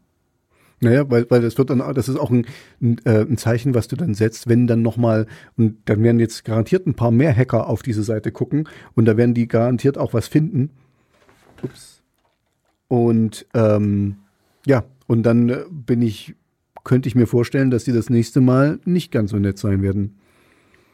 Naja, 0.80 1.08
weil, 1.08 1.30
weil 1.30 1.40
das 1.40 1.56
wird 1.58 1.70
dann, 1.70 1.78
das 1.94 2.08
ist 2.08 2.16
auch 2.16 2.30
ein, 2.30 2.44
ein, 2.80 2.98
äh, 3.04 3.20
ein 3.20 3.36
Zeichen, 3.38 3.72
was 3.72 3.86
du 3.86 3.94
dann 3.94 4.14
setzt, 4.14 4.48
wenn 4.48 4.66
dann 4.66 4.82
nochmal, 4.82 5.28
und 5.56 5.76
dann 5.84 6.02
werden 6.02 6.18
jetzt 6.18 6.44
garantiert 6.44 6.88
ein 6.88 6.94
paar 6.94 7.12
mehr 7.12 7.34
Hacker 7.34 7.68
auf 7.68 7.82
diese 7.82 8.02
Seite 8.02 8.32
gucken 8.32 8.68
und 8.94 9.04
da 9.04 9.16
werden 9.16 9.32
die 9.32 9.46
garantiert 9.46 9.96
auch 9.96 10.12
was 10.12 10.26
finden. 10.26 10.70
Ups. 11.62 12.02
Und 12.88 13.46
ähm, 13.54 14.16
ja, 14.66 14.84
und 15.06 15.22
dann 15.22 15.48
äh, 15.50 15.64
bin 15.70 16.02
ich, 16.02 16.34
könnte 16.82 17.08
ich 17.08 17.14
mir 17.14 17.28
vorstellen, 17.28 17.70
dass 17.70 17.84
die 17.84 17.92
das 17.92 18.10
nächste 18.10 18.40
Mal 18.40 18.80
nicht 18.84 19.12
ganz 19.12 19.30
so 19.30 19.38
nett 19.38 19.58
sein 19.58 19.82
werden. 19.82 20.18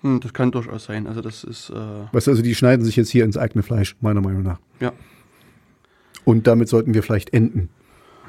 Hm, 0.02 0.20
das 0.20 0.34
kann 0.34 0.52
durchaus 0.52 0.84
sein. 0.84 1.06
Also 1.06 1.22
das 1.22 1.44
ist. 1.44 1.70
Äh 1.70 1.74
du, 1.74 2.08
also 2.12 2.42
die 2.42 2.54
schneiden 2.54 2.84
sich 2.84 2.96
jetzt 2.96 3.08
hier 3.08 3.24
ins 3.24 3.36
eigene 3.36 3.62
Fleisch, 3.62 3.96
meiner 4.00 4.20
Meinung 4.20 4.42
nach. 4.42 4.60
Ja. 4.80 4.92
Und 6.28 6.46
damit 6.46 6.68
sollten 6.68 6.92
wir 6.92 7.02
vielleicht 7.02 7.32
enden. 7.32 7.70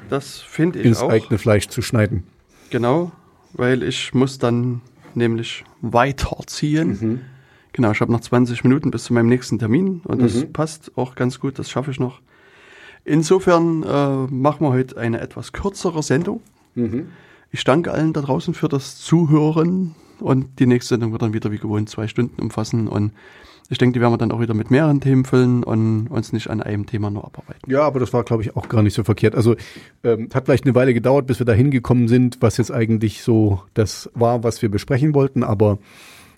Das 0.08 0.38
finde 0.38 0.78
ich 0.78 0.86
ins 0.86 1.02
auch. 1.02 1.10
eigene 1.10 1.36
Fleisch 1.36 1.68
zu 1.68 1.82
schneiden. 1.82 2.22
Genau, 2.70 3.12
weil 3.52 3.82
ich 3.82 4.14
muss 4.14 4.38
dann 4.38 4.80
nämlich 5.14 5.64
weiterziehen. 5.82 6.88
Mhm. 6.98 7.20
Genau, 7.74 7.90
ich 7.90 8.00
habe 8.00 8.10
noch 8.10 8.22
20 8.22 8.64
Minuten 8.64 8.90
bis 8.90 9.04
zu 9.04 9.12
meinem 9.12 9.28
nächsten 9.28 9.58
Termin 9.58 10.00
und 10.04 10.22
das 10.22 10.34
mhm. 10.36 10.50
passt 10.54 10.96
auch 10.96 11.14
ganz 11.14 11.40
gut, 11.40 11.58
das 11.58 11.68
schaffe 11.68 11.90
ich 11.90 12.00
noch. 12.00 12.22
Insofern 13.04 13.82
äh, 13.82 14.32
machen 14.32 14.64
wir 14.64 14.70
heute 14.70 14.96
eine 14.96 15.20
etwas 15.20 15.52
kürzere 15.52 16.02
Sendung. 16.02 16.40
Mhm. 16.76 17.08
Ich 17.50 17.64
danke 17.64 17.92
allen 17.92 18.14
da 18.14 18.22
draußen 18.22 18.54
für 18.54 18.68
das 18.68 18.96
Zuhören 18.96 19.94
und 20.20 20.58
die 20.58 20.66
nächste 20.66 20.94
Sendung 20.94 21.12
wird 21.12 21.20
dann 21.20 21.34
wieder 21.34 21.52
wie 21.52 21.58
gewohnt 21.58 21.90
zwei 21.90 22.08
Stunden 22.08 22.40
umfassen 22.40 22.88
und 22.88 23.12
ich 23.70 23.78
denke, 23.78 23.94
die 23.94 24.00
werden 24.00 24.12
wir 24.12 24.18
dann 24.18 24.32
auch 24.32 24.40
wieder 24.40 24.52
mit 24.52 24.72
mehreren 24.72 25.00
Themen 25.00 25.24
füllen 25.24 25.62
und 25.62 26.08
uns 26.08 26.32
nicht 26.32 26.50
an 26.50 26.60
einem 26.60 26.86
Thema 26.86 27.08
nur 27.08 27.24
abarbeiten. 27.24 27.70
Ja, 27.70 27.82
aber 27.82 28.00
das 28.00 28.12
war, 28.12 28.24
glaube 28.24 28.42
ich, 28.42 28.56
auch 28.56 28.68
gar 28.68 28.82
nicht 28.82 28.94
so 28.94 29.04
verkehrt. 29.04 29.36
Also 29.36 29.54
ähm, 30.02 30.28
hat 30.34 30.46
vielleicht 30.46 30.64
eine 30.64 30.74
Weile 30.74 30.92
gedauert, 30.92 31.28
bis 31.28 31.38
wir 31.38 31.46
da 31.46 31.52
hingekommen 31.52 32.08
sind, 32.08 32.38
was 32.40 32.56
jetzt 32.56 32.72
eigentlich 32.72 33.22
so 33.22 33.62
das 33.74 34.10
war, 34.14 34.42
was 34.42 34.60
wir 34.60 34.70
besprechen 34.70 35.14
wollten. 35.14 35.44
Aber 35.44 35.78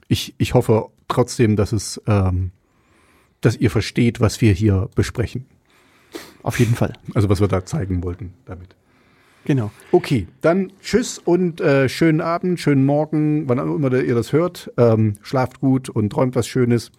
ich, 0.09 0.35
ich 0.37 0.53
hoffe 0.53 0.91
trotzdem, 1.09 1.57
dass 1.57 1.73
es, 1.73 2.03
ähm, 2.07 2.51
dass 3.41 3.57
ihr 3.57 3.71
versteht, 3.71 4.21
was 4.21 4.43
wir 4.43 4.53
hier 4.53 4.91
besprechen. 4.95 5.47
Auf 6.43 6.59
jeden 6.59 6.75
Fall. 6.75 6.93
Also 7.15 7.31
was 7.31 7.41
wir 7.41 7.49
da 7.49 7.65
zeigen 7.65 8.05
wollten 8.05 8.35
damit. 8.45 8.77
Genau. 9.47 9.71
Okay, 9.91 10.29
dann 10.43 10.71
tschüss 10.83 11.19
und 11.19 11.63
äh, 11.63 11.89
schönen 11.89 12.21
Abend, 12.21 12.61
schönen 12.61 12.85
Morgen, 12.85 13.49
wann 13.49 13.59
auch 13.59 13.75
immer 13.75 13.91
ihr 13.95 14.15
das 14.15 14.35
hört. 14.35 14.71
Ähm, 14.77 15.15
schlaft 15.23 15.61
gut 15.61 15.89
und 15.89 16.11
träumt 16.11 16.37
was 16.37 16.47
Schönes. 16.47 16.93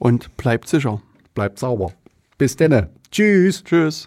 Und 0.00 0.36
bleibt 0.38 0.66
sicher. 0.66 1.00
Bleibt 1.34 1.58
sauber. 1.58 1.92
Bis 2.38 2.56
denne. 2.56 2.88
Tschüss. 3.12 3.62
Tschüss. 3.62 4.06